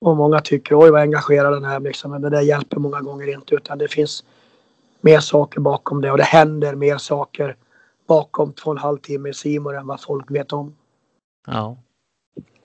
Och 0.00 0.16
många 0.16 0.40
tycker 0.40 0.80
oj 0.80 0.90
vad 0.90 1.00
engagerad 1.00 1.52
den 1.52 1.64
är 1.64 1.80
liksom. 1.80 2.10
Men 2.10 2.22
det 2.22 2.30
där 2.30 2.40
hjälper 2.40 2.76
många 2.76 3.00
gånger 3.00 3.32
inte 3.34 3.54
utan 3.54 3.78
det 3.78 3.88
finns 3.88 4.24
mer 5.00 5.20
saker 5.20 5.60
bakom 5.60 6.00
det 6.00 6.10
och 6.10 6.18
det 6.18 6.24
händer 6.24 6.74
mer 6.74 6.98
saker 6.98 7.56
bakom 8.08 8.52
två 8.52 8.70
och 8.70 8.76
en 8.76 8.82
halv 8.82 8.98
timme 8.98 9.28
i 9.28 9.34
Simor 9.34 9.76
än 9.76 9.86
vad 9.86 10.02
folk 10.02 10.30
vet 10.30 10.52
om. 10.52 10.76
Ja. 11.46 11.76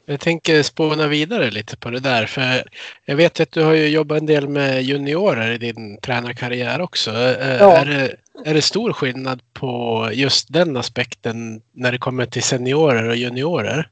Jag 0.06 0.20
tänker 0.20 0.64
spåna 0.64 1.08
vidare 1.08 1.52
lite 1.52 1.78
på 1.78 1.90
det 1.90 2.00
där. 2.00 2.26
För 2.26 2.64
jag 3.06 3.16
vet 3.16 3.40
att 3.40 3.52
du 3.52 3.64
har 3.64 3.74
ju 3.74 3.88
jobbat 3.88 4.20
en 4.20 4.26
del 4.26 4.50
med 4.50 4.84
juniorer 4.84 5.52
i 5.52 5.58
din 5.58 5.98
tränarkarriär 5.98 6.82
också. 6.82 7.12
Ja. 7.12 7.78
Är, 7.78 7.86
det, 7.86 8.16
är 8.50 8.54
det 8.54 8.62
stor 8.62 8.94
skillnad 8.94 9.42
på 9.54 10.10
just 10.14 10.54
den 10.54 10.78
aspekten 10.78 11.62
när 11.72 11.92
det 11.92 11.98
kommer 11.98 12.26
till 12.26 12.44
seniorer 12.44 13.10
och 13.10 13.16
juniorer? 13.16 13.90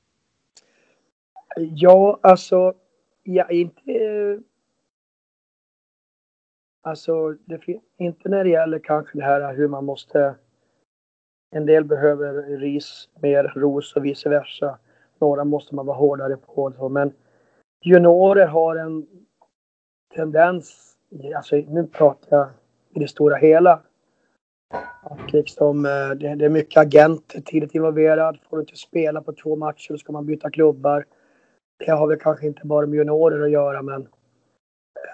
Ja, 1.56 2.19
alltså, 2.23 2.73
ja, 3.23 3.49
inte... 3.49 4.40
Alltså, 6.81 7.31
det, 7.31 7.60
inte 7.98 8.30
när 8.30 8.44
det 8.44 8.49
gäller 8.49 8.80
kanske 8.80 9.18
det 9.18 9.26
här 9.26 9.53
hur 9.53 9.68
man 9.68 9.85
måste... 9.85 10.35
En 11.56 11.65
del 11.65 11.84
behöver 11.84 12.57
ris 12.57 13.10
mer 13.22 13.44
ros 13.44 13.95
och 13.95 14.06
vice 14.06 14.30
versa. 14.30 14.77
Några 15.23 15.43
måste 15.43 15.75
man 15.75 15.85
vara 15.85 15.97
hårdare 15.97 16.37
på. 16.37 16.73
Så. 16.77 16.89
Men 16.89 17.13
juniorer 17.81 18.47
har 18.47 18.75
en 18.75 19.07
tendens, 20.15 20.95
alltså 21.35 21.55
nu 21.55 21.87
pratar 21.87 22.37
jag 22.37 22.47
i 22.95 22.99
det 22.99 23.07
stora 23.07 23.35
hela. 23.35 23.79
Att 25.03 25.33
liksom, 25.33 25.85
eh, 25.85 26.09
det, 26.09 26.35
det 26.35 26.45
är 26.45 26.49
mycket 26.49 26.81
agenter 26.81 27.41
tidigt 27.41 27.75
involverad. 27.75 28.39
Får 28.49 28.57
du 28.57 28.63
inte 28.63 28.75
spela 28.75 29.21
på 29.21 29.33
två 29.33 29.55
matcher 29.55 29.91
då 29.91 29.97
ska 29.97 30.11
man 30.11 30.25
byta 30.25 30.49
klubbar. 30.49 31.05
Det 31.85 31.91
har 31.91 32.07
väl 32.07 32.19
kanske 32.19 32.47
inte 32.47 32.67
bara 32.67 32.85
med 32.85 32.97
juniorer 32.97 33.43
att 33.43 33.51
göra 33.51 33.81
men 33.81 34.01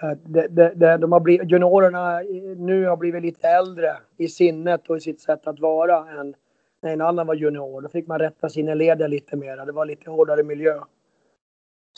eh, 0.02 0.18
det, 0.26 0.48
det, 0.48 0.73
det, 0.76 0.98
de 0.98 1.11
har 1.11 1.19
blivit, 1.19 1.52
juniorerna 1.52 2.22
eh, 2.22 2.57
nu 2.57 2.86
har 2.86 2.98
blivit 2.98 3.22
lite 3.22 3.48
äldre 3.48 3.98
i 4.18 4.27
sinnet 4.27 4.90
och 4.90 4.98
i 4.98 4.99
sitt 4.99 5.22
sätt 5.22 5.48
att 5.48 5.60
vara 5.60 6.10
än 6.19 6.36
när 6.81 6.93
en 6.93 7.01
annan 7.01 7.27
var 7.27 7.35
junior. 7.35 7.81
Då 7.81 7.89
fick 7.89 8.07
man 8.07 8.19
rätta 8.19 8.49
sina 8.49 8.73
leder 8.73 9.07
lite 9.07 9.35
mer. 9.35 9.65
Det 9.65 9.72
var 9.72 9.85
lite 9.85 10.10
hårdare 10.10 10.43
miljö. 10.43 10.81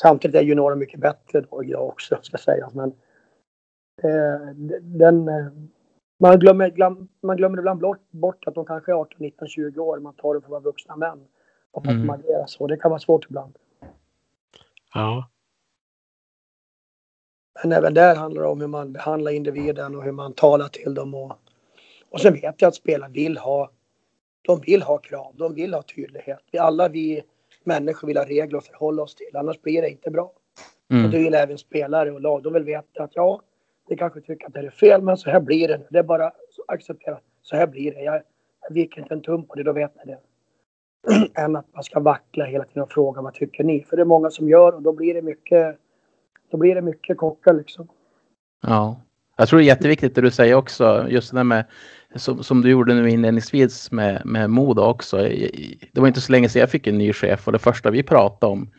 Samtidigt 0.02 0.36
är 0.36 0.42
juniorer 0.42 0.76
mycket 0.76 1.00
bättre 1.00 1.42
då 1.42 1.64
idag 1.64 1.88
också 1.88 2.18
ska 2.22 2.38
sägas. 2.38 2.74
Men 2.74 2.90
eh, 4.04 4.56
den, 4.82 5.28
eh, 5.28 5.46
man, 6.20 6.40
glömmer, 6.40 6.70
glöm, 6.70 7.08
man 7.22 7.38
glömmer 7.38 7.58
ibland 7.58 7.82
bort, 8.12 8.48
att 8.48 8.56
de 8.56 8.66
kanske 8.66 8.92
är 8.92 8.96
18, 8.96 9.16
19, 9.20 9.48
20 9.48 9.80
år. 9.82 10.00
Man 10.00 10.14
tar 10.14 10.34
dem 10.34 10.42
för 10.42 10.48
att 10.48 10.52
vara 10.52 10.62
vuxna 10.62 10.96
män. 10.96 11.28
Och 11.72 11.86
att 11.86 11.92
Mm. 11.92 12.08
de 12.08 12.14
agerar 12.14 12.46
så. 12.48 12.68
Det 12.68 12.78
kan 12.78 12.92
vara 12.92 13.00
svårt 13.00 13.26
ibland. 13.26 13.58
Ja. 14.94 15.30
Men 17.64 17.72
även 17.72 17.94
där 17.94 18.16
handlar 18.16 18.42
det 18.42 18.48
om 18.48 18.62
hur 18.62 18.68
man 18.68 18.94
behandlar 18.94 19.32
individen 19.32 19.96
och 19.96 20.04
hur 20.04 20.12
man 20.12 20.34
talar 20.34 20.68
till 20.68 20.94
dem. 20.94 21.14
Och, 21.16 21.32
och 22.10 22.22
sen 22.22 22.34
vet 22.34 22.62
jag 22.62 22.68
att 22.68 22.76
spelare 22.76 23.12
vill 23.12 23.38
ha, 23.38 23.72
de 24.42 24.62
vill 24.62 24.82
ha 24.82 24.98
krav, 24.98 25.36
de 25.38 25.54
vill 25.54 25.74
ha 25.74 25.82
tydlighet. 25.82 26.40
Vi 26.52 26.60
alla 26.60 26.90
vi 26.90 27.24
människor 27.64 28.08
vill 28.08 28.18
ha 28.18 28.26
regler 28.26 28.58
att 28.58 28.68
förhålla 28.68 29.04
oss 29.04 29.16
till, 29.16 29.36
annars 29.36 29.62
blir 29.62 29.82
det 29.82 29.90
inte 29.90 30.12
bra. 30.12 30.24
Och 30.24 30.96
Mm. 30.96 31.12
det 31.12 31.18
vill 31.18 31.34
även 31.34 31.58
spelare 31.58 32.12
och 32.12 32.22
lag. 32.22 32.44
De 32.44 32.54
vill 32.54 32.64
veta 32.64 33.04
att 33.04 33.12
ja, 33.16 33.42
det 33.88 33.96
kanske 33.96 34.22
tycker 34.22 34.48
att 34.48 34.54
det 34.54 34.60
är 34.60 34.70
fel, 34.70 35.02
men 35.02 35.18
så 35.18 35.30
här 35.30 35.40
blir 35.40 35.68
det. 35.68 35.82
Det 35.90 36.00
är 36.00 36.04
bara 36.04 36.28
att 36.28 36.36
acceptera. 36.68 37.20
Så 37.42 37.56
här 37.56 37.68
blir 37.68 37.92
det. 37.94 38.02
Jag, 38.02 38.22
jag 38.62 38.74
viker 38.74 39.02
inte 39.02 39.14
en 39.14 39.22
tum 39.22 39.46
på 39.46 39.56
det, 39.56 39.64
då 39.64 39.74
vet 39.74 39.92
ni 39.96 40.12
det. 40.12 40.20
än 41.42 41.56
att 41.56 41.66
man 41.74 41.84
ska 41.84 42.00
vackla 42.00 42.46
hela 42.46 42.64
tiden 42.64 42.84
och 42.84 42.92
fråga 42.92 43.22
vad 43.22 43.34
tycker 43.34 43.64
ni? 43.64 43.84
För 43.84 43.96
det 43.96 44.04
är 44.04 44.06
många 44.06 44.30
som 44.30 44.50
gör 44.50 44.76
och 44.76 44.82
då 44.82 44.94
blir 44.94 45.14
det 45.14 45.22
mycket, 45.22 45.78
då 46.52 46.58
blir 46.58 46.76
det 46.76 46.82
mycket 46.82 47.18
kockar 47.18 47.54
liksom. 47.54 47.88
Ja, 48.62 49.02
jag 49.38 49.48
tror 49.48 49.60
det 49.60 49.64
är 49.66 49.68
jätteviktigt 49.68 50.16
det 50.16 50.22
du 50.22 50.32
säger 50.32 50.56
också, 50.56 51.06
just 51.10 51.32
det 51.32 51.38
där 51.38 51.44
med 51.44 51.66
som, 52.16 52.44
som 52.44 52.62
du 52.62 52.70
gjorde 52.70 52.94
nu 52.94 53.10
inledningsvis 53.10 53.92
med, 53.92 54.22
med 54.26 54.50
Modo 54.50 54.82
också. 54.82 55.18
Det 55.92 56.00
var 56.00 56.08
inte 56.08 56.22
så 56.22 56.32
länge 56.32 56.50
sedan 56.50 56.60
jag 56.60 56.70
fick 56.70 56.88
en 56.88 56.98
ny 56.98 57.14
chef 57.14 57.48
och 57.48 57.54
det 57.54 57.60
första 57.60 57.92
vi 57.92 58.04
pratade 58.04 58.52
om, 58.52 58.72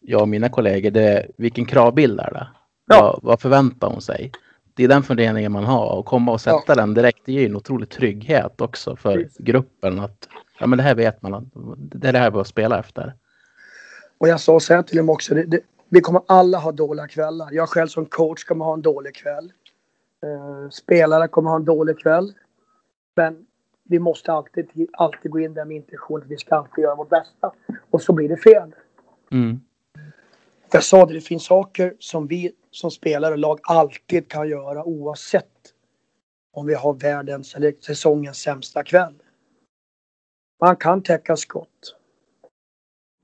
jag 0.00 0.20
och 0.20 0.28
mina 0.28 0.48
kollegor, 0.48 0.90
det 0.90 1.02
är 1.02 1.30
vilken 1.38 1.64
kravbild 1.64 2.20
är 2.20 2.30
det? 2.32 2.46
Ja. 2.86 3.02
Vad, 3.02 3.20
vad 3.22 3.40
förväntar 3.40 3.88
hon 3.88 4.00
sig? 4.00 4.32
Det 4.74 4.84
är 4.84 4.88
den 4.88 5.02
funderingen 5.02 5.52
man 5.52 5.64
har 5.64 5.98
och 5.98 6.06
komma 6.06 6.32
och 6.32 6.40
sätta 6.40 6.62
ja. 6.66 6.74
den 6.74 6.94
direkt 6.94 7.18
det 7.24 7.32
ger 7.32 7.46
en 7.46 7.56
otrolig 7.56 7.88
trygghet 7.88 8.60
också 8.60 8.96
för 8.96 9.14
Precis. 9.14 9.38
gruppen 9.38 10.00
att 10.00 10.28
ja, 10.60 10.66
men 10.66 10.76
det 10.76 10.82
här 10.82 10.94
vet 10.94 11.22
man, 11.22 11.50
det 11.76 12.08
är 12.08 12.12
det 12.12 12.18
här 12.18 12.30
vi 12.30 12.44
spelar 12.44 12.80
efter. 12.80 13.14
Och 14.18 14.28
jag 14.28 14.40
sa 14.40 14.60
så 14.60 14.74
här 14.74 14.82
till 14.82 14.96
dem 14.96 15.10
också, 15.10 15.34
det, 15.34 15.44
det, 15.44 15.60
vi 15.88 16.00
kommer 16.00 16.22
alla 16.26 16.58
ha 16.58 16.72
dåliga 16.72 17.08
kvällar. 17.08 17.48
Jag 17.52 17.68
själv 17.68 17.88
som 17.88 18.06
coach 18.06 18.44
kommer 18.44 18.64
ha 18.64 18.74
en 18.74 18.82
dålig 18.82 19.14
kväll. 19.14 19.52
Uh, 20.26 20.70
spelare 20.70 21.28
kommer 21.28 21.50
ha 21.50 21.56
en 21.56 21.64
dålig 21.64 21.98
kväll. 21.98 22.32
Men 23.20 23.46
vi 23.84 23.98
måste 23.98 24.32
alltid, 24.32 24.88
alltid 24.92 25.30
gå 25.30 25.40
in 25.40 25.54
där 25.54 25.64
med 25.64 25.76
intention 25.76 26.22
att 26.22 26.28
vi 26.28 26.36
ska 26.36 26.54
alltid 26.54 26.82
göra 26.82 26.94
vårt 26.94 27.08
bästa. 27.08 27.52
Och 27.90 28.02
så 28.02 28.12
blir 28.12 28.28
det 28.28 28.36
fel. 28.36 28.74
Mm. 29.30 29.60
Jag 30.72 30.84
sa 30.84 31.06
det, 31.06 31.14
det 31.14 31.20
finns 31.20 31.44
saker 31.44 31.94
som 31.98 32.26
vi 32.26 32.52
som 32.70 32.90
spelare 32.90 33.32
och 33.32 33.38
lag 33.38 33.60
alltid 33.62 34.28
kan 34.28 34.48
göra 34.48 34.84
oavsett 34.84 35.74
om 36.52 36.66
vi 36.66 36.74
har 36.74 36.94
världens 36.94 37.54
eller 37.54 37.74
säsongens 37.80 38.38
sämsta 38.38 38.84
kväll. 38.84 39.14
Man 40.60 40.76
kan 40.76 41.02
täcka 41.02 41.36
skott. 41.36 41.96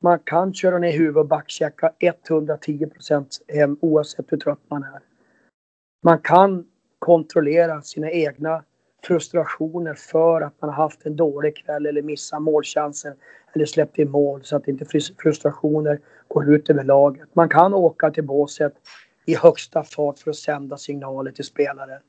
Man 0.02 0.18
kan 0.18 0.54
köra 0.54 0.78
ner 0.78 0.92
huvudet 0.92 1.16
och 1.16 1.28
backchecka 1.28 1.92
110 1.98 2.90
hem 3.48 3.78
oavsett 3.80 4.32
hur 4.32 4.38
trött 4.38 4.62
man 4.68 4.82
är. 4.82 5.00
Man 6.02 6.18
kan 6.18 6.66
kontrollera 6.98 7.82
sina 7.82 8.10
egna 8.10 8.64
frustrationer 9.04 9.94
för 9.94 10.40
att 10.40 10.54
man 10.60 10.70
har 10.70 10.82
haft 10.82 11.06
en 11.06 11.16
dålig 11.16 11.56
kväll 11.56 11.86
eller 11.86 12.02
missat 12.02 12.42
målchansen 12.42 13.14
eller 13.54 13.64
släppt 13.66 13.98
in 13.98 14.10
mål 14.10 14.44
så 14.44 14.56
att 14.56 14.68
inte 14.68 14.84
frustrationer 15.22 16.00
går 16.28 16.54
ut 16.54 16.70
över 16.70 16.84
laget. 16.84 17.28
Man 17.34 17.48
kan 17.48 17.74
åka 17.74 18.10
till 18.10 18.24
båset 18.24 18.72
i 19.24 19.34
högsta 19.34 19.84
fart 19.84 20.18
för 20.18 20.30
att 20.30 20.36
sända 20.36 20.76
signaler 20.76 21.32
till 21.32 21.44
spelare. 21.44 22.00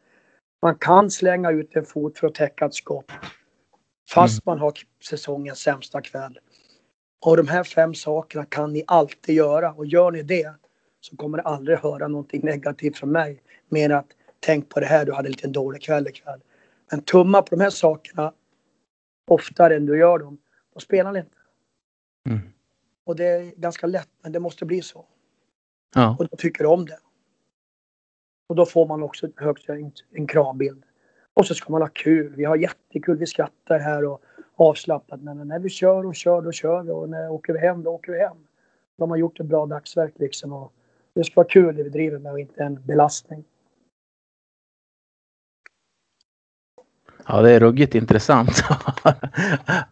Man 0.62 0.76
kan 0.76 1.12
slänga 1.12 1.52
ut 1.52 1.76
en 1.76 1.86
fot 1.86 2.20
för 2.20 2.28
att 2.28 2.36
täcka 2.36 2.66
ett 2.66 2.74
skott 2.74 3.12
fast 4.14 4.34
mm. 4.34 4.42
man 4.46 4.60
har 4.60 4.74
säsongens 5.10 5.60
sämsta 5.60 6.02
kväll. 6.02 6.40
Och 7.26 7.38
de 7.38 7.48
här 7.48 7.64
fem 7.64 7.94
sakerna 7.94 8.46
kan 8.46 8.74
ni 8.74 8.84
alltid 8.88 9.36
göra 9.36 9.72
och 9.72 9.86
gör 9.86 10.12
ni 10.12 10.24
det 10.24 10.54
så 11.02 11.16
kommer 11.16 11.38
ni 11.38 11.44
aldrig 11.46 11.78
höra 11.78 12.08
någonting 12.08 12.42
negativt 12.44 12.98
från 12.98 13.12
mig. 13.12 13.42
Mer 13.70 13.90
att 13.90 14.08
tänk 14.40 14.70
på 14.70 14.80
det 14.80 14.86
här, 14.86 15.06
du 15.06 15.14
hade 15.14 15.28
en 15.28 15.32
liten 15.32 15.52
dålig 15.52 15.82
kväll 15.82 16.08
ikväll. 16.08 16.40
Men 16.92 17.02
tumma 17.02 17.42
på 17.42 17.56
de 17.56 17.62
här 17.62 17.70
sakerna 17.70 18.34
oftare 19.28 19.76
än 19.76 19.86
du 19.86 19.98
gör 19.98 20.20
dem, 20.20 20.38
då 20.74 20.80
spelar 20.80 21.12
ni 21.12 21.20
inte. 21.20 21.38
Mm. 22.30 22.40
Och 23.04 23.16
det 23.16 23.26
är 23.26 23.52
ganska 23.56 23.88
lätt, 23.88 24.10
men 24.22 24.32
det 24.32 24.40
måste 24.40 24.66
bli 24.66 24.82
så. 24.82 25.06
Ja. 25.96 26.16
Och 26.20 26.28
då 26.28 26.38
tycker 26.38 26.64
du 26.64 26.70
om 26.70 26.86
det. 26.86 27.00
Och 28.50 28.56
då 28.56 28.66
får 28.66 28.88
man 28.88 29.04
också 29.04 29.30
högst 29.36 29.70
en, 29.70 29.92
en 30.12 30.28
kravbild. 30.28 30.84
Och 31.34 31.46
så 31.46 31.56
ska 31.56 31.72
man 31.72 31.82
ha 31.82 31.90
kul. 31.90 32.36
Vi 32.36 32.44
har 32.44 32.56
jättekul, 32.56 33.18
vi 33.18 33.26
skrattar 33.26 33.80
här 33.80 34.06
och 34.06 34.22
avslappnat. 34.56 35.22
Men 35.22 35.48
när 35.48 35.60
vi 35.60 35.70
kör 35.70 36.06
och 36.06 36.16
kör, 36.16 36.42
då 36.42 36.52
kör 36.52 36.84
vi. 36.84 36.92
Och 36.92 37.10
när 37.10 37.30
åker 37.30 37.54
vi 37.54 37.60
hem, 37.60 37.84
då 37.84 37.92
åker 37.92 38.12
vi 38.12 38.20
hem. 38.20 38.38
Då 38.98 39.04
har 39.04 39.08
man 39.08 39.20
gjort 39.20 39.40
ett 39.40 39.46
bra 39.46 39.66
dagsverk 39.66 40.14
liksom. 40.16 40.54
Och 40.54 40.74
det 41.14 41.24
ska 41.24 41.34
vara 41.36 41.48
kul 41.48 41.76
det 41.76 41.84
vi 41.84 41.90
driver 41.90 42.20
med 42.20 42.32
och 42.32 42.40
inte 42.40 42.64
en 42.64 42.86
belastning. 42.86 43.44
Ja, 47.28 47.42
det 47.42 47.52
är 47.52 47.60
ruggigt 47.60 47.96
intressant 47.96 48.50
att 49.04 49.20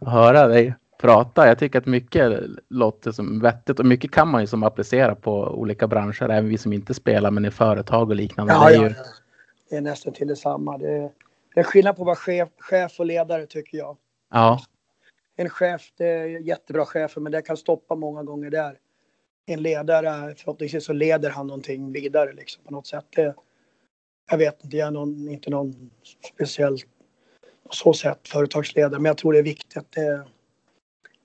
höra 0.00 0.46
dig 0.46 0.74
prata. 0.98 1.46
Jag 1.46 1.58
tycker 1.58 1.78
att 1.78 1.86
mycket 1.86 2.42
låter 2.68 3.12
som 3.12 3.40
vettigt 3.40 3.80
och 3.80 3.86
mycket 3.86 4.10
kan 4.10 4.28
man 4.28 4.40
ju 4.40 4.46
som 4.46 4.62
applicera 4.62 5.14
på 5.14 5.32
olika 5.32 5.86
branscher, 5.86 6.22
även 6.22 6.48
vi 6.48 6.58
som 6.58 6.72
inte 6.72 6.94
spelar 6.94 7.30
men 7.30 7.44
i 7.44 7.50
företag 7.50 8.10
och 8.10 8.16
liknande. 8.16 8.52
Ja, 8.52 8.68
det, 8.68 8.74
är 8.74 8.80
ju... 8.80 8.88
ja, 8.88 8.94
det 9.70 9.76
är 9.76 9.80
nästan 9.80 10.12
till 10.12 10.28
detsamma. 10.28 10.78
Det 10.78 10.90
är, 10.90 11.10
det 11.54 11.60
är 11.60 11.64
skillnad 11.64 11.96
på 11.96 12.02
att 12.02 12.06
vara 12.06 12.16
chef, 12.16 12.48
chef 12.58 13.00
och 13.00 13.06
ledare 13.06 13.46
tycker 13.46 13.78
jag. 13.78 13.96
Ja. 14.32 14.60
En 15.36 15.48
chef, 15.48 15.92
det 15.96 16.06
är 16.06 16.26
jättebra 16.26 16.84
chefer, 16.84 17.20
men 17.20 17.32
det 17.32 17.42
kan 17.42 17.56
stoppa 17.56 17.94
många 17.94 18.22
gånger 18.22 18.50
där. 18.50 18.78
En 19.46 19.62
ledare, 19.62 20.34
förhoppningsvis 20.34 20.84
så 20.84 20.92
leder 20.92 21.30
han 21.30 21.46
någonting 21.46 21.92
vidare 21.92 22.32
liksom 22.32 22.64
på 22.64 22.72
något 22.72 22.86
sätt. 22.86 23.04
Det, 23.16 23.34
jag 24.30 24.38
vet 24.38 24.64
inte, 24.64 24.76
jag 24.76 24.86
är 24.86 24.90
någon, 24.90 25.28
inte 25.28 25.50
någon 25.50 25.90
speciell 26.34 26.76
så 27.70 27.92
sätt 27.92 28.28
företagsledare, 28.28 29.00
men 29.00 29.10
jag 29.10 29.18
tror 29.18 29.32
det 29.32 29.38
är 29.38 29.42
viktigt. 29.42 29.92
Det, 29.92 30.24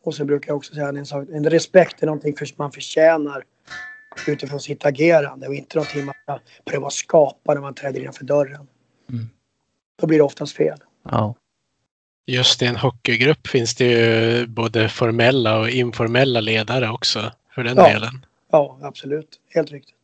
och 0.03 0.15
så 0.15 0.25
brukar 0.25 0.49
jag 0.49 0.57
också 0.57 0.73
säga 0.73 0.89
en 0.89 1.05
sak, 1.05 1.27
en 1.31 1.49
respekt 1.49 2.01
är 2.03 2.05
någonting 2.05 2.35
för, 2.37 2.47
man 2.55 2.71
förtjänar 2.71 3.43
utifrån 4.27 4.59
sitt 4.59 4.85
agerande 4.85 5.47
och 5.47 5.55
inte 5.55 5.77
någonting 5.77 6.05
man 6.05 6.15
ska 6.23 6.39
pröva 6.65 6.89
skapa 6.89 7.53
när 7.53 7.61
man 7.61 7.73
träder 7.73 7.99
innanför 7.99 8.23
dörren. 8.23 8.67
Mm. 9.09 9.29
Då 10.01 10.07
blir 10.07 10.17
det 10.17 10.23
oftast 10.23 10.55
fel. 10.55 10.77
Ja. 11.03 11.35
Just 12.25 12.61
i 12.61 12.65
en 12.65 12.75
hockeygrupp 12.75 13.47
finns 13.47 13.75
det 13.75 13.85
ju 13.85 14.47
både 14.47 14.89
formella 14.89 15.59
och 15.59 15.69
informella 15.69 16.39
ledare 16.39 16.89
också 16.89 17.31
för 17.55 17.63
den 17.63 17.77
ja. 17.77 17.87
delen. 17.93 18.25
Ja, 18.51 18.79
absolut. 18.81 19.39
Helt 19.49 19.71
riktigt. 19.71 19.95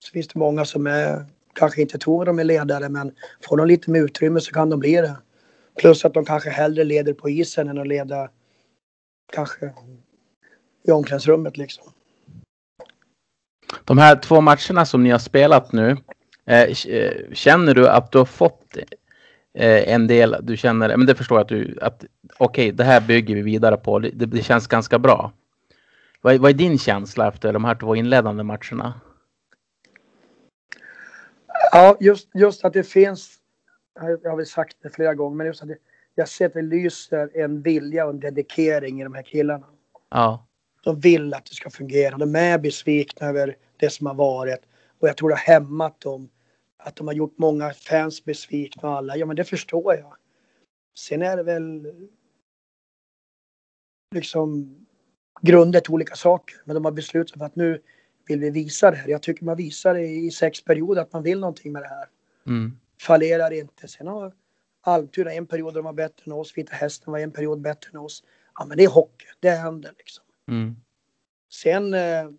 Så 0.00 0.10
finns 0.10 0.28
det 0.28 0.38
många 0.38 0.64
som 0.64 0.86
är, 0.86 1.26
kanske 1.56 1.82
inte 1.82 1.98
tror 1.98 2.24
de 2.24 2.38
är 2.38 2.44
ledare 2.44 2.88
men 2.88 3.12
får 3.48 3.56
de 3.56 3.66
lite 3.66 3.90
med 3.90 4.00
utrymme 4.00 4.40
så 4.40 4.52
kan 4.52 4.70
de 4.70 4.80
bli 4.80 4.94
det. 4.94 5.16
Plus 5.78 6.04
att 6.04 6.14
de 6.14 6.24
kanske 6.24 6.50
hellre 6.50 6.84
leder 6.84 7.12
på 7.12 7.30
isen 7.30 7.68
än 7.68 7.78
att 7.78 7.86
leda 7.86 8.28
kanske 9.32 9.72
i 10.88 10.90
omklädningsrummet 10.90 11.56
liksom. 11.56 11.92
De 13.84 13.98
här 13.98 14.16
två 14.16 14.40
matcherna 14.40 14.86
som 14.86 15.02
ni 15.02 15.10
har 15.10 15.18
spelat 15.18 15.72
nu, 15.72 15.96
eh, 16.46 16.62
eh, 16.62 17.12
känner 17.32 17.74
du 17.74 17.88
att 17.88 18.12
du 18.12 18.18
har 18.18 18.24
fått 18.24 18.76
eh, 19.54 19.92
en 19.92 20.06
del, 20.06 20.36
du 20.42 20.56
känner, 20.56 20.96
men 20.96 21.06
det 21.06 21.14
förstår 21.14 21.38
jag 21.38 21.42
att 21.42 21.48
du, 21.48 21.78
att 21.82 22.04
okej, 22.38 22.64
okay, 22.66 22.70
det 22.70 22.84
här 22.84 23.00
bygger 23.00 23.34
vi 23.34 23.42
vidare 23.42 23.76
på, 23.76 23.98
det, 23.98 24.10
det 24.10 24.42
känns 24.42 24.66
ganska 24.66 24.98
bra. 24.98 25.32
Vad, 26.20 26.36
vad 26.36 26.50
är 26.50 26.54
din 26.54 26.78
känsla 26.78 27.28
efter 27.28 27.52
de 27.52 27.64
här 27.64 27.74
två 27.74 27.96
inledande 27.96 28.42
matcherna? 28.42 29.00
Ja, 31.72 31.96
just, 32.00 32.28
just 32.34 32.64
att 32.64 32.72
det 32.72 32.84
finns, 32.84 33.38
jag 33.94 34.30
har 34.30 34.36
väl 34.36 34.46
sagt 34.46 34.76
det 34.82 34.90
flera 34.90 35.14
gånger, 35.14 35.36
men 35.36 35.46
just 35.46 35.62
att 35.62 35.68
det, 35.68 35.78
jag 36.14 36.28
ser 36.28 36.46
att 36.46 36.52
det 36.52 36.62
lyser 36.62 37.30
en 37.34 37.62
vilja 37.62 38.04
och 38.04 38.10
en 38.10 38.20
dedikering 38.20 39.00
i 39.00 39.04
de 39.04 39.14
här 39.14 39.22
killarna. 39.22 39.66
Ja. 40.10 40.46
De 40.82 41.00
vill 41.00 41.34
att 41.34 41.44
det 41.46 41.54
ska 41.54 41.70
fungera. 41.70 42.16
De 42.16 42.36
är 42.36 42.58
besvikna 42.58 43.26
över 43.26 43.56
det 43.76 43.90
som 43.90 44.06
har 44.06 44.14
varit. 44.14 44.60
Och 44.98 45.08
jag 45.08 45.16
tror 45.16 45.28
det 45.28 45.34
har 45.34 45.54
hämmat 45.54 46.00
dem. 46.00 46.28
Att 46.76 46.96
de 46.96 47.06
har 47.06 47.14
gjort 47.14 47.38
många 47.38 47.72
fans 47.72 48.24
besvikna 48.24 48.88
och 48.88 48.96
alla. 48.96 49.16
Ja 49.16 49.26
men 49.26 49.36
det 49.36 49.44
förstår 49.44 49.94
jag. 49.94 50.16
Sen 50.98 51.22
är 51.22 51.36
det 51.36 51.42
väl 51.42 51.92
liksom 54.14 54.76
grunder 55.40 55.80
till 55.80 55.94
olika 55.94 56.14
saker. 56.14 56.56
Men 56.64 56.74
de 56.74 56.84
har 56.84 56.92
beslutat 56.92 57.38
för 57.38 57.44
att 57.44 57.56
nu 57.56 57.82
vill 58.26 58.40
vi 58.40 58.50
visa 58.50 58.90
det 58.90 58.96
här. 58.96 59.08
Jag 59.08 59.22
tycker 59.22 59.44
man 59.44 59.56
visar 59.56 59.94
det 59.94 60.06
i 60.06 60.30
sex 60.30 60.64
perioder 60.64 61.02
att 61.02 61.12
man 61.12 61.22
vill 61.22 61.40
någonting 61.40 61.72
med 61.72 61.82
det 61.82 61.88
här. 61.88 62.08
Mm. 62.46 62.78
Fallerar 63.00 63.50
inte. 63.50 63.88
Sen 63.88 64.06
har 64.06 64.32
Almtuna 64.80 65.32
en 65.32 65.46
period 65.46 65.74
de 65.74 65.84
var 65.84 65.92
bättre 65.92 66.22
än 66.26 66.32
oss. 66.32 66.52
Vita 66.56 66.74
Hästen 66.74 67.12
var 67.12 67.18
en 67.18 67.32
period 67.32 67.60
bättre 67.60 67.90
än 67.92 67.98
oss. 67.98 68.24
Ja 68.58 68.64
men 68.64 68.76
det 68.76 68.84
är 68.84 68.88
hockey. 68.88 69.26
Det 69.40 69.50
händer 69.50 69.92
liksom. 69.98 70.24
Mm. 70.48 70.76
Sen 71.52 71.94
eh, 71.94 72.30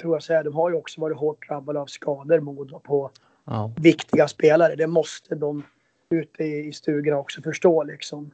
tror 0.00 0.14
jag 0.14 0.22
säga, 0.22 0.42
de 0.42 0.54
har 0.54 0.70
ju 0.70 0.76
också 0.76 1.00
varit 1.00 1.16
hårt 1.16 1.48
drabbade 1.48 1.80
av 1.80 1.86
skador 1.86 2.40
Modo 2.40 2.80
på 2.80 3.10
ja. 3.44 3.72
viktiga 3.76 4.28
spelare. 4.28 4.76
Det 4.76 4.86
måste 4.86 5.34
de 5.34 5.62
ute 6.10 6.44
i, 6.44 6.68
i 6.68 6.72
stugorna 6.72 7.18
också 7.18 7.42
förstå 7.42 7.82
liksom. 7.82 8.30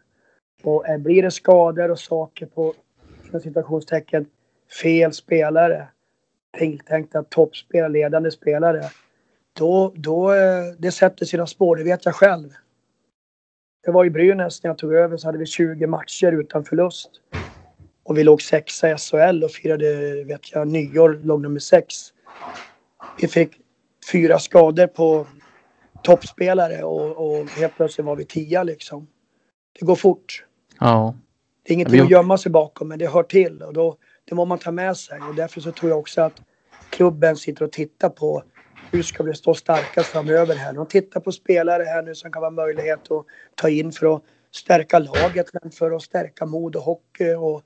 Och 0.62 0.88
eh, 0.88 0.98
blir 0.98 1.22
det 1.22 1.30
skador 1.30 1.90
och 1.90 1.98
saker 1.98 2.46
på 2.46 2.74
situationstecken 3.42 4.26
fel 4.82 5.12
spelare, 5.12 5.88
tilltänkta 6.58 7.22
toppspelare, 7.22 7.88
ledande 7.88 8.30
spelare, 8.30 8.90
då, 9.52 9.92
då 9.96 10.32
eh, 10.32 10.64
det 10.78 10.92
sätter 10.92 11.26
sina 11.26 11.46
spår, 11.46 11.76
det 11.76 11.84
vet 11.84 12.04
jag 12.04 12.14
själv. 12.14 12.48
Det 13.84 13.90
var 13.90 14.04
i 14.04 14.10
Brynäs 14.10 14.62
när 14.62 14.70
jag 14.70 14.78
tog 14.78 14.94
över 14.94 15.16
så 15.16 15.28
hade 15.28 15.38
vi 15.38 15.46
20 15.46 15.86
matcher 15.86 16.32
utan 16.32 16.64
förlust. 16.64 17.10
Och 18.02 18.18
vi 18.18 18.24
låg 18.24 18.42
sexa 18.42 18.90
i 18.90 18.96
SHL 18.98 19.44
och 19.44 19.50
firade, 19.50 20.24
vet 20.24 20.52
jag, 20.52 20.68
nyår, 20.68 21.20
låg 21.24 21.40
nummer 21.42 21.60
sex. 21.60 21.94
Vi 23.20 23.28
fick 23.28 23.50
fyra 24.12 24.38
skador 24.38 24.86
på 24.86 25.26
toppspelare 26.02 26.82
och, 26.84 27.16
och 27.40 27.48
helt 27.48 27.76
plötsligt 27.76 28.04
var 28.04 28.16
vi 28.16 28.24
tia 28.24 28.62
liksom. 28.62 29.06
Det 29.78 29.86
går 29.86 29.96
fort. 29.96 30.44
Ja. 30.80 31.14
Det 31.62 31.72
är 31.72 31.74
ingenting 31.74 31.94
Vi- 31.96 32.00
att 32.00 32.10
gömma 32.10 32.38
sig 32.38 32.52
bakom, 32.52 32.88
men 32.88 32.98
det 32.98 33.06
hör 33.06 33.22
till 33.22 33.62
och 33.62 33.72
då, 33.72 33.96
det 34.30 34.34
är 34.34 34.36
vad 34.36 34.48
man 34.48 34.58
tar 34.58 34.72
med 34.72 34.96
sig. 34.96 35.20
Och 35.28 35.34
därför 35.34 35.60
så 35.60 35.72
tror 35.72 35.90
jag 35.90 35.98
också 35.98 36.20
att 36.20 36.42
klubben 36.90 37.36
sitter 37.36 37.64
och 37.64 37.72
tittar 37.72 38.08
på 38.08 38.42
hur 38.92 39.02
ska 39.02 39.22
vi 39.22 39.34
stå 39.34 39.54
starkast 39.54 40.10
framöver 40.10 40.54
här. 40.54 40.72
De 40.72 40.86
tittar 40.86 41.20
på 41.20 41.32
spelare 41.32 41.82
här 41.82 42.02
nu 42.02 42.14
som 42.14 42.32
kan 42.32 42.40
vara 42.40 42.50
möjlighet 42.50 43.10
att 43.10 43.26
ta 43.54 43.68
in 43.68 43.92
för 43.92 44.16
att 44.16 44.22
stärka 44.50 44.98
laget, 44.98 45.46
men 45.52 45.72
för 45.72 45.90
att 45.90 46.02
stärka 46.02 46.46
mod 46.46 46.76
och 46.76 46.82
hockey. 46.82 47.34
Och, 47.34 47.62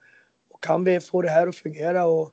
och 0.51 0.62
kan 0.62 0.85
vi 0.85 1.01
få 1.01 1.23
det 1.23 1.31
här 1.31 1.47
att 1.47 1.57
fungera 1.57 2.07
och 2.07 2.31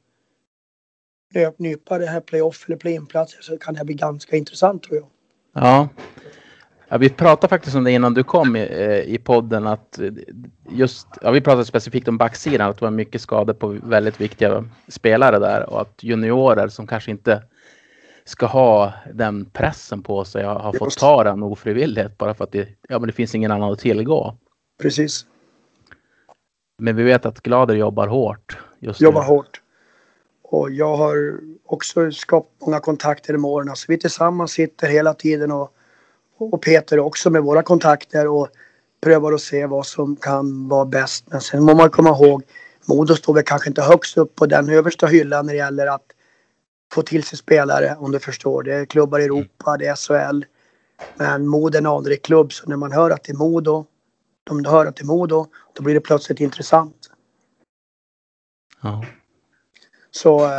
nypa 1.58 1.98
det 1.98 2.06
här 2.06 2.22
playoff 2.22 2.66
eller 2.68 2.78
play-in-platser 2.78 3.42
så 3.42 3.58
kan 3.58 3.74
det 3.74 3.78
här 3.78 3.86
bli 3.86 3.96
ganska 3.96 4.38
intressant 4.38 4.84
tror 4.84 4.98
jag. 4.98 5.08
Ja 5.54 5.90
ja. 6.92 6.98
Vi 6.98 7.10
pratade 7.10 7.50
faktiskt 7.50 7.76
om 7.76 7.84
det 7.84 7.92
innan 7.92 8.14
du 8.14 8.24
kom 8.24 8.56
i, 8.56 8.60
eh, 8.60 9.14
i 9.14 9.18
podden 9.18 9.68
att 9.68 10.00
just, 10.70 11.08
ja, 11.22 11.32
vi 11.32 11.42
pratade 11.42 11.66
specifikt 11.66 12.08
om 12.08 12.18
backsidan, 12.18 12.70
att 12.70 12.80
det 12.80 12.86
var 12.86 12.92
mycket 12.92 13.22
skador 13.22 13.54
på 13.54 13.68
väldigt 13.84 14.22
viktiga 14.22 14.66
spelare 14.88 15.40
där 15.40 15.70
och 15.70 15.82
att 15.82 16.04
juniorer 16.04 16.68
som 16.68 16.88
kanske 16.88 17.12
inte 17.12 17.44
ska 18.26 18.46
ha 18.46 18.94
den 19.14 19.46
pressen 19.46 20.04
på 20.04 20.26
sig 20.26 20.44
har, 20.44 20.74
fått 20.74 20.98
ta 20.98 21.24
den 21.24 21.44
ofrivilligt 21.44 22.18
bara 22.18 22.34
för 22.34 22.44
att 22.44 22.52
det, 22.52 22.68
ja, 22.90 23.00
men 23.00 23.08
det 23.08 23.14
finns 23.14 23.36
ingen 23.36 23.52
annan 23.52 23.72
att 23.74 23.80
tillgå. 23.80 24.38
Precis. 24.82 25.26
Men 26.78 26.96
vi 26.96 27.04
vet 27.04 27.26
att 27.26 27.42
Glader 27.42 27.76
jobbar 27.76 28.08
hårt 28.08 28.58
just 28.80 29.02
jobbar 29.02 29.22
nu. 29.22 29.28
hårt. 29.28 29.62
Och 30.44 30.72
jag 30.72 30.98
har 30.98 31.40
också 31.66 32.12
skapat 32.12 32.52
många 32.62 32.80
kontakter 32.80 33.34
i 33.34 33.38
åren. 33.38 33.70
Alltså 33.70 33.86
vi 33.90 33.98
tillsammans 33.98 34.52
sitter 34.52 34.88
hela 34.88 35.14
tiden 35.14 35.52
och, 35.52 35.74
och 36.42 36.62
Peter 36.62 37.00
också 37.00 37.30
med 37.30 37.44
våra 37.44 37.64
kontakter 37.64 38.28
och 38.28 38.48
prövar 39.04 39.34
att 39.34 39.42
se 39.42 39.66
vad 39.66 39.86
som 39.86 40.16
kan 40.16 40.68
vara 40.68 40.86
bäst. 40.86 41.26
Men 41.28 41.42
sen 41.42 41.64
må 41.64 41.76
man 41.76 41.90
komma 41.90 42.10
ihåg, 42.10 42.44
Modo 42.86 43.16
står 43.16 43.34
väl 43.34 43.44
kanske 43.44 43.70
inte 43.70 43.82
högst 43.82 44.18
upp 44.18 44.36
på 44.36 44.46
den 44.46 44.70
översta 44.70 45.08
hyllan 45.08 45.46
när 45.46 45.54
det 45.54 45.58
gäller 45.58 45.88
att 45.88 46.06
få 46.94 47.02
till 47.02 47.24
sig 47.24 47.38
spelare 47.38 47.96
om 48.00 48.12
du 48.12 48.20
förstår. 48.20 48.64
Det 48.64 48.74
är 48.74 48.86
klubbar 48.86 49.20
i 49.20 49.24
Europa, 49.26 49.78
det 49.78 49.86
är 49.86 49.96
SHL. 49.96 50.46
Men 51.16 51.48
Modo 51.48 51.76
är 51.76 51.82
en 51.82 51.86
anrik 51.86 52.26
klubb 52.26 52.54
så 52.54 52.70
när 52.70 52.78
man 52.78 52.92
hör 52.92 53.10
att 53.10 53.24
det 53.24 53.32
är 53.32 53.38
Modo, 53.38 53.86
de 54.44 54.66
hör 54.66 54.86
att 54.86 54.96
det 54.96 55.04
är 55.04 55.06
Modo, 55.06 55.46
då 55.74 55.84
blir 55.84 55.94
det 55.94 56.02
plötsligt 56.02 56.40
intressant. 56.40 57.10
Ja. 58.82 59.06
Så... 60.12 60.50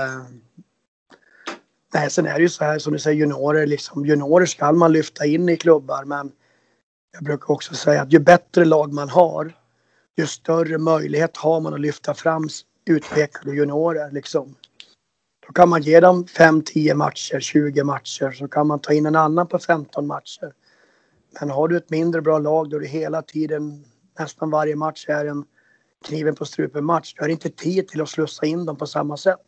Nej, 1.94 2.10
sen 2.10 2.26
är 2.26 2.34
det 2.34 2.40
ju 2.40 2.48
så 2.48 2.64
här 2.64 2.78
som 2.78 2.92
du 2.92 2.98
säger 2.98 3.16
juniorer. 3.16 3.66
Liksom, 3.66 4.06
juniorer 4.06 4.46
ska 4.46 4.72
man 4.72 4.92
lyfta 4.92 5.26
in 5.26 5.48
i 5.48 5.56
klubbar 5.56 6.04
men 6.04 6.32
jag 7.12 7.24
brukar 7.24 7.50
också 7.50 7.74
säga 7.74 8.02
att 8.02 8.12
ju 8.12 8.18
bättre 8.18 8.64
lag 8.64 8.92
man 8.92 9.08
har 9.08 9.52
ju 10.16 10.26
större 10.26 10.78
möjlighet 10.78 11.36
har 11.36 11.60
man 11.60 11.74
att 11.74 11.80
lyfta 11.80 12.14
fram 12.14 12.48
utpekade 12.86 13.54
juniorer. 13.56 14.10
Liksom. 14.10 14.54
Då 15.46 15.52
kan 15.52 15.68
man 15.68 15.82
ge 15.82 16.00
dem 16.00 16.24
5-10 16.24 16.94
matcher, 16.94 17.40
20 17.40 17.84
matcher 17.84 18.30
så 18.30 18.48
kan 18.48 18.66
man 18.66 18.78
ta 18.78 18.92
in 18.92 19.06
en 19.06 19.16
annan 19.16 19.46
på 19.46 19.58
15 19.58 20.06
matcher. 20.06 20.52
Men 21.40 21.50
har 21.50 21.68
du 21.68 21.76
ett 21.76 21.90
mindre 21.90 22.22
bra 22.22 22.38
lag 22.38 22.70
då 22.70 22.78
du 22.78 22.86
hela 22.86 23.22
tiden, 23.22 23.84
nästan 24.18 24.50
varje 24.50 24.76
match 24.76 25.08
är 25.08 25.24
en 25.24 25.44
kniven 26.04 26.34
på 26.34 26.44
strupen 26.44 26.84
match. 26.84 27.14
Du 27.14 27.22
har 27.22 27.28
inte 27.28 27.50
tid 27.50 27.88
till 27.88 28.02
att 28.02 28.08
slussa 28.08 28.46
in 28.46 28.64
dem 28.64 28.76
på 28.76 28.86
samma 28.86 29.16
sätt. 29.16 29.38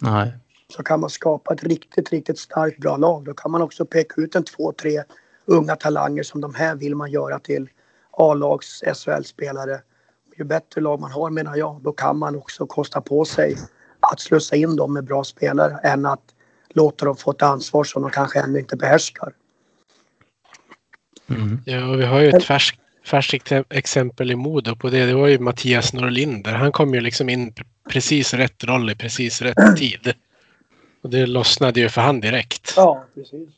Nej. 0.00 0.32
Så 0.72 0.82
kan 0.82 1.00
man 1.00 1.10
skapa 1.10 1.54
ett 1.54 1.64
riktigt, 1.64 2.10
riktigt 2.12 2.38
starkt 2.38 2.78
bra 2.78 2.96
lag. 2.96 3.24
Då 3.24 3.34
kan 3.34 3.50
man 3.50 3.62
också 3.62 3.86
peka 3.86 4.20
ut 4.20 4.34
en 4.34 4.44
två, 4.44 4.72
tre 4.72 5.02
unga 5.44 5.76
talanger 5.76 6.22
som 6.22 6.40
de 6.40 6.54
här 6.54 6.76
vill 6.76 6.94
man 6.94 7.10
göra 7.10 7.38
till 7.38 7.68
A-lags 8.10 8.82
SHL-spelare. 8.94 9.80
Ju 10.38 10.44
bättre 10.44 10.80
lag 10.80 11.00
man 11.00 11.10
har 11.10 11.30
menar 11.30 11.56
jag, 11.56 11.80
då 11.82 11.92
kan 11.92 12.18
man 12.18 12.36
också 12.36 12.66
kosta 12.66 13.00
på 13.00 13.24
sig 13.24 13.56
att 14.00 14.20
slussa 14.20 14.56
in 14.56 14.76
dem 14.76 14.92
med 14.92 15.04
bra 15.04 15.24
spelare 15.24 15.78
än 15.82 16.06
att 16.06 16.22
låta 16.74 17.04
dem 17.04 17.16
få 17.16 17.30
ett 17.30 17.42
ansvar 17.42 17.84
som 17.84 18.02
de 18.02 18.10
kanske 18.10 18.40
ännu 18.40 18.58
inte 18.58 18.76
behärskar. 18.76 19.32
Mm. 21.28 21.58
Ja, 21.64 21.92
vi 21.92 22.04
har 22.04 22.20
ju 22.20 22.28
ett 22.28 22.44
färskt, 22.44 22.80
färskt 23.06 23.52
exempel 23.70 24.30
i 24.30 24.36
Modo 24.36 24.76
på 24.76 24.90
det. 24.90 25.06
Det 25.06 25.14
var 25.14 25.26
ju 25.26 25.38
Mattias 25.38 25.92
Norlinder. 25.92 26.52
Han 26.52 26.72
kom 26.72 26.94
ju 26.94 27.00
liksom 27.00 27.28
in 27.28 27.52
precis 27.90 28.34
rätt 28.34 28.64
roll 28.64 28.90
i 28.90 28.94
precis 28.94 29.42
rätt 29.42 29.56
tid. 29.76 30.14
Och 31.06 31.12
det 31.12 31.26
lossnade 31.26 31.80
ju 31.80 31.88
för 31.88 32.00
han 32.00 32.20
direkt. 32.20 32.72
Ja, 32.76 33.04
precis. 33.14 33.48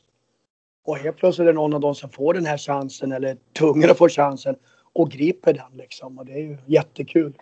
Och 0.85 0.99
helt 0.99 1.17
plötsligt 1.17 1.43
är 1.43 1.47
det 1.47 1.53
någon 1.53 1.75
av 1.75 1.81
dem 1.81 1.95
som 1.95 2.11
får 2.11 2.35
den 2.35 2.47
här 2.47 2.59
chansen 2.59 3.13
eller 3.13 3.29
är 3.29 3.37
tvungen 3.59 3.91
att 3.91 3.99
få 3.99 4.09
chansen 4.09 4.57
och 4.93 5.11
griper 5.11 5.53
den 5.53 5.73
liksom. 5.73 6.19
Och 6.19 6.27
det 6.27 6.33
är 6.33 6.39
ju 6.39 6.59
jättekul. 6.67 7.33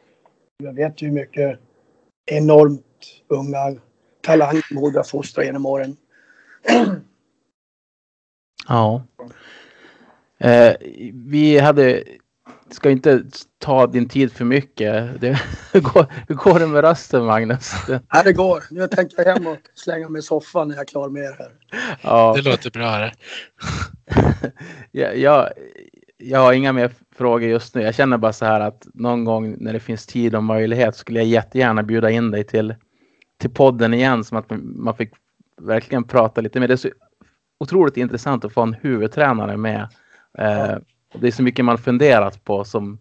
Jag 0.63 0.73
vet 0.73 1.03
ju 1.03 1.07
hur 1.07 1.15
mycket 1.15 1.59
enormt 2.27 3.23
unga 3.29 3.81
talanger 4.21 4.75
Modo 4.75 4.99
har 4.99 5.05
fostrat 5.05 5.47
genom 5.47 5.67
åren. 5.67 5.97
Ja. 8.69 9.03
Eh, 10.39 10.75
vi 11.13 11.59
hade, 11.59 12.05
ska 12.71 12.91
inte 12.91 13.23
ta 13.59 13.87
din 13.87 14.09
tid 14.09 14.33
för 14.33 14.45
mycket. 14.45 15.21
Det, 15.21 15.41
hur, 15.73 15.81
går, 15.93 16.07
hur 16.29 16.35
går 16.35 16.59
det 16.59 16.67
med 16.67 16.85
rösten 16.85 17.25
Magnus? 17.25 17.73
Här 18.09 18.25
det 18.25 18.33
går. 18.33 18.65
Nu 18.71 18.89
tänker 18.89 19.25
jag 19.25 19.35
hem 19.35 19.47
och 19.47 19.59
slänga 19.75 20.09
mig 20.09 20.19
i 20.19 20.23
soffan 20.23 20.69
när 20.69 20.75
jag 20.75 20.83
är 20.83 20.87
klar 20.87 21.09
med 21.09 21.23
er 21.23 21.37
här. 21.39 21.51
ja, 22.03 22.35
Det 22.37 22.51
låter 22.51 22.71
bra 22.71 22.99
det. 22.99 23.13
jag, 24.91 25.19
jag, 25.19 25.49
jag 26.19 26.39
har 26.39 26.53
inga 26.53 26.73
mer 26.73 26.91
frågor 27.17 27.49
just 27.49 27.75
nu. 27.75 27.83
Jag 27.83 27.95
känner 27.95 28.19
bara 28.19 28.33
så 28.33 28.45
här 28.45 28.61
att 28.61 28.87
någon 28.95 29.25
gång 29.25 29.57
när 29.59 29.73
det 29.73 29.81
finns 29.81 30.07
tid 30.07 30.35
och 30.35 30.45
möjlighet 30.45 30.97
skulle 30.97 31.19
jag 31.19 31.29
jättegärna 31.29 31.83
bjuda 31.83 32.11
in 32.11 32.31
dig 32.31 32.45
till, 32.45 32.75
till 33.41 33.51
podden 33.51 33.95
igen 33.95 34.25
som 34.25 34.39
att 34.39 34.47
man 34.61 34.97
fick 34.97 35.11
verkligen 35.61 36.05
prata 36.05 36.41
lite 36.41 36.61
mer. 36.61 36.69
Det 36.69 36.75
är 36.75 36.77
så 36.77 36.89
otroligt 37.61 37.97
intressant 37.97 38.45
att 38.45 38.53
få 38.53 38.63
en 38.63 38.75
huvudtränare 38.75 39.57
med. 39.57 39.89
Eh, 40.39 40.73
och 40.73 40.83
det 41.15 41.27
är 41.27 41.31
så 41.31 41.43
mycket 41.43 41.65
man 41.65 41.79
funderat 41.79 42.45
på 42.45 42.65
som 42.65 42.99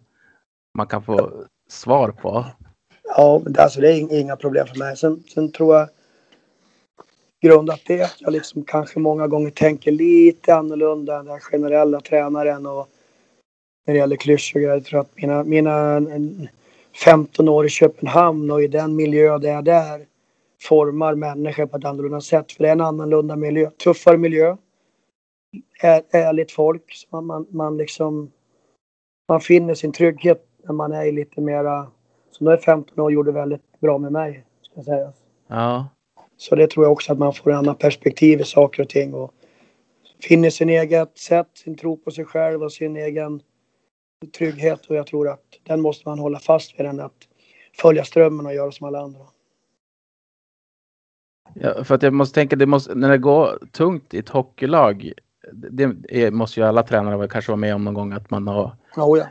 man 0.78 0.86
kan 0.86 1.02
få 1.02 1.44
svar 1.68 2.08
på. 2.08 2.44
Ja, 3.16 3.42
det, 3.46 3.62
alltså, 3.62 3.80
det 3.80 3.88
är 3.92 4.00
ing- 4.00 4.12
inga 4.20 4.36
problem 4.36 4.66
för 4.66 4.78
mig. 4.78 4.96
Sen, 4.96 5.22
sen 5.34 5.52
tror 5.52 5.76
jag 5.76 5.88
grundat 7.42 7.80
det 7.86 8.02
att 8.02 8.16
jag 8.20 8.32
liksom 8.32 8.64
kanske 8.64 8.98
många 8.98 9.26
gånger 9.26 9.50
tänker 9.50 9.92
lite 9.92 10.54
annorlunda 10.54 11.18
än 11.18 11.26
den 11.26 11.40
generella 11.40 12.00
tränaren 12.00 12.66
och 12.66 12.88
när 13.86 13.94
det 13.94 14.00
gäller 14.00 14.16
klyschor. 14.16 14.62
Jag 14.62 14.84
tror 14.84 15.00
att 15.00 15.10
mina, 15.16 15.44
mina 15.44 15.72
en- 15.96 16.48
15 17.04 17.48
år 17.48 17.66
i 17.66 17.68
Köpenhamn 17.68 18.50
och 18.50 18.62
i 18.62 18.66
den 18.68 18.96
miljö 18.96 19.38
där 19.38 19.48
jag 19.48 19.58
är 19.58 19.62
där 19.62 20.06
formar 20.62 21.14
människor 21.14 21.66
på 21.66 21.76
ett 21.76 21.84
annorlunda 21.84 22.20
sätt. 22.20 22.52
För 22.52 22.62
det 22.62 22.68
är 22.68 22.72
en 22.72 22.80
annorlunda 22.80 23.36
miljö, 23.36 23.70
tuffare 23.70 24.16
miljö. 24.16 24.56
Är, 25.80 26.02
ärligt 26.10 26.52
folk. 26.52 26.92
Så 26.94 27.06
man, 27.10 27.26
man, 27.26 27.46
man 27.50 27.76
liksom 27.76 28.30
man 29.28 29.40
finner 29.40 29.74
sin 29.74 29.92
trygghet 29.92 30.48
när 30.62 30.72
man 30.72 30.92
är 30.92 31.12
lite 31.12 31.40
mera 31.40 31.86
som 32.30 32.46
då 32.46 32.52
är 32.52 32.56
15 32.56 33.00
år 33.00 33.04
och 33.04 33.12
gjorde 33.12 33.32
väldigt 33.32 33.80
bra 33.80 33.98
med 33.98 34.12
mig. 34.12 34.44
Ska 34.62 34.72
jag 34.74 34.84
säga. 34.84 35.12
Ja, 35.48 35.88
Så 36.36 36.56
det 36.56 36.70
tror 36.70 36.84
jag 36.84 36.92
också 36.92 37.12
att 37.12 37.18
man 37.18 37.34
får 37.34 37.50
en 37.50 37.56
annan 37.56 37.74
perspektiv 37.74 38.40
i 38.40 38.44
saker 38.44 38.82
och 38.82 38.88
ting 38.88 39.14
och 39.14 39.34
finner 40.22 40.50
sin 40.50 40.68
eget 40.68 41.18
sätt, 41.18 41.48
sin 41.54 41.76
tro 41.76 41.96
på 41.96 42.10
sig 42.10 42.24
själv 42.24 42.62
och 42.62 42.72
sin 42.72 42.96
egen 42.96 43.40
trygghet 44.38 44.86
och 44.86 44.96
jag 44.96 45.06
tror 45.06 45.28
att 45.28 45.44
den 45.62 45.80
måste 45.80 46.08
man 46.08 46.18
hålla 46.18 46.38
fast 46.38 46.80
vid 46.80 46.86
än 46.86 47.00
att 47.00 47.28
följa 47.80 48.04
strömmen 48.04 48.46
och 48.46 48.54
göra 48.54 48.72
som 48.72 48.86
alla 48.86 49.00
andra. 49.00 49.20
Ja, 51.54 51.84
för 51.84 51.94
att 51.94 52.02
jag 52.02 52.12
måste 52.12 52.34
tänka, 52.34 52.56
det 52.56 52.66
måste, 52.66 52.94
när 52.94 53.10
det 53.10 53.18
går 53.18 53.58
tungt 53.72 54.14
i 54.14 54.18
ett 54.18 54.28
hockeylag, 54.28 55.12
det, 55.52 56.30
måste 56.30 56.60
ju 56.60 56.66
alla 56.66 56.82
tränare 56.82 57.28
kanske 57.28 57.50
vara 57.50 57.56
med 57.56 57.74
om 57.74 57.84
någon 57.84 57.94
gång 57.94 58.12
att 58.12 58.30
man 58.30 58.46
har, 58.46 58.76
Oh, 58.96 59.18
ja. 59.18 59.26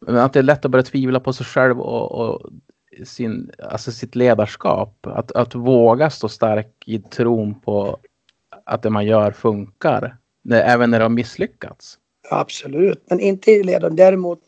men 0.00 0.16
att 0.16 0.32
det 0.32 0.38
är 0.38 0.42
lätt 0.42 0.64
att 0.64 0.70
börja 0.70 0.82
tvivla 0.82 1.20
på 1.20 1.32
sig 1.32 1.46
själv 1.46 1.80
och, 1.80 2.12
och 2.12 2.50
sin, 3.04 3.50
alltså 3.58 3.92
sitt 3.92 4.14
ledarskap. 4.14 5.06
Att, 5.06 5.32
att 5.32 5.54
våga 5.54 6.10
stå 6.10 6.28
stark 6.28 6.84
i 6.86 6.98
tron 6.98 7.60
på 7.60 7.98
att 8.64 8.82
det 8.82 8.90
man 8.90 9.06
gör 9.06 9.30
funkar, 9.30 10.16
när, 10.42 10.62
även 10.62 10.90
när 10.90 10.98
det 10.98 11.04
har 11.04 11.10
misslyckats. 11.10 11.98
Absolut, 12.30 13.02
men 13.10 13.20
inte 13.20 13.50
i 13.50 13.62
ledaren. 13.62 13.96
Däremot 13.96 14.40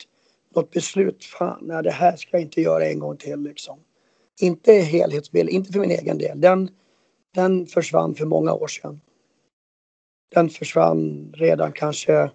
något 0.54 0.70
beslut. 0.70 1.24
Fan, 1.24 1.58
nej, 1.60 1.82
det 1.82 1.90
här 1.90 2.16
ska 2.16 2.28
jag 2.32 2.42
inte 2.42 2.60
göra 2.60 2.86
en 2.86 2.98
gång 2.98 3.16
till 3.16 3.40
liksom. 3.40 3.78
Inte 4.40 4.72
helhetsbild, 4.72 5.48
inte 5.48 5.72
för 5.72 5.80
min 5.80 5.90
egen 5.90 6.18
del. 6.18 6.40
Den, 6.40 6.68
den 7.34 7.66
försvann 7.66 8.14
för 8.14 8.26
många 8.26 8.52
år 8.52 8.66
sedan. 8.66 9.00
Den 10.34 10.50
försvann 10.50 11.32
redan 11.36 11.72
kanske 11.72 12.30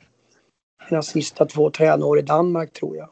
mina 0.90 1.02
sista 1.02 1.46
två 1.46 1.70
tränår 1.70 2.20
i 2.20 2.22
Danmark 2.22 2.74
tror 2.74 2.98
jag. 2.98 3.10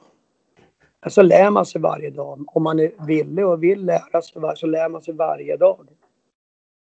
Men 1.01 1.11
så 1.11 1.21
lär 1.21 1.49
man 1.49 1.65
sig 1.65 1.81
varje 1.81 2.09
dag. 2.09 2.43
Om 2.47 2.63
man 2.63 2.79
är 2.79 3.05
villig 3.07 3.45
och 3.45 3.63
vill 3.63 3.85
lära 3.85 4.21
sig 4.21 4.41
så 4.55 4.67
lär 4.67 4.89
man 4.89 5.01
sig 5.01 5.13
varje 5.13 5.57
dag. 5.57 5.87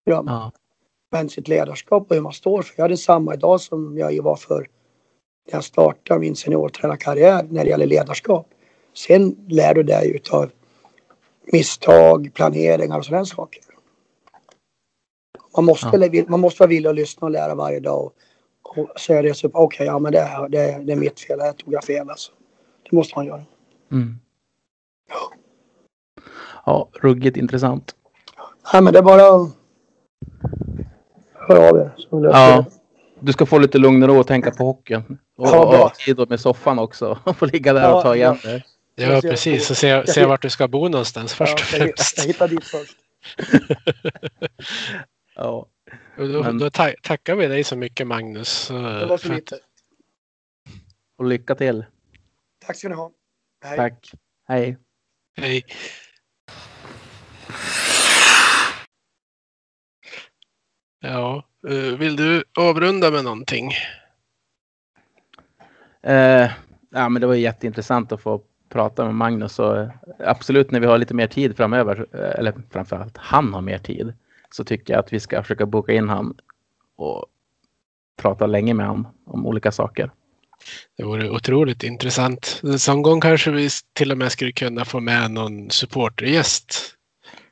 Man. 0.06 0.26
Ja. 0.28 0.52
Men 1.12 1.30
sitt 1.30 1.48
ledarskap 1.48 2.06
och 2.10 2.16
hur 2.16 2.22
man 2.22 2.34
står 2.34 2.62
för. 2.62 2.74
Jag 2.78 2.84
hade 2.84 2.98
samma 2.98 3.34
idag 3.34 3.62
som 3.62 3.98
jag 3.98 4.24
var 4.24 4.36
för 4.36 4.68
när 5.48 5.54
jag 5.54 5.64
startade 5.64 6.20
min 6.20 6.36
seniortränarkarriär 6.36 7.44
när 7.50 7.64
det 7.64 7.70
gäller 7.70 7.86
ledarskap. 7.86 8.48
Sen 8.94 9.46
lär 9.50 9.74
du 9.74 9.84
dig 9.84 10.16
utav 10.16 10.52
misstag, 11.52 12.32
planeringar 12.34 12.98
och 12.98 13.06
sådana 13.06 13.26
saker. 13.26 13.62
Man 15.56 15.66
måste, 15.66 16.10
Ja. 16.14 16.24
man 16.28 16.40
måste 16.40 16.60
vara 16.62 16.70
villig 16.70 16.90
att 16.90 16.96
lyssna 16.96 17.26
och 17.26 17.32
lära 17.32 17.56
varje 17.56 17.80
dag. 17.80 18.12
Och, 18.64 18.78
och 18.78 19.00
säga 19.00 19.22
det 19.22 19.34
så 19.34 19.48
okej, 19.48 19.62
okay, 19.64 19.86
ja 19.88 20.00
men 20.00 20.12
det, 20.12 20.20
är- 20.20 20.50
det, 20.50 20.58
är- 20.60 20.80
det 20.80 20.92
är 20.92 20.96
mitt 20.98 21.20
fel, 21.20 21.40
här 21.40 21.54
tog 21.54 21.74
jag 21.74 21.84
fel 21.84 22.10
alltså. 22.10 22.32
Det 22.90 22.96
måste 22.96 23.14
man 23.18 23.26
göra. 23.26 23.44
Mm. 23.92 24.20
Ja, 26.66 26.90
ruggigt 26.94 27.38
intressant. 27.38 27.96
Nej 28.74 28.82
men 28.82 28.94
det 28.94 29.00
är 29.00 29.04
bara 29.04 29.50
höra 31.34 31.70
av 31.70 31.78
er. 31.78 31.92
Så 31.98 32.20
löser 32.20 32.40
Ja. 32.40 32.66
Du 33.20 33.34
ska 33.34 33.46
få 33.46 33.58
lite 33.60 33.78
lugn 33.78 34.04
och 34.04 34.10
ro 34.10 34.20
och 34.20 34.28
tänka 34.28 34.52
på 34.52 34.64
hockeyn. 34.64 35.18
Och, 35.38 35.48
Ja, 35.48 35.86
och 35.86 35.94
tid 35.94 36.30
med 36.30 36.40
soffan 36.40 36.80
också. 36.80 37.20
Och 37.24 37.38
få 37.38 37.46
ligga 37.46 37.74
där 37.74 37.92
och 37.92 37.98
Ja, 37.98 38.02
ta 38.02 38.16
igen 38.16 38.38
ja. 38.44 38.50
det. 38.50 38.64
Ja, 38.96 39.22
precis. 39.22 39.70
Och 39.72 39.78
se, 39.78 40.08
se 40.08 40.26
vart 40.26 40.42
du 40.42 40.50
ska 40.50 40.68
bo 40.68 40.88
någonstans 40.88 41.34
först 41.34 41.54
och 41.54 41.60
Ja, 41.72 41.78
jag, 41.78 41.88
främst. 41.88 42.18
jag 42.18 42.26
hittar 42.26 42.48
dit 42.48 42.64
först. 42.64 42.98
Ja. 45.44 45.68
Då, 46.18 46.44
Men- 46.44 46.58
då 46.58 46.70
ta 46.70 46.92
tackar 47.04 47.36
vi 47.36 47.48
dig 47.48 47.64
så 47.64 47.76
mycket 47.76 48.08
Magnus. 48.08 48.68
Det 48.68 49.06
var 49.06 49.18
så 49.18 49.28
för 49.28 49.30
att- 49.34 49.36
lite. 49.40 49.60
Och 51.18 51.26
lycka 51.26 51.56
till. 51.56 51.86
Tack 52.66 52.76
ska 52.78 52.90
ni 52.90 52.96
ha. 52.96 53.12
Hej. 53.64 53.78
Tack. 53.78 54.12
Hej. 54.48 54.78
Hej. 55.38 55.64
Ja, 61.00 61.44
eh, 61.68 61.98
vill 61.98 62.16
du 62.16 62.44
avrunda 62.60 63.12
med 63.12 63.24
någonting? 63.24 63.72
Eh, 66.04 66.52
ja, 66.90 67.10
men 67.10 67.22
det 67.22 67.28
var 67.28 67.36
jätteintressant 67.36 68.12
att 68.12 68.22
få 68.22 68.42
prata 68.70 69.06
med 69.06 69.16
Magnus 69.16 69.60
och 69.60 69.78
eh, 69.78 69.90
absolut 70.20 70.72
när 70.72 70.80
vi 70.80 70.86
har 70.88 70.98
lite 70.98 71.14
mer 71.14 71.28
tid 71.28 71.58
framöver, 71.58 72.08
eh, 72.14 72.40
eller 72.40 72.54
framförallt 72.70 73.18
han 73.18 73.54
har 73.54 73.62
mer 73.62 73.78
tid, 73.78 74.14
så 74.52 74.64
tycker 74.64 74.94
jag 74.94 75.00
att 75.00 75.14
vi 75.14 75.20
ska 75.20 75.42
försöka 75.42 75.66
boka 75.66 75.94
in 75.94 76.10
han 76.10 76.34
och 76.96 77.26
prata 78.22 78.46
länge 78.48 78.74
med 78.74 78.86
han 78.86 79.08
om 79.26 79.46
olika 79.48 79.72
saker. 79.72 80.12
Det 80.98 81.04
vore 81.04 81.30
otroligt 81.30 81.84
intressant. 81.84 82.62
Som 82.78 83.02
gång 83.02 83.22
kanske 83.22 83.52
vi 83.52 83.70
till 83.94 84.12
och 84.12 84.18
med 84.18 84.32
skulle 84.32 84.52
kunna 84.52 84.86
få 84.86 85.00
med 85.00 85.32
någon 85.32 85.70
supportergäst. 85.70 86.96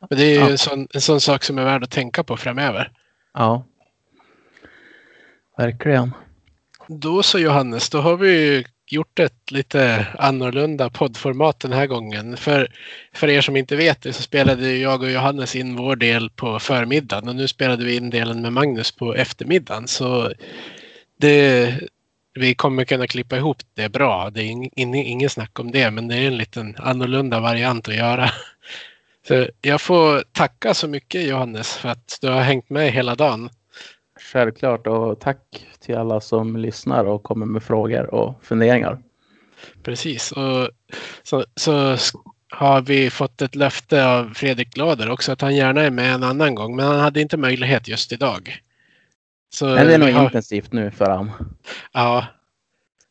Men 0.10 0.20
det 0.20 0.26
är 0.26 0.34
ju 0.34 0.40
Ja. 0.40 0.50
en, 0.50 0.58
sån, 0.58 0.88
en 0.94 1.02
sån 1.02 1.22
sak 1.22 1.44
som 1.44 1.58
är 1.58 1.64
värd 1.64 1.84
att 1.84 1.92
tänka 1.92 2.24
på 2.24 2.38
framöver. 2.38 2.92
Ja. 3.34 3.66
Verkligen. 5.58 6.12
Då 6.88 7.24
så 7.24 7.40
Johannes, 7.40 7.90
då 7.90 8.02
har 8.02 8.18
vi 8.18 8.66
gjort 8.92 9.20
ett 9.20 9.52
lite 9.52 10.08
annorlunda 10.20 10.90
poddformat 10.90 11.60
den 11.60 11.74
här 11.74 11.88
gången. 11.88 12.38
För, 12.38 12.68
för 13.14 13.30
er 13.30 13.42
som 13.42 13.56
inte 13.56 13.76
vet 13.76 14.02
det 14.02 14.14
så 14.14 14.22
spelade 14.22 14.78
jag 14.78 15.02
och 15.02 15.12
Johannes 15.12 15.56
in 15.56 15.76
vår 15.76 15.96
del 15.96 16.30
på 16.30 16.60
förmiddagen 16.60 17.30
och 17.30 17.36
nu 17.36 17.48
spelade 17.48 17.86
vi 17.86 17.96
in 17.96 18.10
delen 18.10 18.42
med 18.42 18.54
Magnus 18.54 18.92
på 18.92 19.16
eftermiddagen. 19.16 19.88
Så 19.88 20.32
det, 21.20 21.74
vi 22.34 22.56
kommer 22.56 22.86
kunna 22.86 23.08
klippa 23.08 23.38
ihop 23.38 23.58
det 23.74 23.90
bra. 23.90 24.30
Det 24.30 24.42
är 24.42 24.46
in, 24.46 24.70
in, 24.76 24.96
ingen 24.96 25.30
snack 25.30 25.60
om 25.60 25.72
det, 25.72 25.92
men 25.92 26.08
det 26.08 26.16
är 26.16 26.28
en 26.28 26.38
liten 26.38 26.76
annorlunda 26.78 27.40
variant 27.40 27.88
att 27.88 27.96
göra. 27.96 28.30
Så 29.28 29.48
jag 29.62 29.82
får 29.82 30.24
tacka 30.32 30.74
så 30.74 30.88
mycket 30.88 31.28
Johannes 31.28 31.74
för 31.78 31.90
att 31.90 32.18
du 32.22 32.28
har 32.28 32.42
hängt 32.42 32.70
med 32.70 32.92
hela 32.92 33.16
dagen. 33.16 33.50
Självklart 34.34 34.88
och 34.88 35.20
tack 35.20 35.68
till 35.80 35.98
alla 35.98 36.22
som 36.22 36.58
lyssnar 36.58 37.06
och 37.06 37.24
kommer 37.24 37.46
med 37.46 37.64
frågor 37.64 38.14
och 38.14 38.44
funderingar. 38.44 39.00
Precis. 39.84 40.32
Och 40.32 40.70
så, 41.24 41.46
så 41.56 41.98
har 42.50 42.82
vi 42.82 43.10
fått 43.10 43.42
ett 43.42 43.56
löfte 43.56 44.06
av 44.08 44.34
Fredrik 44.34 44.74
Glader 44.74 45.10
också 45.10 45.32
att 45.32 45.42
han 45.42 45.56
gärna 45.56 45.82
är 45.82 45.92
med 45.92 46.14
en 46.14 46.24
annan 46.24 46.56
gång. 46.56 46.76
Men 46.76 46.86
han 46.86 47.00
hade 47.00 47.22
inte 47.22 47.38
möjlighet 47.38 47.88
just 47.88 48.12
idag. 48.12 48.58
Så 49.54 49.66
Men 49.66 49.88
det 49.88 49.94
är 49.94 49.98
nog 49.98 50.10
har, 50.10 50.24
intensivt 50.24 50.74
nu 50.74 50.92
för 50.92 51.10
han. 51.10 51.32
ja, 51.94 52.26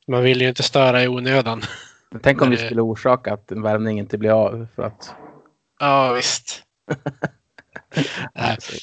man 0.07 0.23
vill 0.23 0.41
ju 0.41 0.49
inte 0.49 0.63
störa 0.63 1.03
i 1.03 1.09
onödan. 1.09 1.63
Tänk 2.23 2.43
om 2.43 2.51
vi 2.51 2.57
skulle 2.57 2.81
orsaka 2.81 3.33
att 3.33 3.53
en 3.53 3.63
värvning 3.63 3.99
inte 3.99 4.19
blir 4.19 4.31
av 4.31 4.67
för 4.77 4.83
att 4.83 5.15
Ja, 5.81 6.13
visst. 6.13 6.63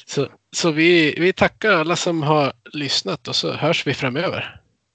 Så 0.06 0.28
så 0.56 0.70
vi, 0.70 1.14
vi 1.18 1.32
tackar 1.32 1.72
alla 1.72 1.96
som 1.96 2.22
har 2.22 2.52
lyssnat 2.72 3.28
och 3.28 3.36
så 3.36 3.52
hörs 3.52 3.86
vi 3.86 3.94
framöver. 3.94 4.60